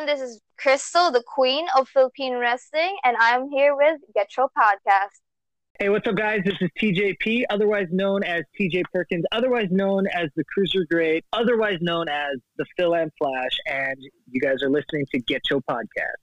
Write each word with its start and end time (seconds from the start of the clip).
everyone. 0.00 0.18
This 0.18 0.30
is 0.30 0.40
Crystal, 0.58 1.10
the 1.10 1.22
queen 1.26 1.66
of 1.76 1.88
Philippine 1.88 2.34
wrestling, 2.34 2.96
and 3.04 3.16
I'm 3.18 3.50
here 3.50 3.74
with 3.76 4.00
Get 4.14 4.28
Your 4.36 4.48
Podcast. 4.56 5.20
Hey, 5.78 5.88
what's 5.88 6.06
up, 6.06 6.14
guys? 6.14 6.40
This 6.44 6.54
is 6.60 6.68
TJP, 6.80 7.44
otherwise 7.50 7.88
known 7.90 8.22
as 8.22 8.42
TJ 8.58 8.84
Perkins, 8.92 9.24
otherwise 9.32 9.68
known 9.70 10.06
as 10.08 10.28
the 10.36 10.44
Cruiser 10.44 10.86
Great, 10.90 11.24
otherwise 11.32 11.78
known 11.80 12.08
as 12.08 12.36
the 12.56 12.66
Fil-Am 12.76 13.10
Flash, 13.18 13.58
and 13.66 13.96
you 14.30 14.40
guys 14.40 14.62
are 14.62 14.70
listening 14.70 15.06
to 15.12 15.18
Get 15.20 15.42
Your 15.50 15.60
Podcast. 15.62 16.20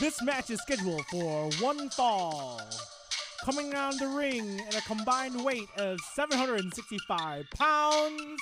This 0.00 0.22
match 0.22 0.50
is 0.50 0.60
scheduled 0.60 1.04
for 1.06 1.50
one 1.60 1.88
fall. 1.90 2.60
Coming 3.44 3.70
down 3.70 3.96
the 3.98 4.08
ring 4.08 4.58
in 4.58 4.76
a 4.76 4.80
combined 4.86 5.44
weight 5.44 5.68
of 5.76 5.98
765 6.14 7.44
pounds, 7.56 8.40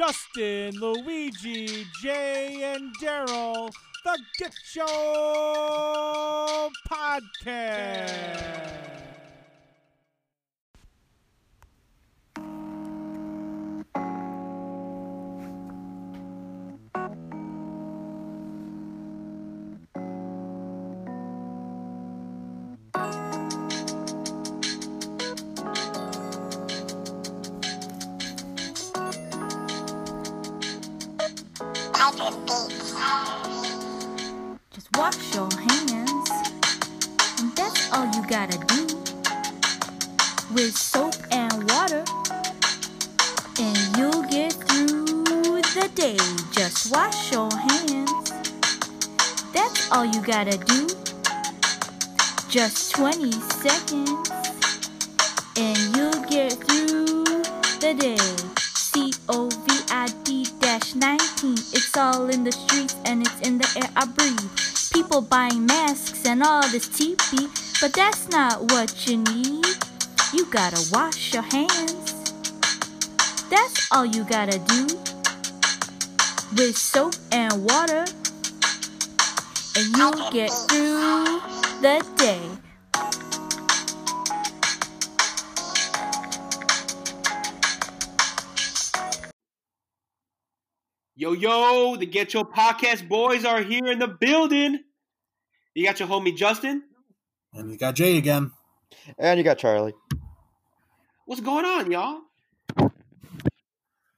Justin, 0.00 0.72
Luigi, 0.80 1.84
Jay, 2.00 2.72
and 2.74 2.90
Daryl, 3.02 3.70
the 4.02 4.18
Get 4.38 4.54
Show 4.64 6.70
Podcast. 6.88 9.09
Wash 35.10 35.34
your 35.34 35.48
hands, 35.58 36.30
and 37.40 37.52
that's 37.56 37.92
all 37.92 38.06
you 38.14 38.24
gotta 38.28 38.58
do. 38.66 38.86
With 40.54 40.76
soap 40.76 41.14
and 41.32 41.52
water, 41.68 42.04
and 43.58 43.96
you'll 43.96 44.22
get 44.22 44.52
through 44.52 45.62
the 45.74 45.90
day. 45.94 46.16
Just 46.52 46.92
wash 46.92 47.32
your 47.32 47.50
hands, 47.50 48.30
that's 49.52 49.90
all 49.90 50.04
you 50.04 50.20
gotta 50.22 50.56
do. 50.58 50.86
Just 52.48 52.92
20 52.94 53.32
seconds, 53.32 54.30
and 55.56 55.78
you'll 55.96 56.22
get 56.28 56.52
through 56.52 57.24
the 57.80 57.94
day. 57.98 58.50
COVID 60.80 60.96
19. 60.96 61.52
It's 61.72 61.96
all 61.96 62.28
in 62.30 62.44
the 62.44 62.52
streets 62.52 62.96
and 63.04 63.22
it's 63.22 63.40
in 63.40 63.58
the 63.58 63.68
air 63.76 63.90
I 63.96 64.06
breathe. 64.06 64.69
People 64.92 65.20
buying 65.20 65.66
masks 65.66 66.26
and 66.26 66.42
all 66.42 66.62
this 66.68 66.88
TP, 66.88 67.48
but 67.80 67.92
that's 67.92 68.28
not 68.28 68.60
what 68.72 69.06
you 69.06 69.18
need. 69.18 69.64
You 70.32 70.44
gotta 70.46 70.82
wash 70.92 71.32
your 71.32 71.42
hands. 71.42 72.32
That's 73.48 73.86
all 73.92 74.04
you 74.04 74.24
gotta 74.24 74.58
do. 74.58 74.86
With 76.56 76.76
soap 76.76 77.14
and 77.30 77.64
water, 77.64 78.04
and 79.76 79.96
you'll 79.96 80.30
get 80.32 80.50
through 80.50 81.40
the 81.80 82.04
day. 82.16 82.42
Yo, 91.20 91.32
yo, 91.32 91.96
the 91.96 92.06
Get 92.06 92.32
Your 92.32 92.46
Podcast 92.46 93.06
boys 93.06 93.44
are 93.44 93.60
here 93.60 93.88
in 93.88 93.98
the 93.98 94.08
building. 94.08 94.78
You 95.74 95.84
got 95.84 96.00
your 96.00 96.08
homie 96.08 96.34
Justin. 96.34 96.82
And 97.52 97.70
you 97.70 97.76
got 97.76 97.94
Jay 97.94 98.16
again. 98.16 98.52
And 99.18 99.36
you 99.36 99.44
got 99.44 99.58
Charlie. 99.58 99.92
What's 101.26 101.42
going 101.42 101.66
on, 101.66 101.92
y'all? 101.92 102.20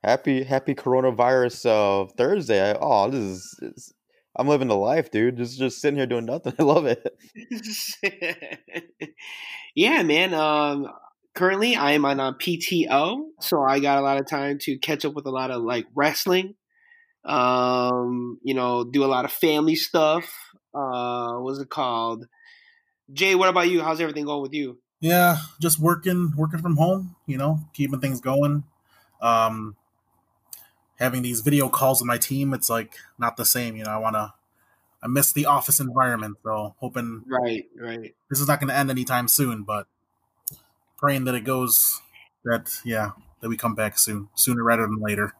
Happy 0.04 0.44
Happy 0.44 0.76
Coronavirus 0.76 1.66
uh, 1.66 2.12
Thursday. 2.16 2.70
I, 2.70 2.78
oh, 2.80 3.10
this 3.10 3.20
is, 3.20 3.58
is 3.62 3.94
I'm 4.36 4.46
living 4.46 4.68
the 4.68 4.76
life, 4.76 5.10
dude. 5.10 5.38
Just 5.38 5.58
just 5.58 5.80
sitting 5.80 5.96
here 5.96 6.06
doing 6.06 6.26
nothing. 6.26 6.52
I 6.60 6.62
love 6.62 6.86
it. 6.86 7.04
yeah, 9.74 10.04
man. 10.04 10.34
Um, 10.34 10.86
currently, 11.34 11.74
I 11.74 11.94
am 11.94 12.04
on 12.04 12.20
a 12.20 12.32
PTO, 12.32 13.24
so 13.40 13.60
I 13.60 13.80
got 13.80 13.98
a 13.98 14.02
lot 14.02 14.20
of 14.20 14.28
time 14.28 14.60
to 14.60 14.78
catch 14.78 15.04
up 15.04 15.14
with 15.14 15.26
a 15.26 15.32
lot 15.32 15.50
of 15.50 15.62
like 15.62 15.86
wrestling. 15.96 16.54
Um, 17.24 18.38
you 18.42 18.54
know, 18.54 18.84
do 18.84 19.04
a 19.04 19.06
lot 19.06 19.24
of 19.24 19.32
family 19.32 19.76
stuff. 19.76 20.24
Uh, 20.74 21.34
what's 21.38 21.60
it 21.60 21.70
called? 21.70 22.26
Jay, 23.12 23.34
what 23.34 23.48
about 23.48 23.68
you? 23.68 23.82
How's 23.82 24.00
everything 24.00 24.24
going 24.24 24.42
with 24.42 24.54
you? 24.54 24.78
Yeah, 25.00 25.38
just 25.60 25.78
working 25.80 26.32
working 26.36 26.60
from 26.60 26.76
home, 26.76 27.16
you 27.26 27.36
know, 27.36 27.60
keeping 27.74 28.00
things 28.00 28.20
going. 28.20 28.64
Um 29.20 29.76
having 30.98 31.22
these 31.22 31.40
video 31.40 31.68
calls 31.68 32.00
with 32.00 32.06
my 32.06 32.18
team, 32.18 32.54
it's 32.54 32.70
like 32.70 32.94
not 33.18 33.36
the 33.36 33.44
same, 33.44 33.76
you 33.76 33.84
know. 33.84 33.90
I 33.90 33.98
want 33.98 34.14
to 34.14 34.32
I 35.02 35.08
miss 35.08 35.32
the 35.32 35.46
office 35.46 35.80
environment, 35.80 36.36
so 36.44 36.74
hoping 36.78 37.24
Right, 37.26 37.64
right. 37.76 38.14
this 38.30 38.40
is 38.40 38.46
not 38.46 38.60
going 38.60 38.68
to 38.68 38.76
end 38.76 38.90
anytime 38.90 39.26
soon, 39.26 39.64
but 39.64 39.88
praying 40.96 41.24
that 41.24 41.34
it 41.34 41.42
goes 41.44 42.00
that 42.44 42.80
yeah, 42.84 43.10
that 43.40 43.48
we 43.48 43.56
come 43.56 43.74
back 43.74 43.98
soon, 43.98 44.28
sooner 44.36 44.62
rather 44.62 44.82
than 44.86 45.00
later. 45.00 45.34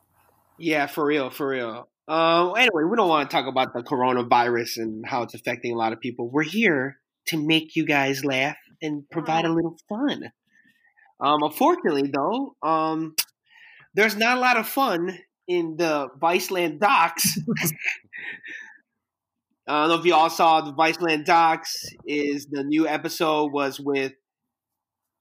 Yeah, 0.58 0.86
for 0.86 1.04
real, 1.04 1.30
for 1.30 1.48
real. 1.48 1.88
Um, 2.08 2.54
anyway, 2.56 2.84
we 2.88 2.96
don't 2.96 3.08
want 3.08 3.30
to 3.30 3.36
talk 3.36 3.46
about 3.46 3.72
the 3.72 3.82
coronavirus 3.82 4.78
and 4.78 5.06
how 5.06 5.22
it's 5.22 5.34
affecting 5.34 5.72
a 5.72 5.76
lot 5.76 5.92
of 5.92 6.00
people. 6.00 6.30
We're 6.30 6.42
here 6.42 6.98
to 7.26 7.36
make 7.36 7.76
you 7.76 7.86
guys 7.86 8.24
laugh 8.24 8.56
and 8.80 9.08
provide 9.10 9.44
a 9.44 9.52
little 9.52 9.76
fun. 9.88 10.32
Um, 11.20 11.42
unfortunately, 11.42 12.10
though, 12.12 12.56
um, 12.62 13.14
there's 13.94 14.16
not 14.16 14.38
a 14.38 14.40
lot 14.40 14.56
of 14.56 14.66
fun 14.66 15.18
in 15.46 15.76
the 15.76 16.08
Viceland 16.20 16.80
docks. 16.80 17.38
I 19.68 19.82
don't 19.82 19.88
know 19.90 19.98
if 20.00 20.04
you 20.04 20.14
all 20.14 20.30
saw 20.30 20.60
the 20.60 20.72
Viceland 20.72 21.24
docks. 21.24 21.84
Is 22.04 22.46
the 22.50 22.64
new 22.64 22.88
episode 22.88 23.52
was 23.52 23.78
with 23.78 24.12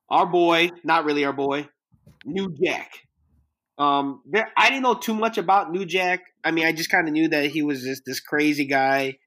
our 0.10 0.26
boy, 0.26 0.72
not 0.84 1.06
really 1.06 1.26
our 1.26 1.34
boy, 1.34 1.68
New 2.26 2.54
Jack. 2.62 2.92
Um, 3.82 4.22
there, 4.28 4.48
I 4.56 4.70
didn't 4.70 4.84
know 4.84 4.94
too 4.94 5.16
much 5.16 5.40
about 5.40 5.72
New 5.72 5.86
Jack. 5.86 6.22
I 6.44 6.52
mean, 6.52 6.68
I 6.68 6.72
just 6.72 6.92
kind 6.92 7.08
of 7.08 7.14
knew 7.14 7.30
that 7.30 7.48
he 7.48 7.64
was 7.64 7.82
just 7.82 8.04
this 8.06 8.20
crazy 8.20 8.66
guy 8.66 9.18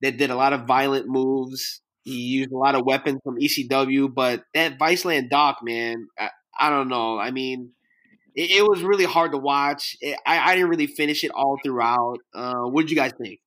that 0.00 0.16
did 0.16 0.30
a 0.30 0.34
lot 0.34 0.54
of 0.54 0.66
violent 0.66 1.06
moves. 1.06 1.82
He 2.02 2.16
used 2.16 2.50
a 2.50 2.56
lot 2.56 2.74
of 2.74 2.86
weapons 2.86 3.20
from 3.22 3.36
ECW, 3.36 4.12
but 4.14 4.44
that 4.54 4.78
Viceland 4.78 5.28
Doc, 5.28 5.58
man, 5.62 6.08
I, 6.18 6.30
I 6.58 6.70
don't 6.70 6.88
know. 6.88 7.18
I 7.18 7.30
mean, 7.30 7.72
it, 8.34 8.50
it, 8.50 8.66
was 8.66 8.82
really 8.82 9.04
hard 9.04 9.32
to 9.32 9.38
watch. 9.38 9.98
It, 10.00 10.18
I, 10.24 10.38
I, 10.38 10.54
didn't 10.54 10.70
really 10.70 10.86
finish 10.86 11.22
it 11.22 11.30
all 11.34 11.58
throughout. 11.62 12.20
Uh, 12.34 12.62
what 12.62 12.82
did 12.82 12.90
you 12.90 12.96
guys 12.96 13.12
think? 13.22 13.40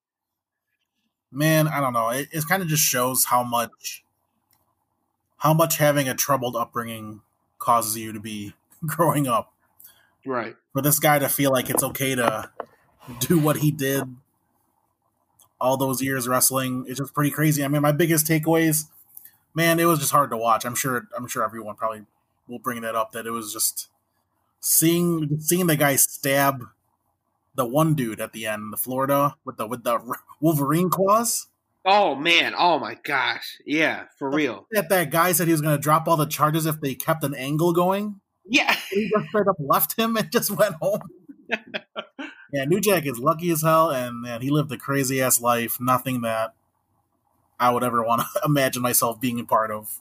Man, 1.32 1.68
I 1.68 1.82
don't 1.82 1.94
know. 1.94 2.10
It, 2.10 2.30
it 2.32 2.44
kind 2.48 2.62
of 2.62 2.68
just 2.68 2.84
shows 2.84 3.26
how 3.26 3.44
much, 3.44 4.04
how 5.38 5.56
much 5.56 5.80
having 5.80 6.08
a 6.08 6.14
troubled 6.14 6.56
upbringing 6.56 7.22
causes 7.58 7.98
you 7.98 8.14
to 8.14 8.20
be 8.20 8.54
growing 8.86 9.26
up. 9.26 9.53
Right. 10.26 10.56
For 10.74 10.82
this 10.82 11.00
guy 11.00 11.20
to 11.20 11.30
feel 11.30 11.52
like 11.52 11.70
it's 11.70 11.84
okay 11.84 12.16
to 12.16 12.50
do 13.20 13.40
what 13.40 13.58
he 13.58 13.72
did 13.72 14.04
all 15.60 15.78
those 15.78 16.02
years 16.02 16.28
wrestling, 16.28 16.86
it's 16.88 17.00
just 17.00 17.14
pretty 17.14 17.32
crazy. 17.32 17.64
I 17.64 17.68
mean, 17.68 17.82
my 17.82 17.92
biggest 17.92 18.26
takeaways, 18.28 18.86
man, 19.54 19.80
it 19.80 19.86
was 19.86 20.00
just 20.00 20.12
hard 20.12 20.30
to 20.32 20.38
watch. 20.38 20.66
I'm 20.66 20.76
sure 20.76 21.08
I'm 21.18 21.28
sure 21.28 21.44
everyone 21.44 21.76
probably 21.76 22.04
will 22.48 22.60
bring 22.60 22.82
that 22.82 22.96
up 22.96 23.12
that 23.14 23.26
it 23.26 23.32
was 23.32 23.54
just 23.54 23.90
seeing 24.60 25.40
seeing 25.40 25.68
the 25.68 25.76
guy 25.76 25.96
stab 25.96 26.64
the 27.56 27.66
one 27.66 27.94
dude 27.94 28.20
at 28.20 28.34
the 28.34 28.48
end, 28.48 28.74
the 28.74 28.78
Florida 28.78 29.36
with 29.46 29.58
the 29.58 29.68
with 29.68 29.84
the 29.84 30.00
Wolverine 30.42 30.90
claws. 30.90 31.48
Oh 31.86 32.16
man! 32.16 32.54
Oh 32.58 32.80
my 32.80 32.98
gosh! 33.04 33.58
Yeah, 33.66 34.06
for 34.18 34.30
real. 34.30 34.68
That 34.72 34.88
that 34.90 35.12
guy 35.12 35.34
said 35.34 35.48
he 35.48 35.54
was 35.54 35.62
going 35.62 35.76
to 35.76 35.82
drop 35.82 36.08
all 36.08 36.16
the 36.16 36.26
charges 36.26 36.66
if 36.66 36.80
they 36.80 36.96
kept 36.96 37.24
an 37.26 37.34
angle 37.34 37.74
going. 37.74 38.22
Yeah, 38.46 38.76
he 38.92 39.10
just 39.10 39.28
straight 39.30 39.48
up 39.48 39.56
left 39.60 39.98
him 39.98 40.18
and 40.18 40.32
just 40.32 40.52
went 40.52 40.76
home. 40.76 41.02
yeah, 41.50 42.66
New 42.66 42.80
Jack 42.80 43.06
is 43.06 43.20
lucky 43.20 43.52
as 43.52 43.62
hell, 43.62 43.92
and 43.92 44.22
man, 44.22 44.42
he 44.42 44.50
lived 44.50 44.72
a 44.72 44.78
crazy 44.78 45.22
ass 45.22 45.42
life. 45.42 45.80
Nothing 45.80 46.22
that 46.22 46.54
I 47.60 47.72
would 47.72 47.84
ever 47.84 48.04
want 48.04 48.22
to 48.22 48.42
imagine 48.46 48.82
myself 48.82 49.20
being 49.20 49.40
a 49.40 49.46
part 49.46 49.72
of. 49.72 50.00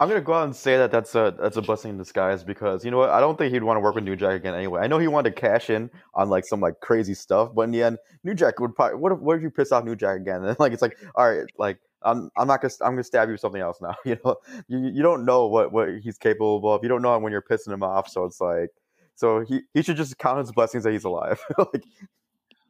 I'm 0.00 0.08
gonna 0.08 0.20
go 0.20 0.32
out 0.32 0.44
and 0.44 0.56
say 0.56 0.76
that 0.78 0.90
that's 0.90 1.14
a 1.14 1.32
that's 1.38 1.56
a 1.56 1.62
blessing 1.62 1.90
in 1.90 1.98
disguise 1.98 2.42
because 2.42 2.84
you 2.84 2.90
know 2.90 2.96
what 2.96 3.10
I 3.10 3.20
don't 3.20 3.38
think 3.38 3.54
he'd 3.54 3.62
want 3.62 3.76
to 3.76 3.80
work 3.80 3.94
with 3.94 4.02
New 4.02 4.16
Jack 4.16 4.32
again 4.32 4.52
anyway. 4.52 4.80
I 4.80 4.88
know 4.88 4.98
he 4.98 5.06
wanted 5.06 5.32
to 5.32 5.40
cash 5.40 5.70
in 5.70 5.90
on 6.12 6.28
like 6.28 6.44
some 6.44 6.60
like 6.60 6.80
crazy 6.80 7.14
stuff, 7.14 7.50
but 7.54 7.62
in 7.62 7.70
the 7.70 7.84
end, 7.84 7.98
New 8.24 8.34
Jack 8.34 8.58
would 8.58 8.74
probably 8.74 8.98
what 8.98 9.12
if 9.12 9.20
what 9.20 9.36
if 9.36 9.42
you 9.42 9.50
piss 9.50 9.70
off 9.70 9.84
New 9.84 9.94
Jack 9.94 10.16
again? 10.16 10.44
And 10.44 10.58
like 10.58 10.72
it's 10.72 10.82
like 10.82 10.98
all 11.14 11.30
right, 11.30 11.46
like 11.56 11.78
I'm 12.04 12.30
I'm 12.36 12.46
not 12.46 12.60
gonna 12.60 12.74
I'm 12.82 12.92
gonna 12.92 13.04
stab 13.04 13.28
you 13.28 13.32
with 13.32 13.40
something 13.40 13.60
else 13.60 13.80
now. 13.80 13.94
You 14.04 14.18
know, 14.24 14.36
you 14.68 14.78
you 14.78 15.02
don't 15.02 15.24
know 15.24 15.46
what 15.46 15.72
what 15.72 15.88
he's 16.00 16.18
capable 16.18 16.72
of. 16.72 16.82
You 16.82 16.88
don't 16.88 17.02
know 17.02 17.18
when 17.18 17.32
you're 17.32 17.42
pissing 17.42 17.72
him 17.72 17.82
off, 17.82 18.08
so 18.08 18.24
it's 18.24 18.40
like 18.40 18.70
So 19.14 19.40
he, 19.40 19.60
he 19.74 19.82
should 19.82 19.96
just 19.96 20.16
count 20.18 20.38
his 20.38 20.52
blessings 20.52 20.84
that 20.84 20.92
he's 20.92 21.04
alive. 21.04 21.40
like, 21.58 21.84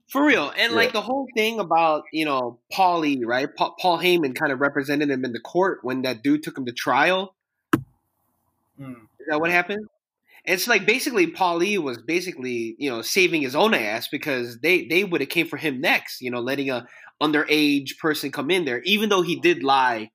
For 0.08 0.24
real. 0.24 0.52
And 0.58 0.72
Yeah. 0.72 0.76
like 0.76 0.92
the 0.92 1.00
whole 1.00 1.26
thing 1.36 1.58
about, 1.60 2.04
you 2.12 2.24
know, 2.24 2.58
Paulie, 2.72 3.20
right? 3.24 3.48
Pa- 3.54 3.74
Paul 3.80 3.98
Heyman 3.98 4.34
kind 4.34 4.52
of 4.52 4.60
represented 4.60 5.08
him 5.10 5.24
in 5.24 5.32
the 5.32 5.40
court 5.40 5.80
when 5.82 6.02
that 6.02 6.22
dude 6.22 6.42
took 6.42 6.58
him 6.58 6.66
to 6.66 6.72
trial. 6.72 7.34
Mm. 8.80 9.02
Is 9.20 9.26
that 9.28 9.40
what 9.40 9.50
happened? 9.50 9.86
It's 10.44 10.66
like 10.66 10.86
basically 10.86 11.28
Paulie 11.28 11.78
was 11.78 11.98
basically, 11.98 12.74
you 12.78 12.90
know, 12.90 13.02
saving 13.02 13.42
his 13.42 13.54
own 13.54 13.74
ass 13.74 14.08
because 14.08 14.58
they 14.60 14.86
they 14.86 15.04
would 15.04 15.20
have 15.20 15.30
came 15.30 15.46
for 15.46 15.56
him 15.56 15.80
next, 15.80 16.20
you 16.20 16.30
know, 16.30 16.40
letting 16.40 16.70
a 16.70 16.86
underage 17.22 17.98
person 18.00 18.32
come 18.32 18.50
in 18.50 18.64
there, 18.64 18.82
even 18.82 19.08
though 19.08 19.22
he 19.22 19.38
did 19.40 19.62
lie. 19.62 20.10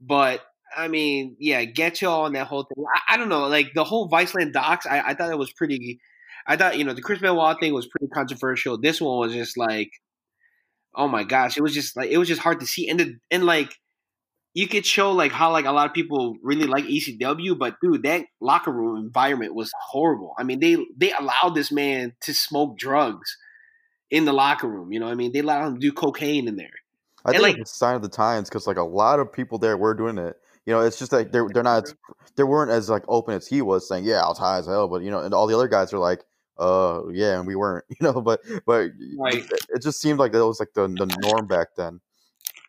But 0.00 0.40
I 0.76 0.88
mean, 0.88 1.36
yeah, 1.38 1.64
get 1.64 2.02
you 2.02 2.08
all 2.08 2.24
on 2.24 2.32
that 2.32 2.48
whole 2.48 2.64
thing. 2.64 2.84
I, 2.94 3.14
I 3.14 3.16
don't 3.16 3.28
know, 3.28 3.46
like 3.48 3.72
the 3.74 3.84
whole 3.84 4.10
Viceland 4.10 4.52
docs, 4.52 4.86
I, 4.86 5.00
I 5.00 5.14
thought 5.14 5.30
it 5.30 5.38
was 5.38 5.52
pretty 5.52 6.00
I 6.46 6.56
thought, 6.56 6.76
you 6.76 6.84
know, 6.84 6.92
the 6.92 7.02
Chris 7.02 7.20
Benoit 7.20 7.58
thing 7.60 7.72
was 7.72 7.86
pretty 7.86 8.08
controversial. 8.12 8.78
This 8.78 9.00
one 9.00 9.18
was 9.18 9.32
just 9.32 9.56
like 9.56 9.90
oh 10.94 11.08
my 11.08 11.24
gosh, 11.24 11.56
it 11.56 11.62
was 11.62 11.74
just 11.74 11.96
like 11.96 12.10
it 12.10 12.18
was 12.18 12.28
just 12.28 12.40
hard 12.40 12.60
to 12.60 12.66
see. 12.66 12.88
And 12.88 13.00
the, 13.00 13.16
and 13.30 13.44
like 13.44 13.74
you 14.54 14.68
could 14.68 14.86
show 14.86 15.10
like 15.12 15.32
how 15.32 15.50
like 15.52 15.64
a 15.64 15.72
lot 15.72 15.86
of 15.86 15.92
people 15.92 16.36
really 16.42 16.66
like 16.66 16.84
ECW, 16.84 17.58
but 17.58 17.76
dude, 17.82 18.04
that 18.04 18.24
locker 18.40 18.70
room 18.72 18.96
environment 19.04 19.54
was 19.54 19.72
horrible. 19.90 20.32
I 20.38 20.44
mean, 20.44 20.60
they 20.60 20.76
they 20.96 21.12
allowed 21.12 21.54
this 21.54 21.70
man 21.72 22.14
to 22.22 22.32
smoke 22.32 22.78
drugs 22.78 23.36
in 24.10 24.24
the 24.24 24.32
locker 24.32 24.68
room. 24.68 24.92
You 24.92 25.00
know, 25.00 25.06
what 25.06 25.12
I 25.12 25.16
mean, 25.16 25.32
they 25.32 25.40
allowed 25.40 25.66
him 25.66 25.74
to 25.74 25.80
do 25.80 25.92
cocaine 25.92 26.46
in 26.48 26.56
there. 26.56 26.70
I 27.24 27.30
And, 27.30 27.40
think 27.40 27.42
like- 27.54 27.58
it's 27.60 27.72
a 27.72 27.76
sign 27.76 27.96
of 27.96 28.02
the 28.02 28.08
times 28.08 28.48
because 28.48 28.66
like 28.66 28.76
a 28.76 28.82
lot 28.84 29.18
of 29.18 29.32
people 29.32 29.58
there 29.58 29.76
were 29.76 29.94
doing 29.94 30.18
it. 30.18 30.36
You 30.66 30.72
know, 30.72 30.80
it's 30.80 30.98
just 30.98 31.12
like 31.12 31.30
they're 31.32 31.48
they're 31.52 31.62
not 31.62 31.92
they 32.36 32.42
weren't 32.44 32.70
as 32.70 32.88
like 32.88 33.02
open 33.08 33.34
as 33.34 33.46
he 33.46 33.60
was 33.60 33.86
saying, 33.88 34.04
yeah, 34.04 34.22
I 34.22 34.28
was 34.28 34.38
high 34.38 34.58
as 34.58 34.66
hell, 34.66 34.88
but 34.88 35.02
you 35.02 35.10
know, 35.10 35.18
and 35.20 35.34
all 35.34 35.46
the 35.46 35.54
other 35.54 35.68
guys 35.68 35.92
are 35.92 35.98
like, 35.98 36.24
uh, 36.58 37.02
yeah, 37.12 37.38
and 37.38 37.46
we 37.46 37.54
weren't, 37.56 37.84
you 37.90 37.96
know, 38.00 38.20
but 38.22 38.40
but 38.66 38.90
Right. 39.18 39.34
it, 39.44 39.66
it 39.68 39.82
just 39.82 40.00
seemed 40.00 40.18
like 40.18 40.32
that 40.32 40.46
was 40.46 40.60
like 40.60 40.72
the 40.74 40.86
the 40.86 41.06
norm 41.22 41.46
back 41.48 41.74
then. 41.76 42.00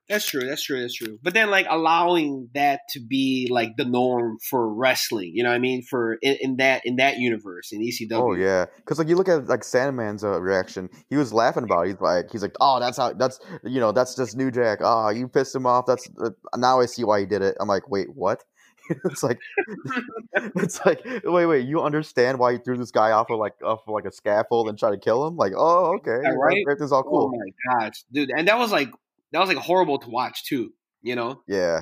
That's 0.07 0.25
true. 0.27 0.41
That's 0.41 0.63
true. 0.63 0.81
That's 0.81 0.93
true. 0.93 1.17
But 1.23 1.33
then, 1.33 1.49
like 1.49 1.65
allowing 1.67 2.49
that 2.53 2.81
to 2.89 2.99
be 2.99 3.47
like 3.49 3.75
the 3.75 3.85
norm 3.85 4.37
for 4.49 4.71
wrestling, 4.71 5.31
you 5.33 5.41
know 5.41 5.49
what 5.49 5.55
I 5.55 5.59
mean? 5.59 5.81
For 5.81 6.17
in, 6.21 6.37
in 6.41 6.57
that 6.57 6.83
in 6.85 6.97
that 6.97 7.17
universe 7.17 7.71
in 7.71 7.81
ECW. 7.81 8.11
Oh 8.11 8.33
yeah, 8.33 8.65
because 8.77 8.99
like 8.99 9.07
you 9.07 9.15
look 9.15 9.29
at 9.29 9.47
like 9.47 9.61
Sandman's 9.61 10.23
uh, 10.23 10.39
reaction, 10.39 10.89
he 11.09 11.17
was 11.17 11.33
laughing 11.33 11.63
about. 11.63 11.87
it. 11.87 11.91
He's 11.91 12.01
like, 12.01 12.31
he's 12.31 12.41
like, 12.43 12.55
oh, 12.61 12.79
that's 12.79 12.97
how 12.97 13.13
that's 13.13 13.39
you 13.63 13.79
know 13.79 13.91
that's 13.91 14.15
just 14.15 14.37
New 14.37 14.51
Jack. 14.51 14.79
Oh, 14.81 15.09
you 15.09 15.27
pissed 15.27 15.55
him 15.55 15.65
off. 15.65 15.85
That's 15.87 16.07
uh, 16.23 16.29
now 16.55 16.79
I 16.79 16.85
see 16.85 17.03
why 17.03 17.21
he 17.21 17.25
did 17.25 17.41
it. 17.41 17.57
I'm 17.59 17.67
like, 17.67 17.89
wait, 17.89 18.07
what? 18.13 18.43
it's 19.05 19.23
like, 19.23 19.39
it's 20.35 20.85
like, 20.85 21.03
wait, 21.23 21.45
wait, 21.47 21.65
you 21.65 21.81
understand 21.81 22.37
why 22.37 22.51
you 22.51 22.59
threw 22.59 22.77
this 22.77 22.91
guy 22.91 23.09
off 23.09 23.31
of 23.31 23.39
like 23.39 23.53
off 23.63 23.79
of 23.87 23.93
like 23.93 24.05
a 24.05 24.11
scaffold 24.11 24.69
and 24.69 24.77
tried 24.77 24.91
to 24.91 24.97
kill 24.97 25.25
him? 25.25 25.35
Like, 25.35 25.53
oh, 25.57 25.95
okay, 25.95 26.11
right? 26.11 26.57
everything's 26.67 26.91
all 26.91 27.01
cool 27.01 27.31
Oh 27.33 27.39
my 27.39 27.79
gosh, 27.79 28.03
dude! 28.11 28.29
And 28.35 28.47
that 28.47 28.59
was 28.59 28.71
like 28.71 28.89
that 29.35 29.39
was 29.45 29.49
like 29.55 29.63
horrible 29.63 29.99
to 29.99 30.09
watch 30.09 30.45
too. 30.45 30.71
You 31.01 31.15
know. 31.15 31.41
Yeah, 31.47 31.81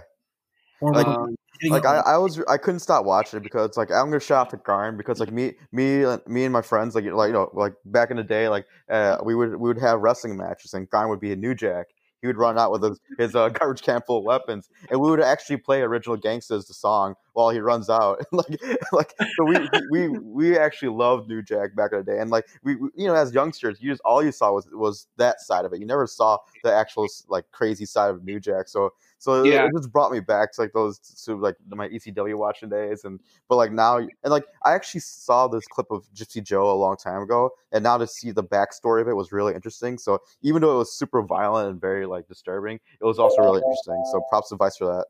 Like- 0.81 1.07
like, 1.07 1.17
Um, 1.17 1.35
like 1.69 1.85
I, 1.85 1.99
I 1.99 2.17
was 2.17 2.41
I 2.49 2.57
couldn't 2.57 2.79
stop 2.81 3.05
watching 3.05 3.37
it 3.37 3.43
because 3.43 3.77
like 3.77 3.89
I'm 3.91 4.07
gonna 4.07 4.19
shout 4.19 4.47
out 4.47 4.49
to 4.49 4.57
Garn 4.57 4.97
because 4.97 5.19
like 5.19 5.31
me 5.31 5.53
me 5.71 6.03
and 6.03 6.21
me 6.27 6.43
and 6.43 6.51
my 6.51 6.61
friends 6.63 6.93
like 6.95 7.05
like 7.05 7.27
you 7.27 7.33
know 7.33 7.49
like 7.53 7.73
back 7.85 8.11
in 8.11 8.17
the 8.17 8.23
day 8.23 8.49
like 8.49 8.65
uh, 8.89 9.17
we 9.23 9.33
would 9.35 9.51
we 9.55 9.69
would 9.69 9.77
have 9.77 10.01
wrestling 10.01 10.35
matches 10.35 10.73
and 10.73 10.89
Garn 10.89 11.09
would 11.09 11.19
be 11.21 11.31
a 11.31 11.35
New 11.37 11.55
Jack. 11.55 11.87
He 12.21 12.27
would 12.27 12.37
run 12.37 12.57
out 12.57 12.71
with 12.71 12.83
his, 12.83 12.99
his 13.17 13.35
uh, 13.35 13.49
garbage 13.49 13.81
can 13.81 14.01
full 14.07 14.17
of 14.19 14.23
weapons, 14.23 14.67
and 14.89 14.99
we 14.99 15.09
would 15.09 15.21
actually 15.21 15.57
play 15.57 15.81
"Original 15.81 16.17
Gangsters" 16.17 16.65
the 16.65 16.73
song 16.73 17.15
while 17.33 17.49
he 17.49 17.59
runs 17.59 17.89
out. 17.89 18.23
like, 18.31 18.61
like 18.91 19.13
so 19.37 19.43
we 19.45 19.57
we 19.91 20.07
we 20.19 20.57
actually 20.57 20.89
loved 20.95 21.27
New 21.27 21.41
Jack 21.41 21.75
back 21.75 21.91
in 21.91 21.99
the 21.99 22.03
day, 22.03 22.19
and 22.19 22.29
like 22.31 22.45
we, 22.63 22.75
we 22.75 22.89
you 22.95 23.07
know 23.07 23.15
as 23.15 23.33
youngsters, 23.33 23.81
you 23.81 23.91
just 23.91 24.01
all 24.05 24.23
you 24.23 24.31
saw 24.31 24.51
was 24.53 24.67
was 24.71 25.07
that 25.17 25.41
side 25.41 25.65
of 25.65 25.73
it. 25.73 25.79
You 25.79 25.85
never 25.85 26.07
saw 26.07 26.37
the 26.63 26.73
actual 26.73 27.07
like 27.27 27.45
crazy 27.51 27.85
side 27.85 28.09
of 28.09 28.23
New 28.23 28.39
Jack. 28.39 28.67
So 28.67 28.93
so 29.17 29.43
it- 29.43 29.51
Yeah. 29.51 29.65
it 29.65 29.71
just 29.75 29.91
brought 29.91 30.11
me 30.11 30.19
back 30.19 30.53
to 30.53 30.61
like 30.61 30.73
those 30.73 30.99
to 31.25 31.35
like 31.35 31.55
my 31.69 31.87
ECW 31.89 32.35
watching 32.37 32.69
days, 32.69 33.03
and 33.05 33.19
but 33.49 33.55
like 33.55 33.71
now 33.71 33.97
and 33.97 34.09
like 34.25 34.45
I 34.63 34.73
actually 34.73 35.01
saw 35.01 35.47
this 35.47 35.65
clip 35.67 35.87
of 35.91 36.05
Gypsy 36.13 36.43
Joe 36.43 36.71
a 36.71 36.77
long 36.77 36.97
time 36.97 37.21
ago, 37.23 37.51
and 37.71 37.83
now 37.83 37.97
to 37.97 38.07
see 38.07 38.31
the 38.31 38.43
backstory 38.43 39.01
of 39.01 39.07
it 39.07 39.13
was 39.13 39.31
really 39.31 39.53
interesting. 39.53 39.97
So 39.97 40.19
even 40.41 40.61
though 40.61 40.75
it 40.75 40.77
was 40.79 40.93
super 40.93 41.21
violent 41.23 41.69
and 41.69 41.81
very 41.81 42.05
like 42.05 42.27
disturbing, 42.27 42.79
it 42.99 43.05
was 43.05 43.17
also 43.19 43.41
really 43.41 43.61
interesting. 43.65 44.03
So 44.11 44.21
props 44.29 44.49
to 44.49 44.55
Vice 44.55 44.77
for 44.77 44.85
that. 44.85 45.05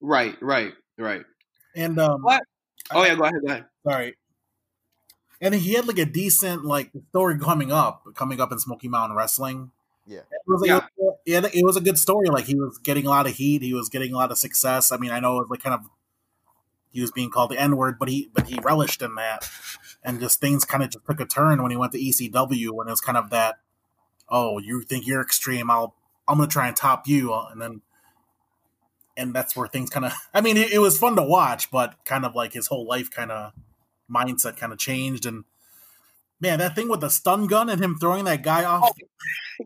right, 0.00 0.36
right, 0.42 0.74
right. 0.98 1.24
And 1.74 1.98
um, 1.98 2.22
What? 2.22 2.42
Oh 2.90 3.04
yeah, 3.04 3.14
go 3.14 3.24
ahead. 3.24 3.34
Go 3.44 3.52
ahead. 3.52 3.64
sorry. 3.86 4.16
And 5.40 5.54
he 5.54 5.74
had 5.74 5.86
like 5.86 5.98
a 5.98 6.04
decent 6.04 6.64
like 6.64 6.90
story 7.10 7.38
coming 7.38 7.70
up, 7.70 8.04
coming 8.14 8.40
up 8.40 8.50
in 8.50 8.58
Smoky 8.58 8.88
Mountain 8.88 9.16
Wrestling. 9.16 9.70
Yeah. 10.06 10.20
It 10.20 10.40
was 10.46 10.60
like 10.62 10.82
Yeah. 10.98 11.10
yeah, 11.26 11.48
it 11.52 11.64
was 11.64 11.76
a 11.76 11.80
good 11.80 11.98
story. 11.98 12.28
Like 12.28 12.46
he 12.46 12.54
was 12.56 12.78
getting 12.78 13.06
a 13.06 13.10
lot 13.10 13.26
of 13.26 13.34
heat, 13.34 13.62
he 13.62 13.74
was 13.74 13.88
getting 13.88 14.12
a 14.12 14.16
lot 14.16 14.30
of 14.30 14.38
success. 14.38 14.90
I 14.90 14.96
mean, 14.96 15.10
I 15.10 15.20
know 15.20 15.36
it 15.36 15.48
was 15.48 15.50
like 15.50 15.62
kind 15.62 15.74
of 15.74 15.88
he 16.90 17.00
was 17.02 17.12
being 17.12 17.30
called 17.30 17.50
the 17.50 17.60
N 17.60 17.76
word, 17.76 17.98
but 17.98 18.08
he 18.08 18.30
but 18.32 18.46
he 18.46 18.58
relished 18.60 19.02
in 19.02 19.14
that, 19.16 19.48
and 20.02 20.18
just 20.20 20.40
things 20.40 20.64
kind 20.64 20.82
of 20.82 20.90
just 20.90 21.04
took 21.04 21.20
a 21.20 21.26
turn 21.26 21.62
when 21.62 21.70
he 21.70 21.76
went 21.76 21.92
to 21.92 21.98
ECW 21.98 22.70
when 22.72 22.88
it 22.88 22.90
was 22.90 23.02
kind 23.02 23.18
of 23.18 23.28
that, 23.30 23.56
oh, 24.28 24.58
you 24.58 24.82
think 24.82 25.06
you're 25.06 25.20
extreme, 25.20 25.70
I'll 25.70 25.94
I'm 26.26 26.38
gonna 26.38 26.48
try 26.48 26.66
and 26.66 26.76
top 26.76 27.06
you, 27.06 27.32
and 27.34 27.60
then. 27.60 27.82
And 29.18 29.34
that's 29.34 29.54
where 29.56 29.68
things 29.68 29.90
kind 29.90 30.06
of. 30.06 30.12
I 30.34 30.40
mean, 30.40 30.56
it, 30.56 30.72
it 30.72 30.78
was 30.78 30.98
fun 30.98 31.16
to 31.16 31.22
watch, 31.22 31.70
but 31.70 31.96
kind 32.04 32.24
of 32.24 32.34
like 32.34 32.52
his 32.54 32.68
whole 32.68 32.86
life 32.86 33.10
kind 33.10 33.30
of 33.30 33.52
mindset 34.10 34.56
kind 34.56 34.72
of 34.72 34.78
changed. 34.78 35.26
And 35.26 35.44
man, 36.40 36.58
that 36.60 36.74
thing 36.74 36.88
with 36.88 37.00
the 37.00 37.10
stun 37.10 37.46
gun 37.46 37.68
and 37.68 37.82
him 37.82 37.98
throwing 37.98 38.24
that 38.24 38.42
guy 38.42 38.64
off 38.64 38.90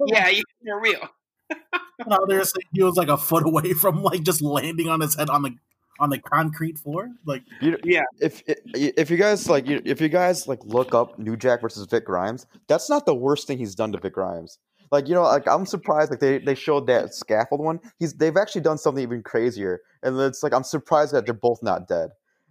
oh, 0.01 0.07
Yeah, 0.07 0.29
you- 0.29 0.43
you're 0.63 0.81
real. 0.81 1.09
out 2.11 2.29
there, 2.29 2.43
he 2.73 2.83
was 2.83 2.97
like 2.97 3.09
a 3.09 3.19
foot 3.19 3.47
away 3.47 3.75
from 3.75 4.03
like 4.03 4.23
just 4.23 4.41
landing 4.43 4.89
on 4.89 5.01
his 5.01 5.15
head 5.15 5.29
on 5.31 5.43
the 5.43 5.55
on 6.01 6.11
the 6.11 6.19
concrete 6.19 6.79
floor. 6.79 7.11
Like, 7.27 7.43
You, 7.61 7.79
Yeah. 7.85 8.05
If 8.21 8.43
if 8.47 9.11
you 9.11 9.17
guys 9.17 9.49
like 9.49 9.65
if 9.69 10.01
you 10.01 10.09
guys 10.09 10.49
like 10.49 10.61
look 10.65 10.95
up 10.95 11.19
New 11.19 11.37
Jack 11.37 11.61
versus 11.61 11.87
Vic 11.87 12.07
Grimes, 12.07 12.47
that's 12.67 12.89
not 12.89 13.07
the 13.07 13.15
worst 13.15 13.47
thing 13.47 13.59
he's 13.59 13.75
done 13.75 13.93
to 13.93 13.99
Vic 13.99 14.15
Grimes. 14.15 14.59
Like 14.93 15.09
you 15.09 15.15
know, 15.15 15.23
like 15.23 15.49
I'm 15.49 15.67
surprised. 15.67 16.11
Like 16.13 16.21
they, 16.21 16.39
they 16.39 16.55
showed 16.55 16.87
that 16.89 17.15
scaffold 17.15 17.63
one. 17.63 17.81
He's 17.99 18.15
they've 18.15 18.37
actually 18.37 18.61
done 18.61 18.79
something 18.79 19.03
even 19.03 19.23
crazier, 19.25 19.81
and 20.03 20.21
it's 20.21 20.43
like 20.45 20.55
I'm 20.55 20.65
surprised 20.65 21.15
that 21.15 21.25
they're 21.27 21.35
both 21.35 21.63
not 21.63 21.89
dead. 21.89 22.11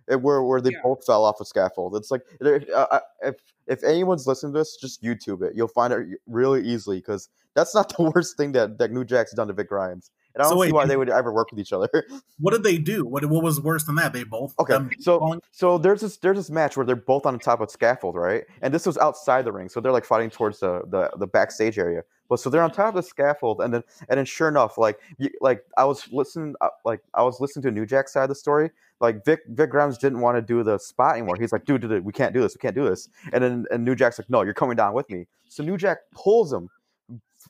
It, 0.09 0.21
where 0.23 0.43
where 0.43 0.59
they 0.59 0.71
Yeah. 0.71 0.81
both 0.83 1.05
fell 1.05 1.23
off 1.23 1.39
a 1.39 1.45
scaffold. 1.45 1.95
It's 1.95 2.11
like 2.11 2.23
if, 2.41 2.67
uh, 2.75 2.99
if 3.21 3.35
if 3.67 3.83
anyone's 3.83 4.27
listening 4.27 4.53
to 4.53 4.59
this, 4.59 4.75
just 4.75 5.03
YouTube 5.03 5.43
it. 5.43 5.53
You'll 5.55 5.67
find 5.69 5.93
it 5.93 6.19
really 6.27 6.61
easily 6.67 6.97
because 6.97 7.29
that's 7.55 7.75
not 7.75 7.89
the 7.97 8.11
worst 8.13 8.37
thing 8.37 8.53
that 8.53 8.79
that 8.79 8.91
New 8.91 9.05
Jack's 9.05 9.33
done 9.35 9.47
to 9.47 9.53
Vic 9.53 9.69
Grimes. 9.69 10.11
And 10.33 10.41
I 10.41 10.45
don't 10.45 10.53
see 10.53 10.59
wait, 10.59 10.73
why 10.73 10.85
they 10.85 10.97
would 10.97 11.09
ever 11.09 11.31
work 11.31 11.51
with 11.51 11.59
each 11.59 11.73
other. 11.73 11.89
what 12.39 12.51
did 12.51 12.63
they 12.63 12.77
do? 12.77 13.05
What 13.05 13.25
what 13.25 13.43
was 13.43 13.59
worse 13.59 13.83
than 13.83 13.95
that? 13.95 14.13
They 14.13 14.23
both 14.23 14.53
Okay, 14.59 14.77
so 14.99 15.19
falling- 15.19 15.41
so 15.51 15.77
there's 15.77 16.01
this 16.01 16.17
there's 16.17 16.37
this 16.37 16.49
match 16.49 16.77
where 16.77 16.85
they're 16.85 16.95
both 16.95 17.25
on 17.25 17.37
top 17.39 17.61
of 17.61 17.67
a 17.67 17.71
scaffold, 17.71 18.15
right? 18.15 18.43
And 18.61 18.73
this 18.73 18.85
was 18.85 18.97
outside 18.97 19.45
the 19.45 19.51
ring, 19.51 19.69
so 19.69 19.81
they're 19.81 19.91
like 19.91 20.05
fighting 20.05 20.29
towards 20.29 20.59
the 20.59 20.81
the, 20.87 21.11
the 21.17 21.27
backstage 21.27 21.77
area. 21.77 22.03
But 22.29 22.39
so 22.39 22.49
they're 22.49 22.63
on 22.63 22.71
top 22.71 22.89
of 22.89 22.93
the 22.95 23.03
scaffold, 23.03 23.59
and 23.59 23.73
then 23.73 23.83
and 24.07 24.17
then 24.17 24.25
sure 24.25 24.47
enough, 24.47 24.77
like 24.77 24.99
you, 25.17 25.29
like 25.41 25.65
I 25.77 25.83
was 25.83 26.07
listening, 26.13 26.55
uh, 26.61 26.69
like 26.85 27.01
I 27.13 27.23
was 27.23 27.41
listening 27.41 27.63
to 27.63 27.71
New 27.71 27.85
Jack's 27.85 28.13
side 28.13 28.23
of 28.23 28.29
the 28.29 28.35
story. 28.35 28.71
Like 29.01 29.25
Vic 29.25 29.41
Vic 29.49 29.69
Grimes 29.69 29.97
didn't 29.97 30.21
want 30.21 30.37
to 30.37 30.41
do 30.41 30.63
the 30.63 30.77
spot 30.77 31.15
anymore. 31.17 31.35
He's 31.37 31.51
like, 31.51 31.65
dude, 31.65 31.81
dude, 31.81 31.89
dude, 31.89 32.05
we 32.05 32.13
can't 32.13 32.33
do 32.33 32.39
this, 32.39 32.55
we 32.55 32.59
can't 32.59 32.75
do 32.75 32.85
this. 32.87 33.09
And 33.33 33.43
then 33.43 33.65
and 33.69 33.83
New 33.83 33.95
Jack's 33.95 34.17
like, 34.17 34.29
no, 34.29 34.43
you're 34.43 34.53
coming 34.53 34.77
down 34.77 34.93
with 34.93 35.09
me. 35.09 35.27
So 35.49 35.61
New 35.61 35.75
Jack 35.77 35.97
pulls 36.13 36.53
him 36.53 36.69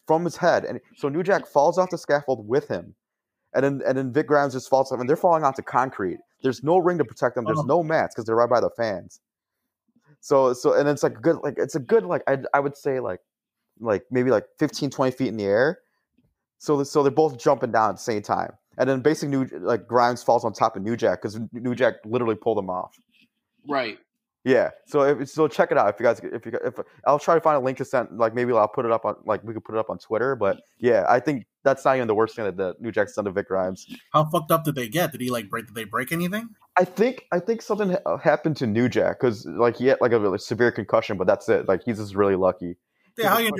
from 0.08 0.24
his 0.26 0.38
head, 0.38 0.66
and 0.66 0.80
so 0.98 1.10
New 1.10 1.24
Jack 1.24 1.46
falls 1.48 1.78
off 1.78 1.90
the 1.90 1.98
scaffold 1.98 2.48
with 2.48 2.68
him. 2.68 2.96
And 3.54 3.64
then 3.66 3.82
and 3.86 3.98
then 3.98 4.14
Vic 4.14 4.28
Grimes 4.28 4.54
just 4.54 4.70
falls 4.70 4.92
off, 4.92 5.00
and 5.00 5.10
they're 5.10 5.16
falling 5.18 5.44
onto 5.44 5.62
concrete. 5.62 6.20
There's 6.42 6.64
no 6.64 6.78
ring 6.78 6.98
to 7.00 7.06
protect 7.06 7.36
them. 7.36 7.46
There's 7.46 7.60
Oh. 7.60 7.64
no 7.64 7.84
mats 7.84 8.16
because 8.16 8.26
they're 8.26 8.36
right 8.36 8.50
by 8.50 8.62
the 8.62 8.70
fans. 8.78 9.20
So 10.22 10.54
so 10.54 10.74
and 10.74 10.88
it's 10.88 11.04
like 11.04 11.22
good 11.22 11.38
like 11.44 11.56
it's 11.58 11.76
a 11.76 11.80
good 11.80 12.06
like 12.06 12.22
I 12.28 12.38
I 12.54 12.60
would 12.60 12.78
say 12.78 13.00
like 13.00 13.20
like 13.80 14.04
maybe 14.12 14.30
like 14.32 14.46
15 14.60 14.90
20 14.90 15.12
feet 15.12 15.28
in 15.30 15.38
the 15.38 15.46
air. 15.46 15.80
So 16.60 16.84
so 16.84 17.02
they're 17.04 17.12
both 17.12 17.38
jumping 17.40 17.72
down 17.72 17.90
at 17.90 17.96
the 17.98 18.02
same 18.02 18.22
time. 18.22 18.52
And 18.78 18.90
then 18.90 19.02
basically 19.02 19.36
New 19.36 19.46
like 19.60 19.88
Grimes 19.88 20.24
falls 20.24 20.46
on 20.46 20.54
top 20.54 20.76
of 20.76 20.84
New 20.84 20.96
Jack 20.96 21.22
because 21.22 21.40
New 21.52 21.76
Jack 21.76 21.96
literally 22.06 22.36
pulled 22.36 22.58
him 22.58 22.70
off. 22.70 22.96
Right. 23.68 23.98
Yeah. 24.44 24.72
So 24.88 25.04
if, 25.04 25.30
so 25.30 25.48
check 25.48 25.72
it 25.72 25.78
out 25.78 25.94
if 25.94 26.00
you 26.00 26.06
guys 26.06 26.20
if 26.24 26.46
you 26.46 26.54
if 26.64 26.80
I'll 27.06 27.20
try 27.20 27.36
to 27.36 27.42
find 27.42 27.58
a 27.58 27.60
link 27.60 27.78
to 27.78 27.86
send 27.86 28.10
like 28.18 28.34
maybe 28.34 28.52
I'll 28.54 28.68
put 28.68 28.86
it 28.86 28.92
up 28.92 29.06
on 29.06 29.16
like 29.26 29.44
we 29.44 29.54
could 29.54 29.64
put 29.64 29.76
it 29.76 29.80
up 29.80 29.90
on 29.90 30.00
Twitter. 30.00 30.36
But 30.36 30.62
yeah, 30.80 31.06
I 31.08 31.20
think 31.20 31.46
that's 31.64 31.86
not 31.86 31.96
even 31.96 32.08
the 32.08 32.16
worst 32.16 32.36
thing 32.36 32.46
that 32.46 32.58
the 32.58 32.76
New 32.80 32.92
Jack's 32.92 33.14
done 33.14 33.26
to 33.26 33.32
Vic 33.32 33.48
Grimes. 33.48 33.86
how 34.14 34.26
fucked 34.26 34.52
up 34.52 34.64
did 34.64 34.76
they 34.76 34.88
get? 34.88 35.12
Did 35.12 35.22
he 35.22 35.30
like 35.30 35.50
break? 35.50 35.68
Did 35.68 35.76
they 35.76 35.84
break 35.84 36.12
anything? 36.12 36.50
I 36.76 36.86
think 36.86 37.26
I 37.32 37.40
think 37.40 37.62
something 37.62 37.92
ha- 38.06 38.18
happened 38.18 38.58
to 38.58 38.68
New 38.68 38.90
Jack 38.90 39.20
because 39.20 39.46
like 39.46 39.78
he 39.78 39.88
had 39.88 40.00
like 40.02 40.12
a 40.12 40.20
really 40.20 40.40
severe 40.40 40.72
concussion, 40.72 41.18
but 41.18 41.28
that's 41.28 41.48
it. 41.48 41.68
Like 41.68 41.84
he's 41.86 41.98
just 41.98 42.16
really 42.16 42.36
lucky. 42.36 42.78
Yeah, 43.18 43.30
how 43.30 43.40
you, 43.40 43.52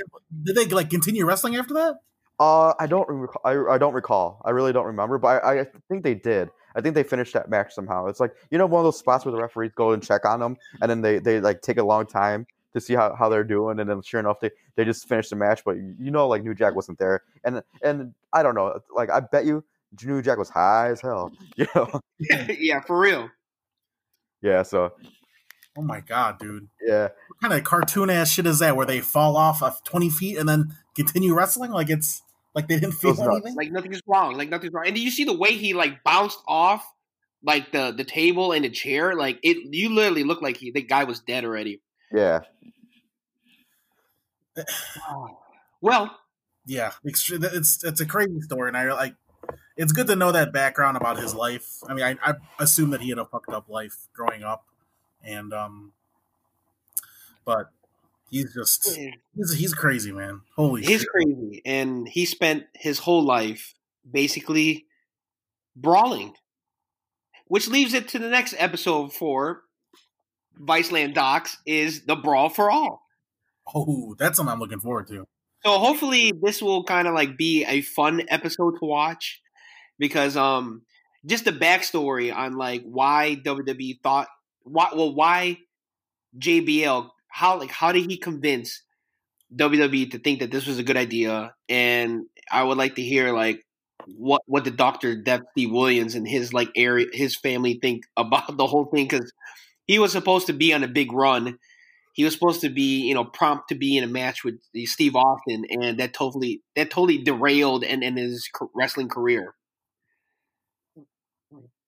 did 0.42 0.56
they 0.56 0.64
like 0.66 0.90
continue 0.90 1.24
wrestling 1.24 1.56
after 1.56 1.74
that? 1.74 1.96
Uh, 2.40 2.74
I 2.80 2.88
don't 2.88 3.08
recall. 3.08 3.42
I, 3.44 3.74
I 3.74 3.78
don't 3.78 3.94
recall. 3.94 4.42
I 4.44 4.50
really 4.50 4.72
don't 4.72 4.86
remember, 4.86 5.18
but 5.18 5.44
I, 5.44 5.60
I 5.60 5.66
think 5.88 6.02
they 6.02 6.14
did. 6.14 6.48
I 6.74 6.80
think 6.80 6.94
they 6.94 7.02
finished 7.02 7.34
that 7.34 7.48
match 7.48 7.74
somehow. 7.74 8.06
It's 8.06 8.20
like 8.20 8.34
you 8.50 8.58
know 8.58 8.66
one 8.66 8.80
of 8.80 8.84
those 8.84 8.98
spots 8.98 9.24
where 9.24 9.32
the 9.32 9.40
referees 9.40 9.72
go 9.74 9.92
and 9.92 10.02
check 10.02 10.24
on 10.24 10.40
them, 10.40 10.56
and 10.80 10.90
then 10.90 11.00
they 11.02 11.18
they 11.18 11.40
like 11.40 11.62
take 11.62 11.78
a 11.78 11.84
long 11.84 12.06
time 12.06 12.46
to 12.74 12.80
see 12.80 12.94
how, 12.94 13.14
how 13.14 13.28
they're 13.28 13.44
doing, 13.44 13.78
and 13.80 13.88
then 13.88 14.00
sure 14.02 14.18
enough 14.20 14.40
they, 14.40 14.50
they 14.76 14.84
just 14.84 15.06
finished 15.06 15.30
the 15.30 15.36
match. 15.36 15.62
But 15.64 15.76
you 15.76 16.10
know, 16.10 16.26
like 16.28 16.42
New 16.42 16.54
Jack 16.54 16.74
wasn't 16.74 16.98
there, 16.98 17.22
and 17.44 17.62
and 17.82 18.14
I 18.32 18.42
don't 18.42 18.54
know, 18.54 18.80
like 18.94 19.10
I 19.10 19.20
bet 19.20 19.44
you 19.44 19.64
New 20.04 20.22
Jack 20.22 20.38
was 20.38 20.48
high 20.48 20.88
as 20.90 21.00
hell, 21.00 21.32
you 21.56 21.66
know. 21.74 22.00
yeah, 22.58 22.80
for 22.80 22.98
real. 22.98 23.30
Yeah, 24.40 24.62
so 24.62 24.92
Oh 25.76 25.82
my 25.82 26.00
god, 26.00 26.38
dude! 26.38 26.68
yeah, 26.86 27.08
What 27.28 27.40
kind 27.40 27.54
of 27.54 27.64
cartoon 27.64 28.10
ass 28.10 28.30
shit 28.30 28.46
is 28.46 28.58
that? 28.58 28.76
Where 28.76 28.84
they 28.86 29.00
fall 29.00 29.36
off 29.36 29.62
of 29.62 29.82
twenty 29.84 30.10
feet 30.10 30.36
and 30.36 30.48
then 30.48 30.74
continue 30.94 31.34
wrestling 31.34 31.70
like 31.70 31.88
it's 31.88 32.22
like 32.54 32.68
they 32.68 32.78
didn't 32.78 32.92
feel 32.92 33.14
Those 33.14 33.20
nuts. 33.26 33.36
anything? 33.36 33.54
Like 33.56 33.70
nothing's 33.72 34.00
wrong. 34.06 34.36
Like 34.36 34.48
nothing's 34.48 34.72
wrong. 34.72 34.86
And 34.86 34.94
did 34.94 35.02
you 35.02 35.10
see 35.10 35.24
the 35.24 35.36
way 35.36 35.52
he 35.52 35.74
like 35.74 36.02
bounced 36.04 36.38
off 36.46 36.84
like 37.44 37.72
the 37.72 37.92
the 37.96 38.04
table 38.04 38.52
and 38.52 38.64
the 38.64 38.70
chair? 38.70 39.14
Like 39.14 39.38
it, 39.42 39.56
you 39.74 39.94
literally 39.94 40.24
looked 40.24 40.42
like 40.42 40.56
he 40.58 40.70
the 40.70 40.82
guy 40.82 41.04
was 41.04 41.20
dead 41.20 41.44
already. 41.44 41.80
yeah. 42.12 42.40
Well, 45.80 46.16
yeah, 46.64 46.92
it's 47.02 47.28
it's 47.32 47.82
it's 47.82 48.00
a 48.00 48.06
crazy 48.06 48.40
story, 48.42 48.68
and 48.68 48.76
I 48.76 48.92
like. 48.92 49.16
It's 49.76 49.90
good 49.90 50.06
to 50.06 50.14
know 50.14 50.30
that 50.30 50.52
background 50.52 50.96
about 50.96 51.18
his 51.18 51.34
life. 51.34 51.78
I 51.88 51.94
mean, 51.94 52.04
I, 52.04 52.16
I 52.24 52.34
assume 52.60 52.90
that 52.90 53.00
he 53.00 53.08
had 53.08 53.18
a 53.18 53.24
fucked 53.24 53.50
up 53.50 53.68
life 53.68 54.06
growing 54.14 54.44
up, 54.44 54.64
and 55.24 55.52
um, 55.52 55.92
but 57.44 57.70
he's 58.32 58.54
just 58.54 58.98
he's 59.36 59.54
he's 59.54 59.74
crazy, 59.74 60.10
man. 60.10 60.40
Holy 60.56 60.82
shit. 60.82 60.90
he's 60.90 61.00
shit! 61.00 61.08
crazy, 61.10 61.62
and 61.64 62.08
he 62.08 62.24
spent 62.24 62.64
his 62.74 62.98
whole 62.98 63.24
life 63.24 63.74
basically 64.10 64.86
brawling, 65.76 66.34
which 67.46 67.68
leaves 67.68 67.94
it 67.94 68.08
to 68.08 68.18
the 68.18 68.28
next 68.28 68.54
episode 68.58 69.12
for 69.12 69.62
Viceland 70.60 71.14
Docs 71.14 71.58
is 71.66 72.04
the 72.06 72.16
brawl 72.16 72.48
for 72.48 72.70
all. 72.70 73.02
Oh, 73.74 74.16
that's 74.18 74.38
something 74.38 74.52
I'm 74.52 74.58
looking 74.58 74.80
forward 74.80 75.06
to. 75.08 75.24
So 75.64 75.78
hopefully 75.78 76.32
this 76.42 76.60
will 76.60 76.82
kind 76.82 77.06
of 77.06 77.14
like 77.14 77.36
be 77.36 77.64
a 77.64 77.82
fun 77.82 78.22
episode 78.28 78.78
to 78.80 78.84
watch 78.84 79.40
because 79.98 80.36
um 80.36 80.82
just 81.24 81.44
the 81.44 81.52
backstory 81.52 82.34
on 82.34 82.56
like 82.56 82.82
why 82.82 83.36
WWE 83.44 84.00
thought 84.02 84.26
why 84.64 84.88
well 84.94 85.14
why 85.14 85.58
JBL 86.38 87.10
how 87.32 87.58
like 87.58 87.70
how 87.70 87.92
did 87.92 88.08
he 88.08 88.18
convince 88.18 88.82
WWE 89.56 90.10
to 90.10 90.18
think 90.18 90.40
that 90.40 90.50
this 90.50 90.66
was 90.66 90.78
a 90.78 90.82
good 90.82 90.98
idea? 90.98 91.54
And 91.68 92.26
I 92.50 92.62
would 92.62 92.76
like 92.76 92.96
to 92.96 93.02
hear 93.02 93.32
like 93.32 93.64
what 94.06 94.42
what 94.46 94.64
the 94.64 94.70
Doctor 94.70 95.16
Death 95.16 95.40
Williams 95.56 96.14
and 96.14 96.28
his 96.28 96.52
like 96.52 96.68
area 96.76 97.06
his 97.12 97.34
family 97.36 97.78
think 97.80 98.04
about 98.16 98.56
the 98.56 98.66
whole 98.66 98.84
thing? 98.84 99.08
Because 99.08 99.32
he 99.86 99.98
was 99.98 100.12
supposed 100.12 100.46
to 100.48 100.52
be 100.52 100.74
on 100.74 100.84
a 100.84 100.88
big 100.88 101.12
run. 101.12 101.58
He 102.14 102.24
was 102.24 102.34
supposed 102.34 102.60
to 102.60 102.68
be, 102.68 103.00
you 103.06 103.14
know, 103.14 103.24
prompt 103.24 103.70
to 103.70 103.74
be 103.74 103.96
in 103.96 104.04
a 104.04 104.06
match 104.06 104.44
with 104.44 104.60
Steve 104.84 105.16
Austin, 105.16 105.64
and 105.70 105.98
that 105.98 106.12
totally 106.12 106.60
that 106.76 106.90
totally 106.90 107.22
derailed 107.22 107.82
and, 107.82 108.04
and 108.04 108.18
his 108.18 108.46
wrestling 108.74 109.08
career. 109.08 109.54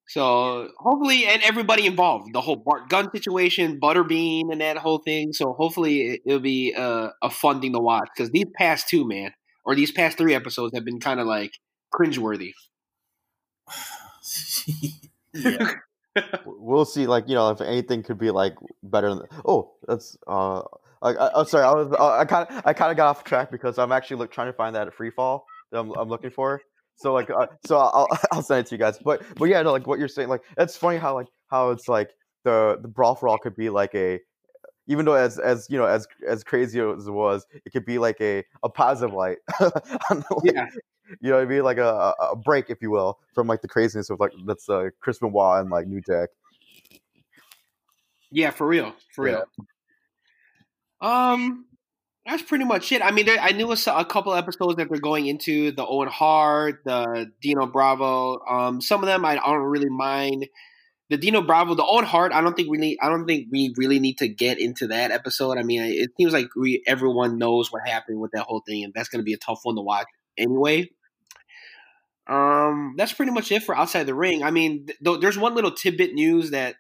So 0.07 0.69
hopefully, 0.79 1.27
and 1.27 1.43
everybody 1.43 1.87
involved, 1.87 2.33
the 2.35 2.41
whole 2.41 2.57
Bart 2.57 2.89
Gunn 2.91 3.11
situation, 3.11 3.81
Butterbean, 3.81 4.53
and 4.53 4.61
that 4.61 4.77
whole 4.77 4.99
thing. 4.99 5.33
So 5.33 5.55
hopefully, 5.55 6.03
it, 6.03 6.21
it'll 6.27 6.41
be 6.41 6.75
uh, 6.75 7.09
a 7.23 7.31
fun 7.31 7.61
thing 7.61 7.73
to 7.73 7.81
watch 7.81 8.09
because 8.15 8.31
these 8.31 8.47
past 8.55 8.89
two, 8.89 9.07
man, 9.07 9.33
or 9.65 9.75
these 9.75 9.93
past 9.93 10.19
three 10.19 10.35
episodes 10.35 10.75
have 10.75 10.85
been 10.85 11.01
kind 11.01 11.21
of 11.21 11.27
like 11.27 11.53
cringeworthy. 11.93 12.53
yeah. 15.35 15.73
We'll 16.47 16.85
see. 16.85 17.09
Like 17.09 17.29
you 17.29 17.35
know, 17.35 17.51
if 17.51 17.61
anything 17.61 18.05
could 18.05 18.19
be 18.19 18.31
like 18.31 18.55
better. 18.85 19.09
Than, 19.09 19.23
oh, 19.45 19.73
that's 19.87 20.17
uh. 20.29 20.63
I, 21.03 21.11
I, 21.11 21.41
I'm 21.41 21.47
sorry. 21.47 21.65
I 21.65 21.73
was. 21.73 21.93
uh, 21.99 22.19
I 22.19 22.25
kind 22.25 22.47
of. 22.49 22.63
I 22.65 22.73
kind 22.73 22.93
of 22.93 22.97
got 22.97 23.09
off 23.09 23.25
track 23.25 23.51
because 23.51 23.79
I'm 23.79 23.91
actually 23.91 24.19
look, 24.19 24.31
trying 24.31 24.47
to 24.47 24.53
find 24.53 24.77
that 24.77 24.95
free 24.95 25.11
fall 25.11 25.45
that 25.73 25.81
I'm, 25.81 25.91
I'm 25.93 26.09
looking 26.09 26.31
for. 26.31 26.63
So 26.97 27.13
like, 27.13 27.31
uh, 27.31 27.47
so 27.67 27.79
I'll 27.79 28.09
I'll 28.33 28.43
send 28.43 28.61
it 28.61 28.67
to 28.69 28.75
you 28.75 28.79
guys. 28.79 28.99
But 28.99 29.23
but 29.37 29.47
yeah, 29.47 29.63
no, 29.63 29.73
like 29.73 29.87
what 29.87 29.99
you're 29.99 30.09
saying, 30.09 30.29
like 30.29 30.43
it's 30.57 30.77
funny 30.77 30.99
how 30.99 31.15
like 31.15 31.29
how 31.49 31.71
it's 31.71 31.89
like 31.89 32.11
the 32.45 32.79
the 32.81 32.89
brawl 32.89 33.15
for 33.15 33.29
all 33.29 33.39
could 33.39 33.57
be 33.57 33.71
like 33.71 33.95
a 33.95 34.21
even 34.87 35.05
though 35.07 35.15
as 35.15 35.39
as 35.39 35.67
you 35.71 35.79
know 35.79 35.87
as 35.87 36.07
as 36.29 36.45
crazy 36.45 36.79
as 36.81 37.07
it 37.07 37.11
was, 37.13 37.47
it 37.65 37.71
could 37.71 37.85
be 37.87 37.99
like 37.99 38.21
a 38.21 38.45
a 38.63 38.69
positive 38.69 39.15
light. 39.15 39.39
like, 39.61 40.25
Yeah. 40.45 40.69
You 41.21 41.31
know 41.31 41.37
what 41.37 41.43
I 41.43 41.45
mean? 41.45 41.63
Like 41.65 41.77
a, 41.77 42.15
a 42.19 42.35
break, 42.35 42.71
if 42.71 42.81
you 42.81 42.91
will, 42.91 43.19
from 43.35 43.47
like 43.47 43.61
the 43.61 43.69
craziness 43.69 44.09
of 44.09 44.21
like 44.21 44.33
that's 44.47 44.69
uh, 44.71 44.89
Chris 45.01 45.19
Benoit 45.19 45.61
and 45.61 45.71
like 45.71 45.87
New 45.87 46.01
Jack. 46.01 46.31
Yeah, 48.31 48.51
for 48.51 48.67
real, 48.67 48.95
for 49.15 49.29
Yeah. 49.29 49.43
real. 49.43 49.45
Um, 51.11 51.67
that's 52.27 52.43
pretty 52.43 52.65
much 52.65 52.91
it. 52.93 53.03
I 53.03 53.11
mean, 53.11 53.27
there, 53.27 53.39
I 53.39 53.53
knew 53.53 53.71
a 53.71 54.05
couple 54.05 54.35
episodes 54.35 54.77
that 54.77 54.89
they're 54.89 54.99
going 54.99 55.27
into 55.27 55.73
the 55.73 55.87
Owen 55.87 56.09
Hart, 56.09 56.83
the 56.85 57.31
Dino 57.43 57.67
Bravo. 57.67 58.41
Um, 58.49 58.81
some 58.81 59.03
of 59.03 59.07
them 59.07 59.25
I 59.25 59.37
don't 59.37 59.59
really 59.59 59.91
mind. 59.91 60.47
The 61.11 61.19
Dino 61.19 61.43
Bravo, 61.43 61.75
the 61.75 61.85
Owen 61.85 62.07
Hart, 62.07 62.33
I 62.33 62.41
don't 62.41 62.57
think 62.57 62.71
really, 62.73 62.99
I 63.01 63.11
don't 63.11 63.27
think 63.27 63.49
we 63.53 63.75
really 63.77 64.01
need 64.01 64.19
to 64.19 64.29
get 64.29 64.59
into 64.59 64.87
that 64.87 65.11
episode. 65.11 65.59
I 65.59 65.63
mean, 65.63 65.83
it 65.83 66.13
seems 66.17 66.33
like 66.33 66.49
we 66.57 66.83
everyone 66.87 67.37
knows 67.37 67.71
what 67.71 67.87
happened 67.87 68.21
with 68.21 68.31
that 68.33 68.45
whole 68.45 68.63
thing, 68.67 68.85
and 68.85 68.95
that's 68.95 69.11
going 69.11 69.21
to 69.21 69.25
be 69.25 69.35
a 69.35 69.39
tough 69.39 69.61
one 69.65 69.77
to 69.77 69.83
watch 69.83 70.07
anyway. 70.39 70.91
Um, 72.27 72.95
that's 72.97 73.13
pretty 73.13 73.33
much 73.33 73.53
it 73.53 73.63
for 73.63 73.77
outside 73.77 74.05
the 74.05 74.15
ring. 74.15 74.43
I 74.43 74.51
mean, 74.51 74.87
th- 74.87 75.21
there's 75.21 75.37
one 75.37 75.55
little 75.55 75.73
tidbit 75.73 76.15
news 76.15 76.53
that 76.53 76.77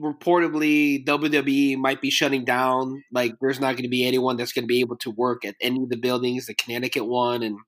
reportedly 0.00 1.04
WWE 1.04 1.76
might 1.78 2.00
be 2.00 2.10
shutting 2.10 2.44
down. 2.44 3.02
Like, 3.12 3.34
there's 3.40 3.60
not 3.60 3.72
going 3.72 3.84
to 3.84 3.88
be 3.88 4.06
anyone 4.06 4.36
that's 4.36 4.52
going 4.52 4.64
to 4.64 4.68
be 4.68 4.80
able 4.80 4.96
to 4.98 5.10
work 5.10 5.44
at 5.44 5.54
any 5.60 5.82
of 5.82 5.88
the 5.88 5.96
buildings, 5.96 6.46
the 6.46 6.54
Connecticut 6.54 7.06
one 7.06 7.42
and 7.42 7.58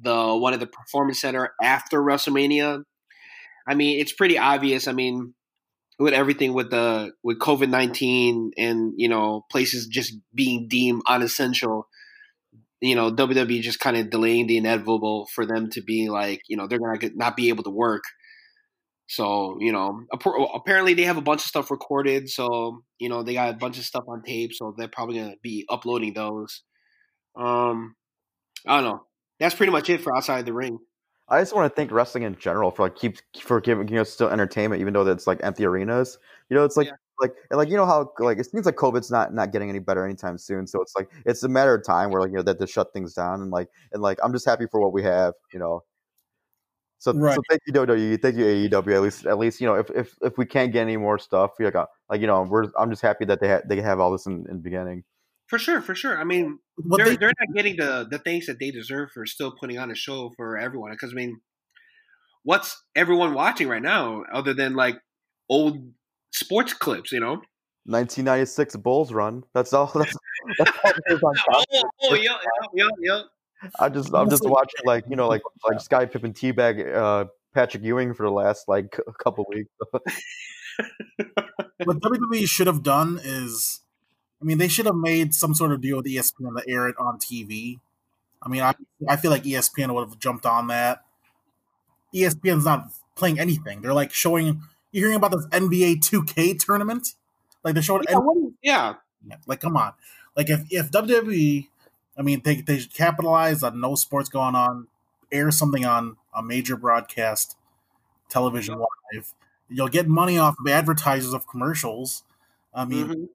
the 0.00 0.36
one 0.36 0.54
at 0.54 0.60
the 0.60 0.66
Performance 0.66 1.20
Center 1.20 1.50
after 1.62 2.00
WrestleMania. 2.00 2.82
I 3.68 3.74
mean, 3.74 4.00
it's 4.00 4.12
pretty 4.12 4.38
obvious. 4.38 4.88
I 4.88 4.92
mean, 4.92 5.34
with 5.98 6.14
everything 6.14 6.52
with 6.52 6.70
the 6.70 7.12
with 7.22 7.38
COVID 7.38 7.68
nineteen 7.68 8.52
and 8.56 8.92
you 8.96 9.08
know 9.08 9.44
places 9.50 9.86
just 9.86 10.14
being 10.34 10.68
deemed 10.68 11.02
unessential, 11.06 11.88
you 12.80 12.94
know 12.94 13.10
WWE 13.10 13.60
just 13.60 13.80
kind 13.80 13.96
of 13.96 14.10
delaying 14.10 14.46
the 14.46 14.56
inevitable 14.56 15.28
for 15.34 15.44
them 15.44 15.70
to 15.70 15.82
be 15.82 16.08
like 16.08 16.42
you 16.48 16.56
know 16.56 16.66
they're 16.66 16.78
gonna 16.78 16.98
not 17.14 17.36
be 17.36 17.48
able 17.48 17.64
to 17.64 17.70
work. 17.70 18.04
So 19.08 19.56
you 19.60 19.72
know, 19.72 20.04
apparently 20.54 20.94
they 20.94 21.04
have 21.04 21.16
a 21.16 21.22
bunch 21.22 21.42
of 21.42 21.46
stuff 21.48 21.70
recorded. 21.70 22.28
So 22.30 22.82
you 22.98 23.08
know 23.08 23.22
they 23.22 23.34
got 23.34 23.50
a 23.54 23.58
bunch 23.58 23.78
of 23.78 23.84
stuff 23.84 24.04
on 24.08 24.22
tape. 24.22 24.52
So 24.54 24.74
they're 24.76 24.88
probably 24.88 25.18
gonna 25.18 25.36
be 25.42 25.66
uploading 25.70 26.14
those. 26.14 26.62
Um, 27.36 27.96
I 28.66 28.76
don't 28.80 28.84
know. 28.84 29.06
That's 29.40 29.54
pretty 29.56 29.72
much 29.72 29.90
it 29.90 30.02
for 30.02 30.16
outside 30.16 30.46
the 30.46 30.54
ring. 30.54 30.78
I 31.28 31.40
just 31.40 31.54
want 31.54 31.70
to 31.70 31.76
thank 31.76 31.92
wrestling 31.92 32.22
in 32.24 32.36
general 32.38 32.70
for 32.70 32.82
like 32.84 32.96
keep 32.96 33.18
for 33.40 33.60
giving 33.60 33.88
you 33.88 33.96
know 33.96 34.04
still 34.04 34.28
entertainment 34.30 34.80
even 34.80 34.94
though 34.94 35.06
it's 35.06 35.26
like 35.26 35.40
empty 35.42 35.64
arenas. 35.66 36.18
You 36.48 36.56
know, 36.56 36.64
it's 36.64 36.76
like 36.76 36.88
Yeah. 36.88 36.96
like 37.20 37.34
and 37.50 37.58
like 37.58 37.68
you 37.68 37.76
know 37.76 37.84
how 37.86 38.12
like 38.18 38.38
it 38.38 38.46
seems 38.50 38.64
like 38.64 38.76
COVID's 38.76 39.10
not 39.10 39.34
not 39.34 39.52
getting 39.52 39.68
any 39.68 39.78
better 39.78 40.04
anytime 40.06 40.38
soon. 40.38 40.66
So 40.66 40.80
it's 40.80 40.94
like 40.96 41.10
it's 41.26 41.42
a 41.42 41.48
matter 41.48 41.74
of 41.74 41.84
time 41.84 42.10
where 42.10 42.22
like 42.22 42.30
you 42.30 42.36
know 42.36 42.42
that 42.44 42.58
to 42.60 42.66
shut 42.66 42.92
things 42.94 43.12
down 43.14 43.42
and 43.42 43.50
like 43.50 43.68
and 43.92 44.00
like 44.02 44.18
I'm 44.22 44.32
just 44.32 44.46
happy 44.46 44.66
for 44.70 44.80
what 44.80 44.92
we 44.92 45.02
have. 45.02 45.34
You 45.52 45.58
know. 45.58 45.84
So, 46.98 47.12
Right. 47.12 47.34
so 47.34 47.42
thank 47.48 47.62
you 47.66 47.72
WWE, 47.72 48.20
thank 48.20 48.36
you 48.36 48.44
AEW. 48.44 48.94
At 48.94 49.02
least, 49.02 49.26
at 49.26 49.38
least 49.38 49.60
you 49.60 49.66
know 49.66 49.74
if, 49.74 49.88
if, 49.90 50.14
if 50.20 50.36
we 50.36 50.44
can't 50.46 50.72
get 50.72 50.82
any 50.82 50.96
more 50.96 51.18
stuff, 51.18 51.52
like, 51.60 51.74
uh, 51.74 51.86
like 52.10 52.20
you 52.20 52.26
know, 52.26 52.42
we're 52.42 52.64
I'm 52.78 52.90
just 52.90 53.02
happy 53.02 53.24
that 53.26 53.40
they 53.40 53.48
ha- 53.48 53.62
they 53.68 53.80
have 53.80 54.00
all 54.00 54.10
this 54.10 54.26
in, 54.26 54.44
in 54.48 54.56
the 54.56 54.62
beginning. 54.62 55.04
For 55.46 55.58
sure, 55.58 55.80
for 55.80 55.94
sure. 55.94 56.18
I 56.18 56.24
mean, 56.24 56.58
What 56.76 56.98
they're 56.98 57.10
they, 57.10 57.16
they're 57.16 57.32
not 57.38 57.54
getting 57.54 57.76
the 57.76 58.06
the 58.10 58.18
thanks 58.18 58.46
that 58.46 58.58
they 58.58 58.70
deserve 58.70 59.10
for 59.12 59.24
still 59.26 59.52
putting 59.58 59.78
on 59.78 59.90
a 59.90 59.94
show 59.94 60.32
for 60.36 60.58
everyone. 60.58 60.90
Because 60.90 61.12
I 61.12 61.14
mean, 61.14 61.40
what's 62.42 62.82
everyone 62.96 63.32
watching 63.32 63.68
right 63.68 63.82
now 63.82 64.24
other 64.32 64.52
than 64.52 64.74
like 64.74 64.98
old 65.48 65.92
sports 66.32 66.72
clips? 66.72 67.12
You 67.12 67.20
know. 67.20 67.42
1996 67.86 68.76
Bulls 68.76 69.14
run. 69.14 69.44
That's 69.54 69.72
all. 69.72 69.90
That's, 69.94 70.14
that's 70.58 70.70
all 70.82 70.92
on. 71.24 71.36
Oh, 71.72 71.82
oh, 72.02 72.14
yeah, 72.14 72.36
yeah, 72.74 72.84
yeah, 72.84 72.88
yeah. 73.00 73.20
I 73.78 73.88
just 73.88 74.14
I'm 74.14 74.30
just 74.30 74.44
watching 74.48 74.80
like 74.84 75.04
you 75.08 75.16
know 75.16 75.28
like 75.28 75.42
like 75.68 75.80
Scottie 75.80 76.06
Pippen 76.06 76.32
teabag 76.32 76.94
uh, 76.94 77.24
Patrick 77.54 77.82
Ewing 77.82 78.14
for 78.14 78.24
the 78.24 78.30
last 78.32 78.68
like 78.68 78.96
a 79.06 79.12
couple 79.12 79.46
weeks. 79.48 79.70
what 81.84 82.00
WWE 82.00 82.46
should 82.46 82.66
have 82.66 82.82
done 82.82 83.20
is, 83.22 83.80
I 84.40 84.44
mean, 84.44 84.58
they 84.58 84.68
should 84.68 84.86
have 84.86 84.94
made 84.96 85.34
some 85.34 85.54
sort 85.54 85.72
of 85.72 85.80
deal 85.80 85.96
with 85.96 86.06
ESPN 86.06 86.56
to 86.56 86.62
air 86.68 86.88
it 86.88 86.94
on 86.98 87.18
TV. 87.18 87.78
I 88.42 88.48
mean, 88.48 88.62
I 88.62 88.74
I 89.08 89.16
feel 89.16 89.30
like 89.30 89.42
ESPN 89.42 89.92
would 89.94 90.08
have 90.08 90.18
jumped 90.18 90.46
on 90.46 90.68
that. 90.68 91.02
ESPN's 92.14 92.64
not 92.64 92.90
playing 93.16 93.38
anything. 93.40 93.82
They're 93.82 93.92
like 93.92 94.12
showing. 94.12 94.62
You're 94.92 95.08
hearing 95.08 95.16
about 95.16 95.32
this 95.32 95.46
NBA 95.48 95.96
2K 95.96 96.58
tournament? 96.64 97.08
Like 97.62 97.74
they're 97.74 97.82
showing. 97.82 98.04
Yeah, 98.08 98.14
you- 98.16 98.54
yeah. 98.62 98.94
Like, 99.46 99.60
come 99.60 99.76
on. 99.76 99.92
Like 100.36 100.48
if 100.48 100.60
if 100.70 100.90
WWE, 100.90 101.66
I 102.18 102.22
mean, 102.22 102.42
they 102.44 102.56
they 102.60 102.78
should 102.80 102.94
capitalize 102.94 103.62
on 103.62 103.80
no 103.80 103.94
sports 103.94 104.28
going 104.28 104.54
on, 104.56 104.88
air 105.32 105.50
something 105.50 105.84
on 105.86 106.16
a 106.34 106.42
major 106.42 106.76
broadcast. 106.76 107.56
television 108.30 108.78
live. 108.78 109.34
You'll 109.70 109.88
get 109.88 110.08
money 110.08 110.38
off 110.38 110.56
of 110.60 110.66
advertisers 110.70 111.32
of 111.32 111.46
commercials. 111.48 112.24
I 112.74 112.84
mean, 112.84 113.08
Mhm. 113.08 113.28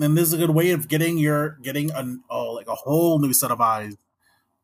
and 0.00 0.16
this 0.18 0.28
is 0.28 0.32
a 0.32 0.36
good 0.38 0.50
way 0.50 0.70
of 0.72 0.88
getting 0.88 1.18
your 1.18 1.50
getting 1.62 1.90
a 1.92 2.16
oh, 2.30 2.52
like 2.52 2.66
a 2.68 2.74
whole 2.74 3.18
new 3.18 3.32
set 3.32 3.50
of 3.50 3.60
eyes 3.60 3.96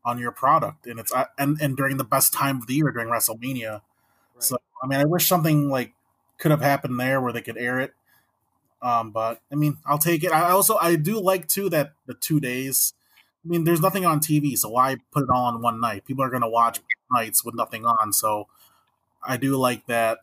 on 0.04 0.18
your 0.18 0.32
product, 0.32 0.86
and 0.86 0.98
it's 1.00 1.12
uh, 1.12 1.26
and 1.38 1.60
and 1.60 1.76
during 1.76 1.96
the 1.98 2.04
best 2.04 2.32
time 2.32 2.58
of 2.58 2.66
the 2.66 2.74
year 2.74 2.90
during 2.90 3.08
WrestleMania. 3.08 3.82
So 4.38 4.56
I 4.82 4.86
mean, 4.86 5.00
I 5.00 5.04
wish 5.04 5.28
something 5.28 5.68
like 5.70 5.92
could 6.38 6.50
have 6.50 6.62
happened 6.62 6.98
there 6.98 7.20
where 7.20 7.32
they 7.32 7.42
could 7.42 7.58
air 7.58 7.80
it. 7.80 7.94
Um, 8.82 9.10
but 9.12 9.40
I 9.52 9.56
mean, 9.56 9.78
I'll 9.86 9.98
take 9.98 10.24
it. 10.24 10.32
I 10.32 10.50
also 10.50 10.76
I 10.78 10.96
do 10.96 11.20
like 11.20 11.48
too 11.48 11.68
that 11.70 11.92
the 12.06 12.14
two 12.14 12.40
days. 12.40 12.94
I 13.44 13.48
mean, 13.48 13.64
there's 13.64 13.80
nothing 13.80 14.04
on 14.04 14.20
TV, 14.20 14.56
so 14.56 14.68
why 14.68 14.96
put 15.12 15.22
it 15.24 15.30
all 15.30 15.46
on 15.46 15.62
one 15.62 15.80
night? 15.80 16.04
People 16.04 16.24
are 16.24 16.30
going 16.30 16.42
to 16.42 16.48
watch 16.48 16.80
nights 17.10 17.44
with 17.44 17.54
nothing 17.54 17.86
on, 17.86 18.12
so 18.12 18.48
I 19.22 19.36
do 19.36 19.56
like 19.56 19.86
that. 19.86 20.18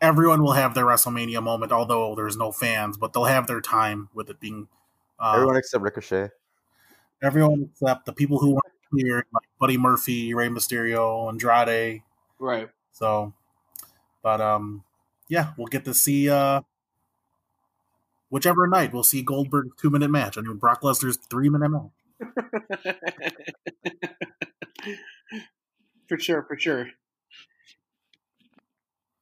Everyone 0.00 0.42
will 0.42 0.52
have 0.52 0.74
their 0.74 0.84
WrestleMania 0.84 1.42
moment, 1.42 1.72
although 1.72 2.14
there's 2.14 2.36
no 2.36 2.52
fans, 2.52 2.96
but 2.96 3.12
they'll 3.12 3.24
have 3.24 3.46
their 3.46 3.60
time 3.60 4.08
with 4.14 4.30
it 4.30 4.40
being 4.40 4.68
uh, 5.18 5.34
Everyone 5.36 5.56
except 5.56 5.82
Ricochet. 5.82 6.30
everyone 7.22 7.70
except 7.72 8.06
the 8.06 8.12
people 8.12 8.38
who 8.38 8.50
weren't 8.52 8.64
here, 8.96 9.24
like 9.32 9.44
Buddy 9.60 9.78
Murphy, 9.78 10.34
Rey 10.34 10.48
Mysterio, 10.48 11.28
Andrade. 11.28 12.02
Right. 12.38 12.68
So, 12.92 13.32
but 14.22 14.40
um, 14.40 14.84
yeah, 15.28 15.52
we'll 15.56 15.68
get 15.68 15.84
to 15.86 15.94
see 15.94 16.28
uh, 16.28 16.62
whichever 18.30 18.66
night 18.66 18.92
we'll 18.92 19.04
see 19.04 19.22
Goldberg's 19.22 19.76
two 19.80 19.90
minute 19.90 20.10
match. 20.10 20.36
I 20.38 20.40
mean, 20.42 20.56
Brock 20.56 20.82
Lesnar's 20.82 21.16
three 21.16 21.48
minute 21.48 21.68
match. 21.68 21.90
for 26.08 26.18
sure, 26.18 26.44
for 26.48 26.58
sure. 26.58 26.88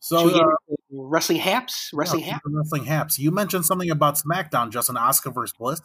So, 0.00 0.30
uh, 0.30 0.56
wrestling 0.90 1.38
haps, 1.38 1.90
wrestling 1.92 2.22
yeah, 2.22 2.32
haps. 2.32 2.44
wrestling 2.46 2.84
haps. 2.84 3.18
You 3.18 3.30
mentioned 3.30 3.66
something 3.66 3.90
about 3.90 4.16
SmackDown, 4.16 4.70
Justin 4.70 4.96
Oscar 4.96 5.30
versus 5.30 5.54
Bliss. 5.56 5.80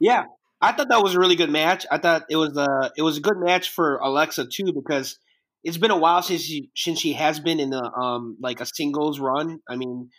Yeah, 0.00 0.24
I 0.60 0.72
thought 0.72 0.88
that 0.90 1.02
was 1.02 1.14
a 1.14 1.20
really 1.20 1.36
good 1.36 1.50
match. 1.50 1.86
I 1.90 1.98
thought 1.98 2.24
it 2.28 2.36
was 2.36 2.56
a 2.56 2.92
it 2.96 3.02
was 3.02 3.16
a 3.16 3.20
good 3.20 3.38
match 3.38 3.70
for 3.70 3.96
Alexa 3.96 4.46
too 4.52 4.72
because 4.72 5.18
it's 5.62 5.76
been 5.76 5.90
a 5.90 5.98
while 5.98 6.22
since 6.22 6.42
she 6.42 6.70
since 6.74 7.00
she 7.00 7.12
has 7.12 7.40
been 7.40 7.60
in 7.60 7.70
the 7.70 7.82
um 7.82 8.36
like 8.40 8.60
a 8.60 8.66
singles 8.66 9.20
run. 9.20 9.60
I 9.68 9.76
mean, 9.76 10.10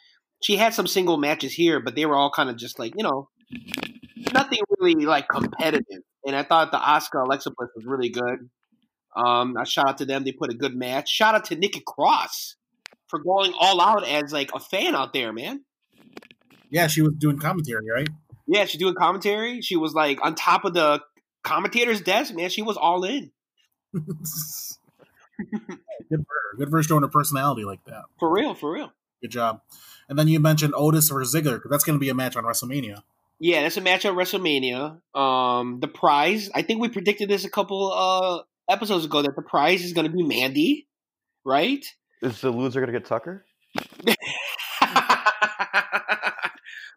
she 0.41 0.55
had 0.55 0.73
some 0.73 0.87
single 0.87 1.17
matches 1.17 1.53
here, 1.53 1.79
but 1.79 1.95
they 1.95 2.05
were 2.05 2.15
all 2.15 2.31
kind 2.31 2.49
of 2.49 2.57
just 2.57 2.79
like 2.79 2.93
you 2.95 3.03
know 3.03 3.29
nothing 4.33 4.59
really 4.79 5.05
like 5.05 5.27
competitive. 5.27 6.01
And 6.25 6.35
I 6.35 6.43
thought 6.43 6.71
the 6.71 6.77
Oscar 6.77 7.19
Alexa 7.21 7.51
Bliss 7.57 7.69
was 7.75 7.85
really 7.85 8.09
good. 8.09 8.49
Um, 9.15 9.55
I 9.57 9.63
shout 9.63 9.89
out 9.89 9.97
to 9.99 10.05
them; 10.05 10.23
they 10.23 10.31
put 10.31 10.51
a 10.51 10.55
good 10.55 10.75
match. 10.75 11.09
Shout 11.09 11.35
out 11.35 11.45
to 11.45 11.55
Nikki 11.55 11.81
Cross 11.85 12.55
for 13.07 13.19
going 13.19 13.53
all 13.59 13.81
out 13.81 14.07
as 14.07 14.31
like 14.31 14.51
a 14.53 14.59
fan 14.59 14.95
out 14.95 15.13
there, 15.13 15.33
man. 15.33 15.63
Yeah, 16.69 16.87
she 16.87 17.01
was 17.01 17.13
doing 17.17 17.39
commentary, 17.39 17.85
right? 17.91 18.07
Yeah, 18.47 18.65
she's 18.65 18.79
doing 18.79 18.95
commentary. 18.95 19.61
She 19.61 19.75
was 19.75 19.93
like 19.93 20.23
on 20.23 20.35
top 20.35 20.65
of 20.65 20.73
the 20.73 21.01
commentator's 21.43 22.01
desk, 22.01 22.33
man. 22.35 22.49
She 22.49 22.61
was 22.61 22.77
all 22.77 23.03
in. 23.03 23.31
Good 23.93 24.05
for 26.09 26.33
her. 26.33 26.57
Good 26.57 26.69
for 26.69 26.77
her 26.77 26.83
showing 26.83 27.01
her 27.01 27.07
personality 27.07 27.63
like 27.63 27.83
that. 27.85 28.03
For 28.19 28.31
real, 28.31 28.53
for 28.53 28.71
real. 28.71 28.91
Good 29.21 29.31
job. 29.31 29.61
And 30.07 30.17
then 30.17 30.27
you 30.27 30.39
mentioned 30.39 30.73
Otis 30.75 31.11
or 31.11 31.21
Ziggler 31.21 31.55
because 31.55 31.71
that's 31.71 31.83
going 31.83 31.97
to 31.97 31.99
be 31.99 32.09
a 32.09 32.13
match 32.13 32.35
on 32.35 32.43
WrestleMania. 32.43 33.01
Yeah, 33.39 33.61
that's 33.61 33.77
a 33.77 33.81
match 33.81 34.05
at 34.05 34.13
WrestleMania. 34.13 34.99
Um, 35.15 35.79
the 35.79 35.87
prize, 35.87 36.49
I 36.53 36.61
think 36.61 36.81
we 36.81 36.89
predicted 36.89 37.29
this 37.29 37.45
a 37.45 37.49
couple 37.49 37.91
uh 37.93 38.43
episodes 38.71 39.05
ago 39.05 39.21
that 39.21 39.35
the 39.35 39.41
prize 39.41 39.83
is 39.83 39.93
going 39.93 40.05
to 40.05 40.13
be 40.15 40.23
Mandy, 40.23 40.87
right? 41.45 41.85
Is 42.21 42.41
the 42.41 42.51
loser 42.51 42.81
gonna 42.81 42.91
get 42.91 43.05
Tucker? 43.05 43.45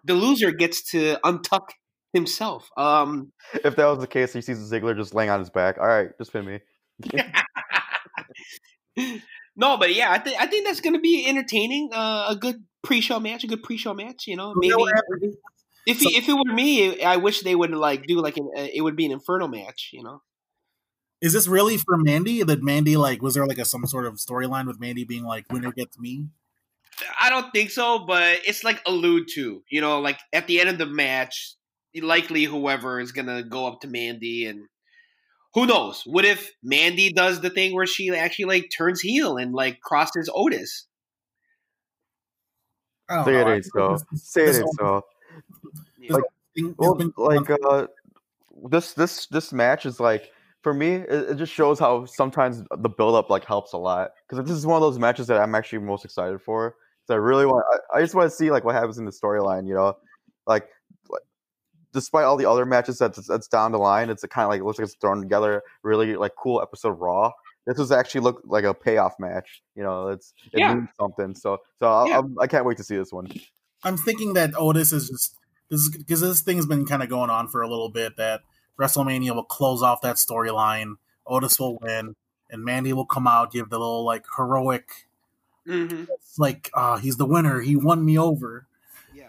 the 0.05 0.15
loser 0.15 0.51
gets 0.51 0.91
to 0.91 1.17
untuck 1.25 1.69
himself. 2.13 2.69
Um, 2.77 3.33
If 3.65 3.77
that 3.77 3.87
was 3.87 4.01
the 4.01 4.07
case, 4.07 4.33
he 4.33 4.41
sees 4.41 4.59
Ziggler 4.59 4.97
just 4.97 5.15
laying 5.15 5.31
on 5.31 5.39
his 5.39 5.51
back. 5.51 5.79
All 5.79 5.87
right, 5.87 6.11
just 6.19 6.33
pin 6.33 6.45
me. 6.45 6.59
no, 9.57 9.77
but 9.77 9.95
yeah, 9.95 10.11
I 10.11 10.19
think 10.19 10.41
I 10.41 10.47
think 10.47 10.67
that's 10.67 10.81
going 10.81 10.95
to 10.95 11.01
be 11.01 11.27
entertaining. 11.29 11.91
Uh, 11.93 12.27
a 12.31 12.37
good 12.37 12.65
pre-show 12.83 13.21
match, 13.21 13.45
a 13.45 13.47
good 13.47 13.63
pre-show 13.63 13.95
match. 13.95 14.27
You 14.27 14.37
know, 14.37 14.55
You 14.61 14.71
know 14.71 14.77
maybe 14.77 14.83
what 14.83 14.95
happened? 14.95 15.35
If 15.87 16.01
So- 16.01 16.11
if 16.13 16.29
it 16.29 16.33
were 16.35 16.53
me, 16.55 17.03
I 17.03 17.17
wish 17.17 17.41
they 17.43 17.55
would 17.55 17.71
like 17.73 18.07
do 18.07 18.21
like 18.21 18.37
an 18.37 18.51
uh, 18.57 18.69
it 18.73 18.83
would 18.83 18.97
be 18.97 19.07
an 19.07 19.13
Inferno 19.13 19.49
match. 19.49 19.91
You 19.93 20.03
know. 20.03 20.23
Is 21.21 21.33
this 21.33 21.47
really 21.47 21.77
for 21.79 21.97
Mandy? 21.97 22.43
That 22.43 22.63
Mandy 22.63 22.97
like 22.97 23.23
was 23.23 23.35
there 23.35 23.47
like 23.47 23.59
a 23.59 23.65
some 23.65 23.87
sort 23.87 24.07
of 24.07 24.15
storyline 24.15 24.67
with 24.67 24.81
Mandy 24.81 25.05
being 25.05 25.25
like 25.25 25.45
winner 25.53 25.73
gets 25.73 25.99
me? 25.99 26.27
I 27.21 27.31
don't 27.31 27.51
think 27.53 27.71
so, 27.71 28.01
but 28.01 28.41
it's 28.45 28.65
like 28.65 28.83
allude 28.87 29.29
to, 29.35 29.63
you 29.71 29.81
know, 29.81 30.01
like 30.01 30.19
at 30.33 30.47
the 30.47 30.61
end 30.61 30.69
of 30.69 30.79
the 30.79 30.87
match, 30.87 31.55
likely 32.01 32.45
whoever 32.45 33.01
is 33.01 33.13
gonna 33.13 33.43
go 33.43 33.67
up 33.67 33.81
to 33.81 33.89
Mandy 33.89 34.47
and 34.47 34.67
who 35.55 35.67
knows? 35.67 36.03
What 36.07 36.25
if 36.25 36.51
Mandy 36.63 37.13
does 37.13 37.41
the 37.41 37.51
thing 37.51 37.75
where 37.75 37.87
she 37.87 38.11
actually 38.11 38.45
like 38.47 38.71
turns 38.77 39.01
heel 39.01 39.37
and 39.37 39.55
like 39.55 39.81
crosses 39.81 40.29
Otis? 40.35 40.87
I 43.09 43.17
don't 43.17 43.25
Say 43.25 43.41
it 43.41 43.45
know. 43.47 43.53
ain't 43.55 43.65
so. 43.65 43.97
Say 44.15 44.45
it 44.45 44.57
ain't 44.57 44.69
so. 44.79 45.03
Yeah. 46.03 46.15
Like, 46.15 46.25
thing 46.55 46.75
Well, 46.79 46.95
been- 46.95 47.13
like 47.17 47.49
uh, 47.51 47.87
this 48.69 48.93
this 48.93 49.27
this 49.27 49.53
match 49.53 49.87
is 49.87 50.01
like 50.01 50.31
for 50.63 50.75
me. 50.75 50.95
It, 50.95 51.31
it 51.31 51.35
just 51.37 51.53
shows 51.53 51.79
how 51.79 52.05
sometimes 52.05 52.63
the 52.79 52.89
build 52.89 53.15
up 53.15 53.31
like 53.31 53.45
helps 53.45 53.73
a 53.73 53.79
lot 53.79 54.11
because 54.29 54.45
this 54.47 54.57
is 54.57 54.67
one 54.67 54.77
of 54.77 54.83
those 54.83 54.99
matches 54.99 55.27
that 55.29 55.41
I'm 55.41 55.55
actually 55.55 55.79
most 55.81 56.05
excited 56.05 56.41
for. 56.43 56.75
So 57.07 57.15
I 57.15 57.19
really 57.19 57.47
want. 57.47 57.65
I, 57.95 57.99
I 57.99 58.03
just 58.03 58.15
want 58.15 58.31
to 58.31 58.37
see 58.37 58.51
like 58.51 58.65
what 58.65 58.75
happens 58.75 58.99
in 58.99 59.05
the 59.05 59.11
storyline. 59.13 59.67
You 59.67 59.75
know, 59.75 59.97
like, 60.47 60.69
like 61.09 61.23
despite 61.93 62.25
all 62.25 62.37
the 62.37 62.49
other 62.49 62.67
matches 62.67 62.99
that's 62.99 63.27
that's 63.27 63.49
down 63.49 63.73
the 63.73 63.79
line, 63.79 64.11
it's 64.11 64.25
kind 64.27 64.45
of 64.45 64.51
like 64.51 64.61
it 64.61 64.65
looks 64.65 64.79
like 64.79 64.87
it's 64.87 64.95
thrown 64.97 65.21
together. 65.21 65.63
Really 65.83 66.17
like 66.17 66.33
cool 66.37 66.61
episode 66.63 66.91
of 66.93 67.01
Raw. 67.01 67.33
This 67.67 67.79
was 67.79 67.93
actually 67.93 68.23
look 68.23 68.43
like 68.45 68.65
a 68.65 68.75
payoff 68.75 69.15
match. 69.19 69.63
You 69.75 69.83
know, 69.85 70.09
it's 70.09 70.35
it 70.53 70.59
Yeah. 70.61 70.75
means 70.75 70.89
something. 71.01 71.35
So 71.35 71.59
so 71.79 71.87
I'll, 71.87 72.09
Yeah. 72.09 72.19
I'm, 72.19 72.37
I 72.41 72.47
can't 72.47 72.65
wait 72.67 72.77
to 72.79 72.85
see 72.85 72.97
this 72.97 73.13
one. 73.13 73.29
I'm 73.85 73.97
thinking 73.97 74.35
that 74.35 74.53
Otis 74.57 74.93
is 74.93 75.09
just 75.09 75.11
this 75.11 75.33
is 75.33 75.42
because 75.99 76.21
this 76.21 76.41
thing's 76.41 76.67
been 76.67 76.85
kind 76.87 77.03
of 77.03 77.09
going 77.09 77.31
on 77.31 77.49
for 77.49 77.63
a 77.63 77.69
little 77.69 77.89
bit. 77.89 78.17
That 78.17 78.43
WrestleMania 78.79 79.35
will 79.35 79.45
close 79.45 79.83
off 79.83 80.01
that 80.03 80.17
storyline. 80.17 80.95
Otis 81.27 81.59
will 81.59 81.79
win, 81.81 82.15
and 82.51 82.65
Mandy 82.65 82.93
will 82.93 83.07
come 83.07 83.27
out, 83.27 83.53
give 83.53 83.71
the 83.71 83.79
little 83.79 84.05
like 84.05 84.25
heroic, 84.37 84.89
Mm-hmm. 85.67 86.05
like 86.39 86.71
uh, 86.75 86.97
he's 86.99 87.17
the 87.19 87.25
winner, 87.25 87.61
he 87.61 87.77
won 87.77 88.05
me 88.05 88.19
over, 88.19 88.67
Yeah. 89.15 89.29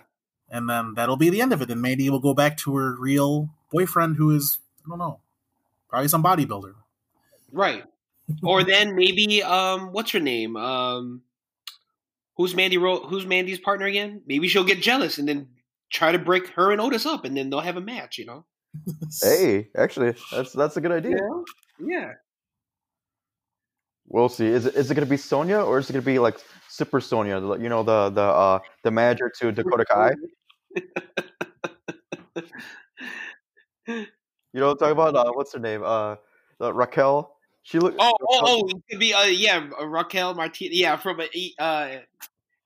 and 0.49 0.67
then 0.67 0.95
that'll 0.95 1.15
be 1.15 1.29
the 1.29 1.41
end 1.41 1.53
of 1.53 1.61
it. 1.61 1.69
And 1.69 1.79
Mandy 1.79 2.09
will 2.09 2.19
go 2.19 2.33
back 2.33 2.57
to 2.57 2.75
her 2.75 2.95
real 2.99 3.49
boyfriend, 3.71 4.15
who 4.15 4.31
is 4.35 4.57
I 4.83 4.89
don't 4.89 4.97
know, 4.97 5.19
probably 5.89 6.07
some 6.07 6.23
bodybuilder. 6.23 6.73
Right. 7.51 7.83
or 8.41 8.63
then 8.63 8.95
maybe 8.95 9.43
um 9.43 9.91
what's 9.91 10.09
her 10.11 10.19
name? 10.19 10.55
Um 10.57 11.21
who's 12.35 12.55
Mandy 12.55 12.79
Ro- 12.79 13.05
who's 13.05 13.27
Mandy's 13.27 13.59
partner 13.59 13.85
again? 13.85 14.23
Maybe 14.25 14.47
she'll 14.47 14.63
get 14.63 14.81
jealous 14.81 15.19
and 15.19 15.27
then 15.27 15.49
try 15.93 16.11
to 16.11 16.19
break 16.19 16.47
her 16.49 16.71
and 16.71 16.81
Otis 16.81 17.05
up 17.05 17.23
and 17.23 17.37
then 17.37 17.49
they'll 17.49 17.61
have 17.61 17.77
a 17.77 17.81
match, 17.81 18.17
you 18.17 18.25
know? 18.25 18.45
Hey, 19.21 19.69
actually, 19.77 20.15
that's 20.31 20.51
that's 20.51 20.75
a 20.77 20.81
good 20.81 20.91
idea. 20.91 21.19
Yeah. 21.79 22.13
We'll 24.07 24.29
see. 24.29 24.47
Is 24.47 24.65
it 24.65 24.75
is 24.75 24.89
it 24.91 24.95
gonna 24.95 25.05
be 25.05 25.17
Sonya 25.17 25.59
or 25.61 25.77
is 25.77 25.89
it 25.89 25.93
gonna 25.93 26.01
be 26.03 26.19
like 26.19 26.37
Super 26.69 26.99
Sonya? 26.99 27.39
the- 27.39 27.55
You 27.59 27.69
know 27.69 27.83
the 27.83 28.09
the 28.09 28.21
uh 28.21 28.59
the 28.83 28.91
manager 28.91 29.31
to 29.39 29.51
Dakota 29.51 29.85
Kai. 29.85 30.11
You 33.87 34.59
know 34.59 34.69
what 34.69 34.83
I'm 34.83 34.91
about? 34.91 35.15
Uh, 35.15 35.31
what's 35.33 35.53
her 35.53 35.59
name? 35.59 35.83
Uh, 35.83 36.15
uh 36.61 36.73
Raquel. 36.73 37.35
She 37.63 37.79
look. 37.79 37.95
Oh, 37.97 38.11
oh, 38.29 38.41
oh, 38.43 38.67
it 38.69 38.83
could 38.89 38.99
be 38.99 39.13
uh 39.13 39.23
yeah, 39.25 39.69
uh, 39.79 39.85
Raquel 39.85 40.33
Martinez. 40.35 40.75
Yeah, 40.77 40.97
from 40.97 41.21
a 41.21 41.53
uh 41.59 41.99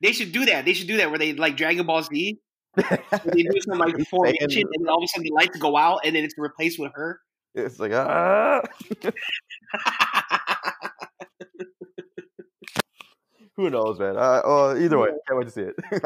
they 0.01 0.11
should 0.11 0.31
do 0.31 0.45
that. 0.45 0.65
They 0.65 0.73
should 0.73 0.87
do 0.87 0.97
that 0.97 1.09
where 1.09 1.19
they 1.19 1.33
like 1.33 1.55
Dragon 1.57 1.85
Ball 1.85 2.03
Z. 2.03 2.39
where 2.77 3.33
They 3.33 3.43
do 3.43 3.59
some 3.61 3.77
like 3.79 3.97
formation 4.09 4.49
Saying- 4.49 4.65
and 4.73 4.85
then 4.85 4.89
all 4.89 4.97
of 4.97 5.03
a 5.03 5.07
sudden 5.07 5.23
the 5.23 5.31
lights 5.33 5.57
go 5.57 5.75
out 5.77 6.01
and 6.05 6.15
then 6.15 6.23
it's 6.23 6.35
replaced 6.37 6.79
with 6.79 6.91
her. 6.95 7.19
It's 7.55 7.79
like 7.79 7.91
ah. 7.93 8.61
Who 13.55 13.69
knows, 13.71 13.99
man? 13.99 14.17
Uh, 14.17 14.41
uh, 14.45 14.75
either 14.79 14.99
way, 14.99 15.09
I 15.09 15.17
can't 15.27 15.39
wait 15.39 15.45
to 15.45 15.51
see 15.51 15.61
it. 15.61 15.75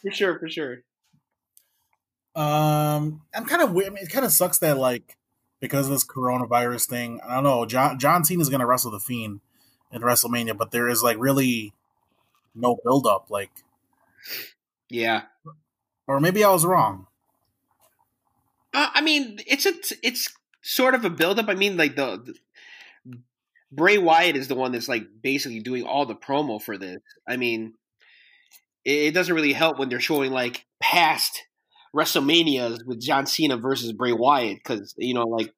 for 0.00 0.10
sure, 0.12 0.38
for 0.38 0.48
sure. 0.48 0.78
Um, 2.36 3.22
I'm 3.34 3.44
kind 3.44 3.60
of 3.60 3.72
weird. 3.72 3.88
I 3.90 3.94
mean, 3.94 4.04
it 4.04 4.10
kind 4.10 4.24
of 4.24 4.30
sucks 4.32 4.58
that 4.58 4.78
like 4.78 5.16
because 5.60 5.86
of 5.86 5.92
this 5.92 6.06
coronavirus 6.06 6.88
thing. 6.88 7.20
I 7.26 7.34
don't 7.34 7.44
know. 7.44 7.66
John 7.66 7.98
John 7.98 8.24
Cena 8.24 8.40
is 8.40 8.48
going 8.48 8.60
to 8.60 8.66
wrestle 8.66 8.92
the 8.92 9.00
Fiend 9.00 9.40
in 9.90 10.02
WrestleMania, 10.02 10.56
but 10.56 10.70
there 10.70 10.88
is 10.88 11.02
like 11.02 11.16
really 11.18 11.72
no 12.54 12.78
build 12.84 13.06
up. 13.06 13.26
Like, 13.30 13.50
Yeah. 14.88 15.22
Or 16.06 16.20
maybe 16.20 16.44
I 16.44 16.50
was 16.50 16.64
wrong. 16.64 17.06
Uh, 18.74 18.88
I 18.94 19.00
mean, 19.00 19.38
it's 19.46 19.66
a 19.66 19.72
it's 20.02 20.32
sort 20.62 20.94
of 20.94 21.04
a 21.04 21.10
buildup. 21.10 21.48
I 21.48 21.54
mean, 21.54 21.76
like 21.76 21.96
the 21.96 22.34
Bray 23.70 23.98
Wyatt 23.98 24.36
is 24.36 24.48
the 24.48 24.54
one 24.54 24.72
that's 24.72 24.88
like 24.88 25.04
basically 25.22 25.60
doing 25.60 25.84
all 25.84 26.06
the 26.06 26.14
promo 26.14 26.62
for 26.62 26.78
this. 26.78 27.00
I 27.28 27.36
mean, 27.36 27.74
it, 28.84 28.90
it 28.90 29.14
doesn't 29.14 29.34
really 29.34 29.52
help 29.52 29.78
when 29.78 29.88
they're 29.88 30.00
showing 30.00 30.32
like 30.32 30.64
past 30.80 31.42
WrestleManias 31.94 32.84
with 32.86 33.00
John 33.00 33.26
Cena 33.26 33.56
versus 33.56 33.92
Bray 33.92 34.12
Wyatt 34.12 34.58
because 34.58 34.94
you 34.96 35.14
know 35.14 35.24
like 35.24 35.52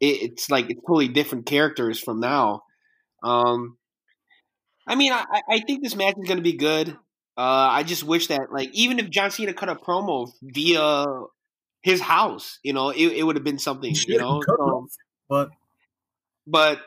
it, 0.00 0.30
it's 0.30 0.50
like 0.50 0.70
it's 0.70 0.80
totally 0.82 1.08
different 1.08 1.46
characters 1.46 2.00
from 2.00 2.20
now. 2.20 2.62
Um, 3.22 3.76
I 4.86 4.94
mean, 4.94 5.12
I, 5.12 5.24
I 5.48 5.60
think 5.60 5.82
this 5.82 5.96
match 5.96 6.14
is 6.16 6.28
going 6.28 6.38
to 6.38 6.42
be 6.42 6.56
good. 6.56 6.96
Uh, 7.36 7.68
I 7.70 7.82
just 7.82 8.02
wish 8.02 8.28
that 8.28 8.50
like 8.50 8.70
even 8.72 8.98
if 8.98 9.10
John 9.10 9.30
Cena 9.30 9.52
cut 9.52 9.68
a 9.68 9.74
promo 9.74 10.32
via 10.42 11.04
his 11.82 12.00
house, 12.00 12.58
you 12.62 12.72
know, 12.72 12.90
it, 12.90 13.06
it 13.06 13.22
would 13.22 13.36
have 13.36 13.44
been 13.44 13.58
something, 13.58 13.94
you 14.08 14.18
know. 14.18 14.42
So, 14.46 14.86
but 15.28 15.50
but 16.46 16.80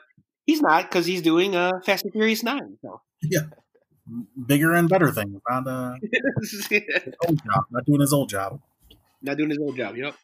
he's 0.45 0.61
not 0.61 0.89
because 0.89 1.05
he's 1.05 1.21
doing 1.21 1.55
uh, 1.55 1.71
Fast 1.85 2.05
and 2.05 2.13
Furious 2.13 2.41
Nine. 2.41 2.77
So 2.81 2.99
yeah, 3.21 3.41
bigger 4.45 4.73
and 4.73 4.89
better 4.89 5.11
things. 5.11 5.39
Not 5.47 5.67
uh, 5.67 5.93
old 7.27 7.37
job, 7.37 7.65
not 7.71 7.85
doing 7.85 8.01
his 8.01 8.13
old 8.13 8.29
job. 8.29 8.59
not 9.21 9.37
doing 9.37 9.49
his 9.49 9.59
old 9.59 9.77
job. 9.77 9.95
Yep. 9.95 10.15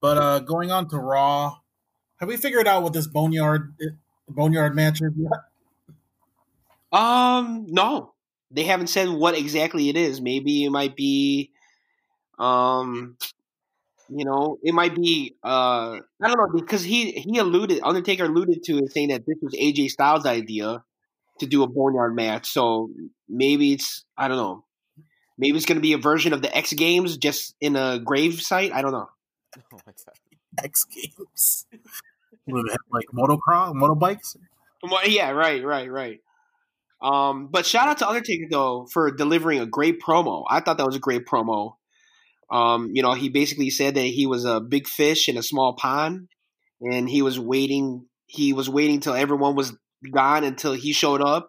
But 0.00 0.18
uh, 0.18 0.38
going 0.40 0.70
on 0.70 0.88
to 0.90 0.98
Raw, 0.98 1.56
have 2.18 2.28
we 2.28 2.36
figured 2.36 2.68
out 2.68 2.84
what 2.84 2.92
this 2.92 3.06
boneyard 3.08 3.74
boneyard 4.28 4.76
match 4.76 5.02
is 5.02 5.12
yet? 5.16 5.40
Um, 6.92 7.66
no, 7.68 8.12
they 8.50 8.64
haven't 8.64 8.88
said 8.88 9.08
what 9.08 9.36
exactly 9.36 9.88
it 9.88 9.96
is. 9.96 10.20
Maybe 10.20 10.64
it 10.64 10.70
might 10.70 10.96
be, 10.96 11.50
um, 12.38 13.16
you 14.08 14.24
know, 14.24 14.58
it 14.62 14.72
might 14.74 14.94
be. 14.94 15.36
Uh, 15.42 15.98
I 16.22 16.28
don't 16.28 16.38
know 16.38 16.60
because 16.60 16.82
he 16.82 17.12
he 17.12 17.38
alluded 17.38 17.80
Undertaker 17.82 18.24
alluded 18.24 18.62
to 18.64 18.78
it 18.78 18.92
saying 18.92 19.08
that 19.08 19.26
this 19.26 19.36
was 19.42 19.54
AJ 19.54 19.90
Styles' 19.90 20.26
idea 20.26 20.84
to 21.40 21.46
do 21.46 21.62
a 21.62 21.66
boneyard 21.66 22.14
match. 22.14 22.48
So 22.48 22.90
maybe 23.28 23.72
it's 23.72 24.04
I 24.16 24.28
don't 24.28 24.36
know. 24.36 24.64
Maybe 25.38 25.56
it's 25.56 25.66
going 25.66 25.76
to 25.76 25.82
be 25.82 25.92
a 25.92 25.98
version 25.98 26.32
of 26.32 26.40
the 26.40 26.56
X 26.56 26.72
Games 26.72 27.18
just 27.18 27.54
in 27.60 27.76
a 27.76 27.98
grave 27.98 28.40
site. 28.40 28.72
I 28.72 28.82
don't 28.82 28.92
know. 28.92 29.08
Oh 29.72 29.78
my 29.86 29.92
God. 29.92 30.64
X 30.64 30.84
Games. 30.84 31.66
What 32.44 32.60
do 32.60 32.68
they 32.68 32.72
have, 32.72 32.78
like 32.92 33.06
motocross, 33.12 33.74
motorbikes. 33.74 34.36
Yeah, 35.06 35.30
right, 35.30 35.64
right, 35.64 35.90
right. 35.90 36.20
Um, 37.00 37.48
but 37.50 37.66
shout 37.66 37.88
out 37.88 37.98
to 37.98 38.08
Undertaker 38.08 38.46
though 38.50 38.86
for 38.90 39.10
delivering 39.10 39.60
a 39.60 39.66
great 39.66 40.00
promo. 40.00 40.44
I 40.48 40.60
thought 40.60 40.78
that 40.78 40.86
was 40.86 40.96
a 40.96 41.00
great 41.00 41.26
promo. 41.26 41.74
Um, 42.50 42.90
you 42.94 43.02
know, 43.02 43.12
he 43.12 43.28
basically 43.28 43.70
said 43.70 43.94
that 43.94 44.00
he 44.00 44.26
was 44.26 44.44
a 44.44 44.60
big 44.60 44.86
fish 44.86 45.28
in 45.28 45.36
a 45.36 45.42
small 45.42 45.74
pond, 45.74 46.28
and 46.80 47.08
he 47.08 47.22
was 47.22 47.38
waiting. 47.38 48.06
He 48.26 48.52
was 48.52 48.68
waiting 48.68 49.00
till 49.00 49.14
everyone 49.14 49.56
was 49.56 49.76
gone 50.12 50.44
until 50.44 50.72
he 50.72 50.92
showed 50.92 51.22
up. 51.22 51.48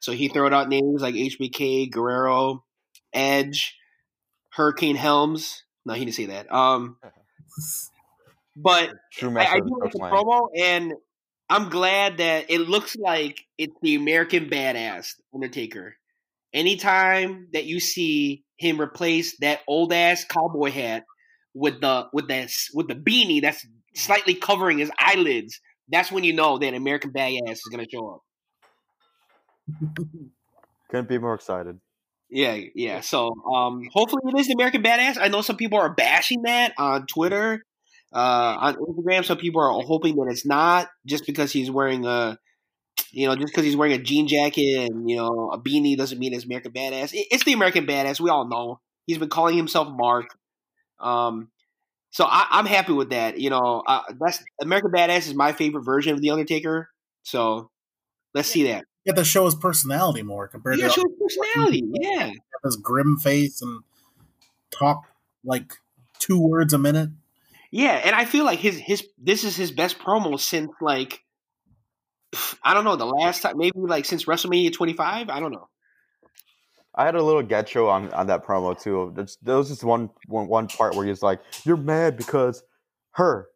So 0.00 0.12
he 0.12 0.28
threw 0.28 0.52
out 0.52 0.68
names 0.68 1.00
like 1.00 1.14
HBK, 1.14 1.90
Guerrero, 1.90 2.64
Edge, 3.12 3.76
Hurricane 4.50 4.96
Helms. 4.96 5.62
No, 5.86 5.94
he 5.94 6.04
didn't 6.04 6.16
say 6.16 6.26
that. 6.26 6.52
Um, 6.52 6.98
but 8.56 8.90
I, 9.22 9.46
I 9.46 9.60
do 9.60 9.78
like 9.80 9.92
the 9.92 9.98
promo, 9.98 10.48
and 10.58 10.92
I'm 11.48 11.68
glad 11.68 12.18
that 12.18 12.46
it 12.50 12.60
looks 12.60 12.96
like 12.96 13.44
it's 13.58 13.76
the 13.82 13.96
American 13.96 14.48
Badass 14.48 15.14
Undertaker. 15.34 15.96
Anytime 16.52 17.48
that 17.52 17.64
you 17.64 17.80
see 17.80 18.44
him 18.56 18.80
replace 18.80 19.36
that 19.38 19.60
old 19.68 19.92
ass 19.92 20.24
cowboy 20.24 20.70
hat 20.70 21.04
with 21.52 21.80
the 21.80 22.06
with 22.12 22.28
that 22.28 22.50
with 22.72 22.88
the 22.88 22.94
beanie 22.94 23.42
that's 23.42 23.66
slightly 23.94 24.34
covering 24.34 24.78
his 24.78 24.90
eyelids, 24.98 25.60
that's 25.88 26.10
when 26.10 26.24
you 26.24 26.32
know 26.32 26.58
that 26.58 26.74
American 26.74 27.12
Badass 27.12 27.52
is 27.52 27.68
gonna 27.70 27.86
show 27.92 28.08
up. 28.08 28.20
Couldn't 30.90 31.08
be 31.08 31.18
more 31.18 31.34
excited. 31.34 31.78
Yeah, 32.30 32.58
yeah. 32.74 33.00
So 33.00 33.32
um 33.52 33.88
hopefully 33.92 34.22
it 34.26 34.38
is 34.38 34.46
the 34.46 34.54
American 34.54 34.82
Badass. 34.82 35.18
I 35.20 35.28
know 35.28 35.42
some 35.42 35.56
people 35.56 35.78
are 35.78 35.92
bashing 35.92 36.42
that 36.42 36.72
on 36.78 37.06
Twitter. 37.06 37.62
Uh 38.14 38.56
on 38.60 38.74
Instagram, 38.76 39.24
some 39.24 39.38
people 39.38 39.60
are 39.60 39.82
hoping 39.84 40.16
that 40.16 40.28
it's 40.30 40.46
not 40.46 40.88
just 41.06 41.26
because 41.26 41.52
he's 41.52 41.70
wearing 41.70 42.06
a 42.06 42.38
you 43.12 43.26
know, 43.28 43.34
just 43.36 43.48
because 43.52 43.64
he's 43.64 43.76
wearing 43.76 43.94
a 43.94 44.02
jean 44.02 44.28
jacket 44.28 44.90
and, 44.90 45.08
you 45.10 45.16
know, 45.16 45.50
a 45.52 45.58
beanie 45.60 45.96
doesn't 45.96 46.18
mean 46.18 46.32
it's 46.34 46.44
American 46.44 46.72
Badass. 46.72 47.12
It- 47.14 47.28
It's 47.30 47.44
the 47.44 47.52
American 47.52 47.86
Badass. 47.86 48.20
We 48.20 48.30
all 48.30 48.48
know. 48.48 48.80
He's 49.06 49.18
been 49.18 49.28
calling 49.28 49.56
himself 49.56 49.88
Mark. 49.92 50.26
Um 51.00 51.50
so 52.10 52.24
I, 52.24 52.46
I'm 52.52 52.66
happy 52.66 52.92
with 52.92 53.10
that. 53.10 53.40
You 53.40 53.50
know, 53.50 53.82
uh, 53.86 54.02
that's 54.20 54.42
American 54.62 54.92
Badass 54.92 55.26
is 55.26 55.34
my 55.34 55.52
favorite 55.52 55.82
version 55.82 56.12
of 56.14 56.20
the 56.20 56.30
Undertaker. 56.30 56.88
So 57.24 57.70
let's 58.34 58.48
see 58.48 58.64
that. 58.68 58.84
Have 59.06 59.16
to 59.16 59.24
show 59.24 59.44
his 59.46 59.54
personality 59.56 60.22
more 60.22 60.46
compared 60.48 60.78
Yeah, 60.78 60.86
to 60.86 60.92
show 60.92 61.02
his 61.02 61.36
personality. 61.44 61.82
Yeah. 62.00 62.30
his 62.64 62.76
grim 62.76 63.16
face 63.18 63.60
and 63.60 63.82
talk 64.70 65.04
like 65.44 65.74
two 66.20 66.38
words 66.40 66.72
a 66.72 66.78
minute. 66.78 67.10
Yeah, 67.74 68.00
and 68.04 68.14
I 68.14 68.24
feel 68.24 68.44
like 68.44 68.60
his 68.60 68.78
his 68.78 69.04
this 69.18 69.42
is 69.42 69.56
his 69.56 69.72
best 69.72 69.98
promo 69.98 70.38
since 70.38 70.70
like 70.80 71.24
I 72.62 72.72
don't 72.72 72.84
know 72.84 72.94
the 72.94 73.04
last 73.04 73.42
time 73.42 73.58
maybe 73.58 73.80
like 73.80 74.04
since 74.04 74.26
WrestleMania 74.26 74.72
25. 74.72 75.28
I 75.28 75.40
don't 75.40 75.50
know. 75.50 75.68
I 76.94 77.04
had 77.04 77.16
a 77.16 77.22
little 77.22 77.42
get 77.42 77.68
show 77.68 77.88
on, 77.88 78.12
on 78.12 78.28
that 78.28 78.44
promo 78.44 78.80
too. 78.80 79.12
There's, 79.16 79.38
there 79.42 79.56
was 79.56 79.70
just 79.70 79.82
one, 79.82 80.10
one 80.28 80.46
one 80.46 80.68
part 80.68 80.94
where 80.94 81.04
he's 81.04 81.20
like, 81.20 81.40
"You're 81.64 81.76
mad 81.76 82.16
because 82.16 82.62
her, 83.14 83.48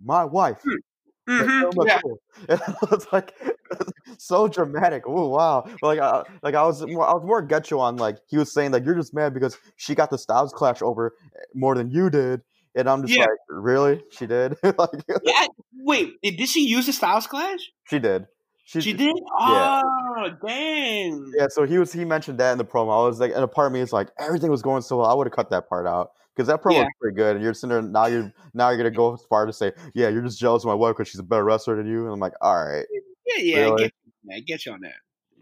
my 0.00 0.24
wife." 0.24 0.62
Mm. 0.64 1.40
Mm-hmm. 1.40 1.64
Oh 1.64 1.72
my 1.74 1.84
Yeah. 1.84 2.00
God. 2.00 2.18
And 2.48 2.62
I 2.62 2.86
was 2.92 3.06
like, 3.12 3.34
so 4.18 4.46
dramatic. 4.46 5.02
Oh 5.04 5.30
wow! 5.30 5.68
Like, 5.82 5.98
I, 5.98 6.22
like 6.44 6.54
I 6.54 6.62
was 6.62 6.86
more, 6.86 7.08
I 7.08 7.12
was 7.12 7.24
more 7.24 7.42
get 7.42 7.72
you 7.72 7.80
on 7.80 7.96
like 7.96 8.18
he 8.28 8.38
was 8.38 8.52
saying 8.52 8.70
like 8.70 8.84
you're 8.86 8.94
just 8.94 9.12
mad 9.12 9.34
because 9.34 9.58
she 9.74 9.96
got 9.96 10.10
the 10.10 10.16
Styles 10.16 10.52
Clash 10.52 10.80
over 10.80 11.14
eh, 11.34 11.40
more 11.54 11.74
than 11.74 11.90
you 11.90 12.08
did, 12.08 12.42
and 12.74 12.88
I'm 12.88 13.02
just 13.02 13.14
Yeah. 13.14 13.22
like, 13.26 13.38
really? 13.48 14.02
She 14.10 14.26
did? 14.26 14.56
like, 14.62 14.90
Yeah, 15.24 15.46
wait, 15.74 16.14
did, 16.22 16.48
she 16.48 16.66
use 16.66 16.86
the 16.86 16.92
Styles 16.92 17.26
Clash? 17.26 17.60
she 17.84 17.98
did. 17.98 18.26
She, 18.64 18.80
She 18.82 18.92
did. 18.92 19.16
Yeah. 19.40 19.82
Oh, 19.82 20.30
dang. 20.46 21.32
Yeah, 21.38 21.46
so 21.48 21.64
he 21.64 21.78
was 21.78 21.90
he 21.92 22.04
mentioned 22.04 22.38
that 22.38 22.52
in 22.52 22.58
the 22.58 22.64
promo. 22.66 23.02
I 23.02 23.06
was 23.06 23.18
like, 23.18 23.32
and 23.34 23.42
a 23.42 23.48
part 23.48 23.66
of 23.68 23.72
me 23.72 23.80
is 23.80 23.92
like, 23.94 24.08
everything 24.18 24.50
was 24.50 24.60
going 24.60 24.82
so 24.82 24.98
well. 24.98 25.06
I 25.06 25.14
would 25.14 25.26
have 25.26 25.32
cut 25.34 25.48
that 25.50 25.68
part 25.70 25.86
out 25.86 26.10
because 26.36 26.48
that 26.48 26.62
promo 26.62 26.72
Yeah. 26.74 26.80
was 26.82 26.92
pretty 27.00 27.16
good. 27.16 27.36
And 27.36 27.42
you're 27.44 27.54
sitting 27.54 27.70
there 27.70 27.80
now. 27.80 28.06
You're 28.06 28.30
now 28.52 28.68
you're 28.68 28.76
gonna 28.76 28.90
go 28.90 29.14
as 29.14 29.22
far 29.30 29.46
to 29.46 29.52
say, 29.54 29.72
yeah, 29.94 30.08
you're 30.08 30.20
just 30.22 30.38
jealous 30.38 30.64
of 30.64 30.68
my 30.68 30.74
wife 30.74 30.96
because 30.96 31.08
she's 31.08 31.18
a 31.20 31.22
better 31.22 31.44
wrestler 31.44 31.76
than 31.76 31.86
you. 31.86 32.04
And 32.04 32.12
I'm 32.12 32.20
like, 32.20 32.34
all 32.42 32.62
right, 32.62 32.84
Yeah, 33.26 33.42
yeah. 33.42 33.56
Really? 33.60 33.84
I 33.84 33.86
get, 33.86 33.94
you 33.94 34.12
on 34.12 34.28
that. 34.34 34.44
get 34.46 34.66
you 34.66 34.72
on 34.72 34.80
that. 34.82 34.94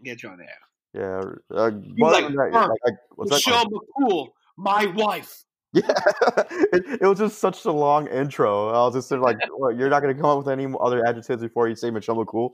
Get 0.03 0.23
you 0.23 0.29
on 0.29 0.37
that. 0.37 0.47
yeah. 0.93 1.21
Uh, 1.57 1.71
like, 1.71 1.81
that, 1.81 2.31
"Mark, 2.53 2.71
like, 2.85 2.93
I- 2.93 2.97
what's 3.15 3.31
that 3.31 3.35
Michelle 3.45 3.65
McCool, 3.65 4.29
my 4.55 4.85
wife. 4.85 5.43
Yeah, 5.77 5.93
it, 6.73 7.01
it 7.01 7.07
was 7.07 7.19
just 7.19 7.39
such 7.39 7.65
a 7.65 7.71
long 7.71 8.07
intro. 8.07 8.69
I 8.69 8.85
was 8.85 8.95
just 8.95 9.09
sort 9.09 9.19
of 9.19 9.25
like, 9.25 9.37
what, 9.51 9.77
you're 9.77 9.89
not 9.89 10.01
gonna 10.01 10.15
come 10.15 10.25
up 10.25 10.37
with 10.39 10.47
any 10.47 10.71
other 10.79 11.05
adjectives 11.05 11.41
before 11.41 11.67
you 11.67 11.75
say 11.75 11.91
Michelle 11.91 12.15
McCool? 12.15 12.51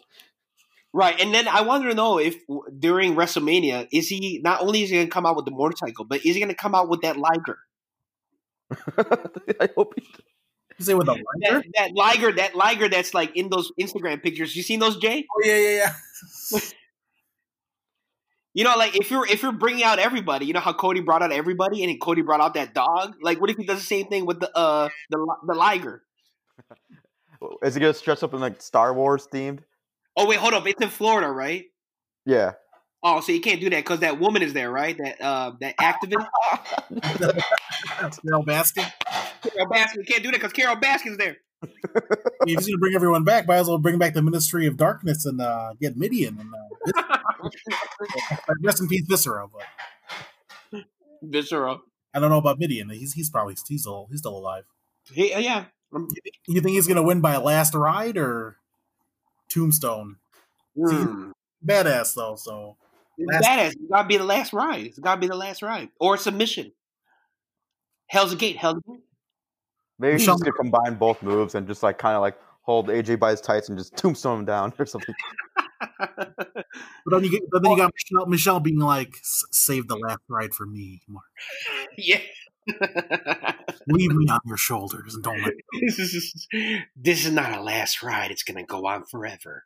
Right, 0.95 1.19
and 1.19 1.33
then 1.33 1.47
I 1.47 1.61
wanted 1.61 1.89
to 1.89 1.95
know 1.95 2.19
if 2.19 2.35
during 2.77 3.15
WrestleMania 3.15 3.87
is 3.91 4.07
he 4.07 4.39
not 4.43 4.61
only 4.61 4.83
is 4.83 4.91
he 4.91 4.97
going 4.97 5.07
to 5.07 5.11
come 5.11 5.25
out 5.25 5.35
with 5.35 5.45
the 5.45 5.51
motorcycle, 5.51 6.05
but 6.05 6.23
is 6.23 6.35
he 6.35 6.39
going 6.39 6.49
to 6.49 6.55
come 6.55 6.75
out 6.75 6.87
with 6.87 7.01
that 7.01 7.17
Liger? 7.17 7.57
I 9.59 9.69
hope 9.75 9.95
he. 9.97 10.07
You 10.77 10.85
say 10.85 10.93
with 10.93 11.07
a 11.09 11.15
That, 11.41 11.65
that 11.75 11.95
Liger, 11.95 12.31
that 12.33 12.55
Liger 12.55 12.89
that's 12.89 13.15
like 13.15 13.35
in 13.35 13.49
those 13.49 13.71
Instagram 13.79 14.21
pictures. 14.21 14.55
You 14.55 14.61
seen 14.61 14.79
those, 14.79 14.97
Jay? 14.97 15.25
Oh 15.31 15.41
yeah, 15.43 15.57
yeah, 15.57 15.93
yeah. 16.51 16.59
You 18.53 18.63
know, 18.63 18.75
like 18.77 18.95
if 18.95 19.09
you're 19.09 19.25
if 19.25 19.41
you're 19.41 19.51
bringing 19.51 19.83
out 19.83 19.97
everybody, 19.97 20.45
you 20.45 20.53
know 20.53 20.59
how 20.59 20.73
Cody 20.73 20.99
brought 20.99 21.23
out 21.23 21.31
everybody, 21.31 21.83
and 21.83 21.89
then 21.89 21.99
Cody 21.99 22.21
brought 22.21 22.39
out 22.39 22.53
that 22.53 22.73
dog. 22.73 23.15
Like, 23.21 23.41
what 23.41 23.49
if 23.49 23.57
he 23.57 23.65
does 23.65 23.79
the 23.79 23.85
same 23.85 24.07
thing 24.07 24.25
with 24.25 24.39
the 24.39 24.55
uh 24.55 24.89
the 25.09 25.35
the 25.47 25.55
Liger? 25.55 26.03
Is 27.63 27.73
he 27.73 27.81
gonna 27.81 27.93
dress 27.93 28.21
up 28.21 28.33
in 28.33 28.39
like 28.39 28.61
Star 28.61 28.93
Wars 28.93 29.27
themed? 29.31 29.59
Oh 30.15 30.27
wait, 30.27 30.37
hold 30.37 30.53
up, 30.53 30.67
it's 30.67 30.81
in 30.81 30.89
Florida, 30.89 31.29
right? 31.29 31.65
Yeah. 32.25 32.53
Oh, 33.01 33.19
so 33.19 33.33
you 33.33 33.41
can't 33.41 33.59
do 33.59 33.69
that 33.71 33.83
because 33.83 33.99
that 33.99 34.19
woman 34.19 34.41
is 34.41 34.53
there, 34.53 34.71
right? 34.71 34.97
That 34.97 35.19
uh 35.19 35.51
that 35.59 35.75
activist. 35.77 36.25
Carole 38.21 38.45
Baskin. 38.45 38.89
Carole 39.41 39.67
Baskin. 39.67 39.95
You 39.97 40.05
can't 40.05 40.23
do 40.23 40.31
that 40.31 40.37
because 40.37 40.53
Carole 40.53 40.77
Baskin's 40.77 41.17
there. 41.17 41.37
If 41.63 41.69
he's 42.45 42.67
gonna 42.67 42.77
bring 42.77 42.95
everyone 42.95 43.23
back, 43.23 43.47
might 43.47 43.57
as 43.57 43.67
well 43.67 43.77
bring 43.77 43.97
back 43.97 44.13
the 44.13 44.21
Ministry 44.21 44.67
of 44.67 44.77
Darkness 44.77 45.25
and 45.25 45.41
uh, 45.41 45.73
get 45.81 45.97
Mideon 45.97 46.39
and 46.39 46.53
uh, 46.53 46.72
rest 48.63 48.81
in 48.81 48.87
peace, 48.87 49.05
Viscera. 49.07 49.47
But 50.71 50.83
Viscera. 51.21 51.77
I 52.13 52.19
don't 52.19 52.29
know 52.29 52.37
about 52.37 52.59
Mideon. 52.59 52.89
He's 52.91 53.13
he's 53.13 53.29
probably 53.29 53.55
he's 53.67 53.81
still 53.81 54.07
he's 54.09 54.19
still 54.19 54.37
alive. 54.37 54.63
He, 55.11 55.33
uh, 55.33 55.39
yeah. 55.39 55.65
Um, 55.93 56.07
You 56.47 56.61
think 56.61 56.73
he's 56.75 56.87
gonna 56.87 57.03
win 57.03 57.21
by 57.21 57.37
last 57.37 57.73
ride 57.73 58.17
or 58.17 58.57
Tombstone? 59.49 60.17
hmm. 60.75 61.31
Badass 61.65 62.13
though, 62.15 62.35
so 62.35 62.77
Last- 63.17 63.43
badass. 63.45 63.67
It's 63.71 63.89
gotta 63.89 64.07
be 64.07 64.17
the 64.17 64.23
last 64.25 64.53
ride. 64.53 64.85
It's 64.85 64.99
gotta 64.99 65.21
be 65.21 65.27
the 65.27 65.35
last 65.35 65.61
ride. 65.61 65.89
Or 65.99 66.17
submission. 66.17 66.71
Hell's 68.07 68.33
a 68.33 68.35
gate. 68.35 68.57
Hell's 68.57 68.77
a 68.85 68.91
gate. 68.91 69.01
Maybe 69.99 70.13
he's 70.13 70.21
Michelle- 70.21 70.37
gonna 70.39 70.51
combine 70.53 70.95
both 70.95 71.21
moves 71.23 71.55
and 71.55 71.67
just 71.67 71.83
like 71.83 71.97
kind 71.97 72.15
of 72.15 72.21
like 72.21 72.37
hold 72.63 72.87
AJ 72.89 73.19
by 73.19 73.31
his 73.31 73.41
tights 73.41 73.69
and 73.69 73.77
just 73.77 73.95
tombstone 73.95 74.39
him 74.39 74.45
down 74.45 74.73
or 74.79 74.85
something. 74.85 75.15
But 77.05 77.15
then 77.15 77.23
you 77.23 77.31
get, 77.31 77.41
but 77.51 77.61
then 77.63 77.71
you 77.71 77.77
got 77.77 77.91
Michelle, 77.93 78.25
Michelle 78.27 78.59
being 78.59 78.79
like, 78.79 79.15
"Save 79.21 79.87
the 79.87 79.97
last 79.97 80.21
ride 80.29 80.53
for 80.53 80.65
me, 80.65 81.01
Mark. 81.07 81.25
yeah. 81.97 82.19
Leave 83.87 84.13
me 84.13 84.25
on 84.29 84.39
your 84.45 84.57
shoulders 84.57 85.15
and 85.15 85.23
don't 85.23 85.41
let." 85.41 85.53
this, 85.81 85.99
is, 85.99 86.47
this 86.95 87.25
is 87.25 87.31
not 87.31 87.57
a 87.57 87.61
last 87.61 88.01
ride. 88.01 88.31
It's 88.31 88.43
going 88.43 88.57
to 88.57 88.65
go 88.65 88.87
on 88.87 89.03
forever. 89.05 89.65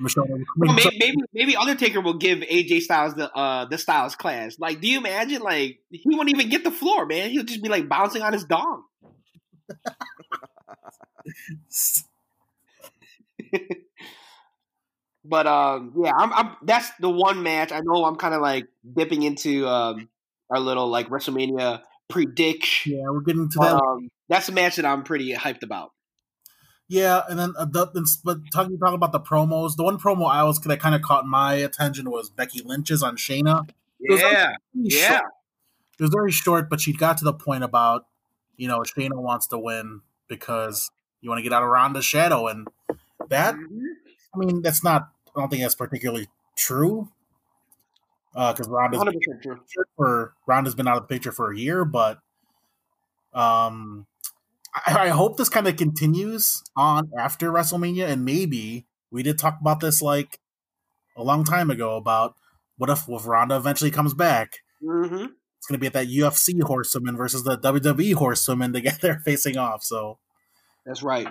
Michelle, 0.00 0.26
Well, 0.28 0.74
maybe, 0.74 0.96
maybe 0.98 1.16
maybe 1.32 1.56
Undertaker 1.56 2.00
will 2.00 2.18
give 2.18 2.38
AJ 2.38 2.82
Styles 2.82 3.14
the 3.14 3.32
uh 3.32 3.66
the 3.66 3.78
Styles 3.78 4.14
Clash. 4.14 4.58
Like, 4.58 4.80
do 4.80 4.88
you 4.88 4.98
imagine? 4.98 5.42
Like, 5.42 5.80
he 5.90 6.16
won't 6.16 6.30
even 6.30 6.48
get 6.48 6.64
the 6.64 6.70
floor, 6.70 7.04
man. 7.06 7.30
He'll 7.30 7.44
just 7.44 7.62
be 7.62 7.68
like 7.68 7.88
bouncing 7.88 8.22
on 8.22 8.32
his 8.32 8.44
dong. 8.44 8.84
But 15.28 15.46
um, 15.46 15.92
yeah, 16.02 16.12
I'm, 16.16 16.32
I'm. 16.32 16.56
That's 16.62 16.90
the 17.00 17.10
one 17.10 17.42
match 17.42 17.70
I 17.70 17.80
know. 17.80 18.04
I'm 18.04 18.16
kind 18.16 18.34
of 18.34 18.40
like 18.40 18.66
dipping 18.96 19.22
into 19.22 19.66
um 19.68 20.08
our 20.50 20.58
little 20.58 20.88
like 20.88 21.08
WrestleMania 21.08 21.82
prediction. 22.08 22.92
yeah, 22.92 23.10
we're 23.10 23.20
getting 23.20 23.48
to 23.50 23.58
that. 23.58 23.74
Um, 23.74 24.08
that's 24.28 24.48
a 24.48 24.52
match 24.52 24.76
that 24.76 24.86
I'm 24.86 25.02
pretty 25.02 25.34
hyped 25.34 25.62
about. 25.62 25.90
Yeah, 26.88 27.20
and 27.28 27.38
then 27.38 27.52
uh, 27.58 27.66
the, 27.66 27.88
but 28.24 28.38
talking 28.52 28.78
talking 28.78 28.94
about 28.94 29.12
the 29.12 29.20
promos, 29.20 29.76
the 29.76 29.84
one 29.84 29.98
promo 29.98 30.30
I 30.30 30.44
was 30.44 30.58
that 30.60 30.80
kind 30.80 30.94
of 30.94 31.02
caught 31.02 31.26
my 31.26 31.54
attention 31.54 32.10
was 32.10 32.30
Becky 32.30 32.62
Lynch's 32.64 33.02
on 33.02 33.16
Shayna. 33.16 33.68
Yeah, 34.00 34.54
yeah, 34.72 35.08
short. 35.08 35.22
It 35.98 36.02
was 36.02 36.10
very 36.10 36.32
short, 36.32 36.70
but 36.70 36.80
she 36.80 36.94
got 36.94 37.18
to 37.18 37.24
the 37.24 37.34
point 37.34 37.64
about 37.64 38.06
you 38.56 38.68
know 38.68 38.78
Shayna 38.80 39.20
wants 39.20 39.48
to 39.48 39.58
win 39.58 40.00
because 40.28 40.90
you 41.20 41.28
want 41.28 41.40
to 41.40 41.42
get 41.42 41.52
out 41.52 41.62
of 41.62 41.68
Ronda's 41.68 42.06
shadow, 42.06 42.46
and 42.46 42.66
that 43.30 43.54
Mhm. 43.54 43.80
I 44.34 44.38
mean 44.38 44.62
that's 44.62 44.82
not. 44.84 45.08
I 45.36 45.40
don't 45.40 45.48
think 45.50 45.62
that's 45.62 45.74
particularly 45.74 46.28
true 46.56 47.08
Uh 48.34 48.52
because 48.52 48.68
Ronda's 48.68 49.00
100% 49.00 49.42
true. 49.42 49.60
for 49.96 50.34
Ronda's 50.46 50.74
been 50.74 50.88
out 50.88 50.96
of 50.96 51.02
the 51.04 51.14
picture 51.14 51.32
for 51.32 51.52
a 51.52 51.56
year, 51.58 51.84
but 51.84 52.20
um, 53.32 54.06
I, 54.86 55.06
I 55.06 55.08
hope 55.08 55.36
this 55.36 55.48
kind 55.48 55.66
of 55.68 55.76
continues 55.76 56.62
on 56.76 57.10
after 57.18 57.50
WrestleMania, 57.52 58.08
and 58.08 58.24
maybe 58.24 58.86
we 59.10 59.22
did 59.22 59.38
talk 59.38 59.58
about 59.60 59.80
this 59.80 60.02
like 60.02 60.40
a 61.16 61.22
long 61.22 61.44
time 61.44 61.70
ago 61.70 61.96
about 61.96 62.34
what 62.76 62.90
if 62.90 63.08
if 63.08 63.26
Ronda 63.26 63.56
eventually 63.56 63.90
comes 63.90 64.14
back. 64.14 64.58
hmm 64.80 65.26
It's 65.58 65.66
going 65.66 65.74
to 65.74 65.78
be 65.78 65.86
at 65.86 65.92
that 65.94 66.06
UFC 66.08 66.60
horsewoman 66.62 67.16
versus 67.16 67.44
the 67.44 67.56
WWE 67.58 68.14
horsewoman 68.14 68.72
together 68.72 69.20
facing 69.24 69.56
off. 69.56 69.82
So 69.82 70.18
That's 70.86 71.02
right. 71.02 71.28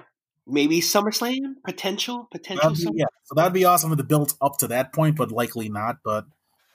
Maybe 0.49 0.79
SummerSlam 0.79 1.55
potential, 1.65 2.27
potential. 2.31 2.73
be, 2.73 2.99
yeah, 2.99 3.05
so 3.23 3.35
that'd 3.35 3.53
be 3.53 3.65
awesome 3.65 3.91
if 3.91 3.99
it 3.99 4.07
built 4.07 4.35
up 4.41 4.57
to 4.59 4.67
that 4.67 4.93
point, 4.93 5.17
but 5.17 5.31
likely 5.31 5.67
not. 5.67 5.97
But 6.03 6.25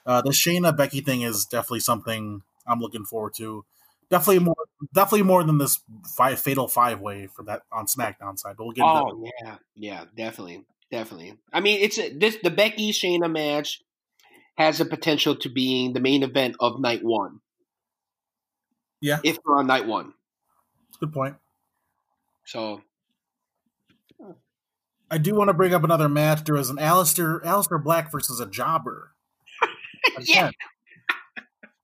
uh, 0.05 0.21
the 0.21 0.29
Shayna 0.29 0.75
Becky 0.75 1.01
thing 1.01 1.23
is 1.23 1.45
definitely 1.45 1.79
something 1.79 2.43
I'm 2.67 2.79
looking 2.79 3.05
forward 3.05 3.33
to. 3.37 3.65
Definitely 4.09 4.39
more, 4.39 4.55
definitely 4.93 5.23
more 5.23 5.43
than 5.43 5.57
this 5.57 5.79
five, 6.15 6.39
fatal 6.39 6.67
five 6.67 6.99
way 6.99 7.27
for 7.27 7.43
that 7.45 7.63
on 7.71 7.87
SmackDown 7.87 8.37
side. 8.37 8.55
But 8.57 8.65
we'll 8.65 8.73
get 8.73 8.85
Oh 8.85 9.25
yeah, 9.41 9.55
yeah, 9.75 10.05
definitely, 10.15 10.65
definitely. 10.91 11.33
I 11.51 11.61
mean, 11.61 11.79
it's 11.81 11.97
a, 11.97 12.15
this 12.15 12.37
the 12.43 12.51
Becky 12.51 12.91
Shayna 12.91 13.31
match 13.31 13.81
has 14.55 14.77
the 14.77 14.85
potential 14.85 15.35
to 15.37 15.49
being 15.49 15.93
the 15.93 15.99
main 15.99 16.21
event 16.21 16.57
of 16.59 16.79
night 16.79 17.03
one. 17.03 17.39
Yeah. 19.01 19.19
if 19.23 19.37
we're 19.43 19.57
on 19.57 19.67
night 19.67 19.85
one. 19.85 20.13
Good 20.99 21.11
point. 21.11 21.35
So 22.45 22.81
I 25.11 25.17
do 25.17 25.35
want 25.35 25.49
to 25.49 25.53
bring 25.53 25.73
up 25.73 25.83
another 25.83 26.09
match. 26.09 26.43
There 26.43 26.55
was 26.55 26.69
an 26.69 26.77
Aleister 26.77 27.43
Aleister 27.43 27.81
Black 27.81 28.11
versus 28.11 28.39
a 28.39 28.45
Jobber. 28.45 29.11
Yeah. 30.19 30.51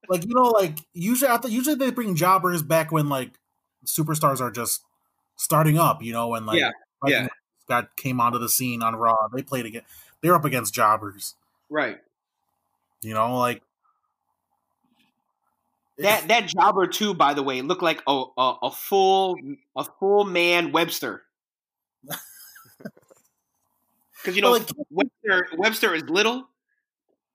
Like 0.10 0.26
you 0.26 0.34
know, 0.36 0.50
like 0.50 0.80
usually 0.94 1.30
I 1.30 1.40
usually 1.48 1.76
they 1.76 1.92
bring 1.92 2.16
jobbers 2.16 2.62
back 2.64 2.92
when 2.92 3.10
like 3.10 3.32
superstars 3.86 4.42
are 4.42 4.52
just 4.52 4.82
starting 5.36 5.78
up, 5.78 6.04
you 6.04 6.12
know, 6.12 6.34
and 6.36 6.46
like 6.46 6.60
Yeah, 6.60 6.72
yeah. 7.06 7.28
got 7.68 7.96
came 7.96 8.20
onto 8.20 8.40
the 8.40 8.50
scene 8.50 8.82
on 8.82 8.96
Raw. 8.96 9.16
They 9.34 9.44
played 9.44 9.66
again. 9.68 9.84
They're 10.22 10.36
up 10.36 10.46
against 10.46 10.74
jobbers, 10.74 11.36
right, 11.70 12.00
you 13.02 13.14
know, 13.14 13.38
like 13.38 13.62
that 16.00 16.28
that 16.28 16.48
jobber 16.48 16.88
too. 16.88 17.14
By 17.14 17.34
the 17.34 17.44
way, 17.44 17.62
looked 17.62 17.84
like 17.84 18.02
a 18.08 18.24
a, 18.38 18.56
a 18.64 18.72
full 18.72 19.38
a 19.76 19.84
full 19.84 20.26
man 20.26 20.72
Webster. 20.72 21.24
Because 24.22 24.36
you 24.36 24.42
know 24.42 24.52
like- 24.52 24.68
Webster 24.90 25.48
Webster 25.58 25.96
is 25.96 26.04
little, 26.10 26.50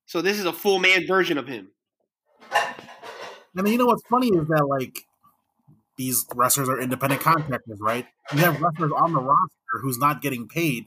so 0.07 0.21
this 0.23 0.39
is 0.39 0.45
a 0.45 0.53
full 0.53 0.79
man 0.79 1.07
version 1.07 1.39
of 1.39 1.47
him. 1.49 1.69
I 2.53 3.63
mean, 3.63 3.73
you 3.73 3.79
know 3.79 3.87
what's 3.87 4.03
funny 4.11 4.29
is 4.29 4.47
that 4.49 4.67
like 4.69 4.99
these 5.97 6.27
wrestlers 6.35 6.69
are 6.69 6.81
independent 6.81 7.23
contractors, 7.23 7.79
right? 7.81 8.07
You 8.33 8.39
have 8.41 8.61
wrestlers 8.61 8.93
on 8.97 9.13
the 9.13 9.21
roster 9.21 9.81
who's 9.81 9.99
not 9.99 10.21
getting 10.23 10.49
paid. 10.49 10.87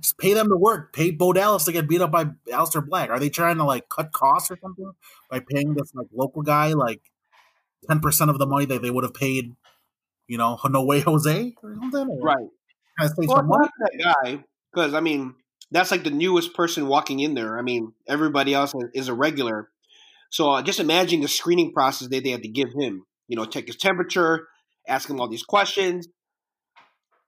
Just 0.00 0.18
pay 0.18 0.34
them 0.34 0.48
to 0.50 0.56
work. 0.56 0.92
Pay 0.92 1.10
Bo 1.12 1.32
Dallas 1.32 1.64
to 1.64 1.72
get 1.72 1.88
beat 1.88 2.02
up 2.02 2.10
by 2.10 2.26
Aleister 2.52 2.86
Black. 2.86 3.08
Are 3.10 3.18
they 3.18 3.30
trying 3.30 3.56
to 3.56 3.64
like 3.64 3.88
cut 3.88 4.12
costs 4.12 4.50
or 4.50 4.58
something 4.60 4.92
by 5.30 5.40
paying 5.40 5.74
this 5.74 5.92
like 5.94 6.06
local 6.14 6.42
guy 6.42 6.74
like 6.74 7.00
ten 7.88 8.00
percent 8.00 8.30
of 8.30 8.38
the 8.38 8.46
money 8.46 8.66
that 8.66 8.82
they 8.82 8.90
would 8.90 9.04
have 9.04 9.14
paid, 9.14 9.56
you 10.28 10.36
know, 10.38 10.58
No 10.68 10.84
Way 10.84 11.00
Jose 11.00 11.54
or 11.62 11.74
something? 11.74 12.08
Or 12.08 12.20
Right. 12.20 12.36
Kind 13.00 13.10
of 13.10 13.16
Well, 13.26 13.36
some 13.38 13.48
money. 13.48 13.68
that 13.80 14.14
guy, 14.24 14.44
because 14.72 14.94
I 14.94 15.00
mean, 15.00 15.34
that's 15.70 15.90
like 15.90 16.04
the 16.04 16.10
newest 16.10 16.54
person 16.54 16.86
walking 16.86 17.20
in 17.20 17.34
there. 17.34 17.58
I 17.58 17.62
mean, 17.62 17.92
everybody 18.06 18.54
else 18.54 18.74
is 18.94 19.08
a 19.08 19.14
regular. 19.14 19.68
So 20.30 20.50
uh, 20.50 20.62
just 20.62 20.80
imagine 20.80 21.20
the 21.20 21.28
screening 21.28 21.72
process 21.72 22.08
that 22.08 22.24
they 22.24 22.30
had 22.30 22.42
to 22.42 22.48
give 22.48 22.72
him. 22.72 23.06
You 23.28 23.36
know, 23.36 23.44
take 23.44 23.66
his 23.66 23.76
temperature, 23.76 24.48
ask 24.86 25.08
him 25.08 25.20
all 25.20 25.28
these 25.28 25.42
questions, 25.42 26.08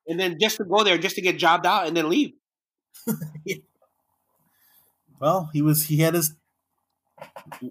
and 0.07 0.19
then 0.19 0.39
just 0.41 0.57
to 0.57 0.65
go 0.65 0.83
there, 0.83 0.97
just 0.97 1.17
to 1.17 1.23
get 1.23 1.39
jobbed 1.39 1.67
out 1.67 1.87
and 1.87 1.97
then 1.97 2.09
leave. 2.09 2.33
Well, 5.21 5.51
he 5.53 5.61
was 5.61 5.85
he 5.85 5.99
had 5.99 6.15
his 6.15 6.35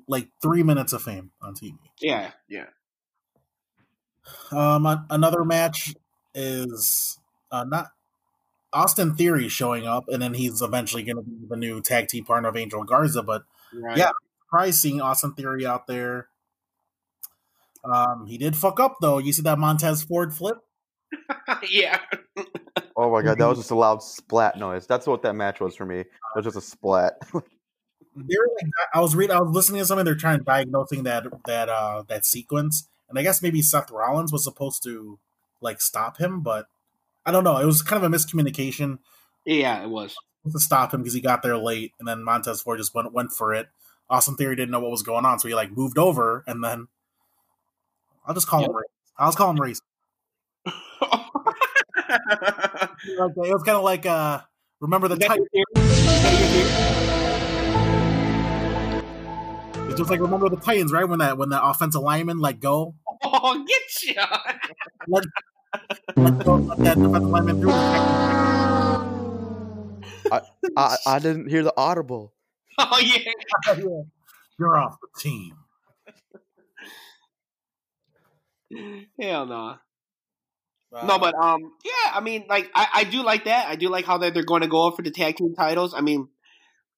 like 0.07 0.29
three 0.41 0.61
minutes 0.61 0.93
of 0.93 1.01
fame 1.01 1.31
on 1.41 1.55
TV. 1.55 1.73
Yeah, 1.99 2.31
yeah. 2.47 2.67
Um, 4.51 4.85
another 5.09 5.43
match 5.43 5.95
is 6.35 7.17
uh, 7.51 7.63
not 7.63 7.87
Austin 8.73 9.15
Theory 9.15 9.47
showing 9.49 9.87
up, 9.87 10.05
and 10.09 10.21
then 10.21 10.33
he's 10.33 10.61
eventually 10.61 11.03
going 11.03 11.17
to 11.17 11.23
be 11.23 11.47
the 11.49 11.55
new 11.57 11.81
tag 11.81 12.07
team 12.07 12.25
partner 12.25 12.49
of 12.49 12.57
Angel 12.57 12.83
Garza. 12.83 13.23
But 13.23 13.43
Right. 13.73 13.97
Yeah. 13.97 14.11
probably 14.49 14.71
seeing 14.71 15.01
Austin 15.01 15.33
Theory 15.33 15.65
out 15.65 15.87
there. 15.87 16.27
Um, 17.83 18.25
he 18.27 18.37
did 18.37 18.55
fuck 18.55 18.79
up 18.79 18.97
though. 19.01 19.19
You 19.19 19.31
see 19.31 19.41
that 19.43 19.57
Montez 19.59 20.03
Ford 20.03 20.33
flip? 20.33 20.57
yeah. 21.69 21.99
Oh 22.97 23.11
my 23.11 23.21
god, 23.21 23.37
that 23.37 23.45
was 23.47 23.57
just 23.59 23.71
a 23.71 23.75
loud 23.75 24.03
splat 24.03 24.57
noise. 24.57 24.85
That's 24.85 25.07
what 25.07 25.21
that 25.21 25.33
match 25.33 25.59
was 25.59 25.75
for 25.75 25.85
me. 25.85 25.99
It 25.99 26.07
was 26.35 26.45
just 26.45 26.57
a 26.57 26.61
splat. 26.61 27.13
They're 27.33 28.47
like, 28.61 28.71
I 28.93 28.99
was 28.99 29.15
reading, 29.15 29.35
I 29.35 29.39
was 29.39 29.53
listening 29.55 29.79
to 29.81 29.85
something. 29.85 30.03
They're 30.03 30.15
trying 30.15 30.39
to 30.39 30.43
diagnosing 30.43 31.03
that 31.03 31.25
that 31.45 31.69
uh 31.69 32.03
that 32.09 32.25
sequence, 32.25 32.89
and 33.07 33.17
I 33.17 33.21
guess 33.21 33.41
maybe 33.41 33.61
Seth 33.61 33.91
Rollins 33.91 34.33
was 34.33 34.43
supposed 34.43 34.83
to 34.83 35.19
like 35.61 35.79
stop 35.79 36.17
him, 36.17 36.41
but 36.41 36.65
I 37.25 37.31
don't 37.31 37.43
know. 37.43 37.57
It 37.57 37.65
was 37.65 37.81
kind 37.81 38.03
of 38.03 38.11
a 38.11 38.15
miscommunication. 38.15 38.99
Yeah, 39.45 39.83
it 39.83 39.89
was. 39.89 40.15
to 40.51 40.59
stop 40.59 40.93
him 40.93 41.01
because 41.01 41.13
he 41.13 41.21
got 41.21 41.41
there 41.43 41.57
late, 41.57 41.93
and 41.99 42.07
then 42.07 42.23
Montez 42.23 42.61
Ford 42.61 42.79
just 42.79 42.95
went 42.95 43.13
went 43.13 43.31
for 43.31 43.53
it. 43.53 43.67
Austin 44.09 44.35
Theory 44.35 44.55
didn't 44.55 44.71
know 44.71 44.79
what 44.79 44.91
was 44.91 45.03
going 45.03 45.25
on, 45.25 45.39
so 45.39 45.47
he 45.47 45.53
like 45.53 45.71
moved 45.75 45.97
over, 45.97 46.43
and 46.47 46.63
then 46.63 46.87
I'll 48.25 48.33
just 48.33 48.47
call 48.47 48.63
him 48.63 48.75
race. 48.75 48.85
I'll 49.17 49.27
just 49.27 49.37
call 49.37 49.51
him. 49.51 49.57
Like, 53.17 53.31
it 53.37 53.53
was 53.53 53.63
kind 53.63 53.77
of 53.77 53.83
like 53.83 54.05
uh, 54.05 54.41
remember 54.79 55.07
the 55.07 55.15
Titans? 55.17 55.47
your 55.53 55.63
theory? 55.75 55.85
Is 55.85 56.23
that 56.23 56.39
your 56.39 56.49
theory? 56.49 56.69
It's 59.89 59.97
just 59.97 60.09
like 60.09 60.19
remember 60.19 60.49
the 60.49 60.57
Titans, 60.57 60.91
right? 60.91 61.07
When 61.07 61.19
that 61.19 61.37
when 61.37 61.49
that 61.49 61.63
offensive 61.63 62.01
lineman 62.01 62.39
let 62.39 62.59
go, 62.59 62.95
Oh, 63.23 63.65
get 63.67 64.03
you. 64.03 64.15
let, 65.07 65.23
let 66.15 66.45
go, 66.45 66.55
let 66.55 66.77
that 66.79 66.97
defensive 66.97 67.29
lineman 67.29 67.61
through. 67.61 67.71
I, 70.77 70.95
I 71.05 71.19
didn't 71.19 71.49
hear 71.49 71.63
the 71.63 71.73
audible. 71.75 72.33
Oh 72.77 72.99
yeah. 72.99 73.31
You're 74.59 74.77
off 74.77 74.97
the 75.01 75.07
team. 75.19 75.53
Hell 79.19 79.45
no. 79.45 79.75
No, 80.91 81.19
but 81.19 81.35
um, 81.35 81.61
yeah, 81.85 82.13
I 82.13 82.19
mean, 82.19 82.45
like, 82.49 82.69
I, 82.73 82.87
I 82.93 83.03
do 83.03 83.21
like 83.21 83.45
that. 83.45 83.67
I 83.67 83.75
do 83.75 83.89
like 83.89 84.05
how 84.05 84.17
that 84.17 84.33
they're 84.33 84.43
going 84.43 84.63
to 84.63 84.67
go 84.67 84.87
up 84.87 84.95
for 84.95 85.03
the 85.03 85.11
tag 85.11 85.37
team 85.37 85.53
titles. 85.53 85.93
I 85.93 86.01
mean, 86.01 86.29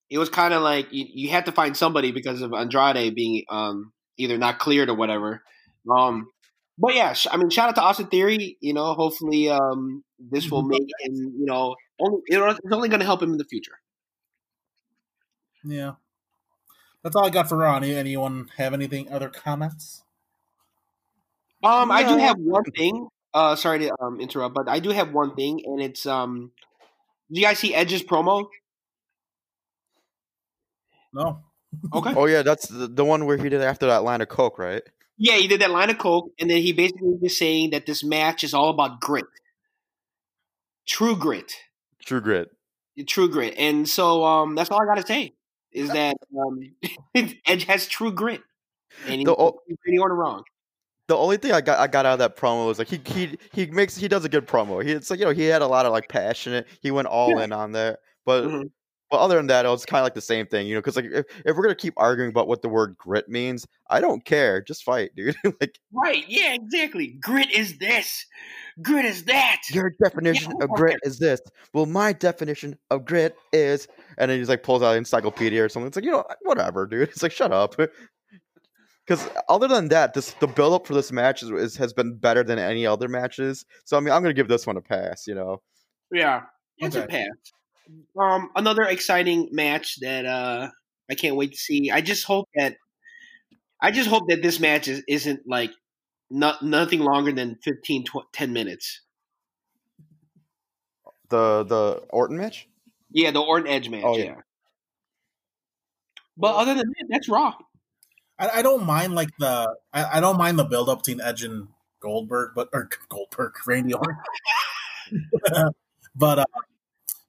it 0.09 0.17
was 0.17 0.29
kind 0.29 0.53
of 0.53 0.61
like 0.61 0.87
you, 0.91 1.05
you 1.13 1.29
had 1.29 1.45
to 1.47 1.51
find 1.51 1.75
somebody 1.75 2.11
because 2.11 2.41
of 2.41 2.53
Andrade 2.53 3.15
being 3.15 3.43
um 3.49 3.91
either 4.17 4.37
not 4.37 4.59
cleared 4.59 4.89
or 4.89 4.95
whatever. 4.95 5.41
Um, 5.89 6.27
but 6.77 6.95
yeah, 6.95 7.13
sh- 7.13 7.27
I 7.31 7.37
mean, 7.37 7.49
shout 7.49 7.69
out 7.69 7.75
to 7.75 7.81
Austin 7.81 8.07
Theory. 8.07 8.57
You 8.61 8.73
know, 8.73 8.93
hopefully, 8.93 9.49
um, 9.49 10.03
this 10.19 10.49
will 10.49 10.63
make 10.63 10.87
him, 11.01 11.13
you 11.15 11.45
know, 11.45 11.75
only 11.99 12.21
it's 12.27 12.59
only 12.71 12.89
going 12.89 12.99
to 12.99 13.05
help 13.05 13.21
him 13.21 13.31
in 13.31 13.37
the 13.37 13.45
future. 13.45 13.79
Yeah. 15.63 15.93
That's 17.03 17.15
all 17.15 17.25
I 17.25 17.29
got 17.29 17.49
for 17.49 17.57
Raw. 17.57 17.77
Any- 17.77 17.95
Anyone 17.95 18.49
have 18.57 18.73
anything? 18.73 19.11
Other 19.11 19.29
comments? 19.29 20.03
Um, 21.63 21.91
I 21.91 22.03
do 22.03 22.17
have 22.17 22.37
one 22.37 22.63
thing. 22.63 23.07
Uh, 23.33 23.55
sorry 23.55 23.79
to 23.79 23.91
um 24.01 24.19
interrupt, 24.19 24.55
but 24.55 24.67
I 24.67 24.79
do 24.79 24.89
have 24.89 25.13
one 25.13 25.35
thing, 25.35 25.61
and 25.65 25.81
it's 25.81 26.05
um, 26.05 26.51
do 27.31 27.39
you 27.39 27.45
guys 27.45 27.59
see 27.59 27.73
Edge's 27.73 28.03
promo? 28.03 28.47
No. 31.13 31.39
Okay. 31.93 32.13
Oh 32.15 32.25
yeah, 32.25 32.41
that's 32.41 32.67
the, 32.67 32.87
the 32.87 33.05
one 33.05 33.25
where 33.25 33.37
he 33.37 33.47
did 33.47 33.61
after 33.61 33.85
that 33.87 34.03
line 34.03 34.21
of 34.21 34.27
coke, 34.27 34.59
right? 34.59 34.83
Yeah, 35.23 35.35
he 35.35 35.47
did 35.47 35.61
that 35.61 35.69
line 35.69 35.91
of 35.91 35.99
coke, 35.99 36.31
and 36.39 36.49
then 36.49 36.57
he 36.57 36.73
basically 36.73 37.15
was 37.21 37.37
saying 37.37 37.69
that 37.71 37.85
this 37.85 38.03
match 38.03 38.43
is 38.43 38.55
all 38.55 38.71
about 38.71 38.99
grit, 38.99 39.25
true 40.87 41.15
grit, 41.15 41.53
True 42.03 42.21
Grit. 42.21 42.49
true 43.07 43.29
grit, 43.29 43.53
and 43.55 43.87
so 43.87 44.25
um, 44.25 44.55
that's 44.55 44.71
all 44.71 44.81
I 44.81 44.85
gotta 44.85 45.05
say 45.05 45.33
is 45.71 45.91
that 45.91 46.15
um, 46.35 46.73
Edge 47.45 47.65
has 47.65 47.85
true 47.85 48.11
grit, 48.11 48.41
and 49.05 49.19
he's 49.19 49.25
The 49.25 49.35
o- 49.37 49.59
order 49.99 50.15
wrong. 50.15 50.43
The 51.07 51.15
only 51.15 51.37
thing 51.37 51.51
I 51.51 51.61
got 51.61 51.77
I 51.79 51.85
got 51.85 52.07
out 52.07 52.13
of 52.13 52.19
that 52.19 52.35
promo 52.35 52.65
was 52.65 52.79
like 52.79 52.87
he 52.87 52.99
he 53.05 53.37
he 53.51 53.65
makes 53.67 53.95
he 53.95 54.07
does 54.07 54.25
a 54.25 54.29
good 54.29 54.47
promo. 54.47 54.83
He 54.83 54.91
it's 54.91 55.11
like 55.11 55.19
you 55.19 55.25
know 55.25 55.31
he 55.33 55.45
had 55.45 55.61
a 55.61 55.67
lot 55.67 55.85
of 55.85 55.91
like 55.91 56.09
passionate. 56.09 56.65
He 56.81 56.89
went 56.89 57.07
all 57.07 57.37
Yeah. 57.37 57.43
in 57.43 57.51
on 57.51 57.73
there, 57.73 57.99
but 58.25 58.45
Mhm. 58.45 58.71
But 59.11 59.19
other 59.19 59.35
than 59.35 59.47
that, 59.47 59.65
it's 59.65 59.85
kind 59.85 59.99
of 59.99 60.05
like 60.05 60.13
the 60.13 60.21
same 60.21 60.47
thing, 60.47 60.65
you 60.65 60.73
know. 60.73 60.79
Because 60.79 60.95
like 60.95 61.05
if, 61.05 61.25
if 61.45 61.57
we're 61.57 61.63
gonna 61.63 61.75
keep 61.75 61.93
arguing 61.97 62.29
about 62.29 62.47
what 62.47 62.61
the 62.61 62.69
word 62.69 62.95
grit 62.97 63.27
means, 63.27 63.67
I 63.89 63.99
don't 63.99 64.23
care. 64.23 64.61
Just 64.61 64.83
fight, 64.83 65.11
dude. 65.17 65.35
like 65.59 65.77
Right? 65.91 66.23
Yeah, 66.29 66.53
exactly. 66.53 67.17
Grit 67.21 67.51
is 67.51 67.77
this. 67.77 68.25
Grit 68.81 69.03
is 69.03 69.25
that. 69.25 69.63
your 69.69 69.91
definition 70.01 70.53
of 70.61 70.69
grit 70.69 70.99
is 71.03 71.19
this. 71.19 71.41
Well, 71.73 71.85
my 71.85 72.13
definition 72.13 72.77
of 72.89 73.03
grit 73.03 73.35
is, 73.51 73.87
and 74.17 74.31
then 74.31 74.39
he's 74.39 74.47
like 74.47 74.63
pulls 74.63 74.81
out 74.81 74.91
an 74.91 74.99
encyclopedia 74.99 75.63
or 75.63 75.67
something. 75.67 75.87
It's 75.87 75.97
like 75.97 76.05
you 76.05 76.11
know 76.11 76.23
whatever, 76.43 76.87
dude. 76.87 77.09
It's 77.09 77.21
like 77.21 77.33
shut 77.33 77.51
up. 77.51 77.75
Because 79.07 79.27
other 79.49 79.67
than 79.67 79.89
that, 79.89 80.13
this 80.13 80.35
the 80.39 80.47
build 80.47 80.73
up 80.73 80.85
for 80.87 80.93
this 80.93 81.11
match 81.11 81.41
is, 81.41 81.49
is 81.49 81.75
has 81.75 81.91
been 81.91 82.15
better 82.15 82.43
than 82.43 82.59
any 82.59 82.85
other 82.85 83.09
matches. 83.09 83.65
So 83.83 83.97
I 83.97 83.99
mean, 83.99 84.13
I'm 84.13 84.21
gonna 84.21 84.33
give 84.33 84.47
this 84.47 84.65
one 84.65 84.77
a 84.77 84.81
pass. 84.81 85.25
You 85.27 85.35
know. 85.35 85.61
Yeah, 86.11 86.43
it's 86.77 86.95
a 86.95 87.07
pass. 87.07 87.27
Um, 88.19 88.49
another 88.55 88.83
exciting 88.83 89.49
match 89.51 89.99
that 90.01 90.25
uh 90.25 90.69
I 91.09 91.15
can't 91.15 91.35
wait 91.35 91.51
to 91.51 91.57
see. 91.57 91.91
I 91.91 92.01
just 92.01 92.25
hope 92.25 92.47
that 92.55 92.75
I 93.81 93.91
just 93.91 94.09
hope 94.09 94.29
that 94.29 94.41
this 94.41 94.59
match 94.59 94.87
is, 94.87 95.03
isn't 95.07 95.41
like 95.47 95.71
not 96.29 96.61
nothing 96.63 96.99
longer 97.01 97.31
than 97.31 97.57
15 97.63 98.05
tw- 98.05 98.33
10 98.33 98.53
minutes. 98.53 99.01
The 101.29 101.63
the 101.63 102.03
Orton 102.09 102.37
match. 102.37 102.67
Yeah, 103.11 103.31
the 103.31 103.41
Orton 103.41 103.67
Edge 103.67 103.89
match. 103.89 104.03
Oh, 104.05 104.17
yeah. 104.17 104.23
yeah. 104.23 104.35
But 106.37 106.55
other 106.55 106.73
than 106.73 106.87
that, 106.87 107.05
that's 107.09 107.29
Raw. 107.29 107.53
I, 108.39 108.49
I 108.55 108.61
don't 108.61 108.85
mind 108.85 109.15
like 109.15 109.29
the 109.39 109.75
I, 109.93 110.17
I 110.17 110.19
don't 110.19 110.37
mind 110.37 110.57
the 110.59 110.63
build 110.63 110.89
up 110.89 110.99
between 110.99 111.21
Edge 111.21 111.43
and 111.43 111.67
Goldberg, 112.01 112.51
but 112.55 112.69
or 112.73 112.89
Goldberg, 113.09 113.53
Randy 113.65 113.93
Orton. 113.93 114.17
but 116.15 116.39
uh, 116.39 116.45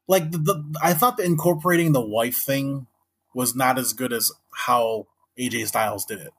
like 0.09 0.31
the, 0.31 0.39
the 0.39 0.79
I 0.83 0.95
thought 0.95 1.17
the 1.17 1.25
incorporating 1.25 1.93
the 1.93 2.01
wife 2.05 2.37
thing 2.37 2.87
was 3.35 3.55
not 3.55 3.79
as 3.79 3.93
good 3.93 4.13
as 4.13 4.33
how 4.53 5.07
AJ 5.39 5.69
Styles 5.69 6.05
did 6.05 6.21
it. 6.21 6.33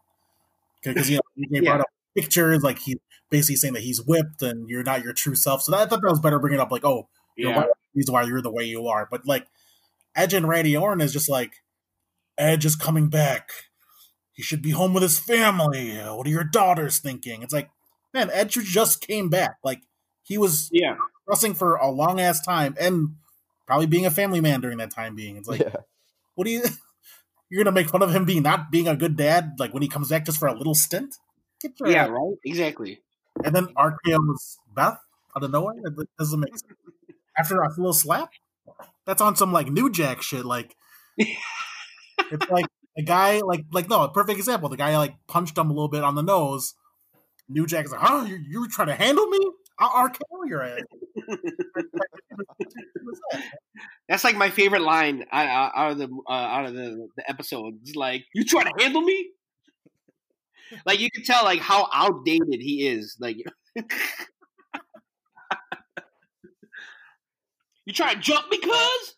Because 0.83 1.09
you 1.09 1.17
know 1.17 1.47
AJ 1.59 1.63
brought 1.65 1.81
up 1.81 1.87
pictures 2.15 2.61
like 2.63 2.79
he 2.79 2.99
basically 3.29 3.55
saying 3.55 3.73
that 3.73 3.81
he's 3.83 4.01
whipped 4.03 4.41
and 4.41 4.69
you're 4.69 4.83
not 4.83 5.03
your 5.03 5.13
true 5.13 5.35
self. 5.35 5.63
So 5.63 5.71
that, 5.71 5.81
I 5.81 5.85
thought 5.85 6.01
that 6.01 6.09
was 6.09 6.19
better 6.19 6.39
bringing 6.39 6.59
up 6.59 6.71
like 6.71 6.85
oh 6.85 7.07
you 7.35 7.45
know, 7.45 7.51
Yeah. 7.51 7.57
why, 7.57 7.67
reason 7.95 8.13
why 8.13 8.23
you're 8.23 8.41
the 8.41 8.51
way 8.51 8.63
you 8.65 8.87
are. 8.87 9.07
But 9.09 9.25
like 9.25 9.47
Edge 10.15 10.33
and 10.33 10.47
Randy 10.47 10.77
Orton 10.77 11.01
is 11.01 11.13
just 11.13 11.29
like 11.29 11.63
Edge 12.37 12.65
is 12.65 12.75
coming 12.75 13.09
back. 13.09 13.49
He 14.33 14.41
should 14.43 14.61
be 14.61 14.71
home 14.71 14.93
with 14.93 15.03
his 15.03 15.19
family. 15.19 15.95
What 15.97 16.25
are 16.25 16.29
your 16.31 16.43
daughters 16.43 16.97
thinking? 16.99 17.43
It's 17.43 17.53
like, 17.53 17.69
man, 18.13 18.29
Edge 18.31 18.53
just 18.53 19.01
came 19.05 19.29
back. 19.29 19.57
Like 19.63 19.81
he 20.23 20.37
was 20.37 20.69
Yeah. 20.71 20.95
wrestling 21.27 21.53
for 21.53 21.75
a 21.75 21.89
long 21.89 22.19
ass 22.19 22.43
time 22.43 22.75
and 22.79 23.15
probably 23.73 23.87
being 23.87 24.05
a 24.05 24.11
family 24.11 24.39
man 24.39 24.61
during 24.61 24.77
that 24.77 24.91
time 24.91 25.15
being. 25.15 25.35
It's 25.35 25.47
like, 25.47 25.61
yeah. 25.61 25.77
what 26.35 26.45
do 26.45 26.51
you? 26.51 26.61
You're 27.49 27.63
gonna 27.63 27.73
make 27.73 27.89
fun 27.89 28.03
of 28.03 28.13
him 28.15 28.23
being 28.23 28.43
not 28.43 28.69
being 28.71 28.87
a 28.87 28.95
good 28.95 29.15
dad, 29.15 29.53
like 29.57 29.73
when 29.73 29.81
he 29.81 29.89
comes 29.89 30.09
back 30.09 30.25
just 30.25 30.37
for 30.39 30.47
a 30.47 30.55
little 30.55 30.75
stint. 30.75 31.15
Get 31.59 31.79
your 31.79 31.89
Yeah, 31.89 32.03
ass- 32.03 32.09
right? 32.11 32.35
Exactly. 32.45 33.01
And 33.43 33.55
then 33.55 33.65
RKO 33.75 34.19
was 34.19 34.59
Beth 34.75 34.99
out 35.35 35.43
of 35.43 35.49
nowhere. 35.49 35.73
It 35.83 36.07
doesn't 36.19 36.39
make 36.39 36.55
sense. 36.55 36.73
After 37.37 37.59
a 37.59 37.69
little 37.69 37.93
slap, 37.93 38.29
that's 39.07 39.21
on 39.21 39.35
some 39.35 39.51
like 39.51 39.71
New 39.71 39.89
Jack 39.91 40.21
shit. 40.21 40.45
Like 40.45 40.75
it's 41.17 42.49
like 42.51 42.65
a 42.95 43.01
guy 43.01 43.39
like 43.39 43.65
like 43.71 43.89
no 43.89 44.03
a 44.03 44.09
perfect 44.09 44.37
example. 44.37 44.69
The 44.69 44.77
guy 44.77 44.95
like 44.97 45.15
punched 45.27 45.57
him 45.57 45.71
a 45.71 45.73
little 45.73 45.89
bit 45.89 46.03
on 46.03 46.13
the 46.13 46.21
nose. 46.21 46.75
New 47.49 47.65
Jack's 47.65 47.91
like, 47.91 48.01
huh? 48.01 48.25
You 48.27 48.37
you 48.47 48.67
trying 48.69 48.89
to 48.89 48.95
handle 48.95 49.25
me? 49.25 49.39
I'll 49.79 50.09
RKO. 50.09 50.77
That's 54.09 54.23
like 54.23 54.35
my 54.35 54.49
favorite 54.49 54.81
line 54.81 55.25
out, 55.31 55.47
out 55.47 55.71
out 55.75 55.91
of 55.91 55.97
the 55.97 56.09
uh, 56.27 56.31
out 56.31 56.65
of 56.65 56.73
the, 56.73 57.07
the 57.15 57.29
episode. 57.29 57.75
It's 57.81 57.95
like, 57.95 58.25
"You 58.33 58.43
trying 58.43 58.65
to 58.65 58.83
handle 58.83 59.01
me?" 59.01 59.29
Like 60.85 60.99
you 60.99 61.09
can 61.11 61.23
tell, 61.23 61.43
like 61.43 61.59
how 61.59 61.87
outdated 61.93 62.61
he 62.61 62.87
is. 62.87 63.17
Like, 63.19 63.37
you 67.85 67.93
trying 67.93 68.15
to 68.15 68.21
jump 68.21 68.49
me, 68.49 68.57
cuz? 68.59 69.15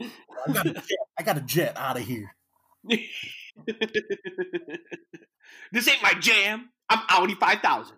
I 0.46 0.52
got 0.52 0.66
a 0.66 0.72
jet. 0.72 0.98
I 1.18 1.22
got 1.22 1.38
a 1.38 1.40
jet 1.40 1.72
out 1.76 1.96
of 1.98 2.04
here. 2.06 2.30
This 5.72 5.88
ain't 5.88 6.02
my 6.02 6.14
jam. 6.14 6.70
I'm 6.88 7.00
Audi 7.08 7.34
five 7.34 7.60
thousand. 7.60 7.96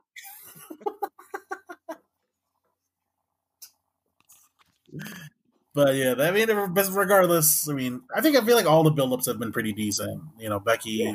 But 5.74 5.94
yeah, 5.94 6.14
I 6.18 6.30
mean, 6.32 6.48
regardless, 6.48 7.68
I 7.68 7.72
mean, 7.74 8.02
I 8.14 8.20
think 8.20 8.36
I 8.36 8.44
feel 8.44 8.56
like 8.56 8.66
all 8.66 8.82
the 8.82 8.90
buildups 8.90 9.26
have 9.26 9.38
been 9.38 9.52
pretty 9.52 9.72
decent. 9.72 10.22
You 10.38 10.48
know, 10.48 10.58
Becky, 10.58 10.90
Yeah. 10.90 11.14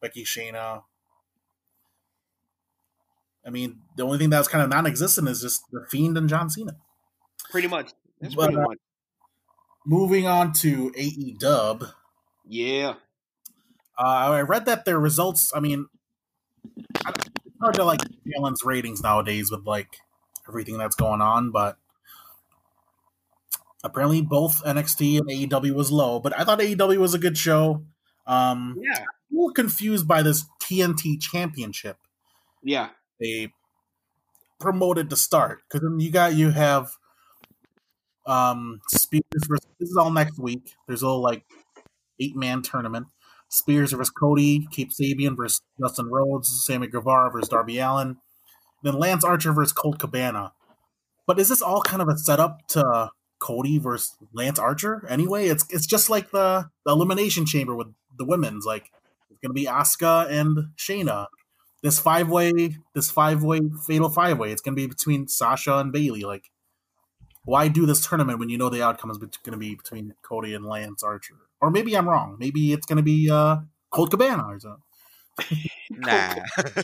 Becky, 0.00 0.24
Shayna. 0.24 0.82
I 3.46 3.50
mean, 3.50 3.80
the 3.96 4.02
only 4.04 4.18
thing 4.18 4.30
that 4.30 4.38
was 4.38 4.48
kind 4.48 4.62
of 4.62 4.70
non-existent 4.70 5.28
is 5.28 5.40
just 5.40 5.62
the 5.72 5.86
Fiend 5.88 6.18
and 6.18 6.28
John 6.28 6.50
Cena. 6.50 6.76
Pretty 7.50 7.68
much. 7.68 7.92
That's 8.20 8.34
But, 8.34 8.46
pretty 8.52 8.58
uh, 8.58 8.68
much. 8.68 8.78
Moving 9.86 10.26
on 10.26 10.52
to 10.54 10.92
AE 10.96 11.36
Dub, 11.40 11.84
Yeah. 12.44 12.94
Uh, 14.02 14.32
I 14.32 14.40
read 14.40 14.66
that 14.66 14.84
their 14.84 14.98
results. 14.98 15.52
I 15.54 15.60
mean, 15.60 15.86
it's 17.06 17.56
hard 17.60 17.74
to 17.74 17.84
like 17.84 18.00
balance 18.26 18.64
ratings 18.64 19.02
nowadays 19.02 19.50
with 19.50 19.64
like 19.64 19.98
everything 20.48 20.76
that's 20.78 20.96
going 20.96 21.20
on, 21.20 21.50
but 21.52 21.78
apparently 23.84 24.20
both 24.22 24.62
NXT 24.64 25.18
and 25.18 25.28
AEW 25.28 25.74
was 25.74 25.90
low. 25.92 26.18
But 26.20 26.38
I 26.38 26.44
thought 26.44 26.58
AEW 26.60 26.98
was 26.98 27.14
a 27.14 27.18
good 27.18 27.38
show. 27.38 27.84
Um, 28.26 28.76
Yeah. 28.80 28.98
a 29.02 29.04
little 29.34 29.52
confused 29.52 30.06
by 30.06 30.22
this 30.22 30.44
TNT 30.60 31.20
Championship 31.20 31.98
Yeah. 32.62 32.90
they 33.20 33.52
promoted 34.60 35.10
to 35.10 35.16
start 35.16 35.62
because 35.68 35.80
then 35.80 35.98
you 35.98 36.10
got 36.12 36.34
you 36.34 36.50
have 36.50 36.92
um 38.26 38.80
speakers 38.88 39.42
this 39.80 39.90
is 39.90 39.96
all 39.96 40.10
next 40.12 40.38
week. 40.38 40.74
There's 40.86 41.02
a 41.02 41.06
little 41.06 41.20
like 41.22 41.44
eight 42.20 42.36
man 42.36 42.62
tournament. 42.62 43.08
Spears 43.52 43.92
versus 43.92 44.10
Cody, 44.10 44.66
Kip 44.70 44.88
Sabian 44.88 45.36
versus 45.36 45.60
Dustin 45.78 46.06
Rhodes, 46.06 46.64
Sammy 46.64 46.86
Guevara 46.86 47.30
versus 47.30 47.50
Darby 47.50 47.78
Allin, 47.78 48.16
then 48.82 48.94
Lance 48.94 49.24
Archer 49.24 49.52
versus 49.52 49.74
Colt 49.74 49.98
Cabana. 49.98 50.52
But 51.26 51.38
is 51.38 51.50
this 51.50 51.60
all 51.60 51.82
kind 51.82 52.00
of 52.00 52.08
a 52.08 52.16
setup 52.16 52.66
to 52.68 53.10
Cody 53.38 53.78
versus 53.78 54.16
Lance 54.32 54.58
Archer? 54.58 55.06
Anyway, 55.06 55.48
it's 55.48 55.66
it's 55.68 55.86
just 55.86 56.08
like 56.08 56.30
the, 56.30 56.70
the 56.86 56.92
elimination 56.92 57.44
chamber 57.44 57.74
with 57.76 57.88
the 58.16 58.24
women's. 58.24 58.64
Like 58.64 58.90
it's 59.30 59.40
gonna 59.42 59.52
be 59.52 59.66
Asuka 59.66 60.30
and 60.30 60.70
Shayna 60.78 61.26
this 61.82 62.00
five 62.00 62.30
way, 62.30 62.78
this 62.94 63.10
five 63.10 63.42
way 63.42 63.60
fatal 63.86 64.08
five 64.08 64.38
way. 64.38 64.50
It's 64.50 64.62
gonna 64.62 64.76
be 64.76 64.86
between 64.86 65.28
Sasha 65.28 65.76
and 65.76 65.92
Bayley. 65.92 66.22
Like, 66.22 66.50
why 67.44 67.68
do 67.68 67.84
this 67.84 68.06
tournament 68.06 68.38
when 68.38 68.48
you 68.48 68.56
know 68.56 68.70
the 68.70 68.82
outcome 68.82 69.10
is 69.10 69.18
bet- 69.18 69.42
gonna 69.44 69.58
be 69.58 69.74
between 69.74 70.14
Cody 70.22 70.54
and 70.54 70.64
Lance 70.64 71.02
Archer? 71.02 71.36
Or 71.62 71.70
maybe 71.70 71.96
I'm 71.96 72.08
wrong. 72.08 72.36
Maybe 72.38 72.72
it's 72.72 72.84
gonna 72.86 73.02
be 73.02 73.30
uh, 73.30 73.58
Colt 73.90 74.10
Cabana 74.10 74.44
or 74.48 74.60
something. 74.60 74.82
Nah. 75.90 76.34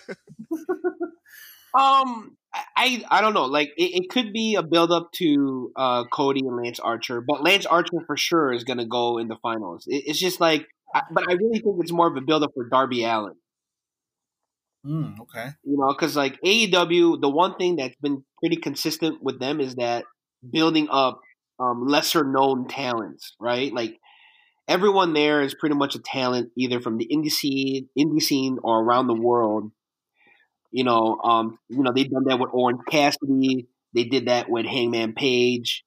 Um, 1.79 2.37
I 2.77 3.05
I 3.11 3.21
don't 3.21 3.35
know. 3.35 3.45
Like 3.45 3.73
it, 3.77 4.03
it 4.03 4.11
could 4.11 4.33
be 4.33 4.55
a 4.55 4.63
build 4.63 4.91
up 4.91 5.13
to 5.17 5.71
uh 5.77 6.05
Cody 6.13 6.41
and 6.41 6.57
Lance 6.57 6.81
Archer, 6.81 7.21
but 7.21 7.43
Lance 7.43 7.67
Archer 7.67 8.01
for 8.07 8.17
sure 8.17 8.53
is 8.53 8.65
gonna 8.65 8.87
go 8.87 9.19
in 9.19 9.29
the 9.29 9.37
finals. 9.37 9.85
It, 9.87 10.05
it's 10.07 10.19
just 10.19 10.41
like, 10.41 10.67
I, 10.95 11.03
but 11.13 11.29
I 11.29 11.35
really 11.35 11.61
think 11.61 11.77
it's 11.81 11.93
more 11.93 12.09
of 12.09 12.17
a 12.17 12.21
build 12.23 12.43
up 12.43 12.53
for 12.55 12.69
Darby 12.69 13.05
Allin. 13.05 13.35
Mm, 14.87 15.21
okay. 15.21 15.51
You 15.65 15.77
know, 15.77 15.89
because 15.93 16.17
like 16.17 16.41
AEW, 16.45 17.21
the 17.21 17.29
one 17.29 17.57
thing 17.57 17.77
that's 17.77 17.97
been 17.97 18.25
pretty 18.41 18.57
consistent 18.57 19.23
with 19.23 19.39
them 19.39 19.61
is 19.61 19.75
that 19.75 20.05
building 20.51 20.89
up 20.91 21.21
um, 21.61 21.87
lesser 21.87 22.25
known 22.25 22.67
talents, 22.69 23.35
right? 23.41 23.73
Like 23.73 23.99
everyone 24.69 25.15
there 25.15 25.43
is 25.43 25.55
pretty 25.55 25.75
much 25.75 25.95
a 25.95 25.99
talent, 26.01 26.51
either 26.57 26.81
from 26.81 26.99
the 26.99 27.09
indie 27.11 27.31
scene, 27.31 27.89
indie 27.99 28.23
scene, 28.23 28.59
or 28.63 28.81
around 28.81 29.07
the 29.07 29.15
world. 29.15 29.73
You 30.71 30.85
know, 30.85 31.19
um, 31.25 31.59
you 31.69 31.83
know 31.83 31.93
they've 31.95 32.11
done 32.11 32.25
that 32.29 32.39
with 32.39 32.51
Orange 32.53 32.81
Cassidy. 32.89 33.67
They 33.95 34.05
did 34.05 34.27
that 34.27 34.51
with 34.51 34.67
Hangman 34.67 35.15
Page. 35.15 35.83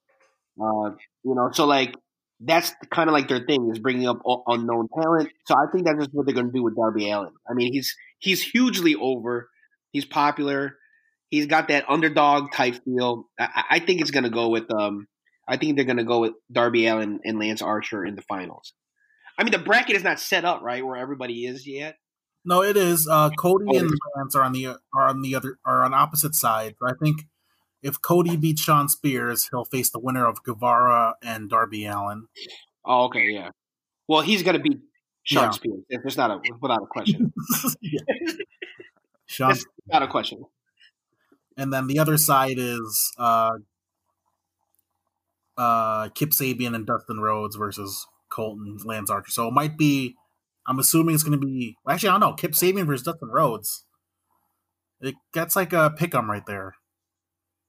Uh, 0.59 0.91
you 1.23 1.35
know, 1.35 1.49
so 1.53 1.65
like 1.65 1.95
that's 2.43 2.73
kind 2.89 3.07
of 3.07 3.13
like 3.13 3.27
their 3.27 3.45
thing 3.45 3.69
is 3.71 3.79
bringing 3.79 4.07
up 4.07 4.19
unknown 4.47 4.87
talent. 4.99 5.29
So 5.45 5.55
I 5.55 5.71
think 5.71 5.85
that's 5.85 5.99
just 5.99 6.09
what 6.13 6.25
they're 6.25 6.33
going 6.33 6.47
to 6.47 6.51
do 6.51 6.63
with 6.63 6.75
Darby 6.75 7.11
Allin. 7.11 7.33
I 7.49 7.53
mean, 7.53 7.71
he's 7.71 7.95
he's 8.17 8.41
hugely 8.41 8.95
over. 8.95 9.49
He's 9.91 10.05
popular. 10.05 10.77
He's 11.29 11.45
got 11.45 11.67
that 11.67 11.85
underdog 11.87 12.51
type 12.51 12.83
feel. 12.83 13.29
I, 13.39 13.63
I 13.71 13.79
think 13.79 14.01
it's 14.01 14.11
going 14.11 14.23
to 14.23 14.29
go 14.29 14.49
with. 14.49 14.71
Um, 14.73 15.07
I 15.51 15.57
think 15.57 15.75
they're 15.75 15.85
going 15.85 15.97
to 15.97 16.03
go 16.05 16.21
with 16.21 16.33
Darby 16.51 16.87
Allin 16.87 17.19
and 17.25 17.37
Lance 17.37 17.61
Archer 17.61 18.05
in 18.05 18.15
the 18.15 18.21
finals. 18.21 18.73
I 19.37 19.43
mean, 19.43 19.51
the 19.51 19.59
bracket 19.59 19.95
is 19.97 20.03
not 20.03 20.19
set 20.19 20.45
up 20.45 20.61
right 20.61 20.85
where 20.85 20.95
everybody 20.95 21.45
is 21.45 21.67
yet. 21.67 21.97
No, 22.45 22.63
it 22.63 22.77
is. 22.77 23.07
Uh, 23.07 23.29
Cody 23.37 23.65
Oh, 23.67 23.77
and. 23.79 23.91
Lance 24.15 24.35
are 24.35 24.43
on 24.43 24.53
the 24.53 24.67
are 24.95 25.07
on 25.09 25.21
the 25.21 25.35
other 25.35 25.57
are 25.65 25.83
on 25.83 25.93
opposite 25.93 26.33
sides. 26.35 26.75
I 26.81 26.93
think 27.03 27.23
if 27.83 28.01
Cody 28.01 28.37
beats 28.37 28.61
Shawn 28.61 28.87
Spears, 28.89 29.49
he'll 29.51 29.65
face 29.65 29.89
the 29.91 29.99
winner 29.99 30.25
of 30.25 30.41
Guevara 30.43 31.15
and 31.21 31.49
Darby 31.49 31.85
Allin. 31.85 32.27
Oh, 32.85 33.05
okay, 33.05 33.25
yeah. 33.29 33.49
Well, 34.07 34.21
he's 34.21 34.41
going 34.43 34.55
to 34.57 34.61
beat 34.63 34.79
Shawn 35.23 35.43
Yeah. 35.45 35.51
Spears. 35.51 35.83
If 35.89 36.01
it's 36.05 36.17
not 36.17 36.31
a 36.31 36.39
without 36.61 36.81
a 36.81 36.87
question. 36.87 37.33
Shawn, 39.25 39.55
not 39.87 40.03
a 40.03 40.07
question. 40.07 40.43
and 41.57 41.71
then 41.71 41.87
the 41.87 41.99
other 41.99 42.17
side 42.17 42.55
is 42.57 43.11
uh, 43.17 43.51
uh, 45.57 46.09
Kip 46.09 46.29
Sabian 46.31 46.75
and 46.75 46.85
Dustin 46.85 47.19
Rhodes 47.19 47.55
versus 47.55 48.07
Colton 48.29 48.77
Lance 48.85 49.09
Archer. 49.09 49.31
So 49.31 49.47
it 49.47 49.53
might 49.53 49.77
be. 49.77 50.15
I'm 50.67 50.77
assuming 50.79 51.15
it's 51.15 51.23
going 51.23 51.39
to 51.39 51.45
be. 51.45 51.75
Actually, 51.89 52.09
I 52.09 52.11
don't 52.13 52.19
know. 52.21 52.33
Kip 52.33 52.51
Sabian 52.51 52.85
versus 52.85 53.03
Dustin 53.05 53.29
Rhodes. 53.29 53.83
It, 55.01 55.15
gets 55.33 55.55
like 55.55 55.73
a 55.73 55.89
pick 55.89 56.13
'em 56.13 56.29
right 56.29 56.45
there. 56.45 56.75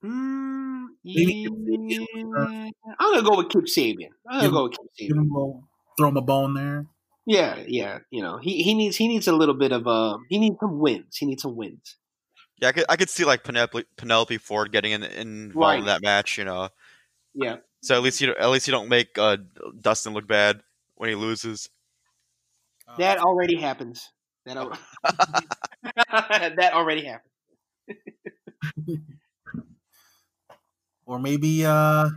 Mm, 0.04 0.86
Maybe 1.04 1.46
yeah. 1.88 2.68
I'm 2.98 3.14
gonna 3.14 3.22
go 3.22 3.36
with 3.38 3.48
Kip 3.48 3.64
Sabian. 3.64 4.08
I'm 4.28 4.40
gonna 4.40 4.42
Give- 4.42 4.52
go 4.52 4.62
with 4.64 4.72
Kip 4.72 4.86
Sabian. 5.10 5.16
him 5.18 5.32
a 5.36 5.60
throw 5.96 6.08
him 6.08 6.16
a 6.16 6.22
bone 6.22 6.54
there. 6.54 6.86
Yeah, 7.24 7.62
yeah. 7.66 8.00
You 8.10 8.20
know, 8.22 8.38
he, 8.38 8.62
he 8.62 8.74
needs 8.74 8.96
he 8.96 9.06
needs 9.08 9.28
a 9.28 9.32
little 9.32 9.54
bit 9.54 9.72
of 9.72 9.86
um 9.86 10.26
he 10.28 10.38
needs 10.38 10.56
some 10.60 10.78
wins. 10.80 11.16
He 11.16 11.26
needs 11.26 11.42
some 11.42 11.56
wins. 11.56 11.96
Yeah, 12.60 12.68
I 12.68 12.72
could, 12.72 12.84
I 12.88 12.96
could 12.96 13.10
see 13.10 13.24
like 13.24 13.44
Penelope, 13.44 13.84
Penelope 13.96 14.38
Ford 14.38 14.70
getting 14.72 14.92
in, 14.92 15.02
involved 15.02 15.56
Right. 15.56 15.78
in 15.78 15.86
that 15.86 16.02
match. 16.02 16.36
You 16.36 16.44
know, 16.44 16.68
Yeah. 17.34 17.56
So 17.82 17.96
at 17.96 18.02
least 18.02 18.20
you 18.20 18.34
at 18.38 18.50
least 18.50 18.66
you 18.66 18.72
don't 18.72 18.88
make 18.88 19.18
uh, 19.18 19.36
Dustin 19.80 20.14
look 20.14 20.26
bad 20.26 20.62
when 20.94 21.08
he 21.08 21.14
loses. 21.16 21.68
Uh, 22.88 22.96
That 22.96 23.18
already 23.18 23.56
happens. 23.56 24.08
That 24.46 24.56
al- 24.56 24.70
that 25.04 26.70
already 26.72 27.04
happened. 27.04 27.30
or 31.06 31.18
maybe 31.18 31.66
uh, 31.66 32.08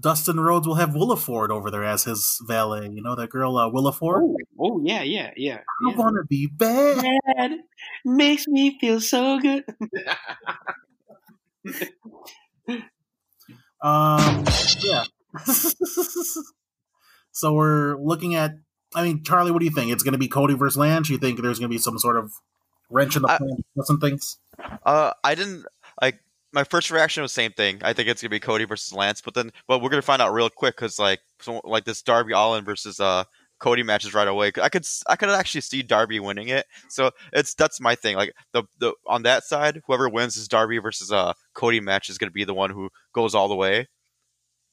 Dustin 0.00 0.40
Rhodes 0.40 0.66
will 0.66 0.74
have 0.76 0.94
Willa 0.94 1.16
Ford 1.16 1.52
over 1.52 1.70
there 1.70 1.84
as 1.84 2.04
his 2.04 2.40
valet. 2.46 2.88
You 2.88 3.02
know 3.02 3.14
that 3.14 3.30
girl 3.30 3.56
uh, 3.58 3.68
Willa 3.68 3.92
Ford. 3.92 4.22
Oh, 4.24 4.36
oh 4.58 4.80
yeah, 4.82 5.02
yeah, 5.02 5.30
yeah. 5.36 5.58
I 5.86 5.90
yeah. 5.90 5.96
want 5.96 6.16
to 6.16 6.24
be 6.28 6.46
bad. 6.46 7.04
Dad 7.36 7.58
makes 8.04 8.48
me 8.48 8.78
feel 8.80 9.00
so 9.00 9.38
good. 9.40 9.64
Um, 13.86 14.44
yeah. 14.80 15.04
so 17.32 17.52
we're 17.52 17.96
looking 17.98 18.34
at. 18.34 18.52
I 18.94 19.02
mean, 19.02 19.22
Charlie, 19.22 19.50
what 19.50 19.58
do 19.58 19.64
you 19.64 19.70
think? 19.70 19.92
It's 19.92 20.02
going 20.02 20.12
to 20.12 20.18
be 20.18 20.28
Cody 20.28 20.54
versus 20.54 20.76
Lance. 20.76 21.10
You 21.10 21.18
think 21.18 21.40
there's 21.40 21.58
going 21.58 21.70
to 21.70 21.74
be 21.74 21.78
some 21.78 21.98
sort 21.98 22.16
of 22.16 22.32
wrench 22.90 23.16
in 23.16 23.22
the 23.22 23.28
plan, 23.28 23.64
some 23.82 24.00
things? 24.00 24.38
Uh, 24.84 25.12
I 25.22 25.34
didn't 25.34 25.66
like 26.00 26.20
my 26.52 26.64
first 26.64 26.90
reaction 26.90 27.22
was 27.22 27.32
same 27.32 27.52
thing. 27.52 27.80
I 27.82 27.92
think 27.92 28.08
it's 28.08 28.22
gonna 28.22 28.30
be 28.30 28.40
Cody 28.40 28.64
versus 28.64 28.92
Lance, 28.92 29.20
but 29.20 29.34
then 29.34 29.52
but 29.66 29.82
we're 29.82 29.90
gonna 29.90 30.02
find 30.02 30.22
out 30.22 30.32
real 30.32 30.48
quick 30.48 30.76
because 30.76 30.98
like 30.98 31.20
so, 31.40 31.60
like 31.64 31.84
this 31.84 32.02
Darby 32.02 32.32
Allin 32.32 32.64
versus 32.64 32.98
uh 33.00 33.24
Cody 33.58 33.82
matches 33.82 34.14
right 34.14 34.28
away. 34.28 34.52
I 34.60 34.68
could 34.68 34.82
s- 34.82 35.02
I 35.06 35.16
could 35.16 35.30
actually 35.30 35.62
see 35.62 35.82
Darby 35.82 36.20
winning 36.20 36.48
it. 36.48 36.66
So 36.88 37.10
it's 37.32 37.54
that's 37.54 37.80
my 37.80 37.94
thing. 37.94 38.16
Like 38.16 38.34
the 38.52 38.64
the 38.78 38.94
on 39.06 39.22
that 39.22 39.44
side, 39.44 39.82
whoever 39.86 40.08
wins 40.08 40.34
this 40.34 40.48
Darby 40.48 40.78
versus 40.78 41.10
uh 41.10 41.32
Cody 41.54 41.80
match 41.80 42.10
is 42.10 42.18
gonna 42.18 42.30
be 42.32 42.44
the 42.44 42.54
one 42.54 42.70
who 42.70 42.90
goes 43.12 43.34
all 43.34 43.48
the 43.48 43.56
way. 43.56 43.88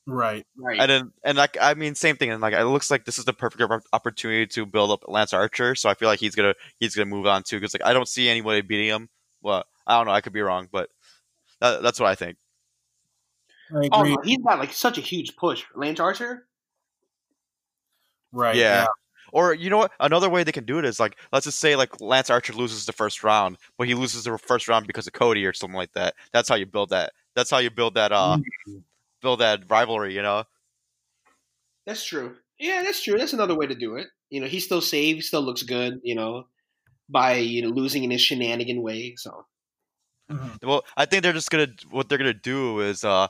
Right. 0.05 0.45
right. 0.57 0.79
And 0.81 0.89
then 0.91 1.11
and 1.23 1.37
like 1.37 1.57
I 1.61 1.75
mean 1.75 1.95
same 1.95 2.17
thing. 2.17 2.29
And 2.29 2.41
like 2.41 2.53
it 2.53 2.65
looks 2.65 2.91
like 2.91 3.05
this 3.05 3.19
is 3.19 3.25
the 3.25 3.33
perfect 3.33 3.63
opportunity 3.93 4.47
to 4.47 4.65
build 4.65 4.91
up 4.91 5.05
Lance 5.07 5.33
Archer. 5.33 5.75
So 5.75 5.89
I 5.89 5.93
feel 5.93 6.09
like 6.09 6.19
he's 6.19 6.35
gonna 6.35 6.55
he's 6.79 6.95
gonna 6.95 7.05
move 7.05 7.25
on 7.25 7.43
too 7.43 7.57
because 7.57 7.73
like 7.73 7.85
I 7.85 7.93
don't 7.93 8.07
see 8.07 8.27
anybody 8.27 8.61
beating 8.61 8.87
him. 8.87 9.09
Well, 9.41 9.63
I 9.87 9.97
don't 9.97 10.07
know. 10.07 10.13
I 10.13 10.21
could 10.21 10.33
be 10.33 10.41
wrong, 10.41 10.67
but 10.71 10.89
that, 11.61 11.81
that's 11.81 11.99
what 11.99 12.09
I 12.09 12.15
think. 12.15 12.37
I 13.71 13.89
oh, 13.91 14.01
agree. 14.01 14.15
no, 14.15 14.21
he's 14.23 14.37
got 14.39 14.59
like 14.59 14.73
such 14.73 14.97
a 14.97 15.01
huge 15.01 15.35
push. 15.37 15.63
Lance 15.73 15.99
Archer. 15.99 16.47
Right. 18.33 18.55
yeah. 18.55 18.85
Or 19.31 19.53
you 19.53 19.71
know 19.71 19.79
what? 19.79 19.91
Another 19.99 20.29
way 20.29 20.43
they 20.43 20.51
can 20.51 20.65
do 20.65 20.77
it 20.77 20.85
is 20.85 20.99
like 20.99 21.17
let's 21.31 21.45
just 21.45 21.59
say 21.59 21.75
like 21.75 21.99
Lance 21.99 22.29
Archer 22.29 22.53
loses 22.53 22.85
the 22.85 22.93
first 22.93 23.23
round, 23.23 23.57
but 23.77 23.87
he 23.87 23.95
loses 23.95 24.25
the 24.25 24.37
first 24.37 24.67
round 24.67 24.85
because 24.85 25.07
of 25.07 25.13
Cody 25.13 25.45
or 25.45 25.53
something 25.53 25.75
like 25.75 25.93
that. 25.93 26.13
That's 26.31 26.49
how 26.49 26.55
you 26.55 26.67
build 26.67 26.89
that. 26.89 27.13
That's 27.35 27.49
how 27.49 27.57
you 27.57 27.71
build 27.71 27.95
that 27.95 28.11
uh 28.11 28.37
build 29.23 29.39
that 29.39 29.63
rivalry, 29.69 30.13
you 30.13 30.21
know? 30.21 30.43
That's 31.87 32.05
true. 32.05 32.35
Yeah, 32.59 32.83
that's 32.83 33.03
true. 33.03 33.17
That's 33.17 33.33
another 33.33 33.55
way 33.55 33.65
to 33.65 33.75
do 33.75 33.95
it. 33.95 34.07
You 34.29 34.39
know, 34.39 34.47
he 34.47 34.59
still 34.59 34.81
saved, 34.81 35.17
he 35.17 35.21
still 35.21 35.41
looks 35.41 35.63
good. 35.63 35.99
You 36.03 36.13
know, 36.13 36.45
by 37.09 37.35
you 37.35 37.61
know 37.61 37.69
losing 37.69 38.03
in 38.03 38.11
his 38.11 38.21
shenanigan 38.21 38.81
way. 38.81 39.15
So 39.17 39.45
Mhm. 40.33 40.63
Well, 40.63 40.83
I 40.97 41.05
think 41.05 41.23
they're 41.23 41.33
just 41.33 41.51
gonna 41.51 41.67
what 41.91 42.09
they're 42.09 42.17
gonna 42.17 42.33
do 42.33 42.79
is 42.79 43.03
uh 43.03 43.27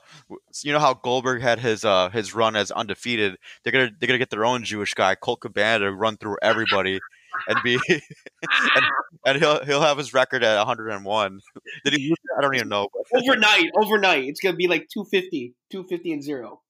you 0.63 0.71
know 0.71 0.79
how 0.79 0.93
Goldberg 0.93 1.41
had 1.41 1.59
his 1.59 1.83
uh 1.83 2.09
his 2.09 2.33
run 2.33 2.55
as 2.55 2.71
undefeated. 2.71 3.37
They're 3.63 3.73
gonna 3.73 3.91
they're 3.99 4.07
gonna 4.07 4.19
get 4.19 4.29
their 4.29 4.45
own 4.45 4.63
Jewish 4.63 4.93
guy 4.93 5.15
Colt 5.15 5.41
Cabana 5.41 5.85
to 5.85 5.91
run 5.91 6.17
through 6.17 6.37
everybody 6.41 6.99
and 7.47 7.57
be 7.63 7.79
and, 7.89 8.85
and 9.25 9.37
he'll 9.39 9.63
he'll 9.65 9.81
have 9.81 9.97
his 9.97 10.13
record 10.13 10.43
at 10.43 10.57
101. 10.57 11.41
Did 11.83 11.93
he? 11.93 12.15
I 12.37 12.41
don't 12.41 12.55
even 12.55 12.69
know. 12.69 12.87
overnight, 13.13 13.71
overnight, 13.75 14.23
it's 14.25 14.39
gonna 14.39 14.55
be 14.55 14.67
like 14.67 14.87
250, 14.93 15.53
250 15.71 16.13
and 16.13 16.23
zero. 16.23 16.61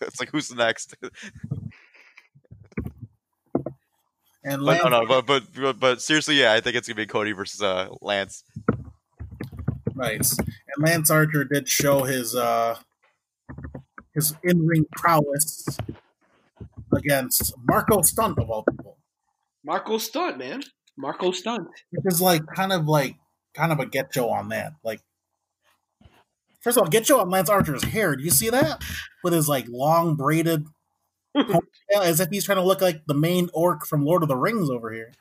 It's 0.00 0.20
like 0.20 0.30
who's 0.30 0.48
the 0.48 0.56
next? 0.56 0.94
And 4.44 4.60
But 4.64 4.82
Lance, 4.82 4.84
no, 4.84 4.90
no, 4.90 5.06
but, 5.06 5.26
but 5.26 5.44
but 5.54 5.78
but 5.78 6.02
seriously, 6.02 6.40
yeah, 6.40 6.52
I 6.52 6.60
think 6.60 6.74
it's 6.74 6.88
gonna 6.88 6.96
be 6.96 7.06
Cody 7.06 7.30
versus 7.30 7.62
uh 7.62 7.88
Lance. 8.00 8.42
Nice. 10.02 10.36
And 10.36 10.48
Lance 10.84 11.10
Archer 11.10 11.44
did 11.44 11.68
show 11.68 12.02
his 12.02 12.34
uh 12.34 12.76
his 14.14 14.34
in 14.42 14.66
ring 14.66 14.84
prowess 14.96 15.78
against 16.94 17.54
Marko 17.64 18.02
Stunt 18.02 18.38
of 18.38 18.50
all 18.50 18.64
people. 18.64 18.98
Marko 19.64 19.98
Stunt, 19.98 20.38
man. 20.38 20.62
Marko 20.96 21.30
Stunt. 21.30 21.68
which 21.90 22.12
is 22.12 22.20
like 22.20 22.42
kind 22.54 22.72
of 22.72 22.86
like 22.88 23.14
kind 23.54 23.70
of 23.70 23.78
a 23.78 23.86
get 23.86 24.12
Joe 24.12 24.28
on 24.30 24.48
that. 24.48 24.72
Like, 24.82 25.00
first 26.60 26.76
of 26.76 26.82
all, 26.82 26.88
get 26.88 27.04
Joe 27.04 27.20
on 27.20 27.30
Lance 27.30 27.48
Archer's 27.48 27.84
hair. 27.84 28.16
Do 28.16 28.24
you 28.24 28.30
see 28.30 28.50
that 28.50 28.82
with 29.22 29.32
his 29.32 29.48
like 29.48 29.66
long 29.68 30.16
braided 30.16 30.66
as 31.94 32.18
if 32.18 32.28
he's 32.30 32.44
trying 32.44 32.58
to 32.58 32.64
look 32.64 32.80
like 32.80 33.06
the 33.06 33.14
main 33.14 33.50
orc 33.54 33.86
from 33.86 34.04
Lord 34.04 34.24
of 34.24 34.28
the 34.28 34.36
Rings 34.36 34.68
over 34.68 34.92
here? 34.92 35.12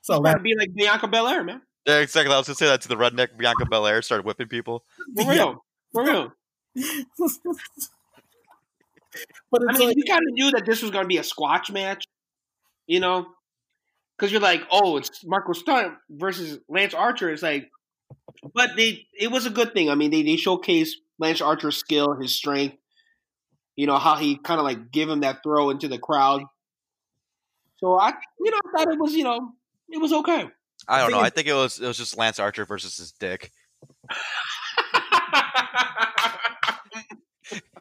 So 0.00 0.18
that 0.20 0.36
would 0.36 0.42
be 0.42 0.56
like 0.58 0.74
Bianca 0.74 1.08
Belair, 1.08 1.44
man. 1.44 1.60
Yeah, 1.90 1.98
exactly. 1.98 2.32
I 2.32 2.38
was 2.38 2.46
gonna 2.46 2.56
say 2.56 2.66
that 2.66 2.82
to 2.82 2.88
the 2.88 2.96
redneck 2.96 3.36
Bianca 3.36 3.66
Belair 3.66 4.00
started 4.02 4.24
whipping 4.24 4.46
people. 4.48 4.84
For 5.16 5.22
Yeah. 5.22 5.30
real. 5.32 5.64
For 5.92 6.04
real. 6.04 6.32
but 9.50 9.62
I 9.68 9.72
mean, 9.76 9.88
like 9.88 9.96
you 9.96 10.04
kind 10.04 10.22
of 10.26 10.32
knew 10.32 10.50
that 10.52 10.64
this 10.66 10.82
was 10.82 10.92
going 10.92 11.04
to 11.04 11.08
be 11.08 11.16
a 11.18 11.24
squash 11.24 11.68
match, 11.70 12.04
you 12.86 13.00
know, 13.00 13.26
because 14.16 14.30
you're 14.30 14.40
like, 14.40 14.62
oh, 14.70 14.96
it's 14.98 15.24
Marko 15.24 15.52
Stunt 15.52 15.94
versus 16.08 16.60
Lance 16.68 16.94
Archer. 16.94 17.30
It's 17.30 17.42
like, 17.42 17.68
but 18.54 18.76
they, 18.76 19.06
it 19.18 19.32
was 19.32 19.46
a 19.46 19.50
good 19.50 19.74
thing. 19.74 19.90
I 19.90 19.96
mean, 19.96 20.12
they 20.12 20.22
they 20.22 20.36
showcased 20.36 20.92
Lance 21.18 21.40
Archer's 21.40 21.76
skill, 21.76 22.14
his 22.14 22.32
strength. 22.32 22.76
You 23.74 23.86
know 23.86 23.98
how 23.98 24.16
he 24.16 24.36
kind 24.36 24.60
of 24.60 24.64
like 24.64 24.92
give 24.92 25.08
him 25.08 25.20
that 25.20 25.42
throw 25.42 25.70
into 25.70 25.88
the 25.88 25.98
crowd. 25.98 26.44
So 27.78 27.98
I, 27.98 28.12
you 28.38 28.50
know, 28.50 28.58
I 28.64 28.70
thought 28.78 28.92
it 28.92 28.98
was, 28.98 29.14
you 29.14 29.24
know, 29.24 29.52
it 29.88 29.98
was 29.98 30.12
okay. 30.12 30.48
I 30.88 30.98
don't 31.00 31.08
think 31.10 31.20
know. 31.20 31.24
I 31.26 31.30
think 31.30 31.46
it 31.48 31.54
was 31.54 31.80
it 31.80 31.86
was 31.86 31.96
just 31.96 32.16
Lance 32.16 32.38
Archer 32.38 32.64
versus 32.64 32.96
his 32.96 33.12
dick. 33.12 33.50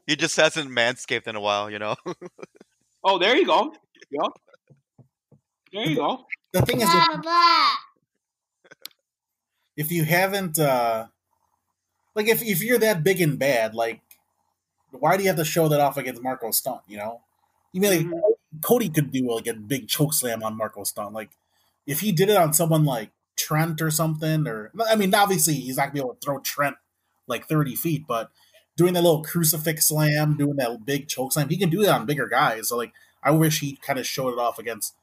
He 0.08 0.16
just 0.16 0.36
hasn't 0.38 0.72
manscaped 0.72 1.28
in 1.28 1.36
a 1.36 1.40
while, 1.40 1.70
you 1.70 1.78
know. 1.78 1.96
oh, 3.04 3.20
there 3.20 3.38
you 3.38 3.46
go. 3.46 3.72
Yeah. 4.10 4.28
There 5.72 5.86
you 5.88 5.96
go. 5.98 6.26
the 6.52 6.64
thing 6.64 6.82
is, 6.82 6.90
if 9.78 9.92
you 9.92 10.04
haven't, 10.04 10.58
uh 10.58 11.08
like 12.16 12.28
if 12.28 12.42
if 12.42 12.64
you're 12.64 12.80
that 12.80 13.04
big 13.04 13.22
and 13.22 13.38
bad, 13.38 13.76
like 13.76 14.02
why 14.90 15.16
do 15.16 15.22
you 15.22 15.30
have 15.30 15.38
to 15.38 15.46
show 15.46 15.68
that 15.68 15.80
off 15.80 15.96
against 15.98 16.24
Marko 16.24 16.50
Stunt? 16.50 16.82
You 16.88 16.98
know, 16.98 17.22
you 17.72 17.80
mean 17.80 17.92
like 17.92 18.06
Mhm. 18.08 18.62
Cody 18.64 18.90
could 18.90 19.12
do 19.12 19.32
like 19.32 19.46
a 19.46 19.54
big 19.54 19.88
choke 19.88 20.16
slam 20.16 20.42
on 20.42 20.58
Marko 20.58 20.84
Stunt. 20.86 21.14
Like 21.14 21.30
if 21.88 22.02
he 22.02 22.12
did 22.12 22.30
it 22.30 22.38
on 22.38 22.54
someone 22.54 22.86
like 22.86 23.12
Trent 23.38 23.82
or 23.82 23.90
something, 23.92 24.48
or 24.48 24.72
I 24.90 24.96
mean, 24.96 25.14
obviously 25.16 25.56
he's 25.56 25.78
not 25.78 25.84
gonna 25.84 25.94
be 25.94 26.00
able 26.00 26.14
to 26.16 26.20
throw 26.24 26.40
Trent 26.40 26.76
like 27.28 27.48
thirty 27.48 27.76
feet, 27.76 28.06
but 28.08 28.32
doing 28.78 28.94
that 28.94 29.02
little 29.04 29.24
crucifix 29.24 29.88
slam, 29.88 30.38
doing 30.38 30.56
that 30.58 30.86
big 30.86 31.08
choke 31.08 31.34
slam, 31.34 31.50
he 31.50 31.58
can 31.58 31.70
do 31.70 31.82
that 31.84 31.94
on 31.94 32.06
bigger 32.06 32.28
guys. 32.28 32.70
So 32.70 32.78
like, 32.78 32.94
I 33.24 33.32
wish 33.32 33.60
he 33.60 33.76
kind 33.78 34.00
of 34.00 34.06
showed 34.06 34.34
it 34.34 34.40
off 34.40 34.58
against 34.60 34.94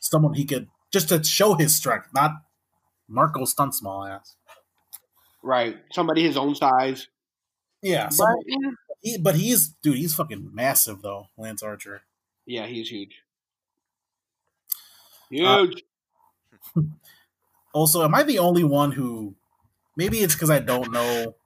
someone 0.00 0.34
he 0.34 0.44
could 0.44 0.68
just 0.90 1.08
to 1.10 1.22
show 1.22 1.54
his 1.54 1.74
strength, 1.74 2.08
not 2.14 2.32
Marko 3.08 3.44
Stunt 3.44 3.74
small 3.74 4.04
ass. 4.04 4.36
Right. 5.42 5.76
Somebody 5.92 6.22
his 6.24 6.36
own 6.36 6.54
size. 6.54 7.08
Yeah, 7.82 8.08
But, 8.16 8.36
he, 9.00 9.18
but 9.18 9.34
he's 9.34 9.68
dude, 9.82 9.96
he's 9.96 10.14
fucking 10.14 10.50
massive 10.54 11.02
though, 11.02 11.26
Lance 11.36 11.62
Archer. 11.64 12.02
yeah, 12.46 12.66
he's 12.66 12.88
huge. 12.90 13.22
Uh, 15.32 15.62
Huge. 15.64 15.82
Also, 17.74 18.04
am 18.04 18.14
I 18.14 18.22
the 18.22 18.38
only 18.38 18.64
one 18.64 18.92
who? 18.92 19.34
Maybe 19.96 20.18
it's 20.18 20.34
because 20.34 20.50
I 20.50 20.58
don't 20.58 20.92
know 20.92 21.36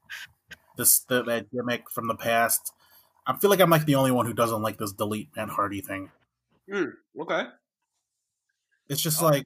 this 0.77 1.01
the, 1.01 1.22
that 1.24 1.51
gimmick 1.53 1.91
from 1.91 2.09
the 2.09 2.16
past. 2.16 2.72
I 3.27 3.37
feel 3.37 3.51
like 3.51 3.61
I'm 3.61 3.70
like 3.70 3.87
the 3.87 3.97
only 3.97 4.12
one 4.12 4.27
who 4.27 4.33
doesn't 4.35 4.62
like 4.62 4.79
this 4.79 4.93
delete 4.93 5.31
Matt 5.37 5.51
Hardy 5.51 5.81
thing. 5.81 6.11
Hmm, 6.70 6.91
okay. 7.20 7.45
It's 8.89 9.03
just 9.03 9.20
like, 9.22 9.45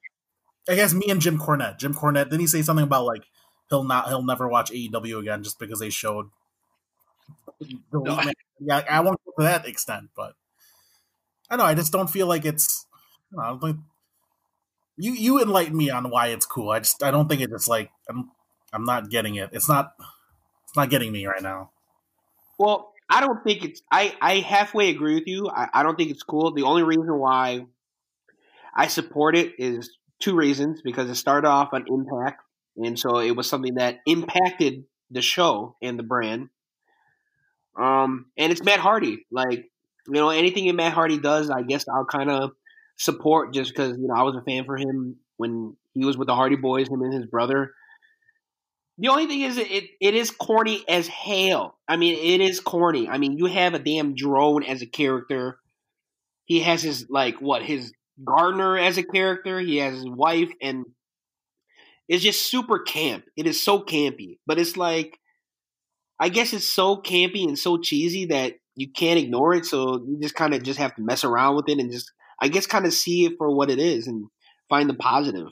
I 0.68 0.74
guess 0.74 0.93
me 0.95 1.07
and 1.11 1.20
Jim 1.20 1.39
Cornette. 1.39 1.78
Jim 1.78 1.95
Cornette. 1.95 2.24
Didn't 2.24 2.41
he 2.41 2.47
say 2.47 2.62
something 2.62 2.85
about 2.85 3.07
like 3.07 3.24
he'll 3.70 3.85
not 3.85 4.09
he'll 4.09 4.24
never 4.24 4.49
watch 4.49 4.70
AEW 4.72 5.20
again 5.20 5.43
just 5.43 5.59
because 5.59 5.81
they 5.81 5.91
showed. 5.91 6.31
Delete 7.91 8.24
Matt- 8.24 8.35
Yeah, 8.61 8.83
I 8.89 9.01
won't 9.01 9.20
go 9.24 9.33
to 9.39 9.45
that 9.45 9.66
extent, 9.66 10.11
but 10.14 10.35
I 11.49 11.57
know 11.57 11.64
I 11.64 11.74
just 11.74 11.93
don't 11.93 12.09
feel 12.11 12.26
like 12.26 12.45
it's. 12.45 12.87
I 13.39 13.43
I 13.43 13.49
don't 13.49 13.61
think 13.61 13.76
you 15.01 15.12
you 15.12 15.42
enlighten 15.42 15.76
me 15.76 15.90
on 15.90 16.11
why 16.11 16.28
it's 16.28 16.46
cool. 16.46 16.70
I 16.70 16.80
just 16.80 17.03
I 17.03 17.11
don't 17.11 17.28
think 17.28 17.40
it's 17.40 17.68
like 17.68 17.90
I'm 18.09 18.30
I'm 18.72 18.84
not 18.84 19.11
getting 19.11 19.34
it. 19.36 19.51
It's 19.53 19.68
not 19.68 19.94
it's 20.64 20.76
not 20.76 20.90
getting 20.90 21.11
me 21.12 21.26
right 21.26 21.42
now. 21.42 21.70
Well, 22.59 22.92
I 23.09 23.20
don't 23.20 23.42
think 23.42 23.64
it's. 23.64 23.82
I 23.90 24.14
I 24.20 24.36
halfway 24.36 24.90
agree 24.90 25.14
with 25.14 25.26
you. 25.26 25.48
I, 25.48 25.68
I 25.74 25.82
don't 25.82 25.96
think 25.96 26.11
it's 26.11 26.22
cool. 26.22 26.53
The 26.53 26.62
only 26.62 26.84
reason 26.84 27.18
why 27.18 27.66
I 28.74 28.86
support 28.86 29.36
it 29.36 29.55
is 29.59 29.90
two 30.20 30.36
reasons 30.36 30.80
because 30.82 31.11
it 31.11 31.16
started 31.16 31.48
off 31.48 31.70
on 31.72 31.86
Impact, 31.88 32.40
and 32.76 32.98
so 32.98 33.18
it 33.18 33.34
was 33.34 33.48
something 33.48 33.74
that 33.74 33.98
impacted 34.07 34.84
the 35.11 35.22
show 35.22 35.76
and 35.82 35.98
the 35.98 36.05
brand. 36.05 36.51
Um, 37.76 38.26
and 38.36 38.53
it's 38.53 38.62
Matt 38.62 38.78
Hardy. 38.78 39.26
Like 39.32 39.70
you 40.07 40.14
know, 40.14 40.30
anything 40.30 40.66
that 40.66 40.74
Matt 40.74 40.92
Hardy 40.92 41.18
does, 41.18 41.51
I 41.51 41.62
guess 41.62 41.86
I'll 41.88 42.05
kind 42.05 42.30
of 42.30 42.53
support 43.01 43.55
just 43.55 43.72
because 43.72 43.96
you 43.96 44.07
know 44.07 44.14
I 44.14 44.22
was 44.22 44.36
a 44.36 44.42
fan 44.42 44.64
for 44.66 44.76
him 44.76 45.16
when 45.38 45.74
he 45.94 46.05
was 46.05 46.18
with 46.18 46.28
the 46.28 46.34
Hardy 46.34 46.57
Boys, 46.57 46.88
him 46.88 47.01
and 47.01 47.14
his 47.14 47.26
brother. 47.26 47.72
The 48.98 49.09
only 49.09 49.26
thing 49.26 49.40
is, 49.40 49.57
it 49.57 49.84
it 50.01 50.14
is 50.14 50.30
corny 50.30 50.84
as 50.86 51.09
hell. 51.09 51.78
I 51.88 51.96
mean, 51.96 52.14
it 52.14 52.42
is 52.42 52.61
corny. 52.61 53.09
I 53.09 53.16
mean, 53.16 53.38
you 53.38 53.46
have 53.46 53.72
a 53.72 53.78
damn 53.78 54.14
drone 54.14 54.62
as 54.62 54.82
a 54.82 54.86
character. 54.86 55.59
He 56.44 56.61
has 56.61 56.82
his 56.82 57.07
like 57.09 57.40
what 57.40 57.62
his 57.62 57.92
gardener 58.22 58.76
as 58.76 58.98
a 58.98 59.03
character. 59.03 59.59
He 59.59 59.78
has 59.78 59.94
his 59.94 60.07
wife, 60.07 60.51
and 60.61 60.84
it's 62.07 62.22
just 62.22 62.51
super 62.51 62.80
camp. 62.80 63.24
It 63.34 63.46
is 63.46 63.62
so 63.62 63.80
campy, 63.82 64.38
but 64.46 64.59
it's 64.59 64.76
like, 64.76 65.18
I 66.20 66.28
guess 66.28 66.53
it's 66.53 66.68
so 66.68 66.96
campy 66.96 67.48
and 67.48 67.59
so 67.59 67.78
cheesy 67.78 68.26
that 68.26 68.57
you 68.76 68.90
can't 68.92 69.18
ignore 69.18 69.55
it. 69.55 69.64
So 69.64 70.05
you 70.07 70.18
just 70.20 70.34
kind 70.34 70.53
of 70.53 70.62
just 70.62 70.78
have 70.78 70.94
to 70.96 71.03
mess 71.03 71.24
around 71.24 71.57
with 71.57 71.68
it 71.68 71.78
and 71.78 71.90
just, 71.90 72.12
I 72.41 72.49
guess, 72.49 72.66
kind 72.66 72.86
of 72.86 72.93
see 72.95 73.24
it 73.26 73.34
for 73.38 73.55
what 73.55 73.70
it 73.70 73.78
is 73.78 74.07
and 74.07 74.26
find 74.68 74.88
the 74.88 74.95
positive. 74.95 75.49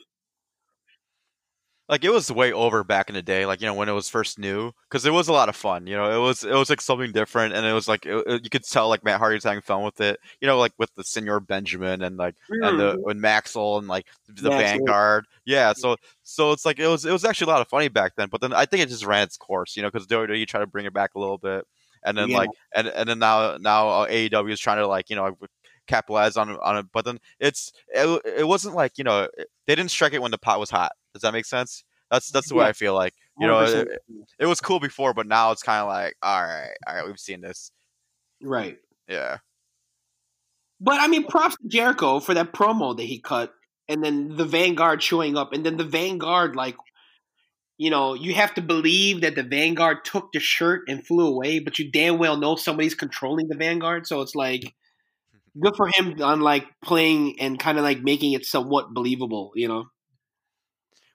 like 1.89 2.05
it 2.05 2.11
was 2.11 2.31
way 2.31 2.53
over 2.53 2.85
back 2.85 3.09
in 3.09 3.15
the 3.15 3.23
day 3.23 3.47
like 3.47 3.61
you 3.61 3.67
know 3.67 3.73
when 3.75 3.89
it 3.89 3.93
was 3.93 4.09
first 4.11 4.39
new 4.39 4.71
because 4.89 5.07
it 5.07 5.13
was 5.13 5.29
a 5.29 5.33
lot 5.33 5.49
of 5.49 5.57
fun 5.57 5.87
you 5.87 5.97
know 5.97 6.15
it 6.15 6.21
was 6.23 6.45
it 6.45 6.53
was 6.53 6.69
like 6.69 6.81
something 6.83 7.13
different 7.13 7.55
and 7.55 7.65
it 7.67 7.73
was 7.73 7.89
like 7.89 8.05
it, 8.05 8.23
it- 8.27 8.45
you 8.45 8.51
could 8.51 8.65
tell 8.65 8.89
like 8.89 9.03
matt 9.05 9.19
hardy 9.19 9.37
was 9.37 9.45
having 9.45 9.63
fun 9.63 9.83
with 9.83 10.01
it 10.01 10.19
you 10.41 10.47
know 10.47 10.59
like 10.59 10.73
with 10.79 10.95
the 10.97 11.05
senor 11.05 11.41
benjamin 11.41 12.03
and 12.03 12.17
like 12.19 12.35
and 12.51 12.79
the 12.79 12.99
when 13.03 13.21
maxwell 13.21 13.79
and 13.79 13.89
like 13.89 14.07
the 14.29 14.51
vanguard 14.59 15.25
yeah 15.47 15.73
so 15.73 15.97
so 16.23 16.53
it's 16.53 16.67
like 16.67 16.79
it 16.79 16.87
was 16.89 17.05
it 17.07 17.13
was 17.13 17.25
actually 17.25 17.51
a 17.51 17.55
lot 17.55 17.63
of 17.63 17.69
funny 17.69 17.89
back 17.89 18.13
then 18.17 18.29
but 18.31 18.41
then 18.43 18.53
i 18.53 18.67
think 18.67 18.83
it 18.83 18.89
just 18.91 19.07
ran 19.07 19.23
its 19.23 19.39
course 19.39 19.75
you 19.77 19.83
know 19.83 19.91
because 19.91 20.07
WWE 20.07 20.45
tried 20.47 20.61
to 20.61 20.67
bring 20.67 20.85
it 20.87 20.93
back 20.93 21.15
a 21.15 21.19
little 21.19 21.39
bit 21.39 21.65
and 22.05 22.17
then 22.19 22.29
Yeah. 22.29 22.39
like 22.39 22.51
and 22.77 22.89
and 22.89 23.09
then 23.09 23.19
now 23.19 23.57
now 23.59 23.89
uh, 23.89 24.09
aew 24.09 24.53
is 24.53 24.61
trying 24.61 24.77
to 24.77 24.87
like 24.87 25.09
you 25.09 25.17
know 25.17 25.37
capitalize 25.89 26.37
on 26.37 26.51
on 26.63 26.77
it 26.77 26.87
but 26.93 27.05
then 27.05 27.19
it's 27.41 27.73
it, 27.89 28.23
it 28.39 28.47
wasn't 28.47 28.75
like 28.75 28.93
you 28.99 29.05
know 29.05 29.27
they 29.67 29.75
didn't 29.75 29.91
strike 29.91 30.13
it 30.13 30.23
when 30.23 30.31
the 30.31 30.39
pot 30.39 30.61
was 30.61 30.71
hot 30.71 30.93
does 31.15 31.23
that 31.23 31.33
make 31.33 31.47
sense 31.47 31.83
that's 32.11 32.31
that's 32.31 32.49
the 32.49 32.55
way 32.55 32.65
Yeah. 32.65 32.69
i 32.69 32.73
feel 32.73 32.95
like 32.95 33.15
you 33.41 33.47
know 33.47 33.55
100%. 33.55 33.75
it, 33.87 33.89
it 34.39 34.47
was 34.47 34.61
cool 34.61 34.79
before 34.81 35.15
but 35.15 35.27
now 35.27 35.51
it's 35.51 35.63
kind 35.63 35.81
of 35.83 35.89
like 35.89 36.15
all 36.23 36.43
right 36.43 36.75
all 36.87 36.95
right 36.95 37.07
we've 37.07 37.19
seen 37.19 37.41
this 37.41 37.73
right. 38.43 38.79
yeah 39.09 39.39
But 40.81 41.01
I 41.01 41.09
mean, 41.09 41.25
props 41.27 41.57
to 41.57 41.67
Jericho 41.69 42.21
for 42.21 42.35
that 42.35 42.53
promo 42.53 42.97
that 42.97 43.03
he 43.03 43.19
cut, 43.21 43.53
and 43.89 44.05
then 44.05 44.37
the 44.37 44.45
Vanguard 44.45 45.03
showing 45.03 45.37
up, 45.37 45.53
and 45.53 45.67
then 45.67 45.77
the 45.77 45.85
Vanguard, 45.85 46.55
like, 46.55 46.77
you 47.79 47.91
know, 47.91 48.15
you 48.15 48.35
have 48.35 48.55
to 48.55 48.63
believe 48.63 49.23
that 49.23 49.35
the 49.35 49.43
Vanguard 49.43 50.05
took 50.05 50.31
the 50.33 50.39
shirt 50.41 50.83
and 50.89 51.05
flew 51.05 51.27
away, 51.27 51.59
but 51.59 51.79
you 51.81 51.91
damn 51.91 52.19
well 52.19 52.37
know 52.37 52.55
somebody's 52.57 52.95
controlling 52.95 53.49
the 53.49 53.57
Vanguard, 53.57 54.07
so 54.07 54.21
it's 54.21 54.37
like 54.37 54.73
good 55.61 55.75
for 55.77 55.89
him 55.95 56.21
on 56.23 56.41
like 56.41 56.67
playing 56.85 57.41
and 57.41 57.59
kind 57.59 57.79
of 57.79 57.85
like 57.85 58.03
making 58.03 58.33
it 58.33 58.45
somewhat 58.45 58.93
believable, 58.95 59.53
you 59.55 59.69
know. 59.69 59.85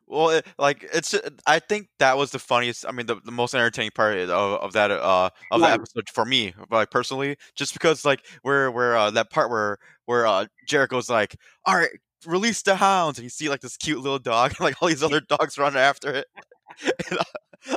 Well, 0.07 0.29
it, 0.31 0.45
like 0.59 0.83
it's. 0.93 1.15
I 1.47 1.59
think 1.59 1.87
that 1.99 2.17
was 2.17 2.31
the 2.31 2.39
funniest. 2.39 2.85
I 2.87 2.91
mean, 2.91 3.05
the, 3.05 3.15
the 3.23 3.31
most 3.31 3.55
entertaining 3.55 3.91
part 3.91 4.17
of, 4.17 4.29
of 4.29 4.73
that 4.73 4.91
uh 4.91 5.29
of 5.51 5.61
Right. 5.61 5.71
that 5.71 5.73
episode 5.73 6.09
for 6.13 6.25
me, 6.25 6.53
like 6.69 6.91
personally, 6.91 7.37
just 7.55 7.73
because 7.73 8.03
like 8.05 8.25
where 8.41 8.69
where 8.71 8.95
uh, 8.97 9.11
that 9.11 9.29
part 9.31 9.49
where 9.49 9.77
where 10.05 10.27
uh, 10.27 10.45
Jericho's 10.67 11.09
like, 11.09 11.37
all 11.65 11.75
right, 11.77 11.89
release 12.25 12.61
the 12.63 12.75
hounds, 12.75 13.17
and 13.17 13.23
you 13.23 13.29
see 13.29 13.49
like 13.49 13.61
this 13.61 13.77
cute 13.77 13.99
little 13.99 14.19
dog, 14.19 14.51
and 14.57 14.59
like 14.59 14.81
all 14.81 14.89
these 14.89 15.03
other 15.03 15.21
dogs 15.21 15.57
running 15.57 15.79
after 15.79 16.11
it. 16.11 16.27
And, 17.11 17.19
uh, 17.19 17.23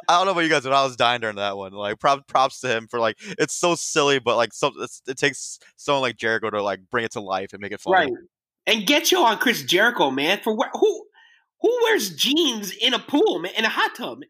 I 0.08 0.16
don't 0.16 0.26
know 0.26 0.32
about 0.32 0.40
you 0.40 0.50
guys, 0.50 0.62
but 0.62 0.72
I 0.72 0.84
was 0.84 0.96
dying 0.96 1.20
during 1.20 1.36
that 1.36 1.56
one. 1.56 1.72
Like, 1.72 1.98
prop, 1.98 2.26
props 2.26 2.60
to 2.60 2.68
him 2.68 2.88
for 2.88 2.98
like 3.00 3.16
it's 3.38 3.54
so 3.54 3.74
silly, 3.74 4.18
but 4.18 4.36
like 4.36 4.52
so 4.52 4.72
it's, 4.78 5.02
it 5.06 5.16
takes 5.16 5.58
someone 5.76 6.02
like 6.02 6.16
Jericho 6.16 6.50
to 6.50 6.62
like 6.62 6.80
bring 6.90 7.04
it 7.04 7.12
to 7.12 7.20
life 7.20 7.52
and 7.52 7.60
make 7.60 7.72
it 7.72 7.80
funny. 7.80 8.10
Right. 8.10 8.12
And 8.66 8.86
get 8.86 9.12
you 9.12 9.18
on 9.18 9.38
Chris 9.38 9.62
Jericho, 9.62 10.10
man. 10.10 10.40
For 10.42 10.56
where, 10.56 10.70
who 10.72 11.06
who 11.60 11.78
wears 11.84 12.10
jeans 12.10 12.72
in 12.72 12.94
a 12.94 12.98
pool, 12.98 13.38
man, 13.38 13.52
in 13.56 13.64
a 13.64 13.68
hot 13.68 13.94
tub? 13.94 14.22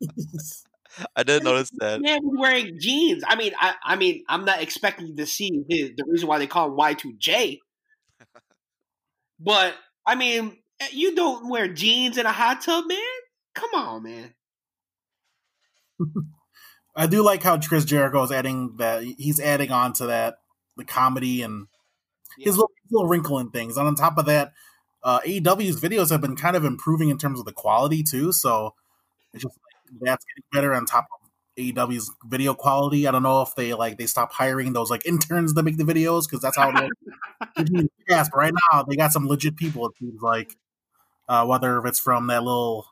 I 1.16 1.22
didn't 1.22 1.44
notice 1.44 1.70
that. 1.78 2.00
Man 2.00 2.20
was 2.22 2.36
wearing 2.38 2.78
jeans. 2.78 3.22
I 3.26 3.36
mean, 3.36 3.52
I, 3.58 3.74
I 3.82 3.96
mean, 3.96 4.24
I'm 4.28 4.44
not 4.44 4.60
expecting 4.60 5.16
to 5.16 5.26
see 5.26 5.64
his, 5.68 5.92
the 5.96 6.04
reason 6.06 6.28
why 6.28 6.38
they 6.38 6.46
call 6.46 6.68
him 6.68 6.76
Y2J. 6.76 7.58
But 9.44 9.74
I 10.06 10.14
mean, 10.14 10.56
eh, 10.78 10.86
you 10.92 11.16
don't 11.16 11.48
wear 11.48 11.66
jeans 11.66 12.16
in 12.16 12.26
a 12.26 12.32
hot 12.32 12.60
tub, 12.60 12.84
man. 12.86 12.98
Come 13.56 13.70
on, 13.74 14.04
man. 14.04 14.34
I 16.96 17.06
do 17.06 17.22
like 17.24 17.42
how 17.42 17.58
Chris 17.58 17.84
Jericho 17.84 18.22
is 18.22 18.32
adding 18.32 18.76
that 18.76 19.02
he's 19.02 19.40
adding 19.40 19.70
on 19.70 19.92
to 19.94 20.06
that 20.06 20.36
the 20.76 20.84
comedy 20.84 21.42
and 21.42 21.66
his 22.38 22.56
little, 22.56 22.70
little 22.90 23.08
wrinkle 23.08 23.38
in 23.38 23.50
things. 23.50 23.76
And 23.76 23.86
on 23.86 23.94
top 23.94 24.18
of 24.18 24.26
that, 24.26 24.52
uh, 25.02 25.20
AEW's 25.20 25.80
videos 25.80 26.10
have 26.10 26.20
been 26.20 26.36
kind 26.36 26.56
of 26.56 26.64
improving 26.64 27.08
in 27.08 27.18
terms 27.18 27.38
of 27.38 27.44
the 27.44 27.52
quality 27.52 28.02
too. 28.02 28.32
So 28.32 28.74
it's 29.32 29.42
just 29.42 29.56
like 29.56 30.00
that's 30.00 30.24
getting 30.24 30.44
better 30.52 30.74
on 30.74 30.86
top 30.86 31.06
of 31.12 31.30
AEW's 31.58 32.10
video 32.26 32.54
quality. 32.54 33.06
I 33.06 33.10
don't 33.10 33.22
know 33.22 33.42
if 33.42 33.54
they 33.54 33.74
like 33.74 33.98
they 33.98 34.06
stop 34.06 34.32
hiring 34.32 34.72
those 34.72 34.90
like 34.90 35.04
interns 35.06 35.54
to 35.54 35.62
make 35.62 35.76
the 35.76 35.84
videos 35.84 36.24
because 36.28 36.40
that's 36.40 36.56
how 36.56 36.70
it 36.70 36.74
was 36.74 36.90
in. 37.70 37.88
But 38.08 38.28
right 38.34 38.54
now 38.72 38.84
they 38.84 38.96
got 38.96 39.12
some 39.12 39.26
legit 39.26 39.56
people. 39.56 39.86
It 39.86 39.92
seems 39.98 40.22
like 40.22 40.56
uh, 41.28 41.44
whether 41.46 41.84
it's 41.86 41.98
from 41.98 42.28
that 42.28 42.42
little 42.44 42.86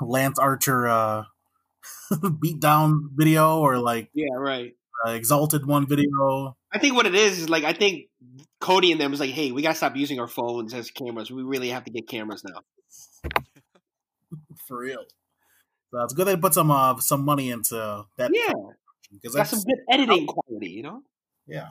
Lance 0.00 0.38
Archer 0.38 0.88
uh, 0.88 1.24
beatdown 2.12 3.08
video 3.14 3.58
or 3.58 3.78
like 3.78 4.10
Yeah, 4.14 4.34
right. 4.36 4.74
uh, 5.06 5.10
Exalted 5.12 5.66
one 5.66 5.86
video. 5.86 6.56
I 6.72 6.78
think 6.78 6.94
what 6.94 7.06
it 7.06 7.14
is 7.14 7.38
is 7.40 7.48
like 7.48 7.64
I 7.64 7.72
think 7.72 8.08
Cody 8.60 8.92
and 8.92 9.00
them 9.00 9.10
was 9.10 9.20
like, 9.20 9.30
hey, 9.30 9.52
we 9.52 9.62
gotta 9.62 9.74
stop 9.74 9.96
using 9.96 10.20
our 10.20 10.28
phones 10.28 10.74
as 10.74 10.90
cameras. 10.90 11.30
We 11.30 11.42
really 11.42 11.70
have 11.70 11.84
to 11.84 11.90
get 11.90 12.06
cameras 12.08 12.44
now. 12.44 12.60
For 14.66 14.78
real. 14.78 15.04
So 15.90 16.02
it's 16.04 16.12
good 16.12 16.26
they 16.26 16.36
put 16.36 16.54
some 16.54 16.70
uh, 16.70 16.98
some 17.00 17.24
money 17.24 17.50
into 17.50 18.04
that. 18.16 18.30
Yeah, 18.32 18.52
because 19.12 19.34
got 19.34 19.40
that's 19.40 19.50
some 19.50 19.62
good 19.62 19.78
editing 19.90 20.26
quality, 20.26 20.70
you 20.70 20.82
know. 20.82 21.02
yeah. 21.46 21.70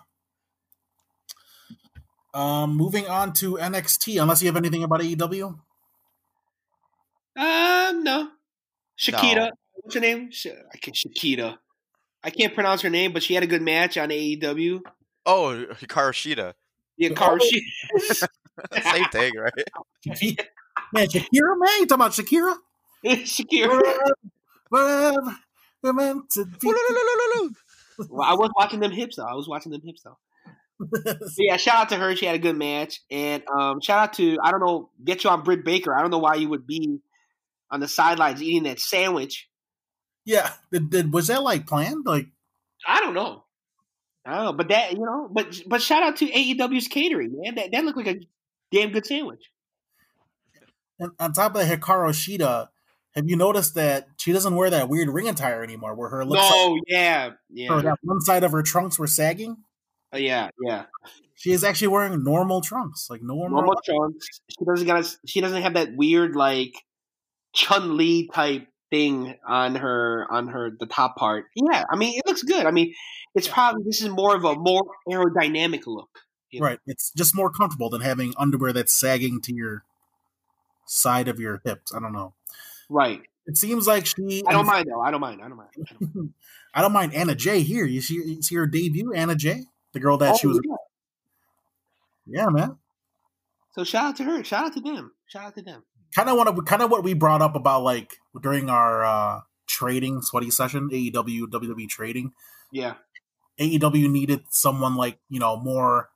Um, 2.33 2.75
moving 2.75 3.07
on 3.07 3.33
to 3.33 3.53
NXT. 3.57 4.21
Unless 4.21 4.41
you 4.41 4.47
have 4.47 4.57
anything 4.57 4.83
about 4.83 5.01
AEW. 5.01 5.57
Um, 7.35 8.03
no. 8.03 8.29
Shakira. 8.99 9.35
No. 9.35 9.51
What's 9.81 9.95
her 9.95 10.01
name? 10.01 10.29
I 10.73 10.77
can't 10.77 10.95
Shakira. 10.95 11.57
I 12.23 12.29
can't 12.29 12.53
pronounce 12.53 12.81
her 12.81 12.89
name, 12.89 13.13
but 13.13 13.23
she 13.23 13.33
had 13.33 13.43
a 13.43 13.47
good 13.47 13.61
match 13.61 13.97
on 13.97 14.09
AEW. 14.09 14.81
Oh, 15.25 15.65
Hikaru 15.73 16.11
Shida. 16.11 16.53
Yeah, 16.97 17.09
Hikaru 17.09 17.39
Shida. 17.39 18.27
Same 18.81 19.05
thing, 19.05 19.33
right? 19.37 19.53
Man, 20.93 21.07
Shakira, 21.07 21.59
man, 21.59 21.79
you 21.79 21.85
talking 21.85 21.93
about 21.93 22.11
Shakira? 22.11 22.55
Shakira. 23.05 23.81
Whatever, 24.69 25.35
we're 25.83 25.93
meant 25.93 26.29
to 26.31 26.45
be. 26.45 26.67
well, 28.09 28.23
I 28.23 28.33
was 28.33 28.49
watching 28.55 28.79
them 28.79 28.91
hips 28.91 29.17
though. 29.17 29.25
I 29.25 29.33
was 29.33 29.47
watching 29.47 29.71
them 29.71 29.81
hips 29.83 30.03
though. 30.03 30.17
yeah, 31.37 31.57
shout 31.57 31.75
out 31.75 31.89
to 31.89 31.97
her. 31.97 32.15
She 32.15 32.25
had 32.25 32.35
a 32.35 32.39
good 32.39 32.57
match, 32.57 33.01
and 33.11 33.43
um, 33.49 33.81
shout 33.81 33.99
out 33.99 34.13
to 34.13 34.37
I 34.43 34.51
don't 34.51 34.61
know, 34.61 34.89
get 35.03 35.23
you 35.23 35.29
on 35.29 35.43
Britt 35.43 35.65
Baker. 35.65 35.95
I 35.95 36.01
don't 36.01 36.11
know 36.11 36.19
why 36.19 36.35
you 36.35 36.49
would 36.49 36.65
be 36.65 36.99
on 37.69 37.81
the 37.81 37.87
sidelines 37.87 38.41
eating 38.41 38.63
that 38.63 38.79
sandwich. 38.79 39.48
Yeah, 40.25 40.51
did, 40.71 40.89
did 40.89 41.13
was 41.13 41.27
that 41.27 41.43
like 41.43 41.67
planned? 41.67 42.05
Like, 42.05 42.27
I 42.85 42.99
don't 42.99 43.13
know. 43.13 43.43
I 44.25 44.35
don't 44.35 44.45
know, 44.45 44.53
but 44.53 44.67
that 44.69 44.93
you 44.93 44.99
know, 44.99 45.29
but 45.31 45.59
but 45.65 45.81
shout 45.81 46.03
out 46.03 46.17
to 46.17 46.27
AEW's 46.27 46.87
catering, 46.87 47.39
man. 47.41 47.55
That 47.55 47.71
that 47.71 47.83
looked 47.83 47.97
like 47.97 48.07
a 48.07 48.19
damn 48.71 48.91
good 48.91 49.05
sandwich. 49.05 49.51
And 50.99 51.11
on 51.19 51.33
top 51.33 51.55
of 51.55 51.67
the 51.67 51.75
Hikaru 51.75 52.09
Shida, 52.11 52.67
have 53.15 53.29
you 53.29 53.37
noticed 53.37 53.75
that 53.75 54.07
she 54.17 54.31
doesn't 54.31 54.55
wear 54.55 54.69
that 54.69 54.89
weird 54.89 55.09
ring 55.09 55.29
attire 55.29 55.63
anymore, 55.63 55.95
where 55.95 56.09
her 56.09 56.25
looks 56.25 56.47
no, 56.49 56.73
like, 56.73 56.81
yeah, 56.87 57.31
yeah, 57.49 57.81
her, 57.81 57.95
one 58.03 58.21
side 58.21 58.43
of 58.43 58.51
her 58.51 58.61
trunks 58.61 58.99
were 58.99 59.07
sagging. 59.07 59.57
Uh, 60.13 60.17
yeah, 60.17 60.49
yeah. 60.63 60.85
She 61.35 61.51
is 61.51 61.63
actually 61.63 61.87
wearing 61.87 62.23
normal 62.23 62.61
trunks, 62.61 63.09
like 63.09 63.21
normal, 63.21 63.61
normal 63.61 63.81
trunks. 63.83 64.41
She 64.49 64.65
doesn't 64.65 64.87
got. 64.87 65.17
She 65.25 65.41
doesn't 65.41 65.61
have 65.61 65.75
that 65.75 65.95
weird 65.95 66.35
like 66.35 66.73
Chun 67.53 67.97
Li 67.97 68.29
type 68.33 68.67
thing 68.89 69.35
on 69.47 69.75
her 69.75 70.25
on 70.29 70.47
her 70.47 70.71
the 70.77 70.85
top 70.85 71.15
part. 71.15 71.45
Yeah, 71.55 71.85
I 71.89 71.95
mean 71.95 72.17
it 72.17 72.25
looks 72.25 72.43
good. 72.43 72.65
I 72.65 72.71
mean 72.71 72.93
it's 73.35 73.47
probably 73.47 73.83
this 73.83 74.01
is 74.01 74.09
more 74.09 74.35
of 74.35 74.43
a 74.43 74.55
more 74.55 74.83
aerodynamic 75.07 75.85
look. 75.87 76.09
You 76.51 76.59
know? 76.61 76.67
Right. 76.67 76.79
It's 76.87 77.11
just 77.15 77.35
more 77.35 77.51
comfortable 77.51 77.89
than 77.89 78.01
having 78.01 78.33
underwear 78.37 78.73
that's 78.73 78.93
sagging 78.93 79.41
to 79.41 79.53
your 79.53 79.83
side 80.85 81.27
of 81.27 81.39
your 81.39 81.61
hips. 81.63 81.93
I 81.93 81.99
don't 81.99 82.13
know. 82.13 82.33
Right. 82.89 83.21
It 83.45 83.57
seems 83.57 83.87
like 83.87 84.05
she. 84.05 84.43
I 84.47 84.51
don't 84.51 84.65
mind 84.65 84.87
though. 84.91 85.01
I 85.01 85.11
don't 85.11 85.21
mind. 85.21 85.41
I 85.41 85.47
don't 85.47 85.57
mind. 85.57 85.69
I 85.75 85.81
don't 85.99 86.15
mind, 86.15 86.33
I 86.73 86.81
don't 86.81 86.93
mind 86.93 87.13
Anna 87.13 87.35
Jay 87.35 87.61
here. 87.61 87.85
You 87.85 88.01
see, 88.01 88.15
you 88.15 88.41
see 88.41 88.55
her 88.55 88.67
debut, 88.67 89.13
Anna 89.13 89.35
Jay, 89.35 89.63
the 89.93 89.99
girl 89.99 90.17
that 90.17 90.33
oh, 90.33 90.37
she 90.37 90.47
was. 90.47 90.59
Yeah. 90.63 92.43
yeah, 92.43 92.49
man. 92.49 92.77
So 93.73 93.83
shout 93.83 94.05
out 94.05 94.15
to 94.17 94.23
her. 94.23 94.43
Shout 94.43 94.65
out 94.65 94.73
to 94.73 94.81
them. 94.81 95.13
Shout 95.27 95.45
out 95.45 95.55
to 95.55 95.61
them 95.61 95.83
kind 96.15 96.29
of 96.29 96.37
what 96.37 96.65
kind 96.65 96.81
of 96.81 96.91
what 96.91 97.03
we 97.03 97.13
brought 97.13 97.41
up 97.41 97.55
about 97.55 97.83
like 97.83 98.17
during 98.41 98.69
our 98.69 99.05
uh 99.05 99.41
trading 99.67 100.21
sweaty 100.21 100.51
session, 100.51 100.89
AEW 100.89 101.43
WWE 101.47 101.87
trading. 101.87 102.33
Yeah. 102.71 102.95
AEW 103.59 104.09
needed 104.09 104.41
someone 104.49 104.95
like, 104.95 105.19
you 105.29 105.39
know, 105.39 105.57
more 105.57 106.09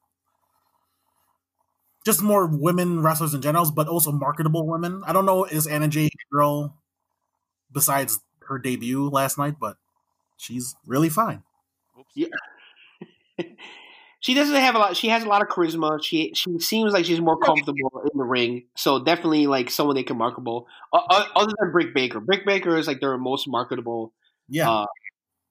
just 2.05 2.21
more 2.21 2.45
women 2.45 3.01
wrestlers 3.01 3.33
in 3.33 3.41
general, 3.41 3.71
but 3.71 3.87
also 3.87 4.11
marketable 4.11 4.67
women. 4.67 5.03
I 5.05 5.13
don't 5.13 5.25
know 5.25 5.45
is 5.45 5.67
Anna 5.67 5.87
Jay 5.87 6.09
girl 6.31 6.77
besides 7.71 8.19
her 8.47 8.59
debut 8.59 9.09
last 9.09 9.37
night, 9.37 9.55
but 9.59 9.77
she's 10.37 10.75
really 10.85 11.09
fine. 11.09 11.43
Yeah. 12.15 12.27
she 14.23 14.33
doesn't 14.33 14.55
have 14.55 14.75
a 14.75 14.79
lot. 14.79 14.95
She 14.95 15.09
has 15.09 15.23
a 15.23 15.27
lot 15.27 15.41
of 15.41 15.49
charisma. 15.49 16.01
She 16.01 16.31
she 16.33 16.57
seems 16.59 16.93
like 16.93 17.03
she's 17.03 17.19
more 17.19 17.37
comfortable 17.37 18.03
in 18.09 18.17
the 18.17 18.23
ring. 18.23 18.63
So 18.77 19.03
definitely 19.03 19.47
like 19.47 19.69
someone 19.69 19.97
they 19.97 20.03
can 20.03 20.17
marketable. 20.17 20.65
Uh, 20.93 21.25
other 21.35 21.51
than 21.59 21.71
Britt 21.73 21.93
Baker, 21.93 22.21
Britt 22.21 22.45
Baker 22.45 22.77
is 22.77 22.87
like 22.87 23.01
their 23.01 23.17
most 23.17 23.49
marketable. 23.49 24.13
Yeah, 24.47 24.71
uh, 24.71 24.85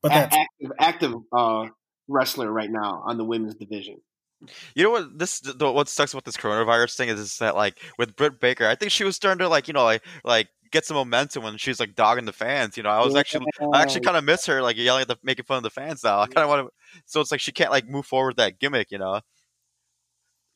but 0.00 0.08
that's... 0.08 0.34
active 0.34 0.72
active 0.80 1.14
uh, 1.36 1.66
wrestler 2.08 2.50
right 2.50 2.70
now 2.70 3.02
on 3.04 3.18
the 3.18 3.24
women's 3.24 3.56
division. 3.56 4.00
You 4.74 4.84
know 4.84 4.90
what 4.90 5.18
this 5.18 5.40
the, 5.40 5.70
what 5.70 5.90
sucks 5.90 6.14
about 6.14 6.24
this 6.24 6.38
coronavirus 6.38 6.96
thing 6.96 7.10
is, 7.10 7.20
is 7.20 7.38
that 7.38 7.54
like 7.54 7.78
with 7.98 8.16
Britt 8.16 8.40
Baker, 8.40 8.66
I 8.66 8.74
think 8.74 8.90
she 8.90 9.04
was 9.04 9.16
starting 9.16 9.40
to 9.40 9.48
like 9.48 9.68
you 9.68 9.74
know 9.74 9.84
like 9.84 10.02
like 10.24 10.48
get 10.72 10.84
some 10.84 10.96
momentum 10.96 11.44
when 11.44 11.56
she's 11.58 11.78
like 11.78 11.94
dogging 11.94 12.24
the 12.24 12.32
fans. 12.32 12.76
You 12.76 12.82
know, 12.82 12.88
I 12.88 13.04
was 13.04 13.14
actually 13.14 13.46
I 13.72 13.82
actually 13.82 14.00
kind 14.00 14.16
of 14.16 14.24
miss 14.24 14.46
her 14.46 14.62
like 14.62 14.76
yelling 14.76 15.02
at 15.02 15.08
the 15.08 15.16
making 15.22 15.44
fun 15.44 15.58
of 15.58 15.62
the 15.62 15.70
fans 15.70 16.02
now. 16.02 16.20
I 16.20 16.26
kind 16.26 16.44
of 16.44 16.48
want 16.48 16.66
to. 16.66 17.00
So 17.06 17.20
it's 17.20 17.30
like 17.30 17.40
she 17.40 17.52
can't 17.52 17.70
like 17.70 17.88
move 17.88 18.06
forward 18.06 18.36
that 18.38 18.58
gimmick. 18.58 18.90
You 18.90 18.98
know. 18.98 19.20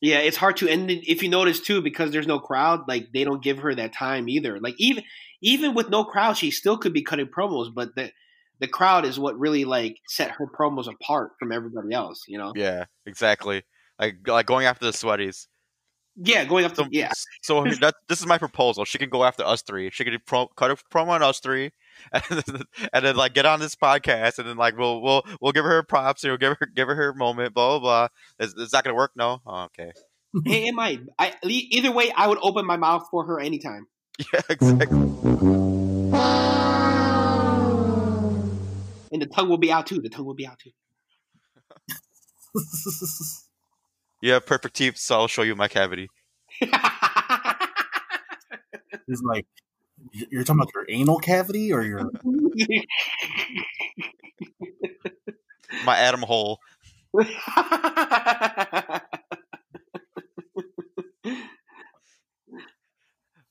Yeah, 0.01 0.19
it's 0.19 0.37
hard 0.37 0.57
to. 0.59 0.69
And 0.69 0.91
if 0.91 1.23
you 1.23 1.29
notice 1.29 1.61
too, 1.61 1.81
because 1.81 2.11
there's 2.11 2.27
no 2.27 2.39
crowd, 2.39 2.89
like 2.89 3.13
they 3.13 3.25
don't 3.25 3.43
give 3.43 3.61
her 3.61 3.75
that 3.75 3.93
time 3.93 4.29
either. 4.29 4.59
Like 4.61 4.75
even 4.79 5.05
even 5.41 5.75
with 5.75 5.91
no 5.91 6.05
crowd, 6.05 6.37
she 6.37 6.51
still 6.51 6.77
could 6.77 6.93
be 6.93 7.03
cutting 7.03 7.27
promos, 7.27 7.73
but 7.73 7.95
the 7.95 8.11
the 8.59 8.69
crowd 8.69 9.05
is 9.05 9.19
what 9.19 9.39
really 9.39 9.65
like 9.65 9.99
set 10.09 10.33
her 10.33 10.47
promos 10.47 10.89
apart 10.89 11.33
from 11.39 11.53
everybody 11.53 11.95
else. 11.95 12.25
You 12.27 12.39
know. 12.39 12.53
Yeah, 12.55 12.87
exactly. 13.07 13.63
Like 13.99 14.17
like 14.27 14.47
going 14.47 14.67
after 14.67 14.85
the 14.85 14.93
sweaties. 14.93 15.47
Yeah, 16.19 16.47
going 16.47 16.65
after 16.65 16.85
so, 16.85 16.89
yeah. 16.91 17.13
So 17.43 17.65
that 17.65 17.95
this 18.09 18.21
is 18.21 18.27
my 18.27 18.39
proposal. 18.39 18.87
She 18.87 18.97
can 18.97 19.11
go 19.11 19.25
after 19.25 19.45
us 19.45 19.61
three. 19.61 19.91
She 19.91 20.03
can 20.03 20.17
pro, 20.27 20.47
cut 20.49 20.71
a 20.71 20.77
promo 20.77 21.09
on 21.09 21.23
us 21.23 21.41
three, 21.41 21.73
and 22.13 22.23
then, 22.31 22.63
and 22.93 23.05
then 23.05 23.17
like 23.17 23.35
get 23.35 23.45
on 23.45 23.61
this 23.61 23.75
podcast, 23.75 24.39
and 24.39 24.49
then 24.49 24.57
like 24.57 24.79
we'll 24.79 25.03
we'll 25.03 25.27
we'll 25.41 25.53
give 25.53 25.65
her 25.65 25.83
props, 25.83 26.25
or 26.25 26.29
we'll 26.31 26.39
give 26.39 26.57
her 26.59 26.67
give 26.75 26.89
her 26.89 26.95
her 26.95 27.13
moment. 27.13 27.53
Blah 27.53 27.79
blah 27.79 28.09
blah. 28.39 28.47
Is, 28.47 28.55
is 28.55 28.71
that 28.71 28.85
gonna 28.85 28.97
work? 28.97 29.11
No. 29.15 29.43
Oh, 29.47 29.65
okay. 29.65 29.93
hey, 30.47 30.69
it 30.69 30.75
might. 30.75 31.01
I 31.19 31.35
either 31.43 31.93
way, 31.93 32.11
I 32.17 32.27
would 32.29 32.39
open 32.41 32.65
my 32.67 32.79
mouth 32.79 33.07
for 33.11 33.27
her 33.27 33.39
anytime. 33.41 33.87
Yeah, 34.33 34.41
exactly. 34.49 34.97
And 39.13 39.23
the 39.23 39.27
tongue 39.27 39.51
will 39.51 39.59
be 39.59 39.71
out 39.71 39.87
too. 39.87 40.01
The 40.01 40.09
tongue 40.09 40.25
will 40.25 40.35
be 40.35 40.47
out 40.47 40.59
too. 40.59 40.71
You 44.21 44.33
have 44.33 44.47
perfect 44.47 44.77
teeth, 44.77 44.97
so 44.99 45.17
I'll 45.17 45.29
show 45.29 45.43
you 45.43 45.55
my 45.55 45.69
cavity. 45.69 46.09
It's 49.09 49.23
like 49.23 49.47
you're 50.13 50.45
talking 50.45 50.61
about 50.63 50.73
your 50.75 50.85
anal 50.89 51.19
cavity 51.19 51.73
or 51.73 51.83
your 51.83 52.11
my 55.85 55.97
atom 55.97 56.23
hole. 56.23 56.59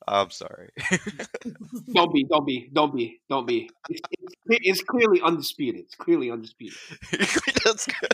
I'm 0.07 0.30
sorry. 0.30 0.70
don't 1.93 2.13
be, 2.13 2.26
don't 2.26 2.45
be, 2.45 2.70
don't 2.72 2.95
be, 2.95 3.20
don't 3.28 3.47
be. 3.47 3.72
It's, 3.89 4.01
it's, 4.11 4.36
it's 4.47 4.84
clearly 4.84 5.20
undisputed. 5.20 5.82
It's 5.82 5.95
clearly 5.95 6.30
undisputed. 6.30 6.78
That's 7.63 7.88
good. 7.88 8.13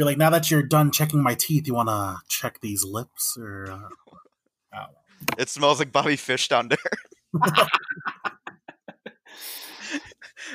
You're 0.00 0.06
like, 0.06 0.16
now 0.16 0.30
that 0.30 0.50
you're 0.50 0.62
done 0.62 0.90
checking 0.90 1.22
my 1.22 1.34
teeth, 1.34 1.66
you 1.66 1.74
want 1.74 1.90
to 1.90 2.16
check 2.26 2.62
these 2.62 2.82
lips, 2.86 3.36
or 3.38 3.70
uh, 3.70 4.86
it 5.38 5.50
smells 5.50 5.78
like 5.78 5.92
Bobby 5.92 6.16
Fish 6.16 6.48
down 6.48 6.68
there. 6.68 6.78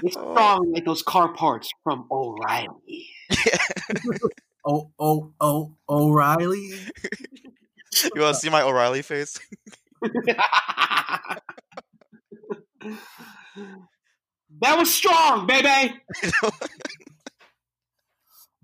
it's 0.02 0.14
strong 0.16 0.72
like 0.74 0.84
those 0.84 1.04
car 1.04 1.32
parts 1.32 1.70
from 1.84 2.08
O'Reilly. 2.10 3.08
oh, 4.66 4.89
oh, 4.98 5.32
oh, 5.39 5.76
O'Reilly. 5.88 6.72
You 8.16 8.22
want 8.24 8.34
to 8.34 8.41
see 8.41 8.50
my 8.50 8.64
O'Reilly 8.64 9.04
face? 9.04 9.39
that 10.02 11.39
was 14.60 14.91
strong, 14.91 15.46
baby. 15.46 16.02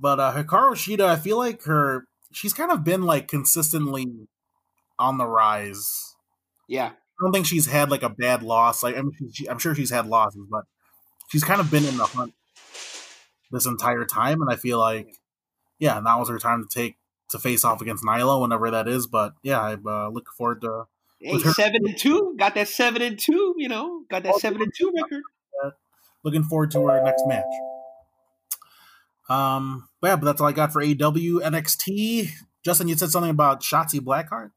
But 0.01 0.19
uh, 0.19 0.33
Hikaru 0.33 0.71
Shida, 0.71 1.05
I 1.05 1.15
feel 1.15 1.37
like 1.37 1.63
her 1.63 2.05
she's 2.31 2.53
kind 2.53 2.71
of 2.71 2.83
been 2.83 3.03
like 3.03 3.27
consistently 3.27 4.07
on 4.97 5.19
the 5.19 5.27
rise. 5.27 6.15
Yeah, 6.67 6.87
I 6.87 7.23
don't 7.23 7.31
think 7.31 7.45
she's 7.45 7.67
had 7.67 7.91
like 7.91 8.01
a 8.01 8.09
bad 8.09 8.41
loss. 8.41 8.81
Like 8.81 8.97
I'm, 8.97 9.11
she, 9.31 9.47
I'm 9.47 9.59
sure 9.59 9.75
she's 9.75 9.91
had 9.91 10.07
losses, 10.07 10.47
but 10.49 10.63
she's 11.29 11.43
kind 11.43 11.61
of 11.61 11.69
been 11.69 11.85
in 11.85 11.97
the 11.97 12.05
hunt 12.05 12.33
this 13.51 13.67
entire 13.67 14.03
time, 14.03 14.41
and 14.41 14.51
I 14.51 14.55
feel 14.55 14.79
like 14.79 15.07
yeah, 15.77 15.99
now 15.99 16.19
was 16.19 16.29
her 16.29 16.39
time 16.39 16.67
to 16.67 16.79
take 16.79 16.95
to 17.29 17.37
face 17.37 17.63
off 17.63 17.81
against 17.81 18.03
Nyla 18.03 18.41
whenever 18.41 18.71
that 18.71 18.87
is. 18.87 19.05
But 19.05 19.33
yeah, 19.43 19.61
I 19.61 19.73
uh, 19.73 20.09
look 20.09 20.29
forward 20.35 20.61
to. 20.61 20.85
Hey, 21.19 21.37
seven 21.37 21.85
and 21.85 21.95
two, 21.95 22.35
got 22.39 22.55
that 22.55 22.67
seven 22.67 23.03
and 23.03 23.19
two. 23.19 23.53
You 23.57 23.69
know, 23.69 24.03
got 24.09 24.23
that 24.23 24.37
seven 24.37 24.63
and 24.63 24.73
two 24.75 24.91
record. 24.95 25.21
Looking 26.23 26.43
forward 26.43 26.71
to 26.71 26.81
her 26.87 27.03
next 27.03 27.23
match. 27.27 27.45
Um, 29.31 29.87
but 30.01 30.09
yeah, 30.09 30.15
but 30.17 30.25
that's 30.25 30.41
all 30.41 30.47
I 30.47 30.51
got 30.51 30.73
for 30.73 30.81
AW 30.81 30.85
NXT. 30.85 32.29
Justin, 32.65 32.89
you 32.89 32.97
said 32.97 33.11
something 33.11 33.31
about 33.31 33.61
Shotzi 33.61 33.99
Blackheart. 33.99 34.51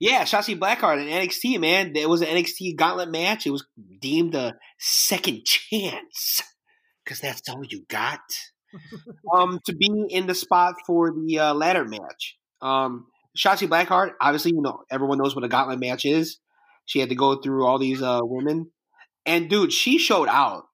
Yeah, 0.00 0.22
Shotzi 0.22 0.58
Blackheart 0.58 1.02
in 1.02 1.08
NXT, 1.08 1.60
man. 1.60 1.94
It 1.94 2.08
was 2.08 2.22
an 2.22 2.28
NXT 2.28 2.76
gauntlet 2.76 3.10
match. 3.10 3.46
It 3.46 3.50
was 3.50 3.66
deemed 4.00 4.34
a 4.34 4.56
second 4.78 5.44
chance 5.44 6.42
because 7.04 7.20
that's 7.20 7.46
all 7.50 7.62
you 7.68 7.84
got. 7.88 8.20
um, 9.34 9.60
to 9.66 9.74
be 9.74 9.90
in 10.08 10.26
the 10.26 10.34
spot 10.34 10.76
for 10.86 11.12
the 11.12 11.38
uh, 11.38 11.54
ladder 11.54 11.84
match. 11.84 12.38
Um, 12.62 13.08
Shotzi 13.36 13.68
Blackheart, 13.68 14.12
obviously, 14.20 14.52
you 14.52 14.62
know 14.62 14.84
everyone 14.90 15.18
knows 15.18 15.34
what 15.34 15.44
a 15.44 15.48
gauntlet 15.48 15.80
match 15.80 16.06
is. 16.06 16.38
She 16.86 17.00
had 17.00 17.10
to 17.10 17.14
go 17.14 17.36
through 17.36 17.66
all 17.66 17.78
these 17.78 18.00
uh, 18.00 18.20
women, 18.22 18.70
and 19.26 19.50
dude, 19.50 19.72
she 19.72 19.98
showed 19.98 20.28
out. 20.28 20.64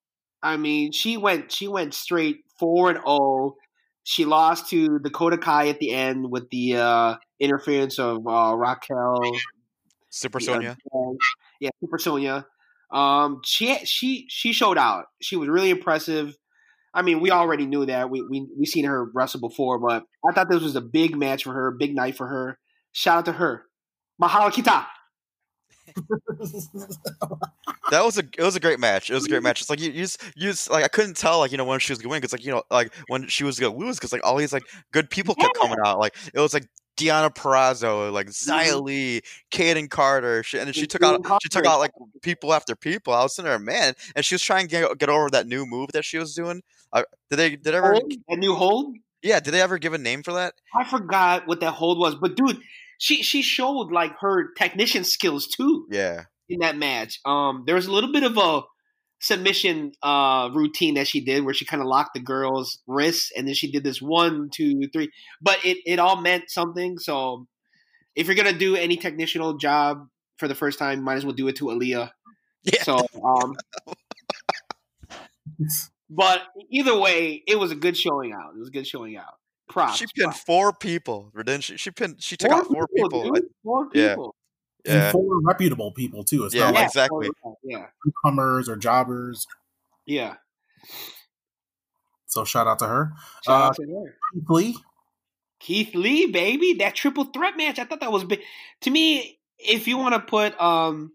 I 0.45 0.59
mean, 0.59 0.92
she 0.92 1.16
went 1.16 1.51
she 1.51 1.66
went 1.66 1.95
straight 1.95 2.45
four 2.59 2.90
and 2.90 2.99
zero. 2.99 3.57
She 4.05 4.26
lost 4.26 4.68
to 4.70 4.99
Dakota 4.99 5.38
Kai 5.38 5.68
at 5.68 5.80
the 5.80 5.90
end 5.92 6.30
with 6.30 6.51
the 6.51 6.76
uh, 6.76 7.16
interference 7.40 7.99
of 7.99 8.26
uh, 8.26 8.55
Raquel 8.55 9.18
Super 10.11 10.38
Sonya. 10.38 10.76
yeah, 11.61 11.70
Super 11.80 11.99
Sonya. 11.99 12.47
Um, 12.92 13.40
she 13.45 13.74
she 13.86 14.26
she 14.28 14.53
showed 14.53 14.76
out. 14.76 15.07
She 15.22 15.36
was 15.36 15.49
really 15.49 15.70
impressive. 15.70 16.36
I 16.92 17.03
mean, 17.03 17.20
we 17.20 17.30
already 17.30 17.66
knew 17.66 17.86
that. 17.86 18.11
We 18.11 18.22
we 18.22 18.47
we 18.57 18.66
seen 18.66 18.84
her 18.84 19.11
wrestle 19.14 19.40
before, 19.40 19.78
but 19.78 20.05
I 20.28 20.32
thought 20.32 20.51
this 20.51 20.62
was 20.62 20.76
a 20.76 20.82
big 20.82 21.16
match 21.16 21.45
for 21.45 21.55
her, 21.55 21.70
big 21.72 21.95
night 21.95 22.16
for 22.16 22.28
her. 22.28 22.59
Shout 22.92 23.18
out 23.18 23.24
to 23.24 23.32
her. 23.32 23.64
Mahalo 24.22 24.53
kita. 24.53 24.86
That 27.90 28.05
was 28.05 28.16
a 28.18 28.22
it 28.38 28.42
was 28.42 28.57
a 28.57 28.61
great 28.61 28.80
match. 28.80 29.11
It 29.11 29.14
was 29.14 29.26
a 29.26 29.28
great 29.28 29.42
match. 29.42 29.61
It's 29.61 29.68
like 29.68 29.80
you, 29.80 29.90
you 29.90 30.03
just 30.03 30.22
you 30.34 30.51
just 30.51 30.70
like 30.70 30.84
I 30.84 30.88
couldn't 30.88 31.16
tell 31.16 31.38
like 31.38 31.53
you 31.53 31.59
know 31.59 31.64
when 31.66 31.78
she 31.78 31.92
was 31.92 32.01
going 32.01 32.18
because 32.18 32.32
like 32.32 32.45
you 32.45 32.51
know 32.51 32.62
like 32.70 32.92
when 33.09 33.28
she 33.28 33.45
was 33.45 33.61
gonna 33.61 33.76
lose 33.76 33.97
because 33.97 34.12
like 34.12 34.24
all 34.24 34.36
these 34.36 34.53
like 34.55 34.64
good 34.90 35.11
people 35.11 35.34
kept 35.34 35.55
coming 35.55 35.76
out. 35.84 35.99
Like 35.99 36.16
it 36.32 36.40
was 36.40 36.55
like 36.55 36.66
Deonna 36.97 37.34
Purrazzo, 37.34 38.12
like 38.12 38.28
Xia 38.28 38.82
Li, 38.82 39.20
Kayden 39.51 39.90
Carter, 39.90 40.42
she, 40.42 40.59
and 40.59 40.66
then 40.66 40.72
she 40.72 40.86
took 40.86 41.03
out 41.03 41.20
she 41.42 41.49
took 41.49 41.66
out 41.66 41.78
like 41.78 41.90
people 42.22 42.55
after 42.55 42.74
people. 42.74 43.12
I 43.12 43.22
was 43.22 43.34
sitting 43.34 43.51
there, 43.51 43.59
man, 43.59 43.95
and 44.16 44.24
she 44.24 44.34
was 44.34 44.42
trying 44.42 44.66
to 44.66 44.70
get, 44.70 44.99
get 44.99 45.09
over 45.09 45.28
that 45.30 45.47
new 45.47 45.66
move 45.66 45.90
that 45.92 46.05
she 46.05 46.18
was 46.18 46.34
doing. 46.34 46.62
Uh, 46.92 47.03
did 47.30 47.36
they 47.36 47.57
did 47.57 47.74
ever? 47.74 47.92
Hold, 47.92 48.12
that 48.28 48.38
new 48.38 48.55
hold. 48.55 48.97
Yeah, 49.22 49.40
did 49.40 49.53
they 49.53 49.61
ever 49.61 49.78
give 49.78 49.95
a 49.95 49.99
name 49.99 50.22
for 50.22 50.32
that? 50.34 50.55
I 50.74 50.84
forgot 50.84 51.47
what 51.47 51.61
that 51.61 51.72
hold 51.72 51.99
was, 51.99 52.14
but 52.14 52.36
dude, 52.36 52.61
she 52.99 53.22
she 53.22 53.42
showed 53.42 53.90
like 53.92 54.12
her 54.20 54.53
technician 54.57 55.05
skills 55.05 55.47
too 55.49 55.86
Yeah, 55.90 56.24
in 56.49 56.61
that 56.61 56.76
match. 56.76 57.20
Um, 57.24 57.64
there 57.66 57.74
was 57.74 57.86
a 57.86 57.92
little 57.92 58.12
bit 58.12 58.22
of 58.22 58.36
a 58.36 58.62
submission 59.20 59.92
uh 60.03 60.51
routine 60.53 60.95
that 60.95 61.07
she 61.09 61.24
did 61.24 61.45
where 61.45 61.55
she 61.55 61.64
kind 61.64 61.80
of 61.80 61.86
locked 61.88 62.12
the 62.12 62.20
girl's 62.20 62.80
wrists 62.86 63.30
and 63.34 63.49
then 63.49 63.55
she 63.55 63.70
did 63.72 63.82
this 63.82 64.03
one 64.03 64.51
two 64.53 64.82
three 64.92 65.11
but 65.40 65.64
it, 65.64 65.78
it 65.86 65.99
all 65.99 66.20
meant 66.20 66.51
something. 66.51 66.99
So 66.99 67.47
if 68.14 68.26
you're 68.26 68.36
gonna 68.36 68.53
do 68.53 68.76
any 68.76 68.97
technical 68.97 69.57
job 69.57 70.07
for 70.38 70.47
the 70.49 70.55
first 70.55 70.78
time 70.78 71.03
might 71.03 71.14
as 71.16 71.24
well 71.24 71.34
do 71.34 71.49
it 71.49 71.57
to 71.57 71.66
Aliyah. 71.66 72.11
Yeah. 72.64 72.82
so 72.82 72.97
um 72.97 73.55
but 76.11 76.42
either 76.70 76.99
way 76.99 77.42
it 77.47 77.59
was 77.59 77.70
a 77.70 77.76
good 77.76 77.97
showing 77.97 78.32
out. 78.32 78.53
It 78.55 78.59
was 78.59 78.68
a 78.68 78.72
good 78.72 78.86
showing 78.86 79.16
out 79.16 79.34
props 79.74 79.96
she 79.98 80.06
pinned 80.16 80.30
props. 80.30 80.40
four 80.44 80.72
people, 80.72 81.30
didn't 81.36 81.60
she? 81.64 81.76
She 81.76 81.90
pinned. 81.90 82.22
She 82.22 82.36
took 82.36 82.50
out 82.50 82.66
four 82.66 82.86
people. 82.96 83.24
dude. 83.24 83.36
I- 83.44 83.48
four 83.62 83.88
yeah. 83.92 84.08
people 84.10 84.34
and 84.86 84.94
yeah, 84.96 85.12
four 85.12 85.40
reputable 85.42 85.92
people 85.92 86.24
too. 86.24 86.44
It's 86.44 86.54
Yeah, 86.54 86.64
not 86.66 86.74
like 86.74 86.86
exactly. 86.86 87.28
yeah 87.62 87.86
newcomers 88.04 88.68
or 88.68 88.76
jobbers. 88.76 89.46
yeah 90.06 90.34
So 92.26 92.44
shout 92.44 92.66
out 92.66 92.78
to 92.80 92.86
her. 92.86 93.12
Shout 93.44 93.60
Uh, 93.62 93.64
out 93.68 93.76
to 93.76 93.82
her. 93.82 94.16
Keith 94.32 94.48
Lee, 94.50 94.76
Keith 95.60 95.94
Lee, 95.94 96.26
baby, 96.26 96.74
that 96.74 96.94
triple 96.94 97.24
threat 97.24 97.56
match. 97.56 97.78
I 97.78 97.84
thought 97.84 98.00
that 98.00 98.12
was 98.12 98.24
big. 98.24 98.40
To 98.82 98.90
me, 98.90 99.38
if 99.58 99.86
you 99.88 99.96
want 99.98 100.14
to 100.14 100.20
put 100.20 100.60
um 100.60 101.12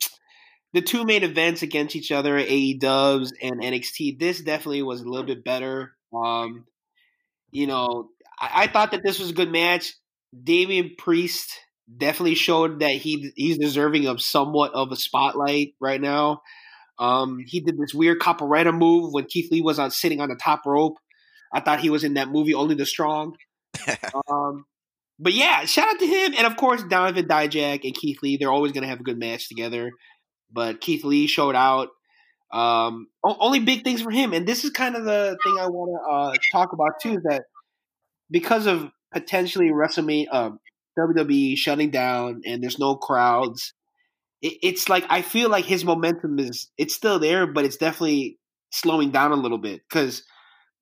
the 0.73 0.81
two 0.81 1.03
main 1.03 1.23
events 1.23 1.61
against 1.61 1.95
each 1.95 2.11
other, 2.11 2.37
AE 2.37 2.75
Dubs 2.75 3.33
and 3.41 3.59
NXT, 3.61 4.19
this 4.19 4.39
definitely 4.41 4.81
was 4.83 5.01
a 5.01 5.07
little 5.09 5.25
bit 5.25 5.43
better. 5.43 5.95
Um, 6.13 6.65
you 7.51 7.67
know, 7.67 8.09
I, 8.39 8.63
I 8.63 8.67
thought 8.67 8.91
that 8.91 9.03
this 9.03 9.19
was 9.19 9.31
a 9.31 9.33
good 9.33 9.51
match. 9.51 9.93
Damian 10.43 10.91
Priest 10.97 11.59
definitely 11.97 12.35
showed 12.35 12.79
that 12.81 12.91
he 12.91 13.31
he's 13.35 13.57
deserving 13.57 14.07
of 14.07 14.21
somewhat 14.21 14.73
of 14.73 14.91
a 14.91 14.95
spotlight 14.95 15.73
right 15.79 15.99
now. 15.99 16.41
Um, 16.99 17.39
he 17.45 17.61
did 17.61 17.77
this 17.77 17.93
weird 17.93 18.19
capoeira 18.19 18.77
move 18.77 19.13
when 19.13 19.25
Keith 19.25 19.51
Lee 19.51 19.61
was 19.61 19.79
on 19.79 19.89
sitting 19.89 20.19
on 20.19 20.29
the 20.29 20.35
top 20.35 20.65
rope. 20.65 20.97
I 21.53 21.61
thought 21.61 21.79
he 21.79 21.89
was 21.89 22.03
in 22.03 22.15
that 22.15 22.29
movie 22.29 22.53
Only 22.53 22.75
the 22.75 22.85
Strong. 22.85 23.35
Um, 24.29 24.65
but 25.19 25.33
yeah, 25.33 25.65
shout 25.65 25.89
out 25.89 25.99
to 25.99 26.05
him, 26.05 26.33
and 26.37 26.47
of 26.47 26.55
course 26.55 26.83
Donovan 26.83 27.27
Dijak 27.27 27.83
and 27.83 27.93
Keith 27.93 28.19
Lee. 28.23 28.37
They're 28.37 28.51
always 28.51 28.71
going 28.71 28.83
to 28.83 28.87
have 28.87 29.01
a 29.01 29.03
good 29.03 29.19
match 29.19 29.49
together. 29.49 29.91
But 30.51 30.81
Keith 30.81 31.03
Lee 31.03 31.27
showed 31.27 31.55
out. 31.55 31.89
Um, 32.51 33.07
only 33.23 33.59
big 33.59 33.83
things 33.83 34.01
for 34.01 34.09
him, 34.09 34.33
and 34.33 34.47
this 34.47 34.63
is 34.63 34.71
kind 34.71 34.95
of 34.95 35.05
the 35.05 35.37
thing 35.43 35.57
I 35.59 35.67
want 35.67 35.91
to 35.91 36.11
uh, 36.11 36.33
talk 36.51 36.73
about 36.73 36.93
too. 37.01 37.17
Is 37.17 37.23
that 37.23 37.43
because 38.29 38.65
of 38.65 38.91
potentially 39.11 39.69
WrestleMania, 39.69 40.27
uh, 40.31 40.51
WWE 40.97 41.57
shutting 41.57 41.89
down, 41.89 42.41
and 42.45 42.61
there's 42.61 42.79
no 42.79 42.95
crowds, 42.95 43.73
it, 44.41 44.57
it's 44.61 44.89
like 44.89 45.05
I 45.09 45.21
feel 45.21 45.49
like 45.49 45.65
his 45.65 45.85
momentum 45.85 46.39
is 46.39 46.69
it's 46.77 46.95
still 46.95 47.19
there, 47.19 47.47
but 47.47 47.65
it's 47.65 47.77
definitely 47.77 48.37
slowing 48.71 49.11
down 49.11 49.31
a 49.31 49.35
little 49.35 49.57
bit 49.57 49.81
because 49.89 50.23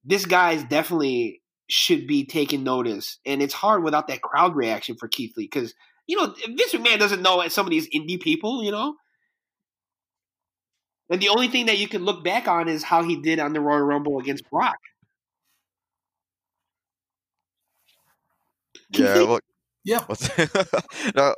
this 0.04 0.26
guy 0.26 0.54
is 0.54 0.64
definitely 0.66 1.41
should 1.70 2.08
be 2.08 2.26
taking 2.26 2.64
notice, 2.64 3.20
and 3.26 3.41
it's 3.41 3.54
hard 3.54 3.84
without 3.84 4.08
that 4.08 4.22
crowd 4.22 4.56
reaction 4.56 4.95
for 4.98 5.08
Keith 5.08 5.34
Lee 5.38 5.50
because 5.52 5.74
you 6.08 6.18
know 6.18 6.34
Vince 6.45 6.74
McMahon 6.74 7.00
doesn't 7.00 7.22
know 7.22 7.45
some 7.48 7.66
of 7.66 7.72
these 7.72 7.89
indie 7.89 8.22
people, 8.22 8.64
you 8.64 8.72
know. 8.72 8.95
And 11.10 11.22
the 11.22 11.30
only 11.30 11.48
thing 11.48 11.68
that 11.68 11.78
you 11.78 11.88
can 11.88 12.04
look 12.04 12.24
back 12.24 12.50
on 12.50 12.68
is 12.68 12.84
how 12.84 13.02
he 13.02 13.22
did 13.22 13.39
on 13.39 13.54
the 13.54 13.62
Royal 13.62 13.82
Rumble 13.82 14.20
against 14.20 14.50
Brock. 14.50 14.76
Yeah. 18.90 19.24
Well, 19.28 19.40
Yeah. 19.86 20.04
No, 21.16 21.34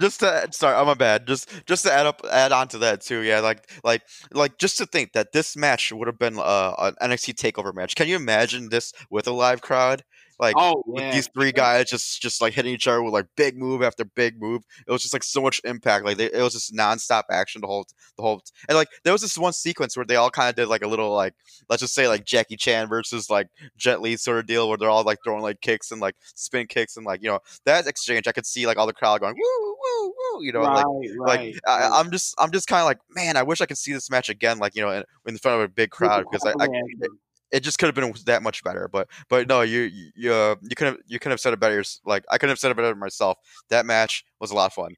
just 0.00 0.20
to 0.20 0.48
sorry, 0.52 0.76
I'm 0.76 0.88
a 0.88 0.94
bad. 0.94 1.26
Just 1.26 1.50
just 1.66 1.84
to 1.84 1.92
add 1.92 2.06
up 2.06 2.20
add 2.30 2.52
on 2.52 2.68
to 2.68 2.78
that 2.78 3.00
too. 3.02 3.20
Yeah, 3.20 3.40
like 3.40 3.68
like 3.84 4.02
like 4.32 4.58
just 4.58 4.78
to 4.78 4.86
think 4.86 5.12
that 5.12 5.32
this 5.32 5.56
match 5.56 5.92
would 5.92 6.06
have 6.06 6.18
been 6.18 6.38
uh, 6.38 6.74
an 7.00 7.10
NXT 7.10 7.34
takeover 7.34 7.74
match. 7.74 7.94
Can 7.96 8.08
you 8.08 8.16
imagine 8.16 8.68
this 8.68 8.92
with 9.10 9.26
a 9.26 9.32
live 9.32 9.60
crowd? 9.60 10.02
Like 10.40 10.54
Oh 10.56 10.82
with 10.86 11.02
yeah, 11.02 11.12
these 11.12 11.28
three 11.28 11.52
guys 11.52 11.90
just 11.90 12.22
just 12.22 12.40
like 12.40 12.54
hitting 12.54 12.72
each 12.72 12.88
other 12.88 13.02
with 13.02 13.12
like 13.12 13.26
big 13.36 13.58
move 13.58 13.82
after 13.82 14.06
big 14.06 14.40
move. 14.40 14.62
It 14.86 14.90
was 14.90 15.02
just 15.02 15.12
like 15.12 15.22
so 15.22 15.42
much 15.42 15.60
impact. 15.64 16.06
Like 16.06 16.16
they, 16.16 16.32
it 16.32 16.42
was 16.42 16.54
just 16.54 16.74
nonstop 16.74 17.24
action 17.30 17.60
the 17.60 17.66
whole 17.66 17.86
the 18.16 18.22
whole 18.22 18.42
and 18.66 18.76
like 18.76 18.88
there 19.04 19.12
was 19.12 19.20
this 19.20 19.36
one 19.36 19.52
sequence 19.52 19.98
where 19.98 20.06
they 20.06 20.16
all 20.16 20.30
kind 20.30 20.48
of 20.48 20.56
did 20.56 20.68
like 20.68 20.82
a 20.82 20.88
little 20.88 21.12
like 21.12 21.34
let's 21.68 21.82
just 21.82 21.94
say 21.94 22.08
like 22.08 22.24
Jackie 22.24 22.56
Chan 22.56 22.88
versus 22.88 23.28
like 23.28 23.48
Jet 23.76 24.00
Li 24.00 24.16
sort 24.16 24.38
of 24.38 24.46
deal 24.46 24.66
where 24.66 24.78
they're 24.78 24.88
all 24.88 25.04
like 25.04 25.18
throwing 25.22 25.42
like 25.42 25.60
kicks 25.60 25.90
and 25.90 26.00
like 26.00 26.16
spin 26.34 26.66
kicks 26.66 26.96
and 26.96 27.04
like 27.04 27.22
you 27.22 27.28
know 27.28 27.40
that 27.66 27.86
exchange. 27.86 28.26
I 28.26 28.32
could 28.32 28.46
see 28.46 28.66
like 28.66 28.78
all 28.78 28.86
the 28.86 28.94
crowd 28.94 29.20
going 29.20 29.34
woo 29.36 29.76
woo 29.82 30.14
woo. 30.16 30.42
You 30.42 30.52
know 30.52 30.60
right, 30.60 30.76
like 30.76 30.86
right. 31.18 31.54
like 31.54 31.60
I, 31.66 32.00
I'm 32.00 32.10
just 32.10 32.34
I'm 32.38 32.50
just 32.50 32.66
kind 32.66 32.80
of 32.80 32.86
like 32.86 32.98
man 33.10 33.36
I 33.36 33.42
wish 33.42 33.60
I 33.60 33.66
could 33.66 33.78
see 33.78 33.92
this 33.92 34.10
match 34.10 34.30
again 34.30 34.58
like 34.58 34.74
you 34.74 34.80
know 34.80 34.90
in, 34.90 35.04
in 35.26 35.36
front 35.36 35.60
of 35.60 35.68
a 35.68 35.68
big 35.68 35.90
crowd 35.90 36.24
because 36.30 36.46
I, 36.46 36.64
I 36.64 36.68
it, 37.00 37.10
it 37.52 37.60
just 37.60 37.78
could 37.78 37.86
have 37.86 37.94
been 37.94 38.12
that 38.26 38.42
much 38.42 38.62
better 38.62 38.88
but 38.88 39.08
but 39.28 39.48
no 39.48 39.60
you 39.62 39.80
you 39.80 40.10
you, 40.14 40.32
uh, 40.32 40.54
you 40.62 40.76
could 40.76 40.86
have 40.86 40.96
you 41.06 41.18
could 41.18 41.30
have 41.30 41.40
said 41.40 41.52
it 41.52 41.60
better 41.60 41.82
like 42.04 42.24
I 42.30 42.38
could 42.38 42.48
have 42.48 42.58
said 42.58 42.70
it 42.70 42.76
better 42.76 42.94
myself 42.94 43.38
that 43.68 43.86
match 43.86 44.24
was 44.40 44.50
a 44.50 44.54
lot 44.54 44.66
of 44.66 44.72
fun 44.72 44.94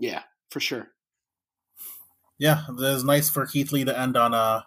yeah, 0.00 0.22
for 0.48 0.60
sure. 0.60 0.88
Yeah, 2.38 2.64
it 2.68 2.74
was 2.74 3.04
nice 3.04 3.28
for 3.28 3.44
Keith 3.44 3.70
Lee 3.70 3.84
to 3.84 3.96
end 3.96 4.16
on 4.16 4.32
a 4.32 4.64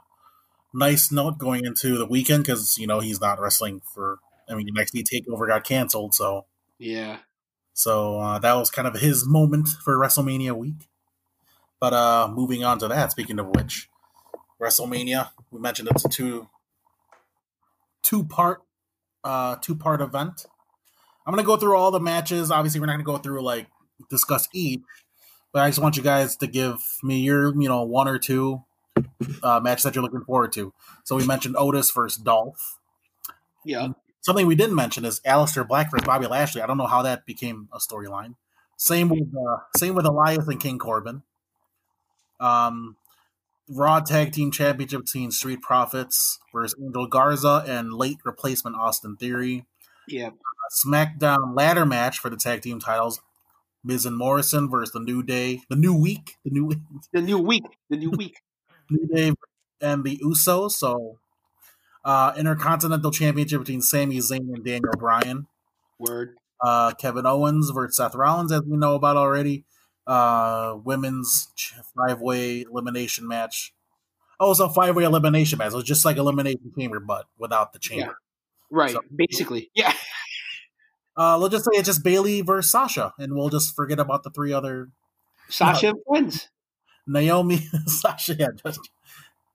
nice 0.76 1.12
note 1.12 1.40
going 1.40 1.66
into 1.66 1.98
the 1.98 2.06
weekend 2.06 2.44
because 2.44 2.78
you 2.78 2.86
know 2.86 3.00
he's 3.00 3.20
not 3.20 3.42
wrestling 3.42 3.82
for. 3.94 4.20
I 4.48 4.54
mean, 4.54 4.68
NXT 4.76 5.06
Takeover 5.12 5.48
got 5.48 5.64
canceled, 5.64 6.14
so 6.14 6.46
Yeah, 6.78 7.18
so 7.74 8.20
uh, 8.20 8.38
that 8.40 8.54
was 8.54 8.70
kind 8.70 8.88
of 8.88 9.02
his 9.02 9.26
moment 9.26 9.70
for 9.70 9.98
WrestleMania 9.98 10.56
week. 10.56 10.88
But 11.80 11.94
uh 11.94 12.30
moving 12.32 12.64
on 12.64 12.78
to 12.80 12.88
that, 12.88 13.12
speaking 13.12 13.40
of 13.40 13.48
which, 13.48 13.90
WrestleMania, 14.62 15.32
we 15.50 15.60
mentioned 15.60 15.90
it's 15.90 16.06
a 16.06 16.10
two 16.10 16.48
two 18.04 18.24
part 18.24 18.62
uh 19.24 19.56
two 19.62 19.76
part 19.76 20.02
event. 20.02 20.46
I'm 21.26 21.34
gonna 21.34 21.44
go 21.44 21.58
through 21.58 21.76
all 21.78 21.92
the 21.92 22.00
matches. 22.00 22.52
Obviously, 22.52 22.80
we're 22.80 22.88
not 22.88 22.94
gonna 22.94 23.04
go 23.04 23.18
through 23.18 23.42
like 23.42 23.68
discuss 24.10 24.48
each, 24.54 24.82
but 25.52 25.64
I 25.64 25.70
just 25.70 25.80
want 25.80 25.98
you 25.98 26.04
guys 26.04 26.36
to 26.38 26.48
give 26.48 26.78
me 27.02 27.20
your 27.22 27.60
you 27.60 27.70
know 27.70 27.84
one 27.84 28.08
or 28.08 28.20
two 28.20 28.64
uh 29.42 29.60
matches 29.62 29.84
that 29.84 29.96
you're 29.96 30.04
looking 30.04 30.24
forward 30.26 30.52
to. 30.54 30.74
So 31.06 31.16
we 31.16 31.26
mentioned 31.26 31.56
Otis 31.58 31.90
versus 31.92 32.22
Dolph. 32.22 32.80
yeah. 33.66 33.90
Something 34.22 34.48
we 34.48 34.56
didn't 34.56 34.76
mention 34.76 35.04
is 35.04 35.20
Aleister 35.22 35.68
Black 35.68 35.92
versus 35.92 36.06
Bobby 36.06 36.28
Lashley. 36.28 36.62
I 36.62 36.66
don't 36.68 36.78
know 36.78 36.88
how 36.88 37.02
that 37.02 37.26
became 37.26 37.68
a 37.74 37.78
storyline. 37.80 38.36
Same 38.78 39.10
with 39.10 39.28
uh, 39.36 39.58
same 39.78 39.96
with 39.96 40.06
Elias 40.06 40.48
and 40.48 40.62
King 40.62 40.80
Corbin. 40.80 41.24
Um, 42.40 42.96
Raw 43.70 44.00
Tag 44.00 44.34
Team 44.34 44.52
Championship 44.52 45.06
between 45.06 45.32
Street 45.32 45.62
Profits 45.62 46.40
versus 46.54 46.78
Angel 46.82 47.08
Garza 47.08 47.64
and 47.68 47.94
late 47.94 48.18
replacement 48.24 48.76
Austin 48.76 49.16
Theory. 49.16 49.66
Yeah, 50.08 50.32
SmackDown 50.74 51.56
ladder 51.56 51.86
match 51.86 52.20
for 52.20 52.30
the 52.30 52.38
tag 52.38 52.62
team 52.62 52.80
titles. 52.80 53.22
Miz 53.84 54.06
and 54.06 54.18
Morrison 54.18 54.70
versus 54.70 54.94
the 54.94 55.00
New 55.00 55.24
Day, 55.24 55.62
the 55.70 55.76
New 55.76 55.94
Week, 55.94 56.38
the 56.46 56.52
New 56.52 56.72
the 57.14 57.22
new 57.22 57.38
week, 57.38 57.64
the 57.90 57.98
new 57.98 58.12
week. 58.12 58.38
New 58.90 59.08
Day 59.08 59.34
and 59.82 60.04
the 60.04 60.18
Usos. 60.18 60.72
So, 60.72 61.18
uh, 62.04 62.34
Intercontinental 62.38 63.12
Championship 63.12 63.60
between 63.60 63.82
Sami 63.82 64.18
Zayn 64.18 64.54
and 64.54 64.64
Daniel 64.64 64.94
Bryan. 64.98 65.48
Word. 66.00 66.36
Uh, 66.62 66.92
Kevin 66.94 67.26
Owens 67.26 67.70
versus 67.72 67.98
Seth 67.98 68.14
Rollins, 68.14 68.52
as 68.52 68.62
we 68.62 68.78
know 68.78 68.96
about 68.96 69.18
already. 69.18 69.66
Uh, 70.06 70.78
women's 70.84 71.48
five 71.96 72.20
way 72.22 72.62
elimination 72.62 73.28
match. 73.28 73.74
Oh, 74.40 74.52
it's 74.52 74.60
a 74.60 74.70
five 74.70 74.96
way 74.96 75.04
elimination 75.04 75.58
match. 75.60 75.72
It 75.72 75.76
was 75.76 75.86
just 75.86 76.04
like 76.06 76.18
elimination 76.18 76.72
chamber, 76.78 77.00
but 77.00 77.26
without 77.38 77.72
the 77.74 77.80
chamber. 77.80 78.18
Right, 78.70 78.92
So- 78.92 79.02
basically. 79.16 79.70
Yeah. 79.76 79.94
Uh, 81.16 81.38
let's 81.38 81.54
just 81.54 81.66
say 81.66 81.78
it's 81.78 81.86
just 81.86 82.04
Bayley 82.04 82.42
versus 82.42 82.72
Sasha, 82.72 83.14
and 83.20 83.36
we'll 83.36 83.50
just 83.50 83.76
forget 83.76 84.00
about 84.00 84.24
the 84.24 84.32
three 84.32 84.52
other 84.52 84.90
Sasha 85.48 85.90
and 85.90 86.00
friends. 86.08 86.50
Naomi, 87.06 87.58
Sasha, 87.86 88.34
yeah, 88.34 88.48
just 88.66 88.90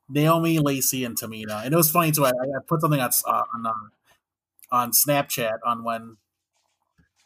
Naomi, 0.09 0.61
Lacey, 0.61 1.05
and 1.05 1.17
Tamina. 1.19 1.65
And 1.65 1.75
it 1.75 1.77
was 1.77 1.91
funny 1.91 2.13
too. 2.13 2.25
I, 2.27 2.29
I 2.31 2.61
put 2.67 2.81
something 2.81 3.01
on 3.01 3.11
uh, 3.27 3.43
on 3.55 3.67
uh, 3.67 3.73
on 4.71 4.93
Snapchat 4.93 5.59
on 5.67 5.83
when 5.83 6.17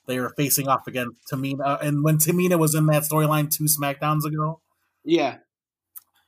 they 0.07 0.19
were 0.21 0.31
facing 0.37 0.69
off 0.69 0.87
against 0.87 1.17
Tamina, 1.33 1.81
and 1.83 2.03
when 2.05 2.19
Tamina 2.19 2.59
was 2.59 2.75
in 2.75 2.87
that 2.87 3.03
storyline 3.05 3.51
two 3.51 3.65
Smackdowns 3.65 4.25
ago, 4.25 4.61
Yeah. 5.05 5.39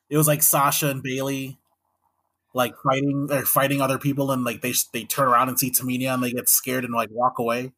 it 0.09 0.17
was 0.17 0.27
like 0.29 0.43
Sasha 0.43 0.89
and 0.91 1.03
Bayley 1.03 1.59
like 2.57 2.75
fighting 2.85 3.27
or 3.33 3.45
fighting 3.45 3.81
other 3.81 3.99
people, 3.99 4.31
and 4.31 4.45
like 4.45 4.63
they 4.63 4.73
they 4.93 5.05
turn 5.05 5.27
around 5.29 5.49
and 5.49 5.59
see 5.59 5.71
Tamina, 5.73 6.15
and 6.15 6.23
they 6.23 6.31
get 6.33 6.49
scared 6.49 6.85
and 6.85 6.95
like 6.95 7.09
walk 7.11 7.39
away 7.41 7.73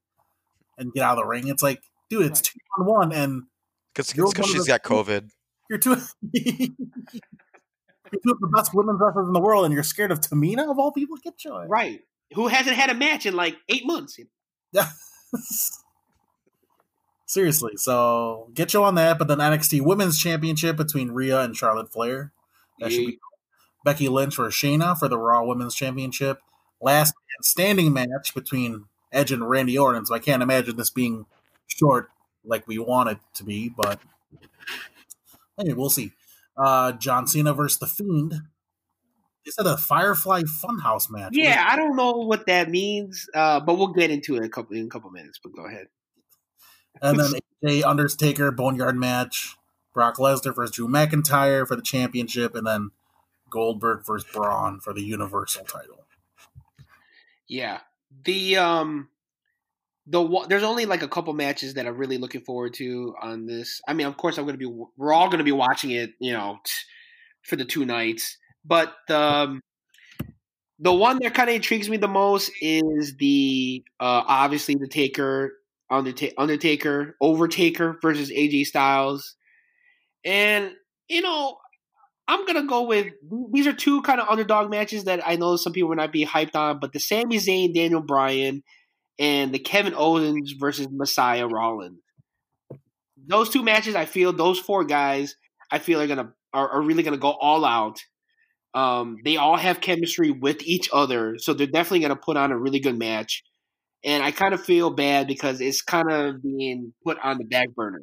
and 0.76 0.92
get 0.92 1.02
out 1.02 1.12
of 1.16 1.24
the 1.24 1.26
ring. 1.26 1.48
It's 1.48 1.62
like, 1.62 1.82
dude, 2.10 2.26
it's 2.26 2.42
two 2.42 2.58
on 2.78 2.86
one, 2.86 3.12
and 3.12 3.44
Because 3.94 4.14
You're 4.14 4.26
one 4.26 4.38
of 4.40 4.44
she's 4.46 4.64
the- 4.66 4.68
got 4.68 4.82
COVID. 4.82 5.30
you're 5.70 5.78
two. 5.78 5.96
you're 6.32 6.68
two 8.22 8.30
of 8.32 8.38
the 8.40 8.50
best 8.54 8.74
women's 8.74 9.00
wrestlers 9.00 9.26
in 9.26 9.32
the 9.32 9.40
world, 9.40 9.64
and 9.64 9.72
you're 9.72 9.82
scared 9.82 10.10
of 10.12 10.20
Tamina 10.20 10.70
of 10.70 10.78
all 10.78 10.92
people. 10.92 11.16
Get 11.22 11.38
joy, 11.38 11.64
Right. 11.66 12.00
Who 12.34 12.48
hasn't 12.48 12.76
had 12.76 12.90
a 12.90 12.94
match 12.94 13.24
in 13.24 13.34
like 13.34 13.56
eight 13.70 13.86
months? 13.86 14.18
Yeah. 14.72 14.88
Seriously, 17.26 17.72
so 17.76 18.48
get 18.54 18.72
you 18.72 18.84
on 18.84 18.94
that. 18.94 19.18
But 19.18 19.28
then 19.28 19.38
NXT 19.38 19.82
Women's 19.82 20.18
Championship 20.18 20.76
between 20.76 21.10
Rhea 21.10 21.40
and 21.40 21.56
Charlotte 21.56 21.92
Flair. 21.92 22.32
That 22.78 22.92
should 22.92 23.06
be 23.06 23.18
Becky 23.84 24.08
Lynch 24.08 24.38
or 24.38 24.48
Shayna 24.48 24.96
for 24.96 25.08
the 25.08 25.18
Raw 25.18 25.44
Women's 25.44 25.74
Championship. 25.74 26.40
Last 26.80 27.14
standing 27.42 27.92
match 27.92 28.34
between 28.34 28.84
Edge 29.12 29.32
and 29.32 29.48
Randy 29.48 29.76
Orton. 29.76 30.06
So 30.06 30.14
I 30.14 30.18
can't 30.18 30.42
imagine 30.42 30.76
this 30.76 30.90
being 30.90 31.26
short 31.66 32.10
like 32.44 32.66
we 32.68 32.78
want 32.78 33.10
it 33.10 33.18
to 33.34 33.44
be, 33.44 33.68
but 33.68 34.00
anyway, 35.58 35.74
we'll 35.74 35.90
see. 35.90 36.12
Uh, 36.56 36.92
John 36.92 37.26
Cena 37.26 37.52
versus 37.52 37.78
The 37.78 37.86
Fiend. 37.86 38.34
They 39.44 39.50
said 39.50 39.66
a 39.66 39.76
Firefly 39.76 40.42
Funhouse 40.42 41.10
match. 41.10 41.32
Yeah, 41.32 41.64
I 41.68 41.76
don't 41.76 41.96
know 41.96 42.12
what 42.12 42.46
that 42.46 42.68
means, 42.70 43.28
uh, 43.34 43.60
but 43.60 43.78
we'll 43.78 43.92
get 43.92 44.10
into 44.10 44.34
it 44.34 44.38
in 44.38 44.44
a 44.44 44.48
couple 44.48 44.76
in 44.76 44.86
a 44.86 44.88
couple 44.88 45.10
minutes. 45.10 45.38
But 45.42 45.54
go 45.54 45.66
ahead. 45.66 45.86
And 47.02 47.18
then 47.18 47.32
AJ 47.64 47.84
Undertaker 47.84 48.50
Boneyard 48.50 48.96
match. 48.96 49.56
Brock 49.96 50.18
Lesnar 50.18 50.54
versus 50.54 50.76
Drew 50.76 50.88
McIntyre 50.88 51.66
for 51.66 51.74
the 51.74 51.80
championship, 51.80 52.54
and 52.54 52.66
then 52.66 52.90
Goldberg 53.48 54.04
versus 54.06 54.28
Braun 54.30 54.78
for 54.78 54.92
the 54.92 55.02
Universal 55.02 55.64
title. 55.64 56.04
Yeah, 57.48 57.80
the 58.24 58.58
um, 58.58 59.08
the 60.06 60.46
there's 60.50 60.62
only 60.62 60.84
like 60.84 61.02
a 61.02 61.08
couple 61.08 61.32
matches 61.32 61.74
that 61.74 61.86
I'm 61.86 61.96
really 61.96 62.18
looking 62.18 62.42
forward 62.42 62.74
to 62.74 63.14
on 63.22 63.46
this. 63.46 63.80
I 63.88 63.94
mean, 63.94 64.06
of 64.06 64.18
course, 64.18 64.36
I'm 64.36 64.44
gonna 64.44 64.58
be 64.58 64.66
we're 64.66 65.14
all 65.14 65.30
gonna 65.30 65.44
be 65.44 65.52
watching 65.52 65.92
it, 65.92 66.10
you 66.18 66.32
know, 66.32 66.58
t- 66.62 66.72
for 67.42 67.56
the 67.56 67.64
two 67.64 67.86
nights. 67.86 68.36
But 68.66 68.94
the 69.08 69.18
um, 69.18 69.62
the 70.78 70.92
one 70.92 71.20
that 71.22 71.32
kind 71.32 71.48
of 71.48 71.56
intrigues 71.56 71.88
me 71.88 71.96
the 71.96 72.06
most 72.06 72.50
is 72.60 73.16
the 73.16 73.82
uh 73.98 74.22
obviously 74.26 74.74
the 74.74 74.88
Taker 74.88 75.54
Undertaker, 75.90 76.34
Undertaker 76.38 77.16
Overtaker 77.22 77.96
versus 78.02 78.30
AJ 78.30 78.66
Styles, 78.66 79.36
and 80.24 80.72
you 81.08 81.22
know. 81.22 81.56
I'm 82.28 82.44
gonna 82.44 82.66
go 82.66 82.82
with 82.82 83.12
these 83.52 83.68
are 83.68 83.72
two 83.72 84.02
kind 84.02 84.20
of 84.20 84.28
underdog 84.28 84.68
matches 84.68 85.04
that 85.04 85.22
I 85.24 85.36
know 85.36 85.54
some 85.54 85.72
people 85.72 85.90
would 85.90 85.98
not 85.98 86.10
be 86.10 86.26
hyped 86.26 86.56
on, 86.56 86.80
but 86.80 86.92
the 86.92 86.98
Sami 86.98 87.36
Zayn, 87.36 87.72
Daniel 87.72 88.02
Bryan, 88.02 88.64
and 89.18 89.52
the 89.52 89.58
Kevin 89.58 89.94
Owens 89.96 90.54
versus 90.58 90.88
Messiah 90.90 91.46
Rollins. 91.46 92.00
Those 93.28 93.48
two 93.48 93.62
matches, 93.62 93.94
I 93.94 94.04
feel 94.04 94.32
those 94.32 94.58
four 94.58 94.84
guys, 94.84 95.36
I 95.70 95.78
feel 95.78 96.00
are 96.00 96.06
gonna 96.06 96.32
are, 96.52 96.68
are 96.68 96.82
really 96.82 97.02
gonna 97.02 97.16
go 97.16 97.30
all 97.30 97.64
out. 97.64 97.98
Um, 98.74 99.16
they 99.24 99.36
all 99.36 99.56
have 99.56 99.80
chemistry 99.80 100.30
with 100.30 100.62
each 100.62 100.88
other, 100.92 101.36
so 101.38 101.54
they're 101.54 101.66
definitely 101.66 102.00
gonna 102.00 102.16
put 102.16 102.36
on 102.36 102.52
a 102.52 102.58
really 102.58 102.80
good 102.80 102.98
match. 102.98 103.42
And 104.06 104.22
I 104.22 104.30
kind 104.30 104.54
of 104.54 104.64
feel 104.64 104.90
bad 104.90 105.26
because 105.26 105.60
it's 105.60 105.82
kind 105.82 106.10
of 106.10 106.40
being 106.40 106.94
put 107.04 107.18
on 107.22 107.38
the 107.38 107.44
back 107.44 107.74
burner. 107.74 108.02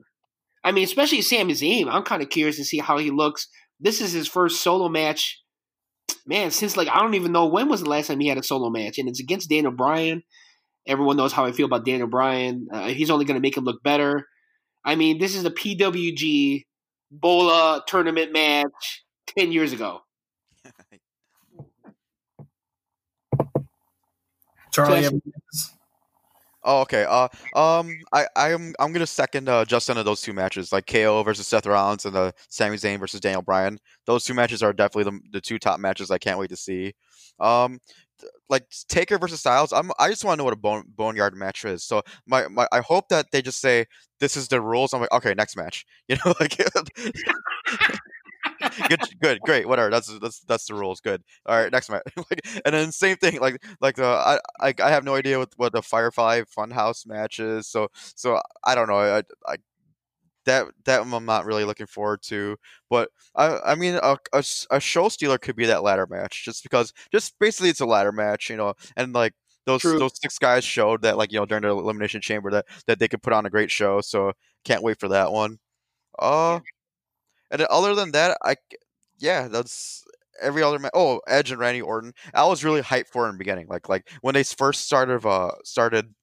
I 0.64 0.72
mean, 0.72 0.84
especially 0.84 1.22
Sami 1.22 1.54
Zayn. 1.54 1.88
I'm 1.90 2.04
kind 2.04 2.22
of 2.22 2.30
curious 2.30 2.58
to 2.58 2.66
see 2.66 2.80
how 2.80 2.98
he 2.98 3.10
looks. 3.10 3.48
This 3.80 4.02
is 4.02 4.12
his 4.12 4.28
first 4.28 4.62
solo 4.62 4.90
match, 4.90 5.42
man. 6.26 6.52
Since 6.52 6.78
like 6.78 6.90
I 6.90 7.00
don't 7.00 7.16
even 7.16 7.32
know 7.32 7.48
when 7.48 7.70
was 7.70 7.84
the 7.84 7.90
last 7.90 8.08
time 8.08 8.20
he 8.20 8.28
had 8.28 8.38
a 8.38 8.44
solo 8.44 8.70
match, 8.70 9.00
and 9.00 9.10
it's 9.10 9.20
against 9.20 9.50
Daniel 9.50 9.72
Bryan. 9.72 10.24
Everyone 10.86 11.18
knows 11.18 11.32
how 11.32 11.46
I 11.46 11.54
feel 11.54 11.66
about 11.66 11.86
Daniel 11.86 12.08
Bryan. 12.08 12.68
Uh, 12.72 12.88
he's 12.88 13.10
only 13.10 13.24
going 13.26 13.36
to 13.36 13.42
make 13.42 13.56
him 13.56 13.64
look 13.64 13.82
better. 13.82 14.28
I 14.84 14.96
mean, 14.96 15.18
this 15.18 15.36
is 15.36 15.46
a 15.46 15.52
PWG 15.52 16.66
Bola 17.12 17.82
tournament 17.88 18.34
match 18.34 19.04
ten 19.26 19.54
years 19.54 19.72
ago. 19.72 20.02
Charlie, 24.72 25.02
Classic. 25.02 25.22
Oh, 26.66 26.82
okay. 26.82 27.04
Uh, 27.08 27.28
um, 27.56 27.94
I, 28.14 28.26
I'm, 28.36 28.74
I'm 28.80 28.94
gonna 28.94 29.06
second 29.08 29.50
uh, 29.50 29.66
Justin 29.66 29.98
of 29.98 30.06
those 30.06 30.22
two 30.22 30.34
matches, 30.34 30.72
like 30.72 30.86
KO 30.88 31.22
versus 31.24 31.48
Seth 31.48 31.66
Rollins 31.66 32.06
and 32.06 32.16
the 32.16 32.34
Sami 32.50 32.78
Zayn 32.78 33.00
versus 33.00 33.20
Daniel 33.20 33.42
Bryan. 33.42 33.78
Those 34.06 34.24
two 34.24 34.34
matches 34.34 34.64
are 34.64 34.72
definitely 34.74 35.12
the, 35.12 35.20
the 35.34 35.42
two 35.42 35.60
top 35.60 35.80
matches 35.80 36.10
I 36.10 36.18
can't 36.18 36.40
wait 36.40 36.50
to 36.50 36.56
see. 36.56 36.94
Um, 37.40 37.80
th- 38.20 38.32
like 38.50 38.66
Taker 38.88 39.18
versus 39.18 39.42
Styles, 39.42 39.74
I'm, 39.74 39.92
I 40.00 40.10
just 40.10 40.24
want 40.24 40.38
to 40.38 40.40
know 40.40 40.46
what 40.46 40.54
a 40.54 40.58
bone, 40.58 40.84
boneyard 40.96 41.36
match 41.36 41.66
is. 41.66 41.84
So 41.84 42.02
my, 42.28 42.48
my, 42.48 42.68
I 42.72 42.80
hope 42.80 43.10
that 43.10 43.26
they 43.32 43.42
just 43.42 43.60
say 43.60 43.86
this 44.22 44.38
is 44.38 44.48
the 44.48 44.62
rules. 44.62 44.94
I'm 44.94 45.02
like, 45.02 45.12
okay, 45.12 45.34
next 45.34 45.58
match. 45.58 45.86
You 46.08 46.18
know, 46.26 46.34
like. 46.40 46.58
good, 48.90 49.00
good, 49.22 49.40
great, 49.42 49.68
whatever. 49.68 49.90
That's 49.90 50.08
that's 50.20 50.40
that's 50.42 50.66
the 50.66 50.76
rules. 50.76 51.02
Good. 51.02 51.24
All 51.46 51.58
right, 51.58 51.72
next 51.72 51.90
match. 51.90 52.04
like, 52.18 52.42
and 52.66 52.74
then 52.74 52.92
same 52.92 53.18
thing. 53.18 53.40
Like 53.40 53.64
like 53.82 53.96
the 53.96 54.06
I 54.06 54.40
I, 54.60 54.74
I 54.84 54.90
have 54.90 55.04
no 55.04 55.16
idea 55.16 55.40
what, 55.40 55.50
what 55.58 55.74
the 55.74 55.82
Firefly 55.82 56.42
Funhouse 56.58 57.06
match 57.08 57.40
is. 57.40 57.68
So 57.68 57.90
so 57.94 58.40
I 58.64 58.76
don't 58.76 58.88
know. 58.88 58.98
I, 58.98 59.24
I 59.48 59.56
that 60.46 60.68
that 60.86 61.00
one 61.02 61.14
I'm 61.14 61.26
not 61.26 61.46
really 61.46 61.64
looking 61.66 61.88
forward 61.88 62.22
to. 62.24 62.58
But 62.90 63.10
I 63.36 63.60
I 63.66 63.76
mean 63.76 64.00
a 64.02 64.18
a 64.34 64.80
show 64.80 65.10
stealer 65.10 65.38
could 65.38 65.56
be 65.56 65.66
that 65.68 65.84
ladder 65.84 66.08
match 66.10 66.44
just 66.46 66.64
because 66.64 66.94
just 67.12 67.38
basically 67.40 67.70
it's 67.70 67.82
a 67.82 67.86
ladder 67.86 68.12
match, 68.12 68.50
you 68.50 68.58
know, 68.58 68.74
and 68.96 69.14
like. 69.14 69.34
Those, 69.66 69.80
True. 69.80 69.98
those 69.98 70.20
six 70.22 70.38
guys 70.38 70.66
showed 70.66 71.04
that 71.04 71.18
like 71.18 71.32
you 71.32 71.40
know 71.40 71.46
during 71.46 71.62
the 71.62 71.70
elimination 71.70 72.20
chamber 72.20 72.52
that, 72.52 72.66
that 72.86 73.00
they 73.00 73.08
could 73.08 73.24
put 73.24 73.32
on 73.32 73.46
a 73.46 73.50
great 73.50 73.72
show 73.72 74.02
so 74.02 74.34
can't 74.66 74.84
wait 74.84 75.00
for 75.00 75.08
that 75.08 75.32
one 75.32 75.58
uh 76.20 76.60
and 77.54 77.64
other 77.64 77.96
than 77.96 78.12
that, 78.12 78.38
I 78.44 78.56
yeah, 79.20 79.48
that's 79.48 80.04
every 80.42 80.64
other 80.64 80.80
ma- 80.80 80.90
oh 80.94 81.22
Edge 81.28 81.52
and 81.52 81.60
Randy 81.60 81.82
Orton. 81.82 82.14
I 82.34 82.46
was 82.46 82.64
really 82.64 82.82
hyped 82.82 83.08
for 83.10 83.28
in 83.28 83.36
the 83.36 83.38
beginning, 83.38 83.68
like 83.68 83.88
like 83.90 84.10
when 84.22 84.34
they 84.34 84.44
first 84.44 84.82
started 84.82 85.26
uh 85.26 85.52
started 85.64 86.14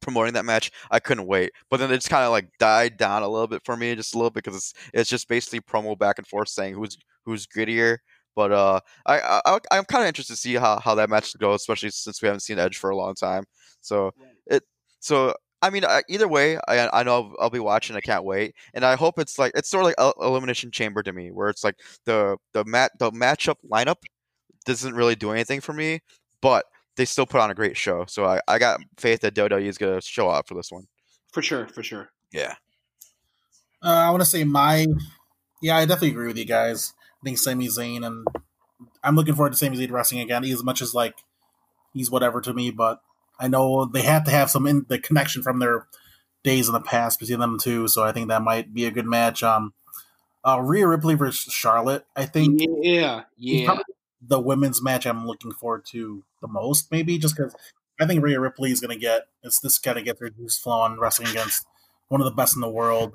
promoting 0.00 0.34
that 0.34 0.44
match, 0.44 0.70
I 0.90 1.00
couldn't 1.00 1.26
wait. 1.26 1.52
But 1.70 1.78
then 1.78 1.90
it 1.90 1.96
just 1.96 2.10
kind 2.10 2.24
of 2.24 2.30
like 2.30 2.48
died 2.58 2.96
down 2.96 3.22
a 3.22 3.28
little 3.28 3.46
bit 3.46 3.62
for 3.64 3.76
me, 3.76 3.94
just 3.94 4.14
a 4.14 4.18
little 4.18 4.30
bit 4.30 4.44
because 4.44 4.56
it's 4.56 4.74
it's 4.94 5.10
just 5.10 5.28
basically 5.28 5.60
promo 5.60 5.98
back 5.98 6.18
and 6.18 6.26
forth 6.26 6.48
saying 6.48 6.74
who's 6.74 6.96
who's 7.24 7.46
grittier. 7.46 7.98
But 8.34 8.52
uh, 8.52 8.80
I, 9.06 9.40
I 9.46 9.58
I'm 9.70 9.84
kind 9.84 10.02
of 10.02 10.08
interested 10.08 10.34
to 10.34 10.40
see 10.40 10.54
how 10.54 10.78
how 10.80 10.94
that 10.96 11.10
match 11.10 11.36
goes, 11.38 11.62
especially 11.62 11.90
since 11.90 12.22
we 12.22 12.26
haven't 12.26 12.40
seen 12.40 12.58
Edge 12.58 12.76
for 12.78 12.90
a 12.90 12.96
long 12.96 13.14
time. 13.14 13.44
So 13.80 14.12
it 14.46 14.62
so 15.00 15.34
I 15.66 15.70
mean, 15.70 15.84
either 16.08 16.28
way, 16.28 16.58
I 16.68 16.88
I 16.92 17.02
know 17.02 17.14
I'll, 17.14 17.34
I'll 17.40 17.50
be 17.50 17.58
watching. 17.58 17.96
I 17.96 18.00
can't 18.00 18.24
wait, 18.24 18.54
and 18.72 18.84
I 18.84 18.94
hope 18.94 19.18
it's 19.18 19.38
like 19.38 19.52
it's 19.56 19.68
sort 19.68 19.82
of 19.82 19.86
like 19.86 19.96
El- 19.98 20.14
Elimination 20.20 20.70
Chamber 20.70 21.02
to 21.02 21.12
me, 21.12 21.30
where 21.32 21.48
it's 21.48 21.64
like 21.64 21.74
the 22.04 22.36
the 22.52 22.64
mat 22.64 22.92
the 22.98 23.10
matchup 23.10 23.56
lineup 23.70 23.96
doesn't 24.64 24.94
really 24.94 25.16
do 25.16 25.32
anything 25.32 25.60
for 25.60 25.72
me, 25.72 26.00
but 26.40 26.66
they 26.96 27.04
still 27.04 27.26
put 27.26 27.40
on 27.40 27.50
a 27.50 27.54
great 27.54 27.76
show. 27.76 28.04
So 28.06 28.24
I, 28.24 28.40
I 28.46 28.58
got 28.58 28.80
faith 28.96 29.20
that 29.20 29.34
WWE 29.34 29.66
is 29.66 29.78
gonna 29.78 30.00
show 30.00 30.28
up 30.28 30.46
for 30.46 30.54
this 30.54 30.70
one. 30.70 30.86
For 31.32 31.42
sure, 31.42 31.66
for 31.68 31.82
sure. 31.82 32.10
Yeah. 32.32 32.54
Uh, 33.82 33.88
I 33.88 34.10
want 34.10 34.22
to 34.22 34.26
say 34.26 34.44
my, 34.44 34.86
yeah, 35.62 35.76
I 35.76 35.84
definitely 35.84 36.10
agree 36.10 36.28
with 36.28 36.38
you 36.38 36.44
guys. 36.44 36.94
I 37.22 37.24
think 37.24 37.38
Sami 37.38 37.68
Zayn 37.68 38.06
and 38.06 38.26
I'm 39.02 39.16
looking 39.16 39.34
forward 39.34 39.52
to 39.52 39.58
Sami 39.58 39.76
Zayn 39.76 39.90
wrestling 39.90 40.20
again. 40.20 40.44
As 40.44 40.64
much 40.64 40.80
as 40.80 40.94
like 40.94 41.16
he's 41.92 42.10
whatever 42.10 42.40
to 42.40 42.54
me, 42.54 42.70
but 42.70 43.00
I 43.38 43.48
know 43.48 43.84
they 43.84 44.02
have 44.02 44.24
to 44.24 44.30
have 44.30 44.50
some 44.50 44.66
in 44.66 44.86
the 44.88 44.98
connection 44.98 45.42
from 45.42 45.58
their 45.58 45.86
days 46.42 46.68
in 46.68 46.74
the 46.74 46.80
past 46.80 47.20
between 47.20 47.40
them 47.40 47.58
two. 47.58 47.88
So 47.88 48.04
I 48.04 48.12
think 48.12 48.28
that 48.28 48.42
might 48.42 48.72
be 48.72 48.84
a 48.86 48.90
good 48.90 49.06
match. 49.06 49.42
Um, 49.42 49.74
uh, 50.44 50.60
Rhea 50.60 50.86
Ripley 50.86 51.14
versus 51.14 51.52
Charlotte. 51.52 52.06
I 52.14 52.24
think 52.26 52.60
Yeah, 52.82 53.24
yeah. 53.36 53.78
the 54.22 54.38
women's 54.40 54.82
match 54.82 55.06
I'm 55.06 55.26
looking 55.26 55.52
forward 55.52 55.84
to 55.86 56.22
the 56.40 56.48
most. 56.48 56.90
Maybe 56.92 57.18
just 57.18 57.36
because 57.36 57.54
I 58.00 58.06
think 58.06 58.22
Rhea 58.22 58.38
Ripley 58.40 58.70
is 58.70 58.80
going 58.80 58.96
to 58.96 59.00
get 59.00 59.22
it's 59.42 59.60
this 59.60 59.78
kind 59.78 59.98
of 59.98 60.04
get 60.04 60.18
their 60.18 60.30
juice 60.30 60.56
flowing 60.58 60.98
wrestling 61.00 61.28
against 61.28 61.66
one 62.08 62.20
of 62.20 62.24
the 62.26 62.30
best 62.34 62.54
in 62.54 62.60
the 62.60 62.70
world. 62.70 63.14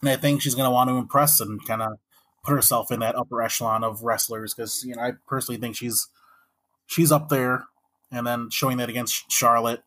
and 0.00 0.08
I 0.10 0.16
think 0.16 0.40
she's 0.40 0.54
going 0.54 0.66
to 0.68 0.70
want 0.72 0.88
to 0.90 0.96
impress 0.96 1.40
and 1.40 1.64
kind 1.66 1.82
of 1.82 1.98
put 2.44 2.54
herself 2.54 2.92
in 2.92 3.00
that 3.00 3.16
upper 3.16 3.42
echelon 3.42 3.82
of 3.82 4.02
wrestlers 4.02 4.54
because 4.54 4.84
you 4.84 4.94
know 4.94 5.02
I 5.02 5.12
personally 5.26 5.60
think 5.60 5.76
she's 5.76 6.08
she's 6.86 7.10
up 7.10 7.28
there, 7.28 7.64
and 8.16 8.26
then 8.26 8.50
showing 8.50 8.76
that 8.78 8.88
against 8.88 9.30
Charlotte 9.30 9.82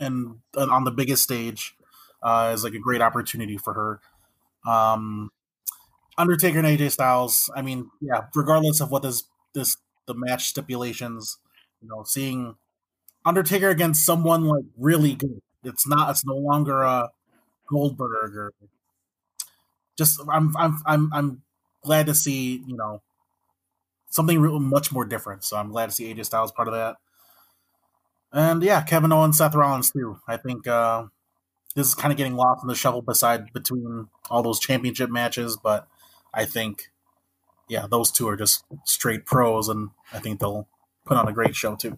and, 0.00 0.38
and 0.54 0.70
on 0.70 0.84
the 0.84 0.90
biggest 0.90 1.22
stage 1.22 1.74
uh, 2.22 2.50
is 2.54 2.64
like 2.64 2.74
a 2.74 2.78
great 2.78 3.02
opportunity 3.02 3.56
for 3.56 3.74
her. 3.74 4.00
Um, 4.70 5.30
Undertaker 6.16 6.58
and 6.58 6.66
AJ 6.66 6.92
Styles. 6.92 7.50
I 7.54 7.62
mean, 7.62 7.90
yeah, 8.00 8.26
regardless 8.34 8.80
of 8.80 8.90
what 8.90 9.02
this 9.02 9.24
this 9.52 9.76
the 10.06 10.14
match 10.14 10.46
stipulations, 10.46 11.38
you 11.82 11.88
know, 11.88 12.04
seeing 12.04 12.56
Undertaker 13.24 13.68
against 13.68 14.04
someone 14.04 14.44
like 14.44 14.64
really 14.78 15.14
good. 15.14 15.40
It's 15.64 15.86
not. 15.88 16.10
It's 16.10 16.24
no 16.24 16.36
longer 16.36 16.82
a 16.82 17.10
Goldberg 17.68 18.36
or 18.36 18.52
just. 19.98 20.20
I'm. 20.30 20.54
I'm. 20.56 20.82
I'm. 20.86 21.10
I'm 21.12 21.42
glad 21.82 22.06
to 22.06 22.14
see. 22.14 22.62
You 22.66 22.76
know, 22.76 23.02
something 24.10 24.40
much 24.62 24.92
more 24.92 25.04
different. 25.04 25.42
So 25.42 25.56
I'm 25.56 25.70
glad 25.70 25.86
to 25.86 25.92
see 25.92 26.14
AJ 26.14 26.26
Styles 26.26 26.52
part 26.52 26.68
of 26.68 26.74
that. 26.74 26.96
And 28.34 28.64
yeah, 28.64 28.82
Kevin 28.82 29.12
Owens, 29.12 29.38
Seth 29.38 29.54
Rollins 29.54 29.92
too. 29.92 30.18
I 30.26 30.36
think 30.36 30.66
uh, 30.66 31.04
this 31.76 31.86
is 31.86 31.94
kind 31.94 32.10
of 32.12 32.18
getting 32.18 32.34
lost 32.34 32.64
in 32.64 32.68
the 32.68 32.74
shuffle 32.74 33.00
beside 33.00 33.52
between 33.52 34.08
all 34.28 34.42
those 34.42 34.58
championship 34.58 35.08
matches, 35.08 35.56
but 35.56 35.86
I 36.34 36.44
think 36.44 36.90
yeah, 37.68 37.86
those 37.88 38.10
two 38.10 38.28
are 38.28 38.36
just 38.36 38.64
straight 38.84 39.24
pros, 39.24 39.68
and 39.68 39.90
I 40.12 40.18
think 40.18 40.40
they'll 40.40 40.68
put 41.06 41.16
on 41.16 41.28
a 41.28 41.32
great 41.32 41.54
show 41.54 41.76
too. 41.76 41.96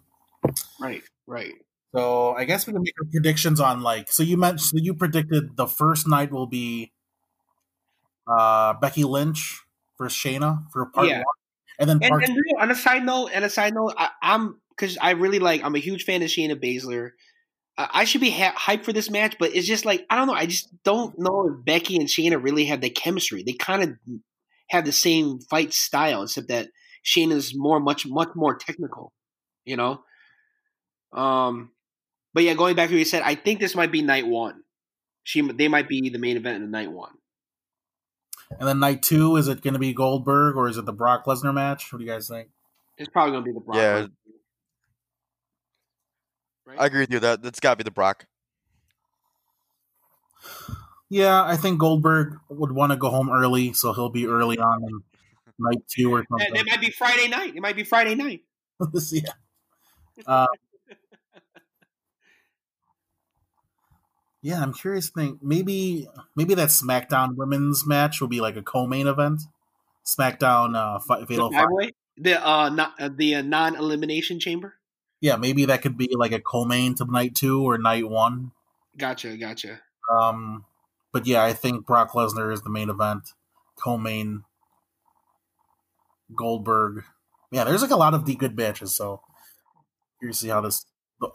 Right, 0.79 1.03
right. 1.27 1.55
So 1.95 2.35
I 2.35 2.45
guess 2.45 2.67
we 2.67 2.75
can 2.75 2.83
make 2.83 2.95
our 3.03 3.11
predictions 3.11 3.59
on 3.59 3.81
like. 3.81 4.13
So 4.13 4.23
you 4.23 4.37
mentioned 4.37 4.61
so 4.61 4.77
you 4.77 4.93
predicted 4.95 5.57
the 5.57 5.67
first 5.67 6.07
night 6.07 6.31
will 6.31 6.47
be 6.47 6.93
uh 8.27 8.75
Becky 8.75 9.05
Lynch 9.05 9.63
versus 9.97 10.19
Shayna 10.19 10.71
for 10.71 10.85
part 10.87 11.09
Yeah. 11.09 11.19
one, 11.19 11.25
and 11.79 11.89
then 11.89 11.99
And, 12.03 12.11
part 12.11 12.25
and 12.25 12.35
know, 12.35 12.61
on 12.61 12.71
a 12.71 12.75
side 12.75 13.05
note, 13.07 13.31
and 13.33 13.43
a 13.45 13.49
side 13.51 13.73
note, 13.73 13.95
I, 13.97 14.11
I'm 14.21 14.61
because 14.77 14.99
I 15.01 15.13
really 15.13 15.39
like. 15.39 15.63
I'm 15.65 15.75
a 15.75 15.81
huge 15.81 16.05
fan 16.05 16.23
of 16.23 16.29
Shayna 16.29 16.55
Baszler. 16.55 17.11
I, 17.79 17.89
I 17.93 18.05
should 18.05 18.21
be 18.21 18.31
ha- 18.31 18.55
hyped 18.57 18.85
for 18.85 18.93
this 18.93 19.11
match, 19.11 19.37
but 19.39 19.55
it's 19.55 19.67
just 19.67 19.85
like 19.85 20.05
I 20.11 20.17
don't 20.17 20.27
know. 20.27 20.35
I 20.35 20.47
just 20.47 20.69
don't 20.85 21.19
know 21.19 21.49
if 21.49 21.65
Becky 21.65 21.97
and 21.97 22.09
Shayna 22.09 22.43
really 22.43 22.67
have 22.67 22.81
the 22.81 22.91
chemistry. 22.91 23.43
They 23.43 23.55
kind 23.55 23.83
of 23.83 23.91
have 24.71 24.85
the 24.85 24.93
same 24.93 25.41
fight 25.41 25.73
style, 25.73 26.23
except 26.23 26.49
that 26.49 26.69
Shayna's 27.05 27.53
more, 27.57 27.81
much, 27.81 28.07
much 28.07 28.31
more 28.35 28.57
technical. 28.57 29.13
You 29.65 29.77
know. 29.77 30.03
Um, 31.13 31.71
but 32.35 32.43
yeah, 32.43 32.55
going 32.55 32.77
back 32.77 32.89
to 32.89 32.95
what 32.95 32.99
you 32.99 33.05
said, 33.05 33.23
I 33.23 33.35
think 33.35 33.61
this 33.61 33.75
might 33.75 33.93
be 33.93 34.03
night 34.03 34.27
one. 34.27 34.63
She, 35.23 35.41
they 35.41 35.69
might 35.69 35.89
be 35.89 36.11
the 36.11 36.19
main 36.19 36.37
event 36.37 36.57
in 36.57 36.63
the 36.63 36.69
night 36.69 36.93
one. 36.93 37.13
and 38.61 38.69
then 38.69 38.79
night 38.79 39.03
two 39.03 39.37
is 39.37 39.49
it 39.49 39.63
going 39.63 39.75
to 39.75 39.81
be 39.81 39.93
Goldberg 39.93 40.57
or 40.57 40.69
is 40.69 40.77
it 40.77 40.85
the 40.85 40.93
Brock 40.93 41.25
Lesnar 41.25 41.55
match? 41.55 41.93
What 41.93 41.99
do 41.99 42.05
you 42.05 42.11
guys 42.11 42.29
think? 42.29 42.49
It's 42.99 43.09
probably 43.09 43.33
gonna 43.33 43.45
be 43.45 43.53
the 43.53 43.61
Brock. 43.61 43.77
Yeah. 43.77 44.07
Lesnar. 46.67 46.71
Right? 46.71 46.81
I 46.81 46.87
agree 46.87 47.01
with 47.01 47.13
you. 47.13 47.21
That 47.21 47.43
that's 47.43 47.61
got 47.61 47.71
to 47.71 47.77
be 47.77 47.85
the 47.85 47.91
Brock. 47.91 48.27
Yeah, 51.09 51.43
I 51.43 51.57
think 51.57 51.79
Goldberg 51.79 52.39
would 52.49 52.73
want 52.73 52.91
to 52.93 52.97
go 52.97 53.11
home 53.11 53.31
early, 53.31 53.73
so 53.73 53.93
he'll 53.93 54.09
be 54.09 54.27
early 54.27 54.59
on 54.59 54.83
in 54.83 55.03
night 55.59 55.83
two 55.89 56.13
or 56.13 56.25
something. 56.29 56.55
it 56.55 56.67
might 56.67 56.81
be 56.81 56.91
Friday 56.91 57.29
night. 57.29 57.55
It 57.55 57.61
might 57.61 57.77
be 57.77 57.85
Friday 57.85 58.15
night. 58.15 58.43
yeah. 59.13 59.23
Uh, 60.27 60.47
yeah, 64.43 64.61
I'm 64.61 64.73
curious. 64.73 65.11
Think 65.11 65.43
maybe 65.43 66.09
maybe 66.35 66.55
that 66.55 66.69
SmackDown 66.69 67.37
women's 67.37 67.87
match 67.87 68.21
will 68.21 68.29
be 68.29 68.41
like 68.41 68.57
a 68.57 68.63
co-main 68.63 69.07
event. 69.07 69.43
SmackDown 70.05 70.77
uh, 70.77 70.99
Fi- 71.01 71.25
Fatal 71.25 71.51
The 71.51 71.57
Five. 71.57 71.65
five-way? 71.65 71.93
The 72.19 72.47
uh, 72.47 72.69
not, 72.71 72.95
uh, 72.99 73.11
the 73.15 73.37
uh, 73.37 73.43
non-elimination 73.43 74.41
chamber. 74.41 74.75
Yeah, 75.21 75.37
maybe 75.37 75.65
that 75.65 75.83
could 75.83 75.97
be 75.97 76.09
like 76.17 76.33
a 76.33 76.41
co-main 76.41 76.95
to 76.97 77.05
night 77.07 77.35
two 77.35 77.63
or 77.63 77.79
night 77.79 78.09
one. 78.09 78.53
Gotcha, 78.97 79.37
gotcha. 79.37 79.81
Um, 80.13 80.65
but 81.13 81.27
yeah, 81.27 81.43
I 81.43 81.53
think 81.53 81.87
Brock 81.87 82.13
Lesnar 82.13 82.53
is 82.53 82.63
the 82.63 82.71
main 82.71 82.91
event. 82.91 83.31
Co-main 83.83 84.45
Goldberg. 86.37 87.05
Yeah, 87.51 87.65
there's 87.65 87.83
like 87.83 87.91
a 87.91 87.97
lot 87.97 88.15
of 88.15 88.27
the 88.27 88.35
good 88.35 88.57
matches. 88.57 88.95
So 88.95 89.23
you 90.21 90.33
see 90.33 90.49
how 90.49 90.61
this 90.61 90.85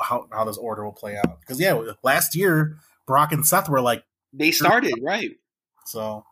how 0.01 0.27
how 0.31 0.43
this 0.45 0.57
order 0.57 0.83
will 0.83 0.91
play 0.93 1.17
out. 1.17 1.39
Because 1.39 1.59
yeah, 1.59 1.79
last 2.03 2.35
year 2.35 2.77
Brock 3.07 3.31
and 3.31 3.45
Seth 3.45 3.67
were 3.69 3.81
like 3.81 4.03
They 4.33 4.51
started 4.51 4.93
right. 5.01 5.31
so. 5.85 6.25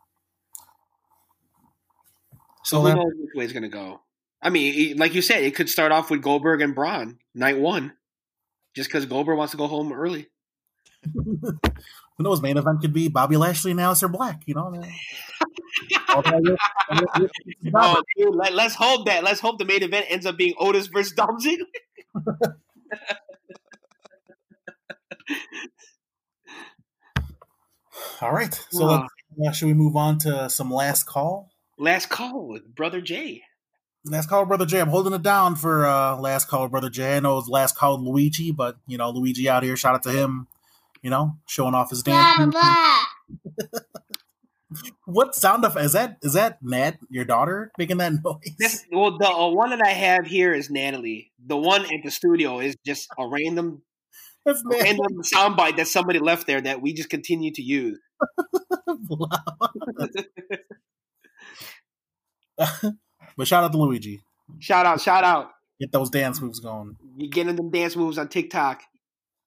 So 2.62 2.76
So 2.76 2.80
who 2.82 2.88
that- 2.88 2.94
knows 2.96 3.12
which 3.16 3.30
way 3.34 3.44
it's 3.44 3.52
gonna 3.52 3.68
go? 3.68 4.00
I 4.42 4.50
mean, 4.50 4.96
like 4.96 5.14
you 5.14 5.22
said, 5.22 5.42
it 5.44 5.54
could 5.54 5.68
start 5.68 5.92
off 5.92 6.10
with 6.10 6.22
Goldberg 6.22 6.62
and 6.62 6.74
Braun 6.74 7.18
night 7.34 7.58
one, 7.58 7.92
just 8.74 8.88
because 8.88 9.06
Goldberg 9.06 9.38
wants 9.38 9.52
to 9.52 9.56
go 9.56 9.66
home 9.66 9.92
early. 9.92 10.28
Who 11.14 12.24
knows? 12.24 12.42
Main 12.42 12.58
event 12.58 12.80
could 12.82 12.92
be 12.92 13.08
Bobby 13.08 13.36
Lashley 13.36 13.70
and 13.70 13.80
Aleister 13.80 14.10
Black. 14.10 14.42
You 14.46 14.54
know. 14.54 14.82
Although- 16.10 16.56
Oh, 17.74 18.02
dude, 18.16 18.34
let, 18.34 18.52
us 18.58 18.74
hope 18.74 19.06
that. 19.06 19.24
Let's 19.24 19.40
hope 19.40 19.58
the 19.58 19.64
main 19.64 19.82
event 19.82 20.06
ends 20.08 20.26
up 20.26 20.36
being 20.36 20.54
Otis 20.58 20.88
versus 20.88 21.12
Dolph 21.12 21.42
All 28.20 28.32
right. 28.32 28.54
So 28.70 28.86
let's, 28.86 29.12
uh, 29.46 29.52
should 29.52 29.66
we 29.66 29.74
move 29.74 29.96
on 29.96 30.18
to 30.18 30.48
some 30.50 30.70
last 30.70 31.04
call? 31.04 31.50
Last 31.78 32.10
call 32.10 32.48
with 32.48 32.74
Brother 32.74 33.00
Jay. 33.00 33.42
Last 34.04 34.30
call, 34.30 34.46
brother 34.46 34.64
Jay. 34.64 34.80
I'm 34.80 34.88
holding 34.88 35.12
it 35.12 35.22
down 35.22 35.56
for 35.56 35.84
uh, 35.84 36.16
last 36.16 36.48
call, 36.48 36.68
brother 36.68 36.88
Jay. 36.88 37.18
I 37.18 37.20
know 37.20 37.36
it's 37.38 37.48
last 37.48 37.76
call, 37.76 38.02
Luigi, 38.02 38.50
but 38.50 38.76
you 38.86 38.96
know 38.96 39.10
Luigi 39.10 39.46
out 39.48 39.62
here. 39.62 39.76
Shout 39.76 39.94
out 39.94 40.02
to 40.04 40.10
him. 40.10 40.46
You 41.02 41.10
know, 41.10 41.36
showing 41.46 41.74
off 41.74 41.90
his 41.90 42.02
dance. 42.02 42.54
what 45.04 45.34
sound 45.34 45.64
of 45.66 45.76
is 45.76 45.92
that? 45.92 46.16
Is 46.22 46.32
that 46.32 46.58
Nat, 46.62 46.98
your 47.10 47.26
daughter, 47.26 47.72
making 47.76 47.98
that 47.98 48.12
noise? 48.24 48.54
This, 48.58 48.86
well, 48.90 49.18
the 49.18 49.28
uh, 49.28 49.50
one 49.50 49.70
that 49.70 49.82
I 49.82 49.90
have 49.90 50.26
here 50.26 50.54
is 50.54 50.70
Natalie. 50.70 51.32
The 51.44 51.58
one 51.58 51.82
at 51.82 52.02
the 52.02 52.10
studio 52.10 52.60
is 52.60 52.76
just 52.86 53.08
a 53.18 53.26
random, 53.26 53.82
That's 54.46 54.62
Nat. 54.64 54.82
random 54.82 55.22
soundbite 55.22 55.76
that 55.76 55.88
somebody 55.88 56.20
left 56.20 56.46
there 56.46 56.60
that 56.62 56.80
we 56.80 56.94
just 56.94 57.10
continue 57.10 57.52
to 57.52 57.62
use. 57.62 57.98
but 63.40 63.48
shout 63.48 63.64
out 63.64 63.72
to 63.72 63.78
Luigi. 63.78 64.20
Shout 64.58 64.84
out, 64.84 65.00
shout 65.00 65.24
out. 65.24 65.52
Get 65.80 65.92
those 65.92 66.10
dance 66.10 66.42
moves 66.42 66.60
going. 66.60 66.94
You're 67.16 67.30
getting 67.30 67.56
them 67.56 67.70
dance 67.70 67.96
moves 67.96 68.18
on 68.18 68.28
TikTok 68.28 68.82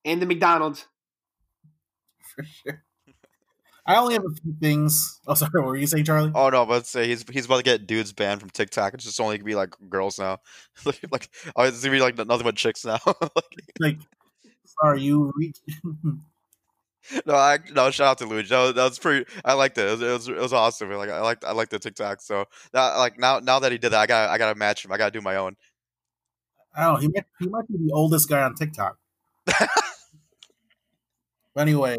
and 0.03 0.19
the 0.19 0.25
McDonald's. 0.25 0.87
For 2.35 2.43
sure. 2.43 2.83
I 3.85 3.97
only 3.97 4.15
have 4.15 4.23
a 4.23 4.33
few 4.41 4.55
things. 4.59 5.19
Oh, 5.27 5.33
sorry. 5.35 5.51
What 5.53 5.65
were 5.65 5.77
you 5.77 5.85
saying, 5.85 6.05
Charlie? 6.05 6.31
Oh 6.33 6.49
no, 6.49 6.65
but 6.65 6.87
say 6.87 7.07
he's 7.07 7.23
he's 7.29 7.45
about 7.45 7.57
to 7.57 7.63
get 7.63 7.85
dudes 7.85 8.13
banned 8.13 8.39
from 8.39 8.49
TikTok. 8.49 8.95
It's 8.95 9.03
just 9.03 9.21
only 9.21 9.37
gonna 9.37 9.45
be 9.45 9.53
like 9.53 9.75
girls 9.89 10.17
now. 10.17 10.39
like, 10.85 10.99
like 11.11 11.29
oh, 11.55 11.61
it's 11.61 11.83
gonna 11.83 11.95
be 11.95 12.01
like 12.01 12.17
nothing 12.17 12.45
but 12.45 12.55
chicks 12.55 12.83
now. 12.83 12.97
like, 13.05 13.53
Like, 13.79 13.97
sorry, 14.81 15.01
you 15.03 15.31
reach. 15.35 15.59
no, 17.25 17.35
I 17.35 17.59
no. 17.73 17.91
Shout 17.91 18.07
out 18.07 18.17
to 18.19 18.25
Luigi. 18.25 18.49
That 18.49 18.61
was, 18.61 18.73
that 18.73 18.83
was 18.83 18.99
pretty. 18.99 19.29
I 19.43 19.53
liked 19.53 19.77
it. 19.77 19.87
It 19.87 19.91
was, 19.91 20.01
it 20.01 20.11
was 20.11 20.27
it 20.29 20.37
was 20.37 20.53
awesome. 20.53 20.91
Like 20.91 21.09
I 21.09 21.21
liked 21.21 21.43
I 21.43 21.51
liked 21.51 21.71
the 21.71 21.79
TikTok. 21.79 22.21
So 22.21 22.45
that, 22.71 22.95
like 22.97 23.19
now 23.19 23.39
now 23.39 23.59
that 23.59 23.71
he 23.71 23.77
did 23.77 23.89
that, 23.89 24.01
I 24.01 24.05
got 24.05 24.29
I 24.29 24.37
got 24.37 24.53
to 24.53 24.59
match 24.59 24.85
him. 24.85 24.91
I 24.91 24.97
got 24.97 25.05
to 25.05 25.19
do 25.19 25.21
my 25.21 25.35
own. 25.35 25.55
I 26.75 26.85
don't 26.85 26.93
know. 26.93 26.99
He 26.99 27.07
might, 27.07 27.25
he 27.39 27.47
might 27.47 27.67
be 27.67 27.77
the 27.77 27.91
oldest 27.93 28.29
guy 28.29 28.41
on 28.41 28.55
TikTok. 28.55 28.97
but 29.45 29.67
anyway, 31.55 31.97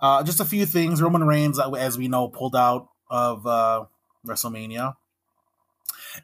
uh, 0.00 0.22
just 0.22 0.40
a 0.40 0.44
few 0.44 0.64
things. 0.64 1.02
Roman 1.02 1.24
Reigns, 1.24 1.58
uh, 1.58 1.70
as 1.72 1.98
we 1.98 2.08
know, 2.08 2.28
pulled 2.28 2.56
out 2.56 2.88
of 3.10 3.46
uh, 3.46 3.84
WrestleMania. 4.26 4.94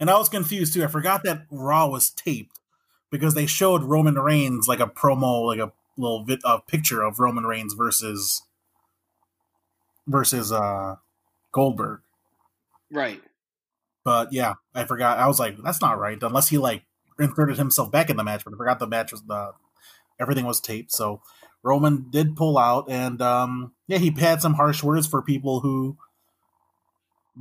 And 0.00 0.10
I 0.10 0.16
was 0.16 0.28
confused 0.28 0.72
too. 0.72 0.84
I 0.84 0.86
forgot 0.86 1.24
that 1.24 1.42
Raw 1.50 1.88
was 1.88 2.10
taped 2.10 2.58
because 3.10 3.34
they 3.34 3.46
showed 3.46 3.82
Roman 3.82 4.18
Reigns 4.18 4.66
like 4.66 4.80
a 4.80 4.86
promo, 4.86 5.46
like 5.46 5.58
a 5.58 5.72
little 5.96 6.24
vid- 6.24 6.44
uh, 6.44 6.58
picture 6.58 7.02
of 7.02 7.18
Roman 7.18 7.44
Reigns 7.44 7.74
versus 7.74 8.42
versus 10.06 10.52
uh, 10.52 10.96
Goldberg. 11.52 12.00
Right. 12.90 13.22
But 14.04 14.32
yeah, 14.32 14.54
I 14.74 14.84
forgot. 14.84 15.18
I 15.18 15.26
was 15.26 15.40
like, 15.40 15.56
that's 15.62 15.80
not 15.80 15.98
right. 15.98 16.22
Unless 16.22 16.48
he 16.48 16.58
like 16.58 16.82
inserted 17.18 17.56
himself 17.56 17.90
back 17.90 18.10
in 18.10 18.16
the 18.16 18.24
match, 18.24 18.44
but 18.44 18.54
I 18.54 18.56
forgot 18.56 18.78
the 18.78 18.86
match 18.86 19.12
was 19.12 19.22
the 19.22 19.52
everything 20.20 20.44
was 20.44 20.60
taped. 20.60 20.92
So 20.92 21.22
Roman 21.62 22.06
did 22.10 22.36
pull 22.36 22.58
out, 22.58 22.90
and 22.90 23.22
um, 23.22 23.72
yeah, 23.86 23.98
he 23.98 24.10
had 24.10 24.42
some 24.42 24.54
harsh 24.54 24.82
words 24.82 25.06
for 25.06 25.22
people 25.22 25.60
who 25.60 25.96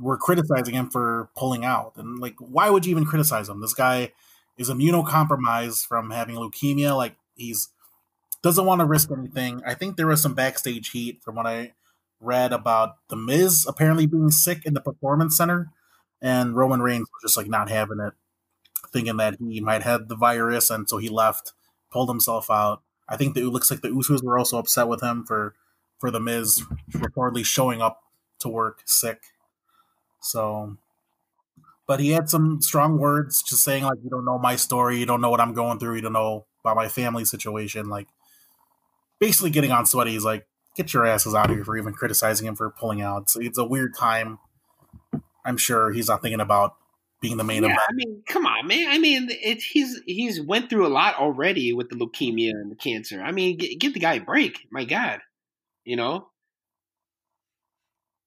were 0.00 0.16
criticizing 0.16 0.74
him 0.74 0.90
for 0.90 1.28
pulling 1.36 1.64
out. 1.64 1.92
And 1.96 2.18
like, 2.18 2.34
why 2.38 2.70
would 2.70 2.86
you 2.86 2.90
even 2.90 3.04
criticize 3.04 3.48
him? 3.48 3.60
This 3.60 3.74
guy 3.74 4.12
is 4.56 4.70
immunocompromised 4.70 5.86
from 5.86 6.10
having 6.10 6.36
leukemia. 6.36 6.96
Like, 6.96 7.16
he's 7.36 7.68
doesn't 8.44 8.66
want 8.66 8.80
to 8.80 8.84
risk 8.84 9.10
anything. 9.10 9.62
I 9.66 9.72
think 9.72 9.96
there 9.96 10.06
was 10.06 10.20
some 10.20 10.34
backstage 10.34 10.90
heat 10.90 11.22
from 11.22 11.34
what 11.34 11.46
I 11.46 11.72
read 12.20 12.52
about 12.52 12.96
the 13.08 13.16
Miz 13.16 13.64
apparently 13.66 14.04
being 14.04 14.30
sick 14.30 14.66
in 14.66 14.74
the 14.74 14.82
Performance 14.82 15.34
Center, 15.34 15.70
and 16.20 16.54
Roman 16.54 16.82
Reigns 16.82 17.08
was 17.10 17.22
just 17.22 17.38
like 17.38 17.48
not 17.48 17.70
having 17.70 18.00
it, 18.00 18.12
thinking 18.92 19.16
that 19.16 19.38
he 19.40 19.62
might 19.62 19.82
have 19.82 20.08
the 20.08 20.14
virus, 20.14 20.68
and 20.68 20.86
so 20.86 20.98
he 20.98 21.08
left, 21.08 21.54
pulled 21.90 22.10
himself 22.10 22.50
out. 22.50 22.82
I 23.08 23.16
think 23.16 23.34
that 23.34 23.40
it 23.40 23.48
looks 23.48 23.70
like 23.70 23.80
the 23.80 23.88
Usos 23.88 24.22
were 24.22 24.38
also 24.38 24.58
upset 24.58 24.88
with 24.88 25.02
him 25.02 25.24
for 25.24 25.54
for 25.98 26.10
the 26.10 26.20
Miz 26.20 26.62
reportedly 26.92 27.46
showing 27.46 27.80
up 27.80 28.02
to 28.40 28.50
work 28.50 28.82
sick. 28.84 29.22
So, 30.20 30.76
but 31.86 31.98
he 31.98 32.10
had 32.10 32.28
some 32.28 32.60
strong 32.60 32.98
words, 32.98 33.42
just 33.42 33.64
saying 33.64 33.84
like, 33.84 34.00
"You 34.04 34.10
don't 34.10 34.26
know 34.26 34.38
my 34.38 34.56
story. 34.56 34.98
You 34.98 35.06
don't 35.06 35.22
know 35.22 35.30
what 35.30 35.40
I'm 35.40 35.54
going 35.54 35.78
through. 35.78 35.94
You 35.96 36.02
don't 36.02 36.12
know 36.12 36.44
about 36.62 36.76
my 36.76 36.88
family 36.88 37.24
situation." 37.24 37.88
Like, 37.88 38.08
basically 39.20 39.50
getting 39.50 39.72
on 39.72 39.86
sweaty. 39.86 40.12
He's 40.12 40.24
like, 40.24 40.46
"Get 40.76 40.92
your 40.92 41.06
asses 41.06 41.34
out 41.34 41.50
of 41.50 41.56
here 41.56 41.64
for 41.64 41.76
even 41.76 41.92
criticizing 41.92 42.46
him 42.46 42.56
for 42.56 42.70
pulling 42.70 43.02
out." 43.02 43.30
So 43.30 43.40
it's 43.40 43.58
a 43.58 43.64
weird 43.64 43.94
time. 43.96 44.38
I'm 45.44 45.56
sure 45.56 45.92
he's 45.92 46.08
not 46.08 46.22
thinking 46.22 46.40
about 46.40 46.76
being 47.24 47.36
the 47.38 47.44
main 47.44 47.62
yeah, 47.62 47.70
event. 47.70 47.82
I 47.88 47.92
mean, 47.94 48.22
come 48.28 48.46
on, 48.46 48.66
man. 48.66 48.86
I 48.88 48.98
mean, 48.98 49.28
it, 49.30 49.62
he's 49.62 50.00
he's 50.06 50.40
went 50.40 50.68
through 50.68 50.86
a 50.86 50.88
lot 50.88 51.16
already 51.16 51.72
with 51.72 51.88
the 51.88 51.96
leukemia 51.96 52.50
and 52.50 52.70
the 52.70 52.76
cancer. 52.76 53.22
I 53.22 53.32
mean, 53.32 53.58
g- 53.58 53.76
give 53.76 53.94
the 53.94 54.00
guy 54.00 54.14
a 54.14 54.20
break. 54.20 54.66
My 54.70 54.84
God, 54.84 55.20
you 55.84 55.96
know. 55.96 56.28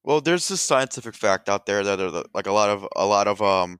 Well, 0.03 0.21
there's 0.21 0.47
this 0.47 0.61
scientific 0.61 1.15
fact 1.15 1.49
out 1.49 1.65
there 1.65 1.83
that 1.83 1.99
are, 1.99 2.23
like 2.33 2.47
a 2.47 2.51
lot 2.51 2.69
of 2.69 2.87
a 2.95 3.05
lot 3.05 3.27
of 3.27 3.41
um 3.41 3.79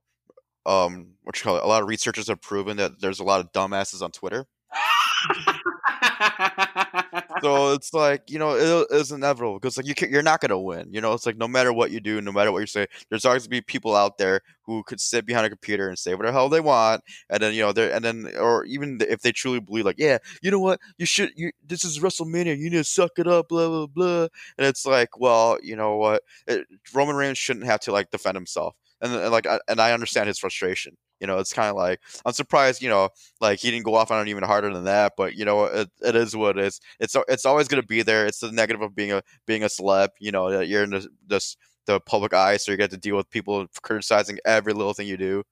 um 0.65 1.13
what 1.23 1.37
you 1.37 1.43
call 1.43 1.57
it 1.57 1.63
a 1.63 1.67
lot 1.67 1.81
of 1.81 1.87
researchers 1.87 2.27
have 2.27 2.41
proven 2.41 2.77
that 2.77 2.99
there's 2.99 3.19
a 3.19 3.23
lot 3.23 3.39
of 3.39 3.51
dumbasses 3.53 4.01
on 4.03 4.11
Twitter. 4.11 4.45
So 7.43 7.73
it's 7.73 7.93
like 7.93 8.23
you 8.31 8.39
know 8.39 8.55
it, 8.55 8.87
it's 8.89 9.11
inevitable 9.11 9.59
because 9.59 9.77
like 9.77 9.85
you 9.85 9.93
can, 9.93 10.09
you're 10.09 10.23
not 10.23 10.41
gonna 10.41 10.59
win. 10.59 10.87
You 10.91 11.01
know 11.01 11.13
it's 11.13 11.25
like 11.27 11.37
no 11.37 11.47
matter 11.47 11.71
what 11.71 11.91
you 11.91 11.99
do, 11.99 12.19
no 12.19 12.31
matter 12.31 12.51
what 12.51 12.61
you 12.61 12.65
say, 12.65 12.87
there's 13.09 13.25
always 13.25 13.43
gonna 13.45 13.57
be 13.57 13.61
people 13.61 13.95
out 13.95 14.17
there 14.17 14.41
who 14.65 14.81
could 14.83 14.99
sit 14.99 15.23
behind 15.25 15.45
a 15.45 15.49
computer 15.49 15.87
and 15.87 15.99
say 15.99 16.15
whatever 16.15 16.31
the 16.31 16.39
hell 16.39 16.49
they 16.49 16.59
want, 16.61 17.03
and 17.29 17.41
then 17.43 17.53
you 17.53 17.61
know 17.61 17.71
they're 17.73 17.93
and 17.93 18.03
then 18.03 18.31
or 18.39 18.65
even 18.65 18.97
if 19.01 19.21
they 19.21 19.31
truly 19.31 19.59
believe 19.59 19.85
like 19.85 19.99
yeah, 19.99 20.17
you 20.41 20.49
know 20.49 20.59
what 20.59 20.79
you 20.97 21.05
should 21.05 21.31
you 21.35 21.51
this 21.65 21.85
is 21.85 21.99
WrestleMania, 21.99 22.57
you 22.57 22.69
need 22.71 22.77
to 22.77 22.83
suck 22.83 23.11
it 23.19 23.27
up, 23.27 23.49
blah 23.49 23.67
blah 23.67 23.87
blah, 23.87 24.21
and 24.57 24.65
it's 24.67 24.85
like 24.85 25.19
well 25.19 25.59
you 25.61 25.75
know 25.75 25.95
what 25.97 26.23
it, 26.47 26.65
Roman 26.93 27.15
Reigns 27.15 27.37
shouldn't 27.37 27.67
have 27.67 27.81
to 27.81 27.91
like 27.91 28.09
defend 28.09 28.35
himself, 28.35 28.75
and, 28.99 29.13
and 29.13 29.31
like 29.31 29.45
I, 29.45 29.59
and 29.67 29.79
I 29.79 29.93
understand 29.93 30.27
his 30.27 30.39
frustration. 30.39 30.97
You 31.19 31.27
know, 31.27 31.39
it's 31.39 31.53
kind 31.53 31.69
of 31.69 31.75
like 31.75 32.01
I'm 32.25 32.33
surprised. 32.33 32.81
You 32.81 32.89
know, 32.89 33.09
like 33.41 33.59
he 33.59 33.71
didn't 33.71 33.85
go 33.85 33.95
off 33.95 34.11
on 34.11 34.25
it 34.27 34.29
even 34.29 34.43
harder 34.43 34.73
than 34.73 34.85
that. 34.85 35.13
But 35.17 35.35
you 35.35 35.45
know, 35.45 35.65
it, 35.65 35.89
it 36.01 36.15
is 36.15 36.35
what 36.35 36.57
it 36.57 36.65
is. 36.65 36.79
It's 36.99 37.15
it's 37.27 37.45
always 37.45 37.67
going 37.67 37.81
to 37.81 37.87
be 37.87 38.01
there. 38.01 38.25
It's 38.25 38.39
the 38.39 38.51
negative 38.51 38.81
of 38.81 38.95
being 38.95 39.11
a 39.11 39.23
being 39.45 39.63
a 39.63 39.67
celeb. 39.67 40.09
You 40.19 40.31
know, 40.31 40.49
that 40.51 40.67
you're 40.67 40.83
in 40.83 40.91
this, 40.91 41.07
this 41.27 41.57
the 41.85 41.99
public 42.01 42.33
eye, 42.33 42.57
so 42.57 42.71
you 42.71 42.77
get 42.77 42.91
to 42.91 42.97
deal 42.97 43.15
with 43.15 43.29
people 43.29 43.65
criticizing 43.81 44.37
every 44.45 44.73
little 44.73 44.93
thing 44.93 45.07
you 45.07 45.17
do. 45.17 45.43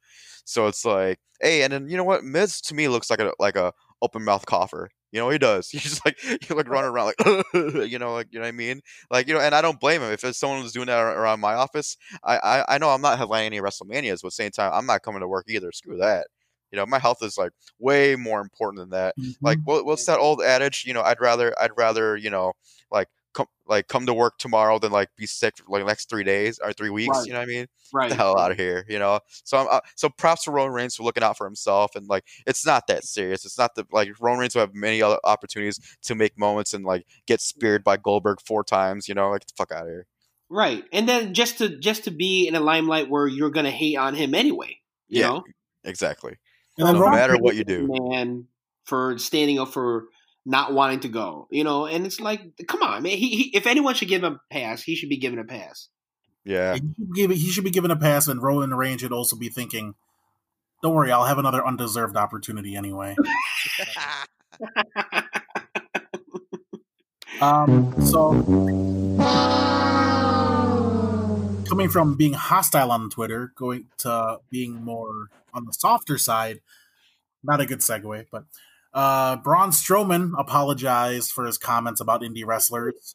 So 0.45 0.67
it's 0.67 0.85
like, 0.85 1.19
hey, 1.41 1.63
and 1.63 1.73
then 1.73 1.89
you 1.89 1.97
know 1.97 2.03
what? 2.03 2.23
Miz 2.23 2.61
to 2.61 2.75
me 2.75 2.87
looks 2.87 3.09
like 3.09 3.19
a 3.19 3.33
like 3.39 3.55
a 3.55 3.73
open 4.01 4.23
mouth 4.23 4.45
cougher. 4.45 4.89
You 5.11 5.19
know, 5.19 5.29
he 5.29 5.37
does. 5.37 5.69
He's 5.71 5.83
just 5.83 6.05
like 6.05 6.17
he 6.19 6.53
like 6.53 6.69
running 6.69 6.89
around 6.89 7.05
like, 7.05 7.45
you 7.89 7.99
know, 7.99 8.13
like 8.13 8.27
you 8.31 8.39
know 8.39 8.45
what 8.45 8.47
I 8.47 8.51
mean. 8.51 8.81
Like 9.09 9.27
you 9.27 9.33
know, 9.33 9.39
and 9.39 9.55
I 9.55 9.61
don't 9.61 9.79
blame 9.79 10.01
him 10.01 10.11
if 10.11 10.23
it's 10.23 10.37
someone 10.37 10.61
was 10.61 10.73
doing 10.73 10.87
that 10.87 10.99
around 10.99 11.39
my 11.39 11.53
office. 11.53 11.97
I 12.23 12.37
I, 12.37 12.75
I 12.75 12.77
know 12.77 12.89
I'm 12.89 13.01
not 13.01 13.19
headlining 13.19 13.45
any 13.45 13.59
WrestleManias, 13.61 14.21
but 14.21 14.27
at 14.27 14.31
the 14.31 14.31
same 14.31 14.51
time, 14.51 14.71
I'm 14.73 14.85
not 14.85 15.03
coming 15.03 15.21
to 15.21 15.27
work 15.27 15.45
either. 15.47 15.71
Screw 15.71 15.97
that. 15.97 16.27
You 16.71 16.77
know, 16.77 16.85
my 16.85 16.99
health 16.99 17.23
is 17.23 17.37
like 17.37 17.51
way 17.79 18.15
more 18.15 18.41
important 18.41 18.81
than 18.81 18.89
that. 18.89 19.15
Like, 19.41 19.59
mm-hmm. 19.59 19.71
what, 19.71 19.85
what's 19.85 20.05
that 20.07 20.19
old 20.19 20.41
adage? 20.41 20.83
You 20.85 20.93
know, 20.93 21.03
I'd 21.03 21.21
rather 21.21 21.53
I'd 21.59 21.77
rather 21.77 22.17
you 22.17 22.29
know 22.29 22.53
like 22.91 23.07
come 23.35 23.47
like 23.67 23.87
come 23.87 24.05
to 24.07 24.13
work 24.13 24.37
tomorrow 24.39 24.79
than 24.79 24.91
like 24.91 25.09
be 25.17 25.27
sick 25.27 25.57
for 25.57 25.65
like 25.67 25.81
the 25.81 25.87
next 25.87 26.09
three 26.09 26.23
days 26.23 26.59
or 26.63 26.73
three 26.73 26.89
weeks. 26.89 27.17
Right. 27.17 27.27
You 27.27 27.33
know 27.33 27.39
what 27.39 27.43
I 27.43 27.51
mean? 27.51 27.67
right. 27.93 28.09
the 28.09 28.15
hell 28.15 28.39
out 28.39 28.51
of 28.51 28.57
here, 28.57 28.85
you 28.87 28.97
know. 28.97 29.19
So 29.43 29.57
I'm 29.57 29.67
uh, 29.69 29.79
so 29.95 30.09
props 30.09 30.45
to 30.45 30.51
Roman 30.51 30.73
Reigns 30.73 30.95
for 30.95 31.03
looking 31.03 31.23
out 31.23 31.37
for 31.37 31.45
himself, 31.45 31.95
and 31.95 32.07
like 32.07 32.23
it's 32.47 32.65
not 32.65 32.87
that 32.87 33.03
serious. 33.03 33.45
It's 33.45 33.57
not 33.57 33.75
the 33.75 33.85
like 33.91 34.09
Roman 34.19 34.39
Reigns 34.39 34.55
will 34.55 34.61
have 34.61 34.73
many 34.73 35.01
other 35.01 35.19
opportunities 35.23 35.79
to 36.03 36.15
make 36.15 36.37
moments 36.39 36.73
and 36.73 36.85
like 36.85 37.05
get 37.27 37.41
speared 37.41 37.83
by 37.83 37.97
Goldberg 37.97 38.39
four 38.41 38.63
times, 38.63 39.07
you 39.07 39.13
know. 39.13 39.29
Like 39.29 39.41
get 39.41 39.47
the 39.49 39.53
fuck 39.57 39.71
out 39.71 39.83
of 39.83 39.89
here. 39.89 40.07
Right. 40.49 40.83
And 40.93 41.07
then 41.07 41.33
just 41.33 41.57
to 41.59 41.77
just 41.77 42.05
to 42.05 42.11
be 42.11 42.47
in 42.47 42.55
a 42.55 42.59
limelight 42.59 43.09
where 43.09 43.27
you're 43.27 43.49
gonna 43.51 43.71
hate 43.71 43.97
on 43.97 44.15
him 44.15 44.33
anyway. 44.33 44.79
You 45.07 45.21
Yeah. 45.21 45.27
know? 45.27 45.43
Exactly. 45.83 46.37
And 46.77 46.87
then 46.87 46.95
No 46.95 47.01
Roman 47.01 47.19
matter 47.19 47.37
what 47.37 47.55
you 47.55 47.63
do. 47.63 47.87
Man 47.89 48.47
for 48.85 49.17
standing 49.17 49.59
up 49.59 49.73
for 49.73 50.05
not 50.45 50.73
wanting 50.73 51.01
to 51.01 51.07
go. 51.07 51.47
You 51.49 51.63
know, 51.63 51.85
and 51.85 52.05
it's 52.05 52.19
like, 52.19 52.41
come 52.67 52.81
on, 52.83 53.03
man. 53.03 53.17
He, 53.17 53.29
he 53.29 53.57
if 53.57 53.67
anyone 53.67 53.95
should 53.95 54.07
give 54.09 54.23
him 54.23 54.33
a 54.33 54.53
pass, 54.53 54.83
he 54.83 54.95
should 54.95 55.09
be 55.09 55.17
given 55.17 55.39
a 55.39 55.43
pass. 55.43 55.89
Yeah. 56.43 56.73
He 56.73 56.79
should, 56.79 57.15
give, 57.15 57.31
he 57.31 57.49
should 57.49 57.63
be 57.63 57.71
given 57.71 57.91
a 57.91 57.95
pass, 57.95 58.27
and 58.27 58.41
Roman 58.41 58.73
Reigns 58.73 59.01
should 59.01 59.11
also 59.11 59.35
be 59.35 59.49
thinking, 59.49 59.95
"Don't 60.83 60.93
worry, 60.93 61.11
I'll 61.11 61.25
have 61.25 61.39
another 61.39 61.65
undeserved 61.65 62.15
opportunity 62.15 62.75
anyway." 62.75 63.15
Um, 67.41 67.93
so 68.01 68.31
coming 71.67 71.89
from 71.89 72.15
being 72.15 72.33
hostile 72.33 72.91
on 72.91 73.09
Twitter, 73.09 73.51
going 73.55 73.87
to 73.99 74.39
being 74.49 74.75
more 74.75 75.29
on 75.53 75.65
the 75.65 75.73
softer 75.73 76.17
side, 76.17 76.61
not 77.43 77.59
a 77.59 77.65
good 77.65 77.79
segue, 77.79 78.27
but 78.31 78.45
uh, 78.95 79.35
Braun 79.35 79.71
Strowman 79.71 80.31
apologized 80.37 81.31
for 81.31 81.45
his 81.45 81.57
comments 81.57 81.99
about 81.99 82.21
indie 82.21 82.45
wrestlers. 82.45 83.13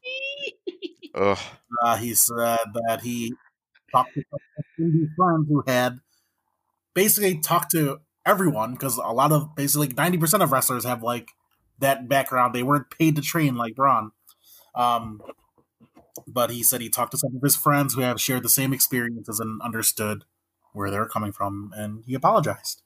Uh, 1.12 1.96
he 1.96 2.14
said 2.14 2.58
that 2.88 3.00
he 3.02 3.32
talked 3.90 4.14
to 4.14 4.22
some 4.30 4.40
indie 4.78 5.08
friends 5.16 5.48
who 5.48 5.64
had 5.66 5.98
basically 6.94 7.38
talked 7.38 7.70
to 7.72 8.00
everyone 8.26 8.72
because 8.72 8.96
a 8.96 9.12
lot 9.12 9.32
of 9.32 9.56
basically 9.56 9.88
90% 9.88 10.42
of 10.42 10.52
wrestlers 10.52 10.84
have 10.84 11.02
like 11.02 11.30
that 11.78 12.08
background. 12.08 12.54
They 12.54 12.62
weren't 12.62 12.90
paid 12.90 13.16
to 13.16 13.22
train 13.22 13.56
like 13.56 13.74
Braun. 13.74 14.12
Um, 14.74 15.20
but 16.26 16.50
he 16.50 16.62
said 16.62 16.80
he 16.80 16.88
talked 16.88 17.12
to 17.12 17.18
some 17.18 17.34
of 17.34 17.42
his 17.42 17.56
friends 17.56 17.94
who 17.94 18.02
have 18.02 18.20
shared 18.20 18.42
the 18.42 18.48
same 18.48 18.72
experiences 18.72 19.40
and 19.40 19.60
understood 19.62 20.24
where 20.72 20.90
they're 20.90 21.08
coming 21.08 21.32
from, 21.32 21.72
and 21.74 22.04
he 22.06 22.14
apologized. 22.14 22.82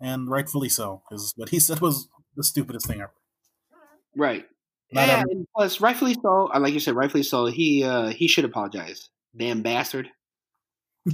And 0.00 0.30
rightfully 0.30 0.68
so, 0.70 1.02
because 1.08 1.32
what 1.36 1.50
he 1.50 1.60
said 1.60 1.80
was 1.80 2.08
the 2.36 2.42
stupidest 2.44 2.86
thing 2.86 3.00
ever. 3.02 3.12
Right. 4.16 4.46
Not 4.92 5.06
yeah, 5.08 5.18
every- 5.20 5.32
and 5.32 5.46
plus 5.54 5.80
rightfully 5.80 6.14
so. 6.14 6.50
uh, 6.52 6.58
Like 6.58 6.72
you 6.74 6.80
said, 6.80 6.94
rightfully 6.96 7.22
so. 7.22 7.46
He 7.46 7.84
uh 7.84 8.08
he 8.08 8.26
should 8.26 8.44
apologize. 8.44 9.10
Damn 9.36 9.62
bastard. 9.62 10.08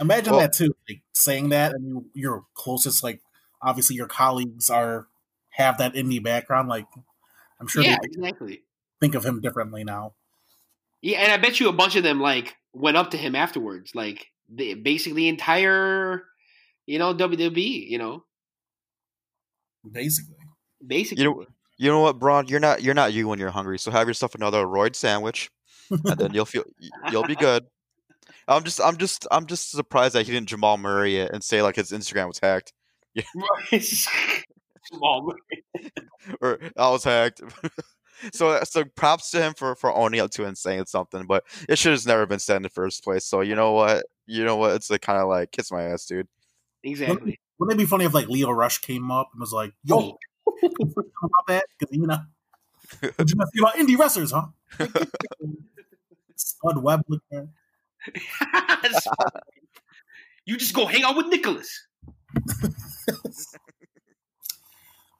Imagine 0.00 0.32
Well- 0.32 0.40
that 0.40 0.52
too, 0.52 0.74
like 0.88 1.02
saying 1.12 1.50
that, 1.50 1.72
and 1.72 1.86
you, 1.86 2.04
your 2.14 2.44
closest, 2.54 3.02
like 3.02 3.20
obviously 3.62 3.96
your 3.96 4.06
colleagues 4.06 4.70
are 4.70 5.06
have 5.50 5.78
that 5.78 5.94
indie 5.94 6.22
background. 6.22 6.68
Like 6.68 6.86
I'm 7.60 7.66
sure 7.66 7.82
yeah, 7.82 7.98
they 8.00 8.08
exactly. 8.08 8.62
think 9.00 9.14
of 9.14 9.24
him 9.24 9.40
differently 9.40 9.84
now. 9.84 10.14
Yeah, 11.02 11.18
and 11.20 11.32
I 11.32 11.36
bet 11.38 11.60
you 11.60 11.68
a 11.68 11.72
bunch 11.72 11.96
of 11.96 12.02
them 12.02 12.20
like 12.20 12.56
went 12.72 12.96
up 12.96 13.10
to 13.12 13.16
him 13.16 13.34
afterwards, 13.34 13.94
like 13.94 14.28
the 14.48 14.74
basically 14.74 15.28
entire, 15.28 16.24
you 16.90 16.98
know, 16.98 17.14
WWE. 17.14 17.88
You 17.88 17.98
know, 17.98 18.24
Basically, 19.90 20.36
basically. 20.86 21.24
You 21.24 21.30
know, 21.30 21.44
you 21.78 21.90
know 21.90 22.00
what, 22.00 22.18
Braun? 22.18 22.46
You're 22.48 22.60
not 22.60 22.82
you're 22.82 22.94
not 22.94 23.12
you 23.12 23.28
when 23.28 23.38
you're 23.38 23.50
hungry. 23.50 23.78
So 23.78 23.90
have 23.90 24.06
yourself 24.06 24.34
another 24.34 24.64
roid 24.66 24.94
sandwich, 24.94 25.50
and 25.90 26.18
then 26.18 26.34
you'll 26.34 26.44
feel 26.44 26.64
you'll 27.10 27.26
be 27.26 27.36
good. 27.36 27.64
I'm 28.48 28.64
just 28.64 28.80
I'm 28.80 28.96
just 28.96 29.26
I'm 29.30 29.46
just 29.46 29.70
surprised 29.70 30.14
that 30.14 30.26
he 30.26 30.32
didn't 30.32 30.48
Jamal 30.48 30.76
Murray 30.76 31.16
it 31.16 31.30
and 31.32 31.42
say 31.42 31.62
like 31.62 31.76
his 31.76 31.92
Instagram 31.92 32.26
was 32.26 32.38
hacked 32.38 32.72
Small. 34.84 35.34
or 36.40 36.58
I 36.76 36.90
was 36.90 37.04
hacked. 37.04 37.42
so 38.32 38.60
so 38.64 38.84
props 38.84 39.30
to 39.30 39.40
him 39.40 39.54
for 39.54 39.74
for 39.74 39.94
owning 39.94 40.20
up 40.20 40.30
to 40.32 40.44
it 40.44 40.48
and 40.48 40.58
saying 40.58 40.86
something, 40.86 41.26
but 41.26 41.44
it 41.68 41.78
should 41.78 41.92
have 41.92 42.06
never 42.06 42.26
been 42.26 42.38
said 42.38 42.56
in 42.56 42.62
the 42.62 42.68
first 42.68 43.04
place. 43.04 43.24
So 43.24 43.40
you 43.40 43.54
know 43.54 43.72
what? 43.72 44.04
You 44.26 44.44
know 44.44 44.56
what? 44.56 44.72
It's 44.72 44.90
like 44.90 45.02
kind 45.02 45.18
of 45.18 45.28
like 45.28 45.52
kiss 45.52 45.70
my 45.70 45.82
ass, 45.84 46.06
dude. 46.06 46.28
Exactly. 46.82 47.38
wouldn't 47.58 47.78
it 47.78 47.82
be 47.82 47.86
funny 47.86 48.04
if 48.04 48.14
like 48.14 48.28
Lio 48.28 48.50
Rush 48.50 48.78
came 48.78 49.10
up 49.10 49.30
and 49.32 49.40
was 49.40 49.52
like, 49.52 49.72
"Yo, 49.84 50.18
about 50.46 51.46
that?" 51.48 51.66
Because 51.78 51.94
you 51.96 52.06
know, 52.06 52.18
you 53.02 53.10
be 53.18 53.60
about 53.60 53.74
indie 53.74 53.98
wrestlers, 53.98 54.32
huh? 54.32 54.46
Spud 56.36 56.82
Webb 56.82 57.02
you 60.46 60.56
just 60.56 60.74
go 60.74 60.86
hang 60.86 61.04
out 61.04 61.16
with 61.16 61.26
Nicholas. 61.26 61.86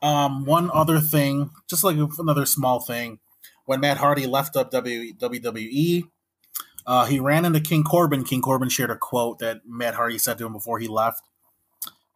Um, 0.02 0.46
one 0.46 0.70
other 0.72 0.98
thing, 0.98 1.50
just 1.68 1.84
like 1.84 1.96
another 2.18 2.46
small 2.46 2.80
thing, 2.80 3.18
when 3.66 3.80
Matt 3.80 3.98
Hardy 3.98 4.26
left 4.26 4.56
up 4.56 4.72
WWE, 4.72 6.04
uh, 6.86 7.04
he 7.04 7.20
ran 7.20 7.44
into 7.44 7.60
King 7.60 7.84
Corbin. 7.84 8.24
King 8.24 8.40
Corbin 8.40 8.70
shared 8.70 8.90
a 8.90 8.96
quote 8.96 9.40
that 9.40 9.60
Matt 9.66 9.94
Hardy 9.94 10.18
said 10.18 10.38
to 10.38 10.46
him 10.46 10.52
before 10.52 10.78
he 10.78 10.88
left. 10.88 11.22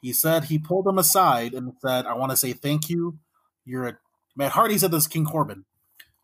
He 0.05 0.12
said 0.12 0.44
he 0.44 0.59
pulled 0.59 0.86
him 0.86 0.98
aside 0.98 1.55
and 1.55 1.72
said, 1.81 2.05
"I 2.05 2.12
want 2.12 2.31
to 2.31 2.36
say 2.36 2.52
thank 2.52 2.90
you. 2.90 3.18
You're 3.64 3.89
a." 3.89 3.97
Matt 4.36 4.52
Hardy 4.52 4.76
said 4.76 4.90
this 4.90 5.05
to 5.05 5.09
King 5.09 5.24
Corbin. 5.24 5.64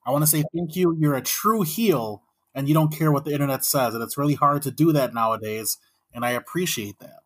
I 0.07 0.11
want 0.11 0.23
to 0.23 0.27
say 0.27 0.44
thank 0.55 0.77
you. 0.77 0.94
You're 1.01 1.15
a 1.15 1.23
true 1.23 1.62
heel, 1.62 2.23
and 2.55 2.69
you 2.69 2.74
don't 2.74 2.93
care 2.94 3.11
what 3.11 3.24
the 3.24 3.32
internet 3.32 3.65
says, 3.65 3.94
and 3.94 4.02
it's 4.02 4.19
really 4.19 4.35
hard 4.35 4.61
to 4.65 4.70
do 4.70 4.93
that 4.93 5.15
nowadays. 5.15 5.78
And 6.12 6.27
I 6.27 6.32
appreciate 6.32 6.98
that. 7.01 7.20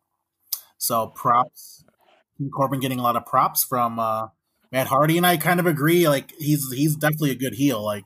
So 0.77 1.07
props, 1.07 1.83
King 2.37 2.49
Corbin 2.51 2.79
getting 2.79 2.99
a 2.99 3.03
lot 3.03 3.17
of 3.17 3.25
props 3.25 3.65
from 3.65 3.99
uh, 3.99 4.27
Matt 4.71 4.87
Hardy, 4.87 5.17
and 5.17 5.27
I 5.27 5.35
kind 5.35 5.59
of 5.59 5.65
agree. 5.65 6.07
Like 6.07 6.31
he's 6.39 6.71
he's 6.71 6.95
definitely 6.95 7.31
a 7.31 7.35
good 7.35 7.55
heel. 7.55 7.83
Like 7.83 8.05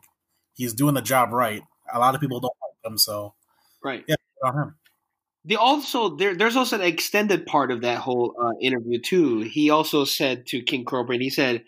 he's 0.55 0.73
doing 0.73 0.95
the 0.95 1.03
job 1.03 1.31
right. 1.31 1.61
A 1.93 1.99
lot 1.99 2.15
of 2.15 2.21
people 2.21 2.39
don't 2.39 2.55
like 2.63 2.91
him, 2.91 2.97
so 2.97 3.35
Right. 3.83 4.03
yeah, 4.07 4.15
good 4.41 4.49
on 4.49 4.57
him. 4.57 4.75
They 5.45 5.55
also 5.55 6.15
there. 6.15 6.35
There's 6.35 6.55
also 6.55 6.75
an 6.75 6.81
extended 6.81 7.45
part 7.45 7.71
of 7.71 7.81
that 7.81 7.99
whole 7.99 8.35
uh, 8.41 8.53
interview 8.61 8.99
too. 8.99 9.39
He 9.39 9.69
also 9.69 10.05
said 10.05 10.45
to 10.47 10.61
King 10.61 10.85
Corbin, 10.85 11.21
he 11.21 11.29
said, 11.29 11.63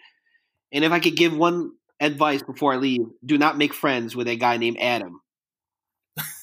"And 0.72 0.84
if 0.84 0.92
I 0.92 1.00
could 1.00 1.16
give 1.16 1.36
one 1.36 1.72
advice 2.02 2.42
before 2.42 2.74
I 2.74 2.78
leave, 2.78 3.06
do 3.24 3.38
not 3.38 3.58
make 3.58 3.74
friends 3.74 4.16
with 4.16 4.28
a 4.28 4.36
guy 4.36 4.58
named 4.58 4.78
Adam. 4.82 5.22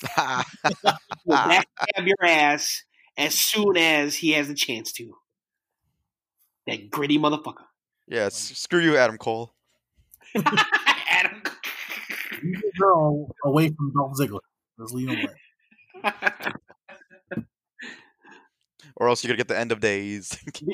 Backstab 0.04 0.46
your 2.06 2.24
ass 2.24 2.84
as 3.18 3.34
soon 3.34 3.76
as 3.76 4.14
he 4.14 4.30
has 4.32 4.48
the 4.48 4.54
chance 4.54 4.92
to. 4.92 5.12
That 6.66 6.90
gritty 6.90 7.18
motherfucker, 7.18 7.64
yeah, 8.06 8.28
screw 8.30 8.80
you, 8.80 8.96
Adam 8.96 9.18
Cole. 9.18 9.54
Adam. 10.36 11.42
Leave 12.42 12.60
the 12.60 12.72
girl 12.78 13.34
away 13.44 13.68
from 13.68 13.92
Dolph 13.92 14.16
Ziggler. 14.18 14.40
Just 14.78 14.94
leave 14.94 15.08
him 15.08 15.28
away. 16.04 16.12
Or 18.98 19.08
else 19.08 19.24
you're 19.24 19.28
gonna 19.28 19.38
get 19.38 19.48
the 19.48 19.58
end 19.58 19.72
of 19.72 19.80
days. 19.80 20.36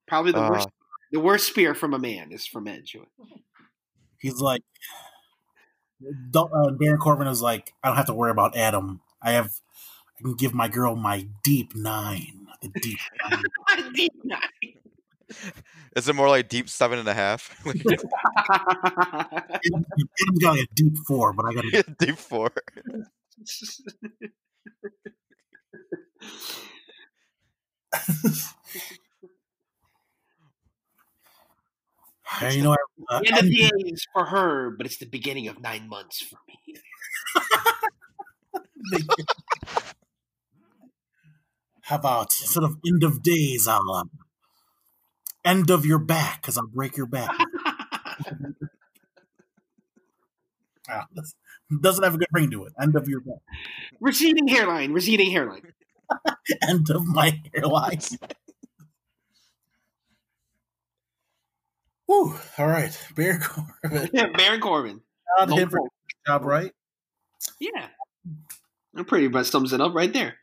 Probably 0.06 0.32
the 0.32 0.40
worst. 0.40 0.68
Uh, 0.68 0.70
The 1.12 1.20
worst 1.20 1.46
spear 1.46 1.74
from 1.74 1.94
a 1.94 1.98
man 1.98 2.32
is 2.32 2.46
from 2.46 2.68
Edge. 2.68 2.96
He's 4.18 4.40
like, 4.40 4.62
don't, 6.30 6.52
uh, 6.52 6.70
Baron 6.72 6.98
Corbin 6.98 7.26
is 7.26 7.42
like, 7.42 7.72
I 7.82 7.88
don't 7.88 7.96
have 7.96 8.06
to 8.06 8.14
worry 8.14 8.30
about 8.30 8.56
Adam. 8.56 9.00
I 9.22 9.32
have, 9.32 9.50
I 10.18 10.22
can 10.22 10.34
give 10.34 10.54
my 10.54 10.68
girl 10.68 10.96
my 10.96 11.28
deep 11.42 11.74
nine. 11.74 12.35
The 12.62 12.70
deep 12.80 12.98
nine. 14.28 14.40
is 15.96 16.08
it 16.08 16.14
more 16.14 16.28
like 16.28 16.48
deep 16.48 16.68
seven 16.68 16.98
and 16.98 17.08
a 17.08 17.14
half? 17.14 17.54
Adam's 17.66 17.84
got 20.40 20.52
like 20.52 20.60
a 20.60 20.66
deep 20.74 20.96
four, 21.06 21.32
but 21.32 21.46
I 21.46 21.54
got 21.54 21.64
a 21.64 21.82
deep 21.98 22.18
four. 22.18 22.50
You 32.50 32.62
know, 32.62 32.76
uh, 33.08 33.20
the 33.20 33.28
end 33.28 33.38
of 33.38 33.44
the 33.44 33.72
days 33.78 34.04
for 34.12 34.24
her, 34.26 34.70
but 34.70 34.84
it's 34.86 34.98
the 34.98 35.06
beginning 35.06 35.48
of 35.48 35.60
nine 35.60 35.88
months 35.88 36.20
for 36.20 36.36
me. 36.48 36.58
How 41.86 41.96
about 41.96 42.32
sort 42.32 42.64
of 42.64 42.78
end 42.84 43.04
of 43.04 43.22
days, 43.22 43.68
I'll 43.68 43.88
um, 43.92 44.10
end 45.44 45.70
of 45.70 45.86
your 45.86 46.00
back 46.00 46.42
because 46.42 46.58
I'll 46.58 46.66
break 46.66 46.96
your 46.96 47.06
back. 47.06 47.30
Ah, 50.88 51.04
doesn't 51.80 52.04
have 52.04 52.14
a 52.14 52.18
good 52.18 52.28
ring 52.32 52.48
to 52.52 52.64
it. 52.64 52.72
End 52.80 52.94
of 52.94 53.08
your 53.08 53.18
back. 53.18 53.40
receding 54.00 54.46
hairline, 54.46 54.92
receding 54.92 55.32
hairline. 55.32 55.72
End 56.62 56.88
of 56.90 57.04
my 57.04 57.42
hairline. 57.52 57.98
Whew. 62.06 62.38
All 62.56 62.68
right, 62.68 62.96
Baron 63.16 63.40
Corbin. 63.82 64.10
Baron 64.12 64.60
Corbin. 64.60 65.00
Shout 65.38 65.50
out 65.50 65.58
him 65.58 65.70
for 65.70 65.80
job 66.24 66.44
right. 66.44 66.70
Yeah. 67.58 67.88
I'm 68.94 69.04
pretty 69.06 69.26
much 69.26 69.50
sums 69.50 69.72
it 69.72 69.80
up 69.80 69.92
right 69.92 70.12
there. 70.12 70.36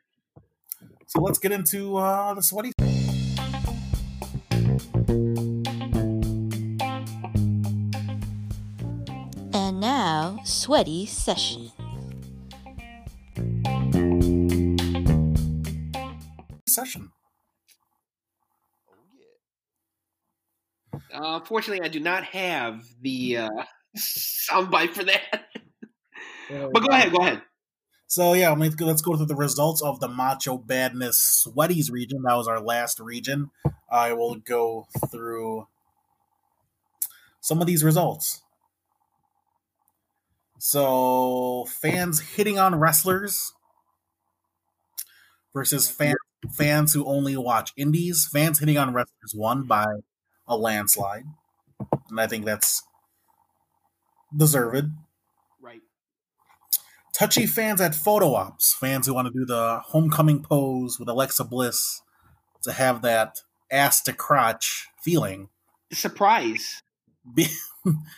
So 1.16 1.22
let's 1.22 1.38
get 1.38 1.52
into 1.52 1.98
uh, 1.98 2.34
the 2.34 2.42
sweaty. 2.42 2.72
And 9.54 9.80
now, 9.80 10.40
sweaty 10.44 11.06
session. 11.06 11.72
session. 16.68 17.12
Uh, 20.94 21.38
unfortunately, 21.38 21.86
I 21.86 21.90
do 21.90 22.00
not 22.00 22.24
have 22.24 22.82
the 23.04 23.38
uh, 23.38 23.50
soundbite 23.98 24.96
for 24.96 25.04
that. 25.04 25.46
but 26.50 26.80
go 26.80 26.88
ahead, 26.90 27.12
go 27.12 27.20
ahead. 27.20 27.44
So 28.14 28.34
yeah, 28.34 28.52
let's 28.52 28.76
go, 28.76 28.86
let's 28.86 29.02
go 29.02 29.18
through 29.18 29.26
the 29.26 29.36
results 29.36 29.82
of 29.82 30.00
the 30.00 30.08
Macho 30.08 30.56
Badness 30.56 31.48
Sweaties 31.48 31.90
region. 31.90 32.22
That 32.22 32.36
was 32.36 32.48
our 32.48 32.60
last 32.60 33.00
region. 33.00 33.50
I 33.90 34.14
will 34.14 34.36
go 34.36 34.86
through 35.10 35.68
some 37.42 37.60
of 37.60 37.66
these 37.66 37.84
results. 37.84 38.44
So 40.60 41.66
fans 41.68 42.20
hitting 42.20 42.60
on 42.60 42.76
wrestlers 42.76 43.54
versus 45.52 45.90
fan, 45.90 46.14
fans 46.52 46.94
who 46.94 47.04
only 47.06 47.36
watch 47.36 47.74
indies. 47.76 48.30
Fans 48.32 48.60
hitting 48.60 48.78
on 48.78 48.94
wrestlers 48.94 49.34
won 49.34 49.64
by 49.64 49.88
a 50.48 50.56
landslide, 50.56 51.26
and 52.12 52.22
I 52.22 52.28
think 52.28 52.46
that's 52.46 52.84
deserved. 54.38 54.92
Touchy 57.18 57.46
fans 57.46 57.80
at 57.80 57.94
photo 57.94 58.34
ops, 58.34 58.74
fans 58.74 59.06
who 59.06 59.14
want 59.14 59.28
to 59.28 59.34
do 59.34 59.46
the 59.46 59.80
homecoming 59.86 60.42
pose 60.42 61.00
with 61.00 61.08
Alexa 61.08 61.44
Bliss 61.44 62.02
to 62.64 62.72
have 62.72 63.02
that 63.04 63.42
ass 63.72 64.02
to 64.04 64.14
crotch 64.14 64.88
feeling. 65.04 65.50
Surprise. 65.92 66.82
Be- 67.36 67.48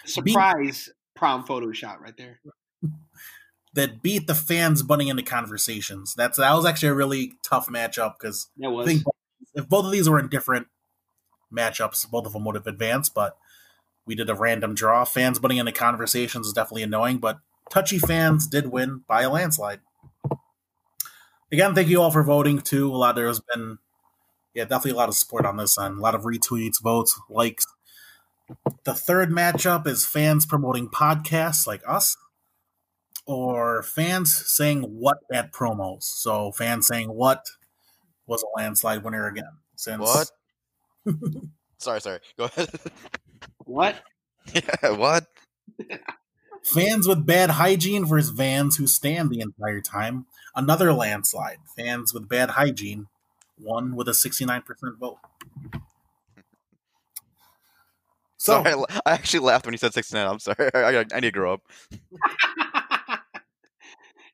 Surprise 0.05 0.89
prom 1.15 1.43
photo 1.45 1.71
shot 1.71 2.01
right 2.01 2.15
there. 2.17 2.39
that 3.73 4.01
beat 4.01 4.27
the 4.27 4.35
fans 4.35 4.81
butting 4.81 5.09
into 5.09 5.23
conversations. 5.23 6.13
That's 6.15 6.37
that 6.37 6.53
was 6.53 6.65
actually 6.65 6.89
a 6.89 6.95
really 6.95 7.33
tough 7.43 7.67
matchup 7.67 8.13
because 8.19 8.49
I 8.63 8.85
think 8.85 9.03
if 9.53 9.67
both 9.67 9.85
of 9.85 9.91
these 9.91 10.09
were 10.09 10.19
in 10.19 10.29
different 10.29 10.67
matchups, 11.55 12.09
both 12.09 12.25
of 12.25 12.33
them 12.33 12.45
would 12.45 12.55
have 12.55 12.67
advanced. 12.67 13.13
But 13.13 13.37
we 14.05 14.15
did 14.15 14.29
a 14.29 14.35
random 14.35 14.75
draw. 14.75 15.03
Fans 15.03 15.39
butting 15.39 15.57
into 15.57 15.71
conversations 15.71 16.47
is 16.47 16.53
definitely 16.53 16.83
annoying, 16.83 17.17
but 17.17 17.39
touchy 17.69 17.99
fans 17.99 18.47
did 18.47 18.67
win 18.67 19.03
by 19.07 19.23
a 19.23 19.29
landslide. 19.29 19.81
Again, 21.51 21.75
thank 21.75 21.87
you 21.87 22.01
all 22.01 22.11
for 22.11 22.23
voting 22.23 22.59
too. 22.59 22.93
A 22.93 22.97
lot 22.97 23.15
there's 23.15 23.39
been, 23.53 23.77
yeah, 24.53 24.63
definitely 24.63 24.91
a 24.91 24.95
lot 24.95 25.09
of 25.09 25.15
support 25.15 25.45
on 25.45 25.57
this 25.57 25.77
end. 25.77 25.99
A 25.99 26.01
lot 26.01 26.15
of 26.15 26.23
retweets, 26.23 26.81
votes, 26.81 27.19
likes. 27.29 27.65
The 28.83 28.93
third 28.93 29.31
matchup 29.31 29.87
is 29.87 30.05
fans 30.05 30.45
promoting 30.45 30.89
podcasts 30.89 31.65
like 31.65 31.81
us, 31.87 32.17
or 33.25 33.81
fans 33.83 34.33
saying 34.51 34.81
what 34.81 35.17
at 35.31 35.51
promos. 35.51 36.03
So 36.03 36.51
fans 36.51 36.87
saying 36.87 37.09
what 37.09 37.45
was 38.27 38.43
a 38.43 38.59
landslide 38.59 39.03
winner 39.03 39.27
again. 39.27 39.59
Since 39.75 40.01
What? 40.01 40.31
sorry, 41.77 42.01
sorry. 42.01 42.19
Go 42.37 42.45
ahead. 42.45 42.69
What? 43.65 43.95
yeah, 44.53 44.91
what? 44.91 45.25
Fans 46.65 47.07
with 47.07 47.27
bad 47.27 47.51
hygiene 47.51 48.05
versus 48.05 48.35
fans 48.35 48.77
who 48.77 48.87
stand 48.87 49.29
the 49.29 49.39
entire 49.39 49.81
time. 49.81 50.25
Another 50.55 50.91
landslide. 50.93 51.59
Fans 51.77 52.11
with 52.11 52.27
bad 52.27 52.51
hygiene 52.51 53.05
won 53.61 53.95
with 53.95 54.07
a 54.07 54.13
69% 54.13 54.63
vote. 54.99 55.19
So, 58.37 58.63
sorry, 58.63 58.71
I, 58.71 58.73
la- 58.73 58.85
I 59.05 59.11
actually 59.11 59.41
laughed 59.41 59.65
when 59.65 59.73
you 59.73 59.77
said 59.77 59.93
69. 59.93 60.27
I'm 60.27 60.39
sorry. 60.39 60.71
I, 60.73 60.79
I, 60.79 61.05
I 61.13 61.19
need 61.19 61.21
to 61.21 61.31
grow 61.31 61.53
up. 61.53 61.61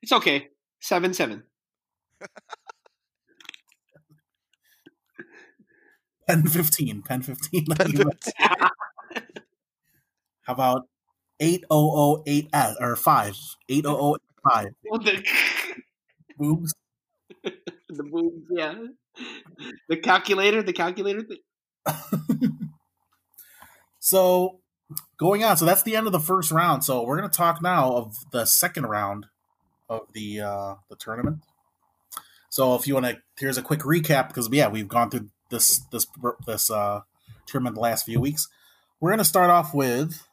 it's 0.02 0.12
okay. 0.12 0.48
Seven 0.80 1.12
seven. 1.12 1.42
pen 6.26 6.46
15. 6.46 7.02
Pen 7.02 7.20
15. 7.22 7.66
Pen 7.76 7.92
15. 7.92 8.32
How 10.42 10.54
about 10.54 10.88
8008 11.42 12.48
uh, 12.52 12.74
or 12.80 12.96
5? 12.96 13.36
80085. 13.68 14.74
What 14.84 15.04
the 15.04 15.24
Boobs. 16.38 16.74
the 17.42 18.02
boobs, 18.02 18.46
yeah. 18.50 18.74
The 19.88 19.96
calculator, 19.96 20.62
the 20.62 20.72
calculator 20.72 21.22
thing. 21.22 21.38
So 24.02 24.58
going 25.16 25.44
on. 25.44 25.56
So 25.56 25.64
that's 25.64 25.84
the 25.84 25.94
end 25.94 26.06
of 26.06 26.12
the 26.12 26.18
first 26.18 26.50
round. 26.50 26.82
So 26.84 27.04
we're 27.04 27.16
going 27.16 27.30
to 27.30 27.36
talk 27.36 27.62
now 27.62 27.92
of 27.92 28.16
the 28.32 28.44
second 28.44 28.86
round 28.86 29.26
of 29.88 30.08
the 30.12 30.40
uh, 30.40 30.74
the 30.90 30.96
tournament. 30.96 31.38
So 32.50 32.74
if 32.74 32.88
you 32.88 32.94
want 32.94 33.06
to, 33.06 33.18
here's 33.38 33.56
a 33.56 33.62
quick 33.62 33.80
recap 33.80 34.26
because 34.26 34.48
yeah, 34.50 34.68
we've 34.68 34.88
gone 34.88 35.08
through 35.08 35.28
this 35.50 35.78
this 35.92 36.08
this 36.48 36.68
uh, 36.68 37.02
tournament 37.46 37.76
the 37.76 37.80
last 37.80 38.04
few 38.04 38.20
weeks. 38.20 38.48
We're 38.98 39.10
going 39.10 39.18
to 39.18 39.24
start 39.24 39.50
off 39.50 39.72
with 39.72 40.26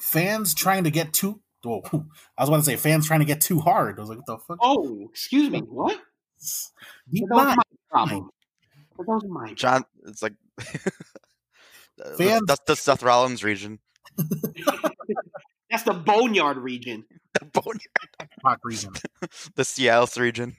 fans 0.00 0.54
trying 0.54 0.84
to 0.84 0.90
get 0.90 1.12
too. 1.12 1.40
Oh, 1.66 1.82
I 2.38 2.42
was 2.42 2.48
about 2.48 2.56
to 2.58 2.62
say 2.62 2.76
fans 2.76 3.06
trying 3.06 3.20
to 3.20 3.26
get 3.26 3.40
too 3.40 3.60
hard. 3.60 3.98
I 3.98 4.00
was 4.00 4.08
like, 4.10 4.18
what 4.18 4.26
the 4.26 4.38
fuck? 4.38 4.58
Oh, 4.60 5.08
excuse 5.10 5.50
me. 5.50 5.60
What? 5.60 5.98
Deep 7.12 7.24
That 7.28 7.34
was 7.34 7.56
my 7.56 7.62
problem. 7.90 8.30
That 8.96 9.06
was 9.08 9.24
my 9.28 9.52
John, 9.54 9.84
it's 10.06 10.22
like 10.22 10.34
Fans- 12.16 12.42
that's 12.46 12.62
the 12.66 12.76
Seth 12.76 13.02
Rollins 13.02 13.42
region. 13.42 13.80
That's 15.70 15.82
the 15.82 15.92
boneyard 15.92 16.56
region. 16.56 17.04
The 17.38 17.44
Boneyard- 17.44 18.30
Rock 18.42 18.60
region. 18.64 18.92
the 19.54 19.62
Cialis 19.64 20.18
region. 20.18 20.56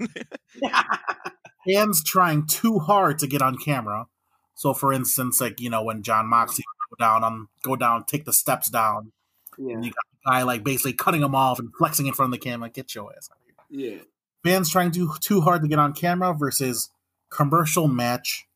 fans 1.68 2.04
trying 2.04 2.46
too 2.46 2.78
hard 2.80 3.18
to 3.20 3.28
get 3.28 3.42
on 3.42 3.58
camera. 3.58 4.06
So, 4.54 4.74
for 4.74 4.94
instance, 4.94 5.42
like 5.42 5.60
you 5.60 5.70
know, 5.70 5.84
when 5.84 6.04
Jon 6.04 6.28
Moxley 6.28 6.64
would 6.92 6.98
go 7.00 7.04
down 7.04 7.24
on 7.24 7.48
go 7.64 7.76
down, 7.76 8.04
take 8.06 8.26
the 8.26 8.34
steps 8.34 8.70
down, 8.70 9.12
yeah. 9.60 9.74
and 9.74 9.86
you 9.86 9.92
got 9.92 10.06
the 10.12 10.32
guy 10.32 10.44
like 10.44 10.64
basically 10.64 10.94
cutting 10.94 11.22
him 11.22 11.36
off 11.36 11.60
and 11.60 11.70
flexing 11.78 12.08
in 12.08 12.14
front 12.14 12.34
of 12.34 12.40
the 12.40 12.44
camera. 12.44 12.70
Get 12.70 12.96
your 12.96 13.12
ass 13.16 13.30
out 13.32 13.38
of 13.38 13.76
here. 13.76 13.92
Yeah. 13.92 14.02
Fans 14.44 14.72
trying 14.72 14.92
too 14.92 15.12
too 15.20 15.42
hard 15.42 15.62
to 15.62 15.68
get 15.68 15.80
on 15.80 15.94
camera 15.94 16.34
versus 16.34 16.90
commercial 17.30 17.88
match 17.88 18.48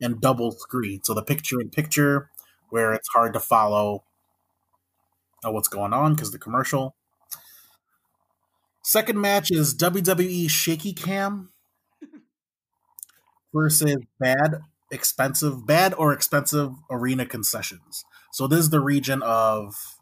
and 0.00 0.20
double 0.20 0.52
screen. 0.52 1.02
So 1.04 1.14
the 1.14 1.22
picture 1.22 1.60
in 1.60 1.70
picture 1.70 2.30
where 2.70 2.92
it's 2.92 3.08
hard 3.08 3.34
to 3.34 3.40
follow 3.40 4.04
uh, 5.44 5.52
what's 5.52 5.68
going 5.68 5.92
on 5.92 6.14
because 6.14 6.32
the 6.32 6.38
commercial. 6.38 6.96
Second 8.82 9.20
match 9.20 9.50
is 9.50 9.74
WWE 9.76 10.50
Shaky 10.50 10.92
Cam 10.92 11.50
versus 13.54 13.96
bad, 14.18 14.60
expensive, 14.90 15.66
bad 15.66 15.94
or 15.94 16.12
expensive 16.12 16.72
arena 16.90 17.24
concessions. 17.24 18.04
So 18.32 18.46
this 18.46 18.60
is 18.60 18.70
the 18.70 18.80
region 18.80 19.22
of 19.22 19.93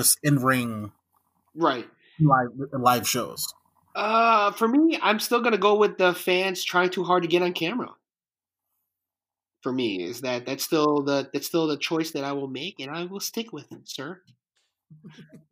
just 0.00 0.18
in 0.22 0.36
ring 0.36 0.92
Right. 1.54 1.86
live 2.18 2.48
live 2.72 3.06
shows. 3.06 3.52
Uh, 3.94 4.50
for 4.52 4.66
me, 4.66 4.98
I'm 5.02 5.20
still 5.20 5.40
gonna 5.42 5.58
go 5.58 5.76
with 5.76 5.98
the 5.98 6.14
fans 6.14 6.64
trying 6.64 6.88
too 6.88 7.04
hard 7.04 7.22
to 7.22 7.28
get 7.28 7.42
on 7.42 7.52
camera. 7.52 7.90
For 9.62 9.72
me, 9.72 10.02
is 10.02 10.22
that 10.22 10.46
that's 10.46 10.64
still 10.64 11.02
the 11.02 11.28
that's 11.34 11.46
still 11.46 11.66
the 11.66 11.76
choice 11.76 12.12
that 12.12 12.24
I 12.24 12.32
will 12.32 12.48
make, 12.48 12.80
and 12.80 12.90
I 12.90 13.04
will 13.04 13.20
stick 13.20 13.52
with 13.52 13.70
it, 13.72 13.86
sir. 13.88 14.22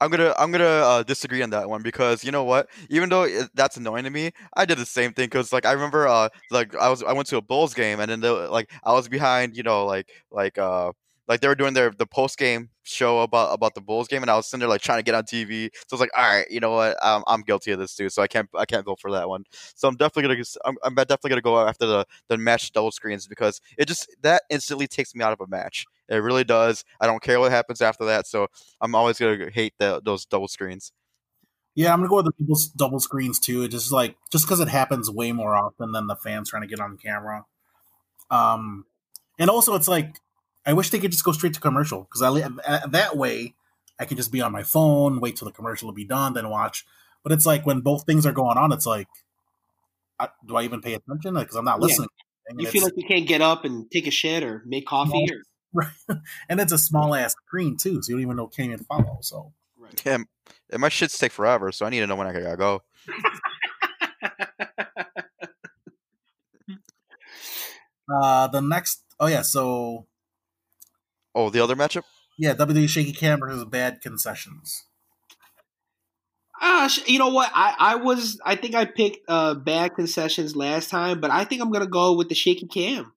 I'm 0.00 0.10
gonna 0.10 0.34
I'm 0.38 0.50
gonna 0.50 0.64
uh, 0.64 1.02
disagree 1.02 1.42
on 1.42 1.50
that 1.50 1.68
one 1.68 1.82
because 1.82 2.24
you 2.24 2.32
know 2.32 2.44
what? 2.44 2.68
Even 2.90 3.08
though 3.08 3.22
it, 3.22 3.50
that's 3.54 3.76
annoying 3.76 4.04
to 4.04 4.10
me, 4.10 4.32
I 4.56 4.64
did 4.64 4.78
the 4.78 4.86
same 4.86 5.12
thing 5.12 5.26
because 5.26 5.52
like 5.52 5.64
I 5.66 5.72
remember 5.72 6.08
uh 6.08 6.28
like 6.50 6.74
I 6.76 6.88
was 6.88 7.02
I 7.02 7.12
went 7.12 7.28
to 7.28 7.36
a 7.36 7.42
Bulls 7.42 7.74
game 7.74 8.00
and 8.00 8.10
then 8.10 8.20
the, 8.20 8.32
like 8.50 8.70
I 8.84 8.92
was 8.92 9.08
behind 9.08 9.56
you 9.56 9.62
know 9.62 9.86
like 9.86 10.10
like 10.30 10.58
uh 10.58 10.92
like 11.28 11.40
they 11.40 11.48
were 11.48 11.54
doing 11.54 11.74
their 11.74 11.90
the 11.90 12.06
post 12.06 12.38
game 12.38 12.70
show 12.82 13.20
about 13.20 13.52
about 13.52 13.74
the 13.74 13.80
Bulls 13.80 14.08
game 14.08 14.22
and 14.22 14.30
I 14.30 14.36
was 14.36 14.46
sitting 14.46 14.60
there 14.60 14.68
like 14.68 14.80
trying 14.80 14.98
to 14.98 15.02
get 15.02 15.14
on 15.14 15.24
TV. 15.24 15.70
So 15.74 15.86
I 15.92 15.94
was 15.94 16.00
like, 16.00 16.10
all 16.16 16.24
right, 16.24 16.46
you 16.50 16.60
know 16.60 16.72
what? 16.72 16.96
I'm, 17.02 17.22
I'm 17.26 17.42
guilty 17.42 17.72
of 17.72 17.78
this 17.78 17.94
too, 17.94 18.08
so 18.08 18.22
I 18.22 18.26
can't 18.26 18.48
I 18.54 18.64
can't 18.64 18.84
go 18.84 18.96
for 18.96 19.10
that 19.12 19.28
one. 19.28 19.44
So 19.74 19.88
I'm 19.88 19.96
definitely 19.96 20.34
gonna 20.34 20.44
I'm, 20.64 20.76
I'm 20.84 20.94
definitely 20.94 21.30
gonna 21.30 21.42
go 21.42 21.66
after 21.66 21.86
the 21.86 22.06
the 22.28 22.38
match 22.38 22.72
double 22.72 22.92
screens 22.92 23.26
because 23.26 23.60
it 23.76 23.86
just 23.88 24.14
that 24.22 24.42
instantly 24.50 24.86
takes 24.86 25.14
me 25.14 25.24
out 25.24 25.32
of 25.32 25.40
a 25.40 25.46
match. 25.46 25.86
It 26.08 26.16
really 26.16 26.44
does. 26.44 26.84
I 27.00 27.06
don't 27.06 27.22
care 27.22 27.40
what 27.40 27.50
happens 27.50 27.80
after 27.80 28.04
that. 28.04 28.26
So 28.26 28.46
I'm 28.80 28.94
always 28.94 29.18
gonna 29.18 29.50
hate 29.50 29.74
the, 29.78 30.00
those 30.04 30.24
double 30.24 30.48
screens. 30.48 30.92
Yeah, 31.74 31.92
I'm 31.92 31.98
gonna 31.98 32.08
go 32.08 32.16
with 32.16 32.26
the 32.26 32.32
double, 32.44 32.60
double 32.76 33.00
screens 33.00 33.38
too. 33.38 33.62
It 33.62 33.68
just 33.68 33.92
like 33.92 34.16
just 34.30 34.46
because 34.46 34.60
it 34.60 34.68
happens 34.68 35.10
way 35.10 35.32
more 35.32 35.56
often 35.56 35.92
than 35.92 36.06
the 36.06 36.16
fans 36.16 36.50
trying 36.50 36.62
to 36.62 36.68
get 36.68 36.80
on 36.80 36.96
camera. 36.96 37.44
Um, 38.30 38.86
and 39.38 39.50
also 39.50 39.74
it's 39.74 39.88
like 39.88 40.16
I 40.66 40.72
wish 40.72 40.90
they 40.90 40.98
could 40.98 41.12
just 41.12 41.24
go 41.24 41.32
straight 41.32 41.54
to 41.54 41.60
commercial 41.60 42.02
because 42.02 42.22
I 42.22 42.28
li- 42.28 42.42
uh, 42.42 42.86
that 42.88 43.16
way 43.16 43.54
I 43.98 44.04
could 44.04 44.16
just 44.16 44.32
be 44.32 44.40
on 44.40 44.52
my 44.52 44.64
phone, 44.64 45.20
wait 45.20 45.36
till 45.36 45.46
the 45.46 45.52
commercial 45.52 45.86
will 45.86 45.94
be 45.94 46.04
done, 46.04 46.34
then 46.34 46.50
watch. 46.50 46.84
But 47.22 47.32
it's 47.32 47.46
like 47.46 47.64
when 47.64 47.80
both 47.80 48.04
things 48.04 48.26
are 48.26 48.32
going 48.32 48.58
on, 48.58 48.72
it's 48.72 48.86
like, 48.86 49.08
I, 50.18 50.28
do 50.44 50.56
I 50.56 50.62
even 50.62 50.80
pay 50.80 50.94
attention? 50.94 51.34
Because 51.34 51.56
I'm 51.56 51.64
not 51.64 51.80
listening. 51.80 52.08
And 52.48 52.60
You 52.60 52.66
feel 52.66 52.82
like 52.82 52.94
you 52.96 53.06
can't 53.06 53.26
get 53.26 53.42
up 53.42 53.64
and 53.64 53.90
take 53.90 54.06
a 54.06 54.10
shit 54.10 54.42
or 54.42 54.62
make 54.66 54.86
coffee 54.86 55.26
or 55.30 55.42
right. 55.72 56.18
and 56.48 56.60
it's 56.60 56.72
a 56.72 56.78
small 56.78 57.14
ass 57.14 57.34
screen 57.46 57.76
too, 57.76 58.02
so 58.02 58.10
you 58.10 58.16
don't 58.16 58.22
even 58.22 58.36
know 58.36 58.46
can't 58.46 58.72
even 58.72 58.84
follow. 58.84 59.18
So 59.20 59.52
right. 59.76 60.02
Yeah, 60.06 60.18
and 60.70 60.80
my 60.80 60.88
shits 60.88 61.18
take 61.18 61.32
forever, 61.32 61.72
so 61.72 61.84
I 61.84 61.90
need 61.90 62.00
to 62.00 62.06
know 62.06 62.16
when 62.16 62.28
I 62.28 62.32
gotta 62.32 62.56
go. 62.56 62.82
uh 68.22 68.46
the 68.46 68.62
next, 68.62 69.02
oh 69.20 69.26
yeah, 69.26 69.42
so 69.42 70.06
Oh, 71.36 71.50
the 71.50 71.62
other 71.62 71.76
matchup? 71.76 72.02
yeah, 72.38 72.52
WWE 72.54 72.88
Shaky 72.88 73.12
Cam 73.12 73.38
versus 73.40 73.64
Bad 73.66 74.00
Concessions. 74.02 74.86
Ah, 76.60 76.88
sh- 76.88 77.06
you 77.06 77.18
know 77.18 77.28
what? 77.28 77.50
I, 77.54 77.74
I 77.78 77.94
was 77.96 78.40
I 78.44 78.56
think 78.56 78.74
I 78.74 78.86
picked 78.86 79.18
uh 79.28 79.54
bad 79.54 79.94
concessions 79.94 80.56
last 80.56 80.90
time, 80.90 81.20
but 81.20 81.30
I 81.30 81.44
think 81.44 81.60
I'm 81.62 81.70
gonna 81.70 81.86
go 81.86 82.14
with 82.14 82.28
the 82.28 82.34
shaky 82.34 82.66
cam. 82.66 83.12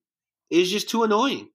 It's 0.50 0.70
just 0.70 0.88
too 0.90 1.02
annoying. 1.04 1.48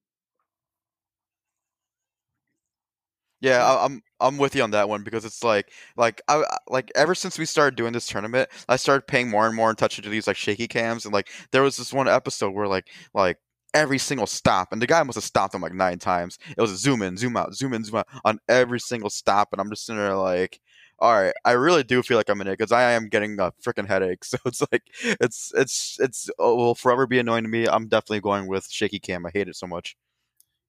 Yeah, 3.40 3.62
I, 3.64 3.84
I'm 3.84 4.02
I'm 4.18 4.38
with 4.38 4.54
you 4.54 4.62
on 4.62 4.70
that 4.70 4.88
one 4.88 5.02
because 5.02 5.24
it's 5.24 5.44
like 5.44 5.70
like 5.96 6.22
I 6.26 6.36
I- 6.38 6.56
like 6.68 6.90
ever 6.94 7.14
since 7.14 7.38
we 7.38 7.44
started 7.44 7.76
doing 7.76 7.92
this 7.92 8.06
tournament, 8.06 8.48
I 8.68 8.76
started 8.76 9.06
paying 9.06 9.28
more 9.28 9.46
and 9.46 9.54
more 9.54 9.70
attention 9.70 10.04
to 10.04 10.10
these 10.10 10.26
like 10.26 10.36
shaky 10.36 10.66
cams 10.68 11.04
and 11.04 11.12
like 11.12 11.28
there 11.52 11.62
was 11.62 11.76
this 11.76 11.92
one 11.92 12.08
episode 12.08 12.52
where 12.54 12.66
like 12.66 12.88
like 13.14 13.38
every 13.74 13.98
single 13.98 14.26
stop 14.26 14.72
and 14.72 14.80
the 14.80 14.86
guy 14.86 15.02
must 15.02 15.16
have 15.16 15.24
stopped 15.24 15.54
him 15.54 15.60
like 15.62 15.74
nine 15.74 15.98
times. 15.98 16.38
It 16.56 16.60
was 16.60 16.72
a 16.72 16.76
zoom 16.76 17.02
in, 17.02 17.16
zoom 17.16 17.36
out, 17.36 17.54
zoom 17.54 17.74
in, 17.74 17.84
zoom 17.84 17.96
out 17.96 18.08
on 18.24 18.38
every 18.48 18.80
single 18.80 19.10
stop, 19.10 19.48
and 19.52 19.60
I'm 19.60 19.70
just 19.70 19.86
sitting 19.86 20.00
there 20.00 20.14
like. 20.14 20.60
All 20.98 21.12
right, 21.12 21.34
I 21.44 21.52
really 21.52 21.82
do 21.82 22.02
feel 22.02 22.16
like 22.16 22.30
I'm 22.30 22.40
in 22.40 22.46
it 22.46 22.56
because 22.56 22.72
I 22.72 22.92
am 22.92 23.10
getting 23.10 23.38
a 23.38 23.52
freaking 23.62 23.86
headache. 23.86 24.24
So 24.24 24.38
it's 24.46 24.62
like 24.72 24.82
it's 25.02 25.52
it's 25.54 25.98
it's 26.00 26.30
it 26.30 26.34
will 26.38 26.74
forever 26.74 27.06
be 27.06 27.18
annoying 27.18 27.44
to 27.44 27.50
me. 27.50 27.68
I'm 27.68 27.86
definitely 27.86 28.20
going 28.20 28.46
with 28.46 28.70
shaky 28.70 28.98
cam. 28.98 29.26
I 29.26 29.30
hate 29.30 29.46
it 29.46 29.56
so 29.56 29.66
much. 29.66 29.94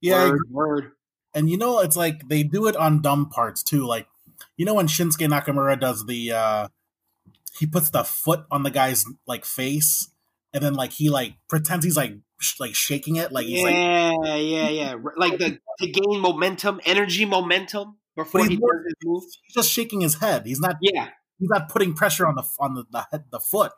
Yeah, 0.01 0.29
word, 0.29 0.39
word. 0.51 0.91
and 1.33 1.49
you 1.49 1.57
know 1.57 1.79
it's 1.79 1.95
like 1.95 2.27
they 2.27 2.43
do 2.43 2.67
it 2.67 2.75
on 2.75 3.01
dumb 3.01 3.29
parts 3.29 3.63
too. 3.63 3.85
Like 3.85 4.07
you 4.57 4.65
know 4.65 4.73
when 4.73 4.87
Shinsuke 4.87 5.29
Nakamura 5.29 5.79
does 5.79 6.05
the 6.05 6.33
uh 6.33 6.67
he 7.57 7.65
puts 7.65 7.89
the 7.89 8.03
foot 8.03 8.45
on 8.51 8.63
the 8.63 8.69
guy's 8.71 9.05
like 9.25 9.45
face, 9.45 10.09
and 10.53 10.61
then 10.61 10.73
like 10.73 10.91
he 10.91 11.09
like 11.09 11.35
pretends 11.47 11.85
he's 11.85 11.97
like 11.97 12.13
sh- 12.13 12.19
like 12.59 12.75
shaking 12.75 13.15
it, 13.17 13.31
like 13.31 13.45
he's 13.45 13.63
like 13.63 13.73
yeah, 13.73 14.35
yeah, 14.35 14.69
yeah. 14.69 14.95
Like 15.15 15.37
the 15.39 15.59
to 15.79 15.87
gain 15.87 16.19
momentum, 16.19 16.79
energy 16.85 17.25
momentum 17.25 17.97
before 18.15 18.45
he 18.45 18.55
does 18.55 18.83
his 18.85 18.93
move. 19.03 19.23
he's 19.43 19.53
just 19.53 19.71
shaking 19.71 20.01
his 20.01 20.15
head. 20.15 20.43
He's 20.45 20.59
not 20.59 20.75
Yeah, 20.81 21.09
he's 21.39 21.49
not 21.49 21.69
putting 21.69 21.93
pressure 21.93 22.27
on 22.27 22.35
the 22.35 22.43
on 22.59 22.75
the 22.75 22.85
the, 22.91 23.05
head, 23.11 23.25
the 23.31 23.39
foot. 23.39 23.73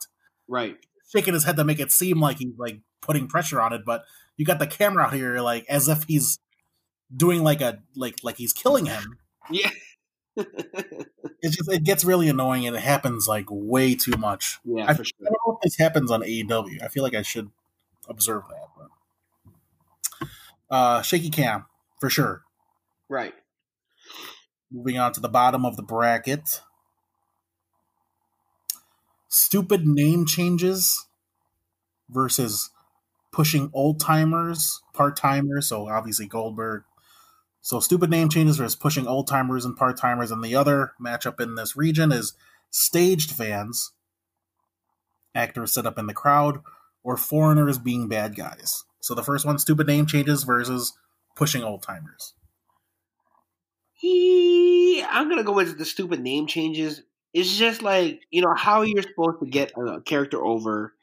right. 0.47 0.77
shaking 1.13 1.33
his 1.33 1.43
head 1.45 1.55
to 1.57 1.63
make 1.63 1.79
it 1.79 1.91
seem 1.91 2.19
like 2.19 2.37
he's 2.39 2.53
like 2.57 2.81
putting 3.01 3.27
pressure 3.27 3.59
on 3.61 3.73
it, 3.73 3.81
but 3.85 4.03
you 4.37 4.45
got 4.45 4.59
the 4.59 4.67
camera 4.67 5.05
out 5.05 5.13
here 5.13 5.39
like 5.41 5.65
as 5.69 5.87
if 5.87 6.03
he's 6.07 6.39
doing 7.15 7.43
like 7.43 7.61
a 7.61 7.79
like 7.95 8.15
like 8.23 8.37
he's 8.37 8.53
killing 8.53 8.85
him. 8.85 9.17
Yeah. 9.49 9.71
It's 11.41 11.55
just 11.55 11.71
it 11.71 11.83
gets 11.85 12.03
really 12.03 12.27
annoying 12.27 12.67
and 12.67 12.75
it 12.75 12.81
happens 12.81 13.27
like 13.27 13.45
way 13.49 13.95
too 13.95 14.13
much. 14.17 14.59
yeah, 14.65 14.83
I, 14.87 14.93
for 14.93 15.01
I 15.01 15.05
sure. 15.05 15.13
don't 15.23 15.31
know 15.47 15.53
if 15.55 15.61
this 15.61 15.77
happens 15.77 16.11
on 16.11 16.21
AEW. 16.21 16.83
I 16.83 16.89
feel 16.89 17.01
like 17.03 17.13
I 17.15 17.21
should 17.21 17.49
observe 18.09 18.43
that. 18.49 18.67
But. 20.19 20.27
Uh, 20.69 21.01
shaky 21.01 21.29
cam 21.29 21.65
for 21.99 22.09
sure. 22.09 22.43
Right. 23.07 23.33
Moving 24.71 24.97
on 24.97 25.13
to 25.13 25.19
the 25.19 25.29
bottom 25.29 25.65
of 25.65 25.77
the 25.77 25.83
bracket. 25.83 26.61
Stupid 29.27 29.85
name 29.85 30.25
changes 30.25 31.07
versus 32.09 32.71
pushing 33.31 33.69
old 33.73 33.99
timers, 33.99 34.81
part 34.93 35.15
timers. 35.15 35.67
So 35.67 35.87
obviously 35.87 36.27
Goldberg. 36.27 36.83
So 37.61 37.79
stupid 37.79 38.09
name 38.09 38.29
changes 38.29 38.57
versus 38.57 38.75
pushing 38.75 39.07
old 39.07 39.27
timers 39.27 39.65
and 39.65 39.75
part 39.75 39.97
timers. 39.97 40.31
And 40.31 40.43
the 40.43 40.55
other 40.55 40.93
matchup 41.01 41.39
in 41.39 41.55
this 41.55 41.75
region 41.75 42.11
is 42.11 42.33
staged 42.71 43.31
fans, 43.31 43.91
actors 45.35 45.73
set 45.73 45.85
up 45.85 45.99
in 45.99 46.07
the 46.07 46.13
crowd, 46.13 46.61
or 47.09 47.17
foreigners 47.17 47.79
being 47.79 48.07
bad 48.07 48.35
guys. 48.35 48.83
So 48.99 49.15
the 49.15 49.23
first 49.23 49.43
one, 49.43 49.57
stupid 49.57 49.87
name 49.87 50.05
changes 50.05 50.43
versus 50.43 50.93
pushing 51.35 51.63
old 51.63 51.81
timers. 51.81 52.35
I'm 54.03 55.27
gonna 55.27 55.43
go 55.43 55.53
with 55.53 55.79
the 55.79 55.85
stupid 55.85 56.19
name 56.19 56.45
changes. 56.45 57.01
It's 57.33 57.57
just 57.57 57.81
like 57.81 58.21
you 58.29 58.43
know 58.43 58.53
how 58.55 58.83
you're 58.83 59.01
supposed 59.01 59.39
to 59.41 59.49
get 59.49 59.71
a 59.75 60.01
character 60.01 60.39
over 60.45 60.93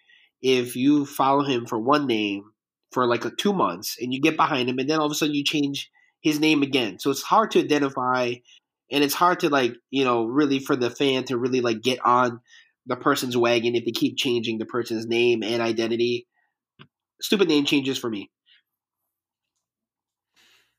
if 0.40 0.76
you 0.76 1.06
follow 1.06 1.42
him 1.42 1.66
for 1.66 1.76
one 1.76 2.06
name 2.06 2.44
for 2.92 3.04
like 3.04 3.24
a 3.24 3.30
two 3.30 3.52
months 3.52 3.96
and 4.00 4.14
you 4.14 4.20
get 4.20 4.36
behind 4.36 4.68
him 4.68 4.78
and 4.78 4.88
then 4.88 5.00
all 5.00 5.06
of 5.06 5.12
a 5.12 5.14
sudden 5.16 5.34
you 5.34 5.42
change 5.42 5.90
his 6.20 6.38
name 6.38 6.62
again. 6.62 7.00
So 7.00 7.10
it's 7.10 7.22
hard 7.22 7.50
to 7.50 7.58
identify 7.58 8.34
and 8.92 9.02
it's 9.02 9.14
hard 9.14 9.40
to 9.40 9.48
like, 9.48 9.74
you 9.90 10.04
know, 10.04 10.24
really 10.24 10.60
for 10.60 10.76
the 10.76 10.88
fan 10.88 11.24
to 11.24 11.36
really 11.36 11.60
like 11.60 11.82
get 11.82 11.98
on 12.04 12.40
the 12.86 12.96
person's 12.96 13.36
wagon 13.36 13.74
if 13.74 13.84
they 13.84 13.90
keep 13.90 14.16
changing 14.16 14.58
the 14.58 14.66
person's 14.66 15.06
name 15.06 15.42
and 15.42 15.60
identity. 15.62 16.26
Stupid 17.20 17.48
name 17.48 17.64
changes 17.64 17.98
for 17.98 18.10
me. 18.10 18.30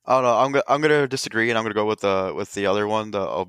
I 0.06 0.14
don't 0.14 0.24
know. 0.24 0.38
I'm 0.38 0.52
gonna 0.54 0.64
I'm 0.70 0.82
gonna 0.82 1.08
disagree, 1.08 1.50
and 1.50 1.58
I'm 1.58 1.66
gonna 1.66 1.76
go 1.76 1.86
with 1.86 2.00
the 2.00 2.32
with 2.34 2.54
the 2.54 2.66
other 2.66 2.88
one, 2.88 3.12
the 3.12 3.46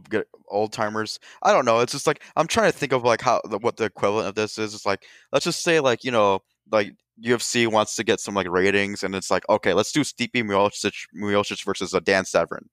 old 0.49 0.73
timers. 0.73 1.21
I 1.41 1.53
don't 1.53 1.65
know. 1.65 1.79
It's 1.81 1.93
just 1.93 2.07
like 2.07 2.23
I'm 2.35 2.49
trying 2.49 2.73
to 2.73 2.77
think 2.77 2.93
of 2.93 3.05
like 3.05 3.21
how 3.21 3.41
what 3.61 3.77
the 3.77 3.85
equivalent 3.85 4.29
of 4.29 4.35
this 4.35 4.59
is. 4.59 4.75
It's 4.75 4.85
like 4.85 5.05
let's 5.33 5.45
just 5.45 5.63
say 5.63 5.79
like 5.79 6.03
you 6.03 6.11
know 6.11 6.41
like 6.73 6.95
UFC 7.25 7.71
wants 7.71 7.95
to 7.97 8.05
get 8.05 8.19
some 8.19 8.35
like 8.35 8.49
ratings, 8.49 9.05
and 9.05 9.15
it's 9.15 9.31
like 9.31 9.49
okay, 9.49 9.73
let's 9.73 9.93
do 9.93 10.01
Stipe 10.01 10.33
Miocic 10.35 10.95
Miocic 11.17 11.65
versus 11.65 11.95
a 11.95 12.01
Dan 12.01 12.25
Severn. 12.25 12.69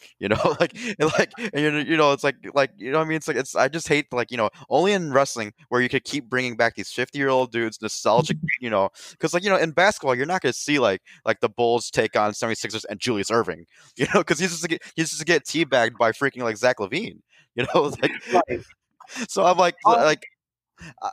You 0.20 0.28
know, 0.28 0.56
like 0.60 0.76
and 0.98 1.10
like 1.18 1.32
and 1.52 1.62
you 1.62 1.70
you 1.92 1.96
know, 1.96 2.12
it's 2.12 2.24
like 2.24 2.36
like 2.54 2.70
you 2.76 2.90
know 2.90 2.98
what 2.98 3.04
I 3.04 3.08
mean. 3.08 3.16
It's 3.16 3.28
like 3.28 3.36
it's 3.36 3.54
I 3.54 3.68
just 3.68 3.88
hate 3.88 4.12
like 4.12 4.30
you 4.30 4.36
know 4.36 4.50
only 4.68 4.92
in 4.92 5.12
wrestling 5.12 5.52
where 5.68 5.80
you 5.80 5.88
could 5.88 6.04
keep 6.04 6.28
bringing 6.28 6.56
back 6.56 6.74
these 6.74 6.90
fifty 6.90 7.18
year 7.18 7.28
old 7.28 7.52
dudes 7.52 7.80
nostalgic. 7.80 8.36
You 8.60 8.70
know, 8.70 8.88
because 9.12 9.34
like 9.34 9.44
you 9.44 9.50
know 9.50 9.56
in 9.56 9.70
basketball 9.70 10.16
you're 10.16 10.26
not 10.26 10.42
going 10.42 10.52
to 10.52 10.58
see 10.58 10.78
like 10.80 11.00
like 11.24 11.38
the 11.40 11.48
Bulls 11.48 11.90
take 11.90 12.16
on 12.16 12.32
76ers 12.32 12.84
and 12.90 12.98
Julius 12.98 13.30
Erving. 13.30 13.64
You 13.96 14.06
know, 14.14 14.20
because 14.20 14.38
he's 14.38 14.50
just 14.50 14.62
to 14.62 14.68
get 14.68 14.82
he's 14.96 15.08
just 15.10 15.20
to 15.20 15.24
get 15.24 15.44
teabagged 15.44 15.96
by 15.98 16.12
freaking 16.12 16.42
like 16.42 16.56
Zach 16.56 16.78
LaVine. 16.78 17.20
You 17.54 17.66
know, 17.74 17.92
like 18.02 18.12
so 19.28 19.44
I'm 19.44 19.56
like 19.58 19.74
like 19.84 20.24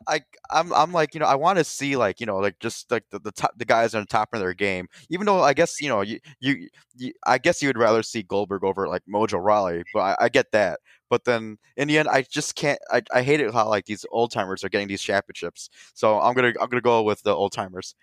I, 0.07 0.21
I'm 0.51 0.73
I'm 0.73 0.91
like 0.91 1.13
you 1.13 1.19
know 1.19 1.25
I 1.25 1.35
want 1.35 1.57
to 1.57 1.63
see 1.63 1.95
like 1.95 2.19
you 2.19 2.25
know 2.25 2.37
like 2.37 2.59
just 2.59 2.91
like 2.91 3.03
the 3.09 3.19
the, 3.19 3.31
top, 3.31 3.51
the 3.57 3.65
guys 3.65 3.95
on 3.95 4.01
the 4.01 4.07
top 4.07 4.29
of 4.33 4.39
their 4.39 4.53
game. 4.53 4.87
Even 5.09 5.25
though 5.25 5.41
I 5.41 5.53
guess 5.53 5.81
you 5.81 5.89
know 5.89 6.01
you, 6.01 6.19
you, 6.39 6.69
you 6.95 7.13
I 7.25 7.37
guess 7.37 7.61
you 7.61 7.69
would 7.69 7.77
rather 7.77 8.03
see 8.03 8.23
Goldberg 8.23 8.63
over 8.63 8.87
like 8.87 9.03
Mojo 9.11 9.43
Rawley, 9.43 9.83
but 9.93 9.99
I, 9.99 10.15
I 10.21 10.29
get 10.29 10.51
that. 10.51 10.79
But 11.09 11.25
then 11.25 11.57
in 11.77 11.87
the 11.87 11.97
end, 11.97 12.09
I 12.09 12.23
just 12.23 12.55
can't. 12.55 12.79
I, 12.91 13.01
I 13.13 13.21
hate 13.21 13.39
it 13.39 13.53
how 13.53 13.69
like 13.69 13.85
these 13.85 14.05
old 14.11 14.31
timers 14.31 14.63
are 14.63 14.69
getting 14.69 14.87
these 14.87 15.01
championships. 15.01 15.69
So 15.93 16.19
I'm 16.19 16.33
gonna 16.33 16.53
I'm 16.59 16.69
gonna 16.69 16.81
go 16.81 17.03
with 17.03 17.23
the 17.23 17.33
old 17.33 17.51
timers. 17.51 17.95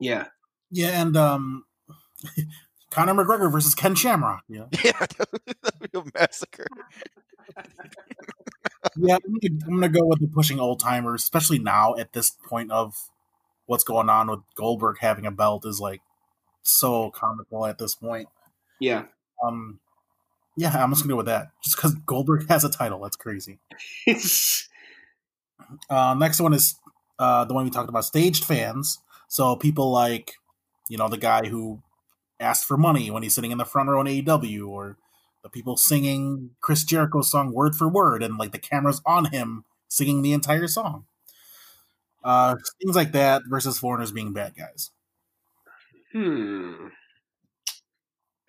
Yeah, 0.00 0.26
Yeah, 0.70 1.00
and 1.00 1.16
um, 1.16 1.64
Conor 2.90 3.14
McGregor 3.14 3.50
versus 3.50 3.74
Ken 3.74 3.94
Shamrock. 3.94 4.42
Yeah, 4.48 4.66
Yeah, 4.84 4.92
that'd 4.98 5.92
be 5.92 5.98
a 5.98 6.02
massacre. 6.14 6.66
Yeah. 9.00 9.16
I'm 9.16 9.38
gonna, 9.40 9.64
I'm 9.66 9.74
gonna 9.74 9.88
go 9.88 10.06
with 10.06 10.20
the 10.20 10.28
pushing 10.28 10.60
old 10.60 10.80
timers, 10.80 11.22
especially 11.22 11.58
now 11.58 11.96
at 11.96 12.12
this 12.12 12.30
point 12.30 12.70
of 12.70 13.10
what's 13.66 13.84
going 13.84 14.08
on 14.08 14.30
with 14.30 14.40
Goldberg 14.54 14.98
having 15.00 15.26
a 15.26 15.30
belt 15.30 15.66
is 15.66 15.80
like 15.80 16.00
so 16.62 17.10
comical 17.10 17.66
at 17.66 17.78
this 17.78 17.94
point. 17.94 18.28
yeah. 18.80 19.04
Um, 19.44 19.78
yeah, 20.56 20.82
I'm 20.82 20.90
just 20.90 21.04
gonna 21.04 21.12
go 21.12 21.18
with 21.18 21.26
that, 21.26 21.50
just 21.62 21.76
because 21.76 21.94
Goldberg 21.94 22.48
has 22.48 22.64
a 22.64 22.68
title. 22.68 23.00
That's 23.00 23.16
crazy. 23.16 23.58
Uh, 25.90 26.14
next 26.14 26.40
one 26.40 26.54
is 26.54 26.76
uh, 27.18 27.44
the 27.44 27.54
one 27.54 27.64
we 27.64 27.70
talked 27.70 27.88
about, 27.88 28.04
staged 28.04 28.44
fans. 28.44 28.98
So 29.28 29.56
people 29.56 29.90
like, 29.90 30.34
you 30.88 30.96
know, 30.96 31.08
the 31.08 31.18
guy 31.18 31.46
who 31.48 31.82
asked 32.40 32.64
for 32.64 32.76
money 32.76 33.10
when 33.10 33.22
he's 33.22 33.34
sitting 33.34 33.50
in 33.50 33.58
the 33.58 33.64
front 33.64 33.88
row 33.88 34.00
in 34.00 34.06
AEW, 34.06 34.66
or 34.68 34.96
the 35.42 35.48
people 35.48 35.76
singing 35.76 36.50
Chris 36.60 36.84
Jericho's 36.84 37.30
song 37.30 37.52
word 37.52 37.74
for 37.74 37.88
word, 37.88 38.22
and 38.22 38.38
like 38.38 38.52
the 38.52 38.58
camera's 38.58 39.00
on 39.06 39.26
him 39.26 39.64
singing 39.88 40.22
the 40.22 40.32
entire 40.32 40.68
song. 40.68 41.06
Uh, 42.24 42.56
things 42.82 42.96
like 42.96 43.12
that 43.12 43.42
versus 43.48 43.78
foreigners 43.78 44.12
being 44.12 44.32
bad 44.32 44.54
guys. 44.56 44.90
Hmm. 46.12 46.88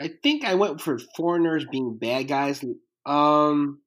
I 0.01 0.09
think 0.23 0.45
I 0.45 0.55
went 0.55 0.81
for 0.81 0.97
foreigners 1.15 1.65
being 1.65 1.97
bad 1.97 2.27
guys. 2.27 2.63
Um, 3.05 3.81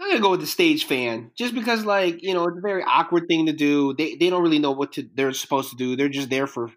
I'm 0.00 0.08
gonna 0.08 0.20
go 0.20 0.30
with 0.30 0.40
the 0.40 0.46
stage 0.46 0.84
fan, 0.84 1.30
just 1.36 1.54
because, 1.54 1.84
like, 1.84 2.22
you 2.22 2.34
know, 2.34 2.44
it's 2.48 2.58
a 2.58 2.60
very 2.60 2.82
awkward 2.82 3.28
thing 3.28 3.46
to 3.46 3.52
do. 3.52 3.94
They 3.94 4.16
they 4.16 4.30
don't 4.30 4.42
really 4.42 4.58
know 4.58 4.72
what 4.72 4.92
to 4.94 5.08
they're 5.14 5.32
supposed 5.32 5.70
to 5.70 5.76
do. 5.76 5.94
They're 5.94 6.08
just 6.08 6.28
there 6.28 6.48
for 6.48 6.70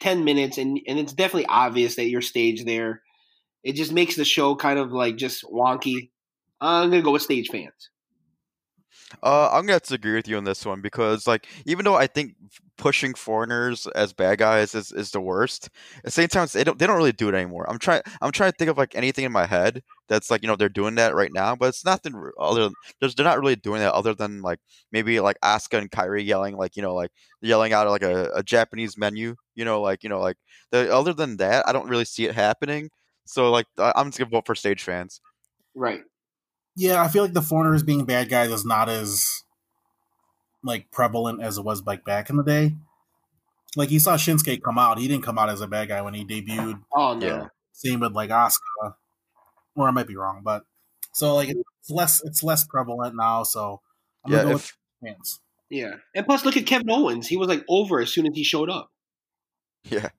ten 0.00 0.24
minutes, 0.24 0.56
and 0.56 0.80
and 0.86 0.98
it's 0.98 1.12
definitely 1.12 1.46
obvious 1.46 1.96
that 1.96 2.08
you're 2.08 2.22
staged 2.22 2.66
there. 2.66 3.02
It 3.62 3.74
just 3.74 3.92
makes 3.92 4.16
the 4.16 4.24
show 4.24 4.54
kind 4.54 4.78
of 4.78 4.92
like 4.92 5.16
just 5.16 5.44
wonky. 5.44 6.10
I'm 6.60 6.90
gonna 6.90 7.02
go 7.02 7.12
with 7.12 7.22
stage 7.22 7.48
fans. 7.48 7.90
Uh, 9.22 9.48
I'm 9.52 9.62
gonna 9.62 9.74
have 9.74 9.82
to 9.82 9.94
agree 9.94 10.14
with 10.14 10.28
you 10.28 10.36
on 10.36 10.44
this 10.44 10.64
one 10.64 10.80
because, 10.80 11.26
like, 11.26 11.46
even 11.66 11.84
though 11.84 11.96
I 11.96 12.06
think 12.06 12.34
pushing 12.78 13.14
foreigners 13.14 13.86
as 13.88 14.12
bad 14.12 14.38
guys 14.38 14.74
is, 14.74 14.90
is 14.92 15.10
the 15.10 15.20
worst, 15.20 15.68
at 15.98 16.04
the 16.04 16.10
same 16.10 16.28
time 16.28 16.48
they 16.52 16.64
don't 16.64 16.78
they 16.78 16.86
don't 16.86 16.96
really 16.96 17.12
do 17.12 17.28
it 17.28 17.34
anymore. 17.34 17.68
I'm 17.68 17.78
trying 17.78 18.02
I'm 18.20 18.32
trying 18.32 18.52
to 18.52 18.56
think 18.56 18.70
of 18.70 18.78
like 18.78 18.94
anything 18.94 19.24
in 19.24 19.32
my 19.32 19.46
head 19.46 19.82
that's 20.08 20.30
like 20.30 20.42
you 20.42 20.48
know 20.48 20.56
they're 20.56 20.68
doing 20.68 20.94
that 20.96 21.14
right 21.14 21.32
now, 21.32 21.54
but 21.56 21.68
it's 21.68 21.84
nothing 21.84 22.14
other. 22.38 22.70
There's 23.00 23.14
they're 23.14 23.24
not 23.24 23.40
really 23.40 23.56
doing 23.56 23.80
that 23.80 23.92
other 23.94 24.14
than 24.14 24.42
like 24.42 24.60
maybe 24.92 25.20
like 25.20 25.36
Asuka 25.42 25.78
and 25.78 25.90
Kairi 25.90 26.24
yelling 26.24 26.56
like 26.56 26.76
you 26.76 26.82
know 26.82 26.94
like 26.94 27.10
yelling 27.40 27.72
out 27.72 27.88
like 27.88 28.02
a, 28.02 28.30
a 28.34 28.42
Japanese 28.42 28.96
menu. 28.96 29.34
You 29.54 29.64
know 29.64 29.80
like 29.80 30.02
you 30.02 30.08
know 30.08 30.20
like 30.20 30.36
the 30.70 30.92
other 30.94 31.12
than 31.12 31.36
that, 31.38 31.68
I 31.68 31.72
don't 31.72 31.88
really 31.88 32.04
see 32.04 32.26
it 32.26 32.34
happening. 32.34 32.90
So 33.24 33.50
like 33.50 33.66
I- 33.78 33.92
I'm 33.96 34.08
just 34.08 34.18
gonna 34.18 34.30
vote 34.30 34.46
for 34.46 34.54
stage 34.54 34.82
fans. 34.82 35.20
Right. 35.74 36.02
Yeah, 36.76 37.02
I 37.02 37.08
feel 37.08 37.22
like 37.22 37.34
the 37.34 37.42
foreigners 37.42 37.82
being 37.82 38.04
bad 38.04 38.28
guys 38.28 38.50
is 38.50 38.64
not 38.64 38.88
as 38.88 39.44
like 40.64 40.90
prevalent 40.90 41.42
as 41.42 41.58
it 41.58 41.64
was 41.64 41.84
like 41.84 42.04
back 42.04 42.30
in 42.30 42.36
the 42.36 42.42
day. 42.42 42.76
Like 43.76 43.90
you 43.90 44.00
saw 44.00 44.16
Shinsuke 44.16 44.60
come 44.62 44.78
out, 44.78 44.98
he 44.98 45.08
didn't 45.08 45.24
come 45.24 45.38
out 45.38 45.48
as 45.48 45.60
a 45.60 45.66
bad 45.66 45.88
guy 45.88 46.02
when 46.02 46.14
he 46.14 46.24
debuted. 46.24 46.80
Oh 46.94 47.14
no. 47.14 47.26
Yeah. 47.26 47.46
Same 47.72 48.00
with 48.00 48.12
like 48.12 48.30
Asuka, 48.30 48.94
or 49.74 49.88
I 49.88 49.90
might 49.90 50.06
be 50.06 50.16
wrong, 50.16 50.42
but 50.44 50.64
so 51.12 51.34
like 51.34 51.48
it's 51.48 51.90
less 51.90 52.22
it's 52.24 52.42
less 52.42 52.64
prevalent 52.64 53.16
now. 53.16 53.42
So 53.44 53.80
I'm 54.24 54.32
Yeah, 54.32 54.38
gonna 54.38 54.50
go 54.50 54.56
if 54.56 54.76
with 55.02 55.14
fans. 55.16 55.40
Yeah. 55.70 55.94
And 56.14 56.26
plus, 56.26 56.44
look 56.44 56.56
at 56.56 56.66
Kevin 56.66 56.90
Owens. 56.90 57.26
He 57.28 57.36
was 57.38 57.48
like 57.48 57.64
over 57.68 58.00
as 58.00 58.10
soon 58.12 58.26
as 58.26 58.34
he 58.34 58.44
showed 58.44 58.68
up. 58.70 58.90
yeah. 59.84 60.10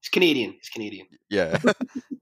He's 0.00 0.08
Canadian. 0.08 0.52
He's 0.52 0.68
Canadian. 0.68 1.06
Yeah. 1.28 1.58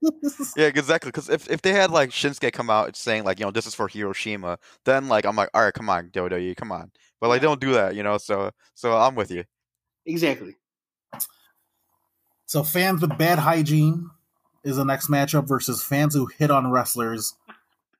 yeah, 0.57 0.67
exactly. 0.67 1.09
Because 1.09 1.29
if, 1.29 1.49
if 1.49 1.61
they 1.61 1.71
had 1.71 1.91
like 1.91 2.09
Shinsuke 2.09 2.51
come 2.53 2.69
out 2.69 2.95
saying 2.95 3.23
like 3.23 3.39
you 3.39 3.45
know 3.45 3.51
this 3.51 3.65
is 3.65 3.75
for 3.75 3.87
Hiroshima, 3.87 4.59
then 4.85 5.07
like 5.07 5.25
I'm 5.25 5.35
like 5.35 5.49
all 5.53 5.63
right, 5.63 5.73
come 5.73 5.89
on, 5.89 6.09
WWE, 6.09 6.55
come 6.55 6.71
on. 6.71 6.91
But 7.19 7.29
like 7.29 7.41
they 7.41 7.47
don't 7.47 7.61
do 7.61 7.73
that, 7.73 7.95
you 7.95 8.03
know. 8.03 8.17
So 8.17 8.51
so 8.73 8.97
I'm 8.97 9.15
with 9.15 9.31
you. 9.31 9.43
Exactly. 10.05 10.55
So 12.45 12.63
fans 12.63 13.01
with 13.01 13.17
bad 13.17 13.39
hygiene 13.39 14.09
is 14.63 14.77
the 14.77 14.85
next 14.85 15.09
matchup 15.09 15.47
versus 15.47 15.83
fans 15.83 16.15
who 16.15 16.25
hit 16.25 16.51
on 16.51 16.71
wrestlers 16.71 17.35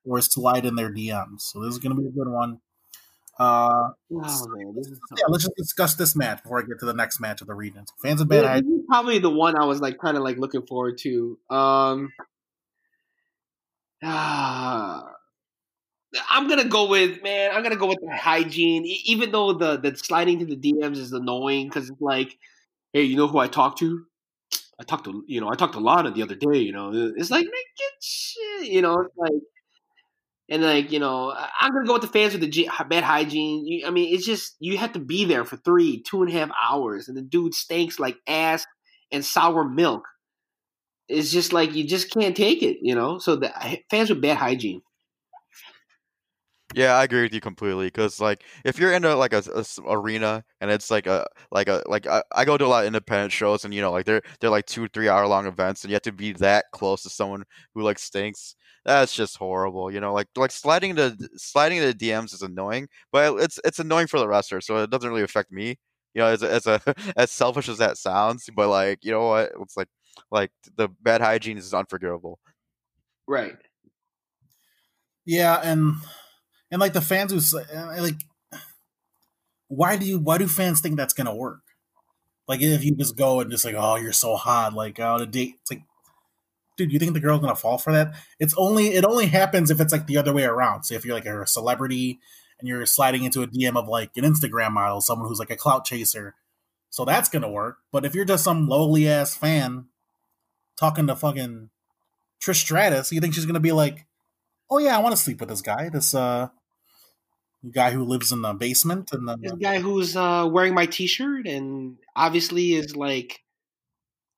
or 0.05 0.21
slide 0.21 0.65
in 0.65 0.75
their 0.75 0.91
DMs. 0.91 1.41
So 1.41 1.63
this 1.63 1.73
is 1.73 1.79
gonna 1.79 1.95
be 1.95 2.07
a 2.07 2.11
good 2.11 2.27
one. 2.27 2.59
Uh, 3.39 3.89
Oh 4.11 4.47
man, 4.49 4.73
is 4.79 4.99
yeah, 5.15 5.23
let's 5.29 5.43
just 5.43 5.55
discuss 5.55 5.93
this 5.93 6.15
match 6.15 6.41
before 6.41 6.59
I 6.59 6.65
get 6.65 6.79
to 6.79 6.85
the 6.85 6.93
next 6.93 7.19
match 7.19 7.41
of 7.41 7.47
the 7.47 7.53
regions. 7.53 7.93
Fans 8.01 8.19
of 8.21 8.27
bad 8.27 8.43
Yeah, 8.43 8.49
hygiene—probably 8.49 9.19
the 9.19 9.29
one 9.29 9.55
I 9.55 9.65
was 9.65 9.79
like 9.79 9.99
kind 9.99 10.17
of 10.17 10.23
like 10.23 10.37
looking 10.37 10.65
forward 10.65 10.97
to. 10.99 11.37
Um, 11.49 12.11
ah, 14.03 15.05
I'm 16.27 16.49
gonna 16.49 16.65
go 16.67 16.89
with 16.89 17.21
man. 17.21 17.51
I'm 17.53 17.61
gonna 17.61 17.75
go 17.75 17.85
with 17.85 17.99
the 18.01 18.15
hygiene, 18.15 18.83
E- 18.85 19.03
even 19.05 19.31
though 19.31 19.53
the 19.53 19.77
the 19.77 19.95
sliding 19.95 20.39
to 20.39 20.45
the 20.45 20.57
DMs 20.57 20.97
is 20.97 21.13
annoying 21.13 21.67
because 21.69 21.89
it's 21.89 22.01
like, 22.01 22.35
hey, 22.91 23.03
you 23.03 23.15
know 23.15 23.27
who 23.27 23.37
I 23.37 23.47
talked 23.47 23.77
to? 23.79 24.05
I 24.79 24.83
talked 24.85 25.05
to 25.05 25.23
you 25.27 25.39
know 25.39 25.49
I 25.49 25.55
talked 25.55 25.73
to 25.73 25.79
Lana 25.79 26.11
the 26.11 26.23
other 26.23 26.35
day. 26.35 26.57
You 26.57 26.73
know, 26.73 26.91
it's 27.15 27.29
like 27.29 27.45
man, 27.45 27.51
get 27.77 28.03
shit. 28.03 28.67
You 28.69 28.81
know, 28.81 29.01
it's 29.01 29.15
like. 29.17 29.31
And 30.49 30.63
like 30.63 30.91
you 30.91 30.99
know, 30.99 31.33
I'm 31.59 31.71
gonna 31.73 31.85
go 31.85 31.93
with 31.93 32.01
the 32.01 32.07
fans 32.07 32.33
with 32.33 32.41
the 32.41 32.69
bad 32.89 33.03
hygiene. 33.03 33.65
You, 33.67 33.85
I 33.85 33.91
mean, 33.91 34.13
it's 34.13 34.25
just 34.25 34.55
you 34.59 34.77
have 34.77 34.93
to 34.93 34.99
be 34.99 35.25
there 35.25 35.45
for 35.45 35.57
three, 35.57 36.01
two 36.01 36.23
and 36.23 36.31
a 36.31 36.33
half 36.33 36.49
hours, 36.61 37.07
and 37.07 37.15
the 37.15 37.21
dude 37.21 37.53
stinks 37.53 37.99
like 37.99 38.17
ass 38.27 38.65
and 39.11 39.23
sour 39.23 39.63
milk. 39.63 40.07
It's 41.07 41.31
just 41.31 41.53
like 41.53 41.75
you 41.75 41.87
just 41.87 42.11
can't 42.11 42.35
take 42.35 42.63
it, 42.63 42.77
you 42.81 42.95
know. 42.95 43.19
So 43.19 43.35
the 43.35 43.51
fans 43.91 44.09
with 44.09 44.21
bad 44.21 44.37
hygiene. 44.37 44.81
Yeah, 46.75 46.93
I 46.95 47.03
agree 47.03 47.23
with 47.23 47.33
you 47.33 47.41
completely. 47.41 47.87
Because 47.87 48.19
like 48.19 48.43
if 48.63 48.77
you're 48.77 48.93
in 48.93 49.03
a 49.03 49.15
like 49.15 49.33
a, 49.33 49.41
a 49.55 49.65
arena 49.91 50.43
and 50.61 50.69
it's 50.69 50.91
like 50.91 51.07
a 51.07 51.25
like 51.51 51.67
a 51.67 51.81
like 51.87 52.05
I, 52.05 52.21
I 52.35 52.45
go 52.45 52.57
to 52.57 52.65
a 52.65 52.67
lot 52.67 52.81
of 52.83 52.87
independent 52.87 53.31
shows 53.31 53.65
and 53.65 53.73
you 53.73 53.81
know 53.81 53.91
like 53.91 54.05
they're 54.05 54.21
they're 54.39 54.51
like 54.51 54.65
two 54.67 54.87
three 54.89 55.09
hour 55.09 55.25
long 55.27 55.47
events 55.47 55.83
and 55.83 55.89
you 55.89 55.95
have 55.95 56.03
to 56.03 56.11
be 56.11 56.31
that 56.33 56.65
close 56.71 57.01
to 57.03 57.09
someone 57.09 57.43
who 57.73 57.81
like 57.81 57.97
stinks. 57.97 58.55
That's 58.85 59.13
just 59.13 59.37
horrible. 59.37 59.91
You 59.91 59.99
know, 59.99 60.13
like 60.13 60.27
like 60.35 60.51
sliding 60.51 60.93
the 60.95 61.17
sliding 61.37 61.79
the 61.81 61.93
DMs 61.93 62.33
is 62.33 62.43
annoying, 62.43 62.87
but 63.11 63.35
it's 63.41 63.59
it's 63.65 63.79
annoying 63.79 64.07
for 64.07 64.19
the 64.19 64.27
wrestler, 64.27 64.61
so 64.61 64.77
it 64.83 64.91
doesn't 64.91 65.09
really 65.09 65.23
affect 65.23 65.51
me. 65.51 65.69
You 66.13 66.21
know, 66.21 66.27
as 66.27 66.43
as 66.43 66.67
a 66.67 66.81
as 67.17 67.31
selfish 67.31 67.67
as 67.69 67.79
that 67.79 67.97
sounds, 67.97 68.47
but 68.55 68.69
like 68.69 68.99
you 69.03 69.11
know 69.11 69.27
what, 69.27 69.51
it's 69.61 69.75
like 69.77 69.87
like 70.31 70.51
the 70.77 70.89
bad 71.01 71.21
hygiene 71.21 71.57
is 71.57 71.73
unforgivable. 71.73 72.39
Right. 73.27 73.57
Yeah, 75.25 75.59
and 75.63 75.95
and 76.71 76.79
like 76.79 76.93
the 76.93 77.01
fans 77.01 77.31
who 77.31 77.57
like 78.01 78.19
why 79.69 79.95
do 79.97 80.05
you 80.05 80.19
why 80.19 80.37
do 80.37 80.47
fans 80.47 80.81
think 80.81 80.97
that's 80.97 81.13
gonna 81.13 81.35
work? 81.35 81.61
Like 82.47 82.61
if 82.61 82.83
you 82.83 82.95
just 82.95 83.15
go 83.15 83.39
and 83.39 83.51
just 83.51 83.63
like, 83.63 83.75
oh, 83.77 83.95
you're 83.95 84.11
so 84.11 84.35
hot, 84.35 84.73
like 84.73 84.99
out 84.99 85.21
of 85.21 85.31
date. 85.31 85.55
It's 85.61 85.71
like, 85.71 85.83
dude, 86.75 86.91
you 86.91 86.97
think 86.97 87.13
the 87.13 87.19
girl's 87.19 87.41
gonna 87.41 87.55
fall 87.55 87.77
for 87.77 87.93
that? 87.93 88.15
It's 88.39 88.55
only 88.57 88.87
it 88.89 89.05
only 89.05 89.27
happens 89.27 89.69
if 89.69 89.79
it's 89.79 89.93
like 89.93 90.07
the 90.07 90.17
other 90.17 90.33
way 90.33 90.43
around. 90.43 90.83
So 90.83 90.95
if 90.95 91.05
you're 91.05 91.15
like 91.15 91.27
a 91.27 91.47
celebrity 91.47 92.19
and 92.59 92.67
you're 92.67 92.85
sliding 92.87 93.23
into 93.23 93.43
a 93.43 93.47
DM 93.47 93.77
of 93.77 93.87
like 93.87 94.11
an 94.17 94.23
Instagram 94.23 94.71
model, 94.71 94.99
someone 95.01 95.27
who's 95.27 95.39
like 95.39 95.51
a 95.51 95.55
clout 95.55 95.85
chaser, 95.85 96.33
so 96.89 97.05
that's 97.05 97.29
gonna 97.29 97.49
work. 97.49 97.77
But 97.91 98.05
if 98.05 98.15
you're 98.15 98.25
just 98.25 98.43
some 98.43 98.67
lowly 98.67 99.07
ass 99.07 99.35
fan 99.35 99.85
talking 100.75 101.05
to 101.05 101.15
fucking 101.15 101.69
Trish 102.43 102.55
Stratus, 102.55 103.11
you 103.11 103.21
think 103.21 103.35
she's 103.35 103.45
gonna 103.45 103.59
be 103.59 103.71
like, 103.71 104.07
oh 104.71 104.79
yeah, 104.79 104.97
I 104.97 105.01
want 105.01 105.15
to 105.15 105.21
sleep 105.21 105.39
with 105.39 105.49
this 105.49 105.61
guy, 105.61 105.89
this 105.89 106.15
uh 106.15 106.49
guy 107.71 107.91
who 107.91 108.03
lives 108.03 108.31
in 108.31 108.41
the 108.41 108.53
basement 108.53 109.11
and 109.11 109.27
This 109.27 109.51
the 109.51 109.57
guy 109.57 109.79
who's 109.79 110.15
uh, 110.15 110.47
wearing 110.49 110.73
my 110.73 110.85
T-shirt 110.85 111.47
and 111.47 111.97
obviously 112.15 112.73
is 112.73 112.95
like 112.95 113.43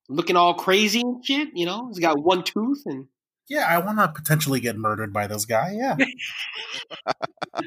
looking 0.10 0.35
all 0.35 0.53
crazy 0.56 1.02
and 1.02 1.23
shit. 1.26 1.49
You 1.53 1.65
know, 1.65 1.88
he's 1.88 1.99
got 1.99 2.22
one 2.22 2.43
tooth 2.43 2.84
and 2.85 3.07
yeah, 3.52 3.65
I 3.68 3.80
want 3.80 3.99
to 3.99 4.07
potentially 4.07 4.61
get 4.61 4.77
murdered 4.77 5.11
by 5.11 5.27
this 5.27 5.43
guy. 5.43 5.73
Yeah. 5.73 5.98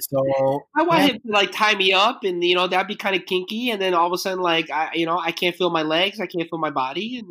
so 0.01 0.65
I 0.75 0.83
want 0.83 1.01
yeah, 1.01 1.07
him 1.09 1.21
to 1.27 1.31
like 1.31 1.53
tie 1.53 1.75
me 1.75 1.93
up, 1.93 2.25
and 2.25 2.43
you 2.43 2.55
know 2.55 2.67
that'd 2.67 2.89
be 2.89 2.97
kind 2.97 3.15
of 3.15 3.27
kinky. 3.27 3.71
And 3.71 3.83
then 3.83 3.93
all 3.93 4.07
of 4.07 4.13
a 4.15 4.17
sudden, 4.17 4.41
like 4.41 4.71
I, 4.71 4.93
you 4.95 5.05
know, 5.05 5.19
I 5.19 5.31
can't 5.31 5.55
feel 5.55 5.69
my 5.69 5.83
legs, 5.83 6.21
I 6.21 6.27
can't 6.27 6.49
feel 6.49 6.59
my 6.59 6.71
body, 6.71 7.19
and 7.19 7.29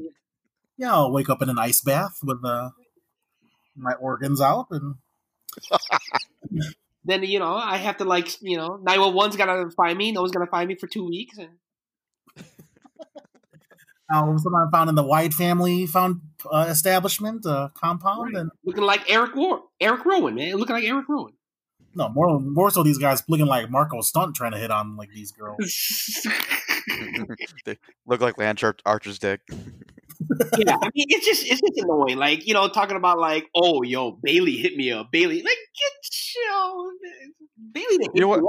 yeah, 0.77 0.93
I'll 0.93 1.11
wake 1.11 1.29
up 1.29 1.41
in 1.41 1.49
an 1.49 1.57
ice 1.57 1.81
bath 1.81 2.19
with 2.21 2.45
uh, 2.45 2.69
my 3.75 3.93
organs 3.93 4.39
out, 4.39 4.67
and 4.69 4.95
then 7.05 7.23
you 7.23 7.39
know 7.39 7.53
I 7.55 7.77
have 7.77 7.97
to 7.97 8.05
like 8.05 8.41
you 8.41 8.57
know 8.57 8.79
nine 8.81 8.99
one 8.99 9.13
one's 9.13 9.35
gotta 9.35 9.69
find 9.71 9.97
me. 9.97 10.11
No 10.11 10.21
one's 10.21 10.31
gonna 10.31 10.47
find 10.47 10.67
me 10.67 10.75
for 10.75 10.87
two 10.87 11.05
weeks, 11.07 11.37
and 11.37 11.49
all 14.11 14.29
of 14.29 14.35
a 14.35 14.39
sudden 14.39 14.59
I'm 14.63 14.71
found 14.71 14.89
in 14.89 14.95
the 14.95 15.03
Wyatt 15.03 15.33
family 15.33 15.85
found 15.85 16.21
uh, 16.51 16.67
establishment 16.69 17.45
uh, 17.45 17.69
compound, 17.73 18.35
and 18.35 18.51
looking 18.63 18.83
like 18.83 19.09
Eric 19.09 19.35
War, 19.35 19.63
Eric 19.79 20.05
Rowan, 20.05 20.35
man, 20.35 20.55
looking 20.55 20.75
like 20.75 20.85
Eric 20.85 21.07
Rowan. 21.09 21.33
no 21.95 22.09
more 22.09 22.39
more 22.39 22.69
so 22.71 22.83
these 22.83 22.97
guys 22.97 23.23
looking 23.27 23.45
like 23.45 23.69
Marko 23.69 24.01
Stunt 24.01 24.35
trying 24.35 24.51
to 24.51 24.57
hit 24.57 24.71
on 24.71 24.97
like 24.97 25.09
these 25.11 25.31
girls. 25.31 25.57
they 27.65 27.77
look 28.05 28.21
like 28.21 28.37
Lance 28.37 28.63
Ar- 28.63 28.75
Archer's 28.85 29.19
dick. 29.19 29.41
yeah, 30.57 30.77
I 30.81 30.89
mean, 30.95 31.07
it's 31.09 31.25
just 31.25 31.43
it's 31.43 31.61
just 31.61 31.83
annoying. 31.83 32.17
Like 32.17 32.47
you 32.47 32.53
know, 32.53 32.67
talking 32.67 32.97
about 32.97 33.19
like, 33.19 33.47
oh, 33.55 33.83
yo, 33.83 34.11
Bayley 34.23 34.57
hit 34.57 34.75
me 34.75 34.91
up. 34.91 35.11
Bayley, 35.11 35.37
like, 35.37 35.45
get 35.45 36.35
yo, 36.49 36.89
Bayley. 37.71 38.09
You 38.13 38.21
know 38.21 38.27
what? 38.27 38.43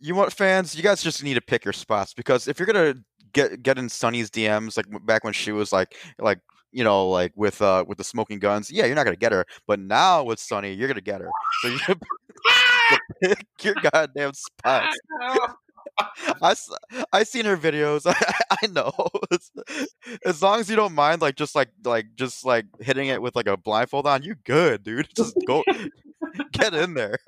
you. 0.00 0.14
Want 0.14 0.32
fans? 0.32 0.74
You 0.74 0.82
guys 0.82 1.02
just 1.02 1.22
need 1.22 1.34
to 1.34 1.40
pick 1.40 1.64
your 1.64 1.72
spots 1.72 2.14
because 2.14 2.48
if 2.48 2.58
you're 2.58 2.66
gonna 2.66 2.94
get 3.32 3.62
get 3.62 3.78
in 3.78 3.88
Sunny's 3.88 4.30
DMs 4.30 4.76
like 4.76 4.86
back 5.06 5.24
when 5.24 5.32
she 5.32 5.52
was 5.52 5.72
like 5.72 5.96
like 6.18 6.40
you 6.72 6.84
know 6.84 7.08
like 7.08 7.32
with 7.36 7.60
uh 7.62 7.84
with 7.86 7.98
the 7.98 8.04
Smoking 8.04 8.38
Gunns, 8.38 8.70
yeah, 8.70 8.86
you're 8.86 8.96
not 8.96 9.04
gonna 9.04 9.16
get 9.16 9.32
her. 9.32 9.44
But 9.66 9.80
now 9.80 10.22
with 10.24 10.38
Sunny, 10.38 10.72
you're 10.72 10.88
gonna 10.88 11.00
get 11.00 11.20
her. 11.20 11.30
So 11.62 11.68
you 11.68 11.78
pick 13.22 13.46
your 13.62 13.74
goddamn 13.92 14.32
spots. 14.34 14.98
I, 16.42 16.54
I 17.12 17.22
seen 17.24 17.44
her 17.44 17.56
videos. 17.56 18.02
I, 18.06 18.34
I 18.62 18.66
know. 18.66 18.92
As 20.24 20.42
long 20.42 20.60
as 20.60 20.70
you 20.70 20.76
don't 20.76 20.94
mind, 20.94 21.22
like 21.22 21.36
just 21.36 21.54
like 21.54 21.68
like 21.84 22.06
just 22.16 22.44
like 22.44 22.66
hitting 22.80 23.08
it 23.08 23.22
with 23.22 23.36
like 23.36 23.46
a 23.46 23.56
blindfold 23.56 24.06
on, 24.06 24.22
you 24.22 24.34
good, 24.44 24.82
dude. 24.82 25.08
Just 25.16 25.36
go 25.46 25.62
get 26.52 26.74
in 26.74 26.94
there. 26.94 27.18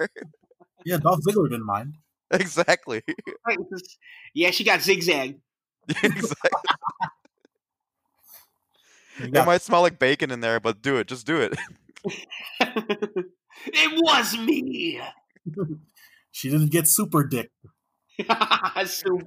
Yeah, 0.85 0.98
Dolph 0.98 1.20
Ziggler 1.20 1.48
didn't 1.51 1.66
mind. 1.66 1.94
exactly. 2.30 3.02
yeah, 4.35 4.51
she 4.51 4.64
got 4.64 4.82
zigzag. 4.82 5.39
exactly. 6.02 6.51
It 9.20 9.47
might 9.47 9.62
smell 9.62 9.80
like 9.80 9.98
bacon 9.98 10.30
in 10.30 10.40
there, 10.40 10.60
but 10.60 10.82
do 10.82 10.97
it. 10.97 11.09
Just 11.09 11.26
do 11.26 11.40
it. 11.40 11.56
it 12.60 14.02
was 14.02 14.39
me. 14.39 15.01
she 16.30 16.51
didn't 16.51 16.70
get 16.70 16.86
super 16.86 17.24
dick. 17.24 17.51
Super. 18.86 19.27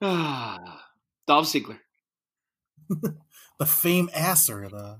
Ah, 0.00 0.84
Dolph 1.26 1.46
Ziggler. 1.46 1.78
The 3.58 3.66
fame 3.66 4.10
asser. 4.12 4.68
The 4.68 4.98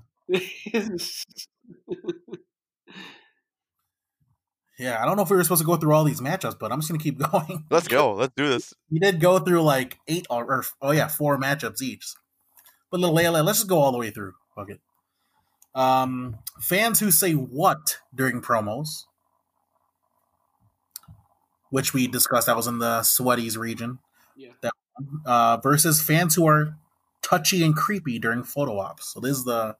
yeah, 4.79 5.01
I 5.01 5.05
don't 5.05 5.17
know 5.17 5.23
if 5.23 5.29
we 5.29 5.35
were 5.35 5.43
supposed 5.43 5.61
to 5.61 5.65
go 5.65 5.75
through 5.75 5.93
all 5.93 6.05
these 6.05 6.21
matchups, 6.21 6.57
but 6.57 6.71
I'm 6.71 6.79
just 6.79 6.89
gonna 6.89 7.03
keep 7.03 7.19
going. 7.31 7.65
Let's 7.69 7.87
go. 7.87 8.13
Let's 8.13 8.33
do 8.37 8.47
this. 8.47 8.73
we 8.89 8.99
did 8.99 9.19
go 9.19 9.39
through 9.39 9.63
like 9.63 9.97
eight 10.07 10.25
or, 10.29 10.45
or 10.45 10.63
oh 10.81 10.91
yeah, 10.91 11.07
four 11.09 11.37
matchups 11.37 11.81
each. 11.81 12.13
But 12.89 13.01
Leila, 13.01 13.43
let's 13.43 13.59
just 13.59 13.69
go 13.69 13.79
all 13.79 13.91
the 13.91 13.97
way 13.97 14.11
through. 14.11 14.33
Fuck 14.55 14.69
it. 14.69 14.79
Um, 15.75 16.37
fans 16.61 16.99
who 16.99 17.11
say 17.11 17.33
what 17.33 17.97
during 18.15 18.41
promos, 18.41 19.03
which 21.73 21.91
we 21.91 22.05
discussed, 22.05 22.45
that 22.45 22.55
was 22.55 22.67
in 22.67 22.77
the 22.77 23.01
sweaties 23.01 23.57
region. 23.57 23.97
Yeah. 24.35 24.51
That. 24.61 24.73
Uh, 25.25 25.57
versus 25.57 25.99
fans 26.03 26.35
who 26.35 26.47
are 26.47 26.77
touchy 27.23 27.63
and 27.63 27.75
creepy 27.75 28.19
during 28.19 28.43
photo 28.43 28.77
ops. 28.77 29.11
So 29.11 29.19
this 29.19 29.37
is 29.37 29.43
the 29.43 29.75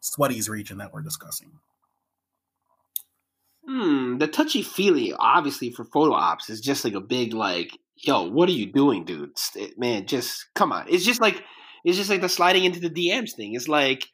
sweaties 0.00 0.48
region 0.48 0.78
that 0.78 0.92
we're 0.92 1.02
discussing. 1.02 1.52
Hmm, 3.64 4.18
the 4.18 4.26
touchy 4.26 4.62
feely, 4.62 5.14
obviously 5.16 5.70
for 5.70 5.84
photo 5.84 6.14
ops, 6.14 6.50
is 6.50 6.60
just 6.60 6.84
like 6.84 6.94
a 6.94 7.00
big 7.00 7.32
like, 7.32 7.70
yo, 7.94 8.28
what 8.28 8.48
are 8.48 8.52
you 8.52 8.66
doing, 8.66 9.04
dude? 9.04 9.30
Man, 9.76 10.08
just 10.08 10.46
come 10.56 10.72
on. 10.72 10.86
It's 10.88 11.04
just 11.04 11.20
like 11.20 11.44
it's 11.84 11.96
just 11.96 12.10
like 12.10 12.22
the 12.22 12.28
sliding 12.28 12.64
into 12.64 12.80
the 12.80 12.90
DMs 12.90 13.36
thing. 13.36 13.54
It's 13.54 13.68
like, 13.68 14.08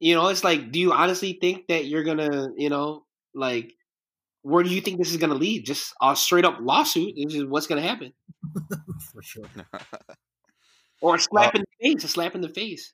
you 0.00 0.14
know, 0.14 0.28
it's 0.28 0.44
like, 0.44 0.70
do 0.70 0.78
you 0.78 0.92
honestly 0.92 1.38
think 1.40 1.68
that 1.68 1.86
you're 1.86 2.04
gonna, 2.04 2.48
you 2.58 2.68
know, 2.68 3.06
like, 3.34 3.72
where 4.42 4.62
do 4.62 4.70
you 4.70 4.80
think 4.80 4.98
this 4.98 5.10
is 5.10 5.16
gonna 5.16 5.34
lead? 5.34 5.66
Just 5.66 5.94
a 6.00 6.16
straight 6.16 6.44
up 6.44 6.58
lawsuit 6.60 7.14
This 7.16 7.26
is 7.26 7.32
just 7.34 7.48
what's 7.48 7.66
gonna 7.66 7.82
happen, 7.82 8.12
For 9.12 9.22
sure. 9.22 9.44
or 11.00 11.16
a 11.16 11.18
slap 11.18 11.54
in 11.54 11.62
the 11.62 11.88
face, 11.94 12.04
a 12.04 12.08
slap 12.08 12.34
in 12.34 12.40
the 12.40 12.48
face. 12.48 12.92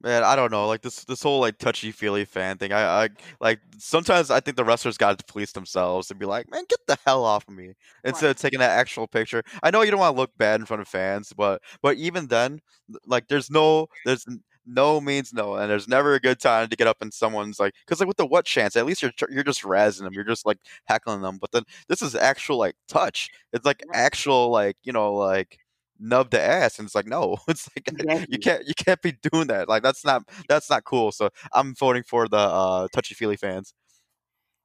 Man, 0.00 0.22
I 0.22 0.36
don't 0.36 0.52
know. 0.52 0.68
Like 0.68 0.82
this 0.82 1.04
this 1.04 1.24
whole 1.24 1.40
like 1.40 1.58
touchy 1.58 1.90
feely 1.90 2.24
fan 2.24 2.56
thing. 2.56 2.72
I, 2.72 3.04
I 3.04 3.08
like 3.40 3.58
sometimes 3.78 4.30
I 4.30 4.38
think 4.38 4.56
the 4.56 4.64
wrestlers 4.64 4.96
got 4.96 5.18
to 5.18 5.24
police 5.24 5.50
themselves 5.50 6.12
and 6.12 6.20
be 6.20 6.26
like, 6.26 6.48
man, 6.52 6.62
get 6.68 6.78
the 6.86 6.96
hell 7.04 7.24
off 7.24 7.48
of 7.48 7.54
me. 7.54 7.74
Instead 8.04 8.30
of 8.30 8.36
taking 8.36 8.60
that 8.60 8.78
actual 8.78 9.08
picture. 9.08 9.42
I 9.60 9.72
know 9.72 9.82
you 9.82 9.90
don't 9.90 9.98
want 9.98 10.14
to 10.14 10.20
look 10.20 10.30
bad 10.38 10.60
in 10.60 10.66
front 10.66 10.82
of 10.82 10.88
fans, 10.88 11.32
but 11.36 11.60
but 11.82 11.96
even 11.96 12.28
then, 12.28 12.60
like 13.06 13.26
there's 13.26 13.50
no 13.50 13.88
there's 14.04 14.24
n- 14.28 14.40
no 14.68 15.00
means 15.00 15.32
no, 15.32 15.56
and 15.56 15.70
there's 15.70 15.88
never 15.88 16.14
a 16.14 16.20
good 16.20 16.40
time 16.40 16.68
to 16.68 16.76
get 16.76 16.86
up 16.86 16.98
in 17.02 17.10
someone's 17.10 17.58
like 17.60 17.74
because 17.86 18.00
like 18.00 18.08
with 18.08 18.18
the 18.18 18.26
what 18.26 18.44
chance, 18.44 18.76
at 18.76 18.86
least 18.86 19.02
you're 19.02 19.12
you're 19.30 19.44
just 19.44 19.62
razzing 19.62 20.02
them, 20.02 20.12
you're 20.14 20.24
just 20.24 20.46
like 20.46 20.58
heckling 20.86 21.22
them. 21.22 21.38
But 21.40 21.52
then 21.52 21.64
this 21.88 22.02
is 22.02 22.14
actual 22.14 22.58
like 22.58 22.76
touch. 22.88 23.30
It's 23.52 23.64
like 23.66 23.82
actual 23.92 24.50
like 24.50 24.76
you 24.84 24.92
know 24.92 25.14
like 25.14 25.58
nub 26.00 26.30
the 26.30 26.40
ass 26.40 26.78
and 26.78 26.86
it's 26.86 26.94
like 26.94 27.06
no 27.08 27.36
it's 27.48 27.68
like 27.76 27.88
Exactly. 27.88 28.26
you 28.30 28.38
can't 28.38 28.66
you 28.68 28.74
can't 28.76 29.02
be 29.02 29.12
doing 29.32 29.48
that 29.48 29.68
like 29.68 29.82
that's 29.82 30.04
not 30.04 30.22
that's 30.48 30.70
not 30.70 30.84
cool 30.84 31.10
so 31.10 31.28
i'm 31.52 31.74
voting 31.74 32.04
for 32.04 32.28
the 32.28 32.36
uh 32.36 32.86
touchy 32.92 33.14
feely 33.14 33.36
fans 33.36 33.74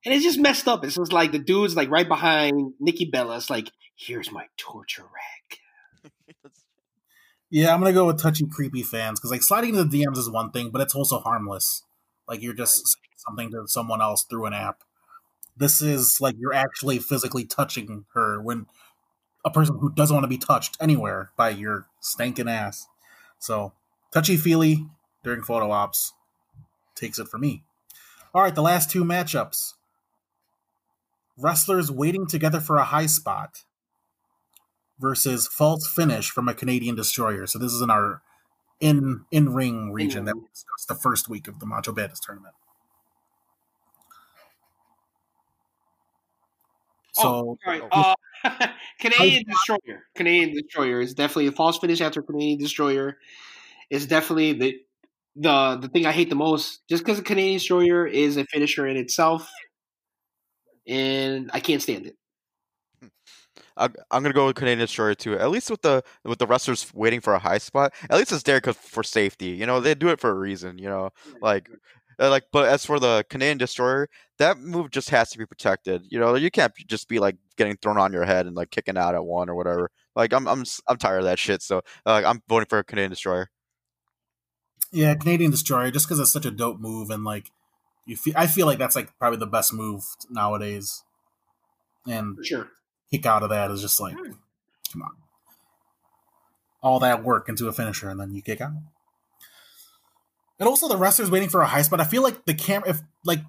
And 0.06 0.14
it's 0.14 0.24
just 0.24 0.40
messed 0.40 0.68
up. 0.68 0.84
It's 0.84 0.96
just 0.96 1.14
like 1.14 1.32
the 1.32 1.40
dude's 1.40 1.76
like 1.76 1.90
right 1.90 2.08
behind 2.08 2.74
Nikki 2.80 3.06
Bella. 3.06 3.38
It's 3.38 3.50
like, 3.50 3.72
here's 3.96 4.32
my 4.32 4.48
torture 4.58 5.04
rack. 5.04 5.60
Yeah, 7.56 7.72
I'm 7.72 7.80
gonna 7.80 7.94
go 7.94 8.08
with 8.08 8.20
touchy, 8.20 8.48
creepy 8.48 8.82
fans 8.82 9.20
because 9.20 9.30
like 9.30 9.44
sliding 9.44 9.76
into 9.76 9.84
the 9.84 10.04
DMs 10.04 10.18
is 10.18 10.28
one 10.28 10.50
thing, 10.50 10.72
but 10.72 10.82
it's 10.82 10.96
also 10.96 11.20
harmless. 11.20 11.84
Like 12.28 12.42
you're 12.42 12.56
just 12.56 12.78
saying 12.78 13.14
something 13.16 13.52
to 13.52 13.68
someone 13.68 14.02
else 14.02 14.24
through 14.24 14.48
an 14.48 14.54
app. 14.54 14.82
This 15.56 15.80
is 15.80 16.20
like 16.20 16.34
you're 16.40 16.56
actually 16.56 16.98
physically 16.98 17.46
touching 17.46 18.06
her 18.16 18.42
when 18.42 18.66
a 19.46 19.52
person 19.52 19.78
who 19.78 19.92
doesn't 19.92 20.16
want 20.16 20.24
to 20.24 20.28
be 20.28 20.40
touched 20.40 20.78
anywhere 20.82 21.30
by 21.38 21.50
your 21.50 21.86
stankin' 22.02 22.50
ass. 22.50 22.88
So 23.38 23.74
touchy 24.12 24.36
feely 24.36 24.88
during 25.24 25.44
photo 25.44 25.70
ops 25.70 26.12
takes 26.96 27.20
it 27.20 27.28
for 27.28 27.38
me. 27.38 27.66
All 28.34 28.42
right, 28.42 28.56
the 28.56 28.64
last 28.64 28.90
two 28.90 29.04
matchups. 29.04 29.74
Wrestlers 31.38 31.92
waiting 31.92 32.26
together 32.26 32.60
for 32.60 32.78
a 32.78 32.86
high 32.86 33.06
spot 33.06 33.64
versus 35.00 35.48
false 35.48 35.88
finish 35.88 36.30
from 36.30 36.48
a 36.48 36.54
Canadian 36.54 36.96
destroyer. 36.96 37.48
So 37.48 37.60
this 37.60 37.74
is 37.74 37.82
in 37.82 37.90
our 37.90 38.22
in 38.80 39.26
in 39.32 39.54
ring 39.54 39.92
region 39.92 40.26
that 40.26 40.36
we 40.36 40.42
discussed 40.54 40.88
the 40.88 40.96
first 40.96 41.30
week 41.30 41.48
of 41.48 41.60
the 41.60 41.66
Macho 41.66 41.92
Bandits 41.92 42.20
tournament. 42.20 42.54
So 47.14 47.24
All 47.24 47.58
right. 47.66 47.84
Uh, 47.92 48.16
Canadian 49.00 49.44
Destroyer. 49.48 50.04
Canadian 50.16 50.54
Destroyer 50.54 51.00
is 51.00 51.14
definitely 51.14 51.48
a 51.48 51.52
false 51.52 51.78
finish 51.78 52.02
after 52.02 52.22
Canadian 52.22 52.60
Destroyer. 52.60 53.18
Is 53.90 54.08
definitely 54.08 54.54
the 54.54 54.80
the 55.36 55.78
the 55.82 55.88
thing 55.88 56.06
I 56.06 56.12
hate 56.12 56.30
the 56.30 56.36
most. 56.36 56.82
Just 56.90 57.04
because 57.04 57.20
a 57.20 57.24
Canadian 57.24 57.58
Destroyer 57.58 58.08
is 58.08 58.38
a 58.38 58.46
finisher 58.46 58.88
in 58.88 58.98
itself, 58.98 59.50
and 60.88 61.52
I 61.54 61.60
can't 61.60 61.82
stand 61.82 62.08
it. 62.08 62.18
I, 63.78 63.86
I'm 64.12 64.22
gonna 64.24 64.34
go 64.34 64.46
with 64.48 64.56
Canadian 64.56 64.80
Destroyer 64.80 65.16
too. 65.16 65.38
At 65.38 65.50
least 65.52 65.70
with 65.72 65.82
the 65.82 66.04
with 66.24 66.40
the 66.40 66.48
wrestlers 66.48 66.92
waiting 66.94 67.22
for 67.22 67.34
a 67.34 67.40
high 67.40 67.58
spot. 67.58 67.94
At 68.10 68.18
least 68.18 68.32
it's 68.32 68.44
there 68.44 68.62
'cause- 68.62 68.78
for 68.78 69.04
safety. 69.04 69.48
You 69.48 69.66
know, 69.66 69.80
they 69.80 69.96
do 69.96 70.10
it 70.10 70.20
for 70.20 70.30
a 70.30 70.34
reason. 70.36 70.78
You 70.78 70.90
know, 70.90 71.10
like 71.42 71.70
uh, 72.20 72.30
like. 72.30 72.44
But 72.52 72.68
as 72.70 72.86
for 72.86 73.00
the 73.00 73.26
Canadian 73.30 73.58
Destroyer, 73.58 74.08
that 74.38 74.60
move 74.60 74.92
just 74.92 75.10
has 75.10 75.30
to 75.32 75.38
be 75.38 75.46
protected. 75.46 76.04
You 76.10 76.20
know, 76.20 76.36
you 76.36 76.52
can't 76.52 76.72
just 76.88 77.08
be 77.08 77.20
like 77.20 77.38
getting 77.58 77.78
thrown 77.78 77.98
on 77.98 78.14
your 78.14 78.26
head 78.26 78.46
and 78.46 78.56
like 78.56 78.70
kicking 78.72 78.98
out 78.98 79.16
at 79.16 79.26
one 79.26 79.50
or 79.50 79.56
whatever. 79.56 79.90
Like 80.16 80.34
I'm 80.34 80.48
I'm 80.48 80.64
I'm 80.88 80.98
tired 80.98 81.20
of 81.20 81.26
that 81.26 81.40
shit. 81.40 81.62
So 81.64 81.82
uh, 82.06 82.22
I'm 82.26 82.42
voting 82.48 82.68
for 82.70 82.84
Canadian 82.84 83.10
Destroyer. 83.10 83.50
Yeah, 84.92 85.16
Canadian 85.16 85.50
Destroyer, 85.50 85.90
just 85.90 86.06
because 86.08 86.20
it's 86.20 86.32
such 86.32 86.46
a 86.46 86.52
dope 86.52 86.80
move, 86.80 87.10
and 87.10 87.24
like 87.24 87.50
you 88.06 88.16
feel, 88.16 88.34
I 88.38 88.46
feel 88.46 88.68
like 88.68 88.78
that's 88.78 88.96
like 88.96 89.18
probably 89.18 89.40
the 89.40 89.48
best 89.48 89.74
move 89.74 90.04
nowadays. 90.30 91.02
And 92.06 92.38
For 92.38 92.44
sure. 92.44 92.68
Kick 93.14 93.26
out 93.26 93.44
of 93.44 93.50
that 93.50 93.72
is 93.72 93.82
just 93.82 94.00
like, 94.00 94.16
hmm. 94.16 94.32
come 94.92 95.04
on, 95.04 95.12
all 96.82 97.00
that 97.00 97.24
work 97.24 97.48
into 97.48 97.68
a 97.68 97.74
finisher, 97.74 98.10
and 98.10 98.20
then 98.20 98.34
you 98.34 98.42
kick 98.42 98.62
out. 98.62 98.72
And 100.60 100.68
also 100.68 100.88
the 100.88 100.98
wrestlers 100.98 101.30
waiting 101.30 101.50
for 101.50 101.62
a 101.62 101.68
high 101.68 101.82
spot. 101.82 102.00
I 102.00 102.06
feel 102.06 102.24
like 102.24 102.46
the 102.46 102.54
camera, 102.54 102.90
if 102.90 103.02
like 103.26 103.42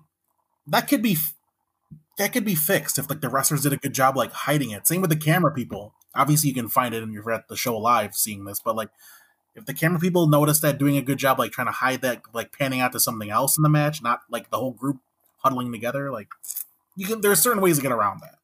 that 0.66 0.88
could 0.88 1.02
be, 1.02 1.16
that 2.18 2.32
could 2.32 2.44
be 2.44 2.54
fixed 2.54 2.98
if 2.98 3.08
like 3.08 3.20
the 3.20 3.28
wrestlers 3.28 3.62
did 3.62 3.72
a 3.72 3.76
good 3.76 3.92
job 3.92 4.16
like 4.16 4.32
hiding 4.32 4.70
it. 4.70 4.86
Same 4.86 5.00
with 5.00 5.10
the 5.10 5.16
camera 5.16 5.52
people. 5.52 5.94
Obviously, 6.14 6.48
you 6.48 6.54
can 6.54 6.68
find 6.68 6.94
it 6.94 7.02
and 7.02 7.12
you're 7.12 7.30
at 7.30 7.48
the 7.48 7.56
show 7.56 7.76
live 7.76 8.14
seeing 8.14 8.44
this, 8.44 8.60
but 8.64 8.76
like 8.76 8.90
if 9.54 9.66
the 9.66 9.74
camera 9.74 10.00
people 10.00 10.26
notice 10.26 10.60
that 10.60 10.78
doing 10.78 10.96
a 10.96 11.02
good 11.02 11.18
job 11.18 11.38
like 11.38 11.52
trying 11.52 11.68
to 11.68 11.72
hide 11.72 12.02
that 12.02 12.22
like 12.32 12.56
panning 12.56 12.80
out 12.80 12.92
to 12.92 13.00
something 13.00 13.30
else 13.30 13.56
in 13.56 13.62
the 13.62 13.68
match 13.68 14.02
not 14.02 14.22
like 14.28 14.50
the 14.50 14.58
whole 14.58 14.72
group 14.72 14.98
huddling 15.38 15.70
together 15.70 16.10
like 16.10 16.28
you 16.96 17.06
can 17.06 17.20
there's 17.20 17.40
certain 17.40 17.62
ways 17.62 17.76
to 17.76 17.82
get 17.82 17.92
around 17.92 18.20
that 18.20 18.38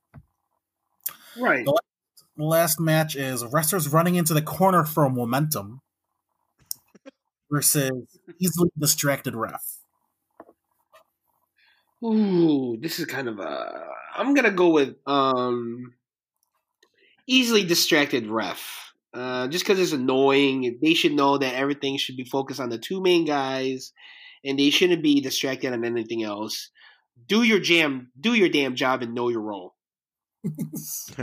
Right. 1.39 1.65
the 1.65 2.45
last 2.45 2.81
match 2.81 3.17
is 3.17 3.45
wrestlers 3.45 3.89
running 3.89 4.15
into 4.17 4.35
the 4.35 4.43
corner 4.43 4.85
for 4.85 5.09
momentum 5.09 5.81
versus 7.51 7.91
easily 8.41 8.71
distracted 8.79 9.35
ref 9.35 9.81
Ooh, 12.05 12.79
this 12.81 12.99
is 12.99 13.07
kind 13.07 13.29
of 13.29 13.39
a. 13.39 13.85
I'm 14.15 14.35
gonna 14.35 14.51
go 14.51 14.71
with 14.71 14.97
um, 15.07 15.95
easily 17.27 17.65
distracted 17.65 18.27
ref. 18.27 18.93
Uh, 19.13 19.49
just 19.49 19.65
because 19.65 19.79
it's 19.81 19.93
annoying, 19.93 20.79
they 20.81 20.95
should 20.95 21.13
know 21.13 21.37
that 21.37 21.55
everything 21.55 21.99
should 21.99 22.17
be 22.17 22.25
focused 22.25 22.61
on 22.61 22.71
the 22.71 22.79
two 22.79 23.03
main 23.03 23.25
guys, 23.25 23.93
and 24.45 24.59
they 24.59 24.71
shouldn't 24.71 25.03
be 25.03 25.21
distracted 25.21 25.73
on 25.73 25.85
anything 25.85 26.23
else. 26.23 26.71
Do 27.27 27.43
your 27.43 27.59
jam, 27.59 28.11
do 28.19 28.35
your 28.35 28.49
damn 28.49 28.77
job, 28.77 29.03
and 29.03 29.15
know 29.15 29.29
your 29.29 29.43
role. 29.43 29.75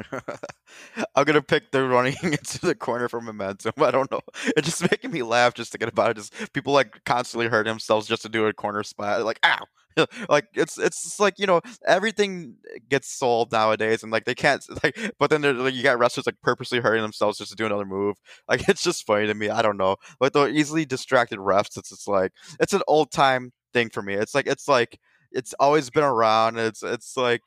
I'm 1.16 1.24
gonna 1.26 1.42
pick 1.42 1.72
the 1.72 1.84
running 1.84 2.16
into 2.24 2.60
the 2.66 2.76
corner 2.76 3.10
for 3.10 3.22
momentum. 3.22 3.74
I 3.78 3.92
don't 3.92 4.10
know. 4.12 4.22
It's 4.56 4.68
just 4.68 4.90
making 4.92 5.12
me 5.12 5.24
laugh 5.24 5.54
just 5.54 5.72
thinking 5.72 5.90
about 5.90 6.12
it. 6.12 6.18
Just 6.18 6.54
people 6.54 6.74
like 6.74 7.04
constantly 7.06 7.48
hurt 7.48 7.66
themselves 7.66 8.08
just 8.08 8.22
to 8.24 8.30
do 8.30 8.46
a 8.46 8.54
corner 8.54 8.84
spot. 8.84 9.24
Like 9.24 9.40
ow. 9.46 9.66
like 10.30 10.46
it's 10.54 10.78
it's 10.78 11.20
like 11.20 11.34
you 11.40 11.48
know 11.48 11.60
everything 11.88 12.54
gets 12.88 13.10
solved 13.10 13.52
nowadays 13.52 14.04
and 14.04 14.12
like 14.12 14.26
they 14.26 14.36
can't 14.36 14.64
like 14.84 14.96
but 15.18 15.32
then 15.32 15.42
they're 15.42 15.54
like 15.56 15.74
you 15.74 15.82
got 15.82 15.98
wrestlers 15.98 16.28
like 16.28 16.40
purposely 16.44 16.80
hurting 16.80 17.02
themselves 17.02 17.40
just 17.40 17.50
to 17.50 17.56
do 17.56 17.66
another 17.66 17.84
move 17.84 18.16
like 18.48 18.70
it's 18.70 18.84
just 18.84 19.08
funny 19.08 19.26
to 19.26 19.34
me 19.34 19.50
i 19.50 19.60
don't 19.60 19.76
know 19.76 19.96
but 20.20 20.34
the 20.34 20.46
easily 20.50 20.86
distracted 20.86 21.40
refs 21.40 21.76
it's 21.78 21.90
just 21.90 22.08
like 22.08 22.32
it's 22.60 22.74
an 22.74 22.82
old 22.88 23.12
time 23.12 23.52
thing 23.74 23.90
for 23.90 24.04
me 24.04 24.14
it's 24.14 24.36
like 24.36 24.46
it's 24.46 24.68
like 24.68 25.00
it's 25.32 25.56
always 25.60 25.90
been 25.90 26.04
around 26.04 26.60
it's 26.60 26.84
it's 26.84 27.18
like 27.18 27.42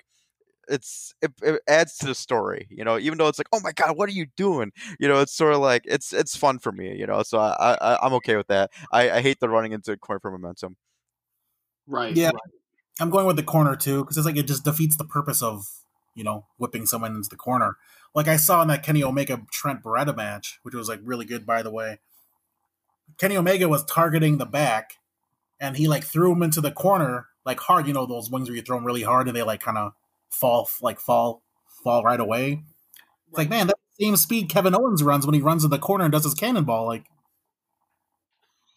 it's 0.71 1.15
it, 1.21 1.33
it 1.43 1.61
adds 1.69 1.97
to 1.99 2.07
the 2.07 2.15
story 2.15 2.67
you 2.71 2.85
know 2.85 2.99
even 2.99 3.19
though 3.19 3.29
it's 3.29 3.39
like 3.39 3.49
oh 3.53 3.61
my 3.61 3.73
god 3.73 3.97
what 3.97 4.09
are 4.09 4.13
you 4.13 4.27
doing 4.37 4.73
you 4.99 5.09
know 5.09 5.21
it's 5.21 5.35
sort 5.35 5.53
of 5.53 5.61
like 5.61 5.83
it's 5.85 6.13
it's 6.13 6.37
fun 6.37 6.59
for 6.59 6.73
me 6.73 6.97
you 6.97 7.07
know 7.07 7.23
so 7.23 7.39
i, 7.39 7.77
I 7.81 7.99
i'm 8.03 8.13
okay 8.15 8.37
with 8.37 8.47
that 8.47 8.71
i 8.93 9.11
i 9.11 9.21
hate 9.21 9.41
the 9.41 9.49
running 9.49 9.73
into 9.73 9.97
corner 9.97 10.21
for 10.21 10.31
momentum 10.31 10.77
Right. 11.87 12.15
Yeah. 12.15 12.27
right. 12.27 12.35
i'm 13.01 13.11
going 13.11 13.27
with 13.27 13.37
the 13.37 13.43
corner 13.43 13.75
too 13.75 14.03
because 14.05 14.17
it's 14.17 14.27
like 14.27 14.37
it 14.37 14.47
just 14.47 14.65
defeats 14.65 14.97
the 14.97 15.05
purpose 15.05 15.43
of 15.43 15.67
you 16.15 16.23
know 16.25 16.47
whipping 16.57 16.87
someone 16.87 17.15
into 17.17 17.29
the 17.29 17.37
corner 17.37 17.77
like 18.15 18.29
i 18.29 18.37
saw 18.37 18.63
in 18.63 18.69
that 18.69 18.83
kenny 18.83 19.03
omega 19.03 19.43
trent 19.51 19.83
beretta 19.83 20.17
match 20.17 20.61
which 20.63 20.75
was 20.75 20.89
like 20.89 21.01
really 21.03 21.25
good 21.25 21.45
by 21.45 21.63
the 21.63 21.71
way 21.71 21.99
kenny 23.19 23.37
omega 23.37 23.69
was 23.69 23.85
targeting 23.85 24.39
the 24.39 24.47
back 24.47 24.99
and 25.61 25.77
he 25.77 25.89
like 25.89 26.05
threw 26.05 26.33
him 26.33 26.43
into 26.43 26.61
the 26.61 26.71
corner 26.71 27.27
like 27.45 27.61
hard 27.61 27.87
you 27.87 27.93
know 27.93 28.07
those 28.07 28.31
wings 28.31 28.49
where 28.49 28.57
you 28.57 28.63
throw 28.63 28.77
them 28.77 28.87
really 28.87 29.03
hard 29.03 29.27
and 29.27 29.37
they 29.37 29.43
like 29.43 29.61
kind 29.61 29.79
of 29.79 29.93
fall 30.31 30.69
like 30.81 30.99
fall 31.01 31.43
fall 31.85 32.03
right 32.03 32.21
away 32.21 32.63
it's 33.29 33.39
like 33.39 33.51
man 33.51 33.67
that's 33.67 33.81
the 33.99 34.05
same 34.05 34.17
speed 34.17 34.49
kevin 34.49 34.75
owens 34.75 35.03
runs 35.03 35.27
when 35.27 35.35
he 35.35 35.41
runs 35.41 35.65
in 35.65 35.71
the 35.71 35.79
corner 35.79 36.05
and 36.05 36.13
does 36.13 36.25
his 36.25 36.35
cannonball 36.35 36.87
like 36.87 37.05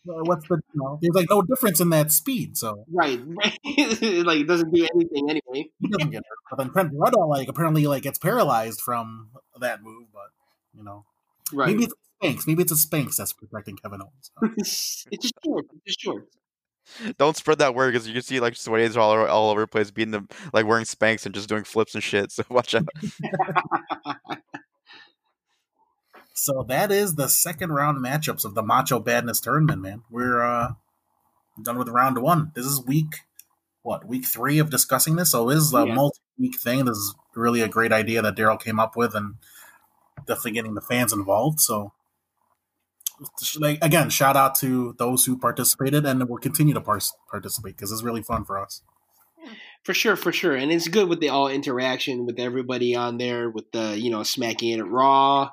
what's 0.05 0.47
the 0.49 0.55
you 0.73 0.81
know, 0.81 0.99
there's 1.01 1.15
like 1.15 1.29
no 1.29 1.41
difference 1.41 1.79
in 1.79 1.89
that 1.89 2.11
speed 2.11 2.57
so 2.57 2.83
Right. 2.91 3.21
Right. 3.25 3.57
like 4.25 4.39
it 4.41 4.47
doesn't 4.47 4.73
do 4.73 4.87
anything 4.93 5.29
anyway. 5.29 5.69
he 5.79 5.87
doesn't 5.87 6.11
get 6.11 6.23
hurt. 6.27 6.37
But 6.49 6.57
then 6.57 6.71
Trent 6.71 6.91
Beretta, 6.93 7.27
like, 7.27 7.47
apparently, 7.47 7.87
like, 7.87 8.03
gets 8.03 8.19
paralyzed 8.19 8.81
from 8.81 9.29
that 9.59 9.81
move. 9.81 10.07
But 10.13 10.31
you 10.77 10.83
know, 10.83 11.05
Right. 11.53 11.67
maybe 11.69 11.85
it's 11.85 11.93
a 11.93 12.25
Spanx. 12.25 12.47
Maybe 12.47 12.63
it's 12.63 12.71
a 12.71 12.75
Spanx 12.75 13.15
that's 13.15 13.33
protecting 13.33 13.77
Kevin 13.77 14.01
Owens. 14.01 14.31
it's 14.57 15.05
just 15.21 15.33
short. 15.43 15.65
It's 15.73 15.83
just 15.85 16.01
short. 16.01 16.27
Don't 17.17 17.35
spread 17.37 17.59
that 17.59 17.75
word 17.75 17.91
because 17.91 18.07
you 18.07 18.13
can 18.13 18.21
see 18.21 18.39
like 18.39 18.53
sweaties 18.53 18.97
all 18.97 19.11
over, 19.11 19.27
all 19.27 19.49
over 19.49 19.61
the 19.61 19.67
place, 19.67 19.91
beating 19.91 20.11
them 20.11 20.27
like 20.53 20.65
wearing 20.65 20.85
spanks 20.85 21.25
and 21.25 21.33
just 21.33 21.49
doing 21.49 21.63
flips 21.63 21.95
and 21.95 22.03
shit. 22.03 22.31
So 22.31 22.43
watch 22.49 22.75
out. 22.75 22.87
So 26.35 26.65
that 26.67 26.91
is 26.91 27.15
the 27.15 27.29
second 27.29 27.71
round 27.71 28.03
matchups 28.03 28.43
of 28.43 28.55
the 28.55 28.63
Macho 28.63 28.99
Badness 28.99 29.39
tournament. 29.39 29.81
Man, 29.81 30.01
we're 30.09 30.41
uh, 30.43 30.73
done 31.63 31.77
with 31.77 31.87
round 31.89 32.17
one. 32.21 32.51
This 32.55 32.65
is 32.65 32.83
week 32.83 33.17
what 33.83 34.07
week 34.07 34.25
three 34.25 34.57
of 34.59 34.69
discussing 34.69 35.15
this. 35.15 35.31
So 35.31 35.49
it 35.49 35.57
is 35.57 35.73
a 35.73 35.85
Yeah. 35.85 35.93
multi-week 35.93 36.57
thing. 36.59 36.85
This 36.85 36.97
is 36.97 37.15
really 37.35 37.61
a 37.61 37.67
great 37.67 37.91
idea 37.93 38.21
that 38.21 38.35
Daryl 38.35 38.59
came 38.59 38.79
up 38.79 38.95
with, 38.97 39.13
and 39.13 39.35
definitely 40.25 40.51
getting 40.51 40.73
the 40.73 40.81
fans 40.81 41.13
involved. 41.13 41.59
So. 41.61 41.93
Like 43.59 43.79
again, 43.81 44.09
shout 44.09 44.35
out 44.35 44.55
to 44.55 44.95
those 44.97 45.25
who 45.25 45.37
participated 45.37 46.05
and 46.05 46.27
will 46.27 46.37
continue 46.37 46.73
to 46.73 46.81
par- 46.81 46.99
participate 47.29 47.75
because 47.75 47.91
it's 47.91 48.03
really 48.03 48.21
fun 48.23 48.45
for 48.45 48.59
us. 48.59 48.81
For 49.83 49.93
sure, 49.93 50.15
for 50.15 50.31
sure, 50.31 50.55
and 50.55 50.71
it's 50.71 50.87
good 50.87 51.09
with 51.09 51.19
the 51.19 51.29
all 51.29 51.49
interaction 51.49 52.25
with 52.25 52.39
everybody 52.39 52.95
on 52.95 53.17
there, 53.17 53.49
with 53.49 53.65
the 53.73 53.99
you 53.99 54.09
know 54.09 54.23
smacking 54.23 54.79
it 54.79 54.83
Raw, 54.83 55.49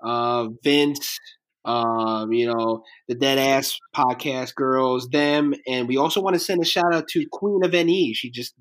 uh, 0.00 0.48
Vince, 0.64 1.18
um, 1.64 2.32
you 2.32 2.46
know 2.46 2.82
the 3.06 3.14
Dead 3.14 3.38
Ass 3.38 3.78
Podcast 3.94 4.56
girls, 4.56 5.08
them, 5.10 5.54
and 5.68 5.86
we 5.86 5.96
also 5.96 6.20
want 6.20 6.34
to 6.34 6.40
send 6.40 6.60
a 6.60 6.64
shout 6.64 6.92
out 6.92 7.06
to 7.08 7.24
Queen 7.30 7.64
of 7.64 7.72
Ne. 7.72 8.12
She 8.14 8.30
just 8.30 8.54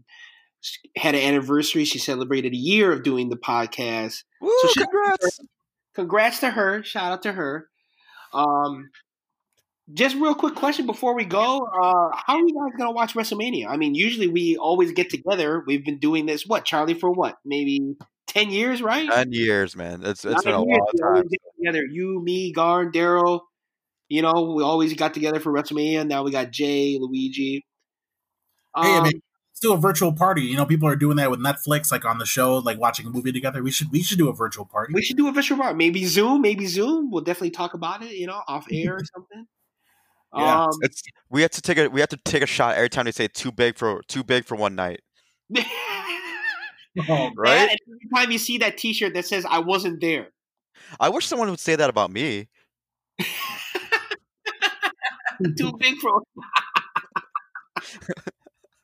had 0.95 1.15
an 1.15 1.21
anniversary. 1.21 1.85
She 1.85 1.99
celebrated 1.99 2.53
a 2.53 2.57
year 2.57 2.91
of 2.91 3.03
doing 3.03 3.29
the 3.29 3.37
podcast. 3.37 4.23
Woo, 4.41 4.51
So 4.61 4.67
shout 4.67 4.87
congrats! 4.91 5.39
Congrats 5.95 6.39
to 6.41 6.51
her. 6.51 6.83
Shout 6.83 7.11
out 7.11 7.23
to 7.23 7.31
her. 7.33 7.69
Um, 8.37 8.89
just 9.93 10.15
real 10.15 10.35
quick 10.35 10.55
question 10.55 10.85
before 10.85 11.15
we 11.15 11.25
go. 11.25 11.59
Uh, 11.65 12.09
how 12.25 12.35
are 12.35 12.39
you 12.39 12.53
guys 12.53 12.77
gonna 12.77 12.91
watch 12.91 13.13
WrestleMania? 13.13 13.67
I 13.67 13.77
mean, 13.77 13.95
usually 13.95 14.27
we 14.27 14.57
always 14.57 14.91
get 14.93 15.09
together. 15.09 15.63
We've 15.65 15.85
been 15.85 15.99
doing 15.99 16.25
this 16.25 16.45
what, 16.45 16.65
Charlie, 16.65 16.93
for 16.95 17.11
what? 17.11 17.37
Maybe 17.45 17.95
ten 18.27 18.51
years, 18.51 18.81
right? 18.81 19.13
Ten 19.13 19.31
years, 19.33 19.75
man. 19.75 20.03
It's 20.03 20.25
it's 20.25 20.43
been 20.43 20.53
a 20.55 20.59
Nine 20.59 20.67
years, 20.67 20.79
long 20.79 20.87
time. 21.01 21.23
get 21.29 21.41
together. 21.57 21.83
You, 21.89 22.21
me, 22.23 22.51
Garn, 22.53 22.91
Daryl. 22.91 23.41
You 24.09 24.21
know, 24.21 24.53
we 24.55 24.63
always 24.63 24.93
got 24.93 25.13
together 25.13 25.39
for 25.39 25.51
WrestleMania. 25.53 26.07
Now 26.07 26.23
we 26.23 26.31
got 26.31 26.51
Jay, 26.51 26.97
Luigi. 26.99 27.65
Hey, 28.81 28.95
I 28.95 28.99
Um, 28.99 29.03
mean, 29.03 29.21
let's 29.57 29.59
do 29.59 29.73
a 29.73 29.77
virtual 29.77 30.13
party. 30.13 30.43
You 30.43 30.55
know, 30.55 30.65
people 30.65 30.87
are 30.87 30.95
doing 30.95 31.17
that 31.17 31.31
with 31.31 31.39
Netflix, 31.39 31.91
like 31.91 32.05
on 32.05 32.19
the 32.19 32.25
show, 32.25 32.57
like 32.57 32.77
watching 32.79 33.07
a 33.07 33.09
movie 33.09 33.31
together. 33.31 33.63
We 33.63 33.71
should 33.71 33.91
we 33.91 34.03
should 34.03 34.19
do 34.19 34.29
a 34.29 34.33
virtual 34.33 34.65
party. 34.65 34.93
we 34.93 35.01
should 35.01 35.17
do 35.17 35.27
a 35.27 35.31
virtual 35.31 35.57
party. 35.57 35.75
Maybe 35.75 36.05
Zoom. 36.05 36.41
Maybe 36.41 36.67
Zoom. 36.67 37.09
We'll 37.09 37.23
definitely 37.23 37.51
talk 37.51 37.73
about 37.73 38.03
it. 38.03 38.11
You 38.11 38.27
know, 38.27 38.41
off 38.47 38.67
air 38.71 38.95
or 38.95 39.01
something. 39.15 39.47
Yeah, 40.35 40.65
Um, 40.65 40.69
It's 40.81 41.01
we 41.29 41.41
have 41.41 41.51
to 41.51 41.61
take 41.61 41.77
a 41.77 41.87
we 41.87 41.99
have 42.01 42.09
to 42.09 42.17
take 42.17 42.43
a 42.43 42.47
shot 42.47 42.75
every 42.75 42.89
time 42.89 43.05
they 43.05 43.11
say 43.11 43.27
too 43.27 43.51
big 43.51 43.77
for 43.77 44.01
too 44.07 44.23
big 44.23 44.45
for 44.45 44.55
one 44.55 44.75
night, 44.75 45.01
Oh, 47.09 47.29
right? 47.37 47.69
And 47.69 47.79
every 47.87 48.09
time 48.15 48.31
you 48.31 48.37
see 48.37 48.57
that 48.59 48.77
T-shirt 48.77 49.13
that 49.13 49.25
says 49.25 49.45
"I 49.49 49.59
wasn't 49.59 50.01
there," 50.01 50.27
I 50.99 51.09
wish 51.09 51.25
someone 51.25 51.49
would 51.49 51.59
say 51.59 51.75
that 51.75 51.89
about 51.89 52.11
me. 52.11 52.49
too 55.57 55.71
big 55.79 55.95
for. 55.97 56.21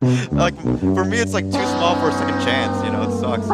Like 0.34 0.55
for 0.59 1.05
me, 1.05 1.17
it's 1.19 1.34
like 1.34 1.45
too 1.45 1.51
small 1.51 1.95
for 1.99 2.09
a 2.09 2.13
second 2.13 2.41
chance. 2.43 2.84
You 2.85 2.91
know, 2.91 3.03
it 3.03 3.19
sucks. 3.19 3.47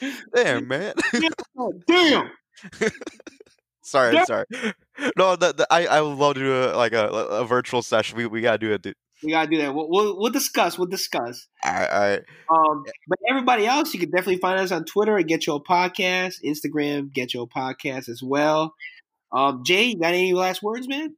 Damn, 0.34 0.68
man. 0.68 0.94
Damn. 1.86 2.30
sorry, 3.82 4.14
Yeah. 4.14 4.24
sorry. 4.24 4.44
No, 5.16 5.36
the, 5.36 5.52
the, 5.52 5.66
I 5.70 5.86
I 5.86 6.00
would 6.00 6.18
love 6.18 6.34
to 6.34 6.40
do 6.40 6.52
a, 6.52 6.76
like 6.76 6.92
a, 6.92 7.06
a 7.08 7.44
virtual 7.44 7.82
session. 7.82 8.16
We 8.18 8.26
we 8.26 8.40
gotta 8.40 8.58
do 8.58 8.72
it. 8.72 8.82
dude. 8.82 8.94
We 9.22 9.30
gotta 9.32 9.48
do 9.48 9.56
that. 9.58 9.74
We'll, 9.74 9.88
we'll, 9.88 10.18
we'll 10.18 10.32
discuss. 10.32 10.76
We'll 10.78 10.88
discuss. 10.88 11.46
All 11.64 11.72
right, 11.72 11.88
all 11.90 12.00
right. 12.00 12.22
Um, 12.50 12.84
but 13.08 13.18
everybody 13.30 13.66
else, 13.66 13.94
you 13.94 14.00
can 14.00 14.10
definitely 14.10 14.38
find 14.38 14.58
us 14.60 14.72
on 14.72 14.84
Twitter 14.84 15.16
at 15.18 15.26
Get 15.26 15.46
Your 15.46 15.62
Podcast, 15.62 16.34
Instagram 16.44 17.12
Get 17.12 17.32
Your 17.32 17.46
Podcast 17.48 18.08
as 18.08 18.20
well. 18.22 18.74
Um, 19.32 19.62
Jay, 19.64 19.84
you 19.84 19.98
got 19.98 20.08
any 20.14 20.32
last 20.34 20.62
words, 20.62 20.86
man? 20.88 21.16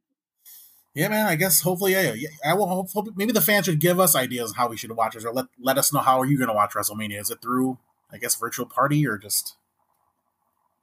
Yeah, 0.95 1.07
man. 1.09 1.27
I 1.27 1.35
guess 1.35 1.61
hopefully, 1.61 1.91
yeah, 1.93 2.13
yeah. 2.13 2.29
I 2.45 2.53
will. 2.55 2.67
Hope, 2.67 2.89
hope- 2.91 3.09
maybe 3.15 3.31
the 3.31 3.41
fans 3.41 3.65
should 3.65 3.79
give 3.79 3.99
us 3.99 4.15
ideas 4.15 4.53
how 4.55 4.67
we 4.69 4.77
should 4.77 4.91
watch 4.91 5.15
it, 5.15 5.23
or 5.25 5.31
let 5.31 5.45
let 5.59 5.77
us 5.77 5.93
know 5.93 5.99
how 5.99 6.19
are 6.19 6.25
you 6.25 6.37
going 6.37 6.47
to 6.49 6.53
watch 6.53 6.71
WrestleMania. 6.73 7.19
Is 7.21 7.29
it 7.29 7.41
through, 7.41 7.77
I 8.11 8.17
guess, 8.17 8.35
virtual 8.35 8.65
party, 8.65 9.07
or 9.07 9.17
just 9.17 9.55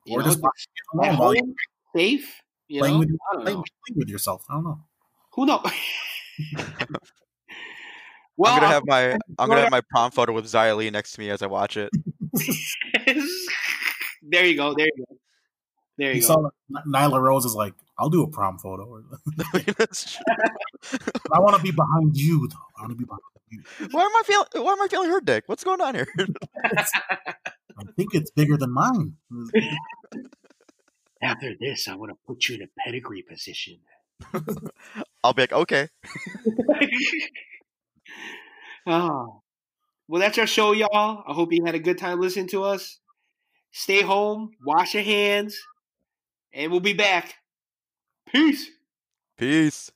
You 0.04 0.16
or 0.16 0.20
know, 0.20 0.26
just 0.26 0.40
watch 0.40 0.66
it 0.68 1.06
at 1.08 1.14
alone 1.14 1.18
while 1.18 1.34
safe. 1.94 2.40
You 2.68 2.80
playing 2.80 2.94
know, 2.94 3.00
with 3.00 3.08
playing, 3.42 3.58
know. 3.58 3.64
playing 3.86 3.98
with 3.98 4.08
yourself? 4.08 4.44
I 4.48 4.54
don't 4.54 4.64
know. 4.64 4.80
Who 5.32 5.46
knows? 5.46 5.60
well, 8.36 8.52
I'm 8.52 8.60
gonna 8.60 8.72
have 8.72 8.82
my 8.86 9.12
I'm 9.38 9.48
gonna 9.48 9.60
have 9.60 9.70
my 9.70 9.82
prom 9.90 10.10
photo 10.10 10.32
with 10.32 10.46
Xia 10.46 10.76
Li 10.76 10.90
next 10.90 11.12
to 11.12 11.20
me 11.20 11.30
as 11.30 11.42
I 11.42 11.46
watch 11.46 11.76
it. 11.76 11.90
there 14.22 14.44
you 14.44 14.56
go. 14.56 14.74
There 14.74 14.86
you 14.86 15.04
go. 15.06 15.16
There 15.98 16.10
you 16.10 16.16
You 16.16 16.20
go. 16.22 16.26
saw 16.26 16.50
Nyla 16.86 17.20
Rose 17.20 17.44
is 17.44 17.54
like, 17.54 17.74
I'll 17.98 18.10
do 18.10 18.22
a 18.22 18.28
prom 18.28 18.58
photo. 18.58 18.84
Or, 18.84 19.02
That's 19.78 20.14
true. 20.14 20.24
I 21.32 21.40
want 21.40 21.56
to 21.56 21.62
be 21.62 21.70
behind 21.70 22.16
you, 22.16 22.48
though. 22.48 22.56
I 22.78 22.82
want 22.82 22.92
to 22.92 22.96
be 22.96 23.04
behind 23.04 23.22
you. 23.50 23.62
why 23.90 24.02
am 24.02 24.16
I 24.16 24.22
feeling 24.24 24.46
Why 24.54 24.72
am 24.72 24.82
I 24.82 24.88
feeling 24.88 25.10
her 25.10 25.20
dick? 25.20 25.44
What's 25.46 25.64
going 25.64 25.80
on 25.80 25.94
here? 25.94 26.08
I 26.18 27.84
think 27.96 28.14
it's 28.14 28.30
bigger 28.30 28.56
than 28.56 28.72
mine. 28.72 29.14
After 31.22 31.54
this, 31.58 31.88
I 31.88 31.94
want 31.94 32.12
to 32.12 32.18
put 32.26 32.48
you 32.48 32.56
in 32.56 32.62
a 32.62 32.66
pedigree 32.84 33.22
position. 33.22 33.78
I'll 35.22 35.32
be 35.32 35.42
like, 35.42 35.52
okay. 35.52 35.88
Oh. 38.86 39.42
Well, 40.08 40.20
that's 40.20 40.38
our 40.38 40.46
show, 40.46 40.72
y'all. 40.72 41.24
I 41.26 41.32
hope 41.32 41.52
you 41.52 41.64
had 41.64 41.74
a 41.74 41.80
good 41.80 41.98
time 41.98 42.20
listening 42.20 42.48
to 42.48 42.62
us. 42.62 43.00
Stay 43.72 44.02
home, 44.02 44.52
wash 44.64 44.94
your 44.94 45.02
hands, 45.02 45.58
and 46.54 46.70
we'll 46.70 46.80
be 46.80 46.94
back. 46.94 47.34
Peace. 48.26 48.70
Peace. 49.38 49.90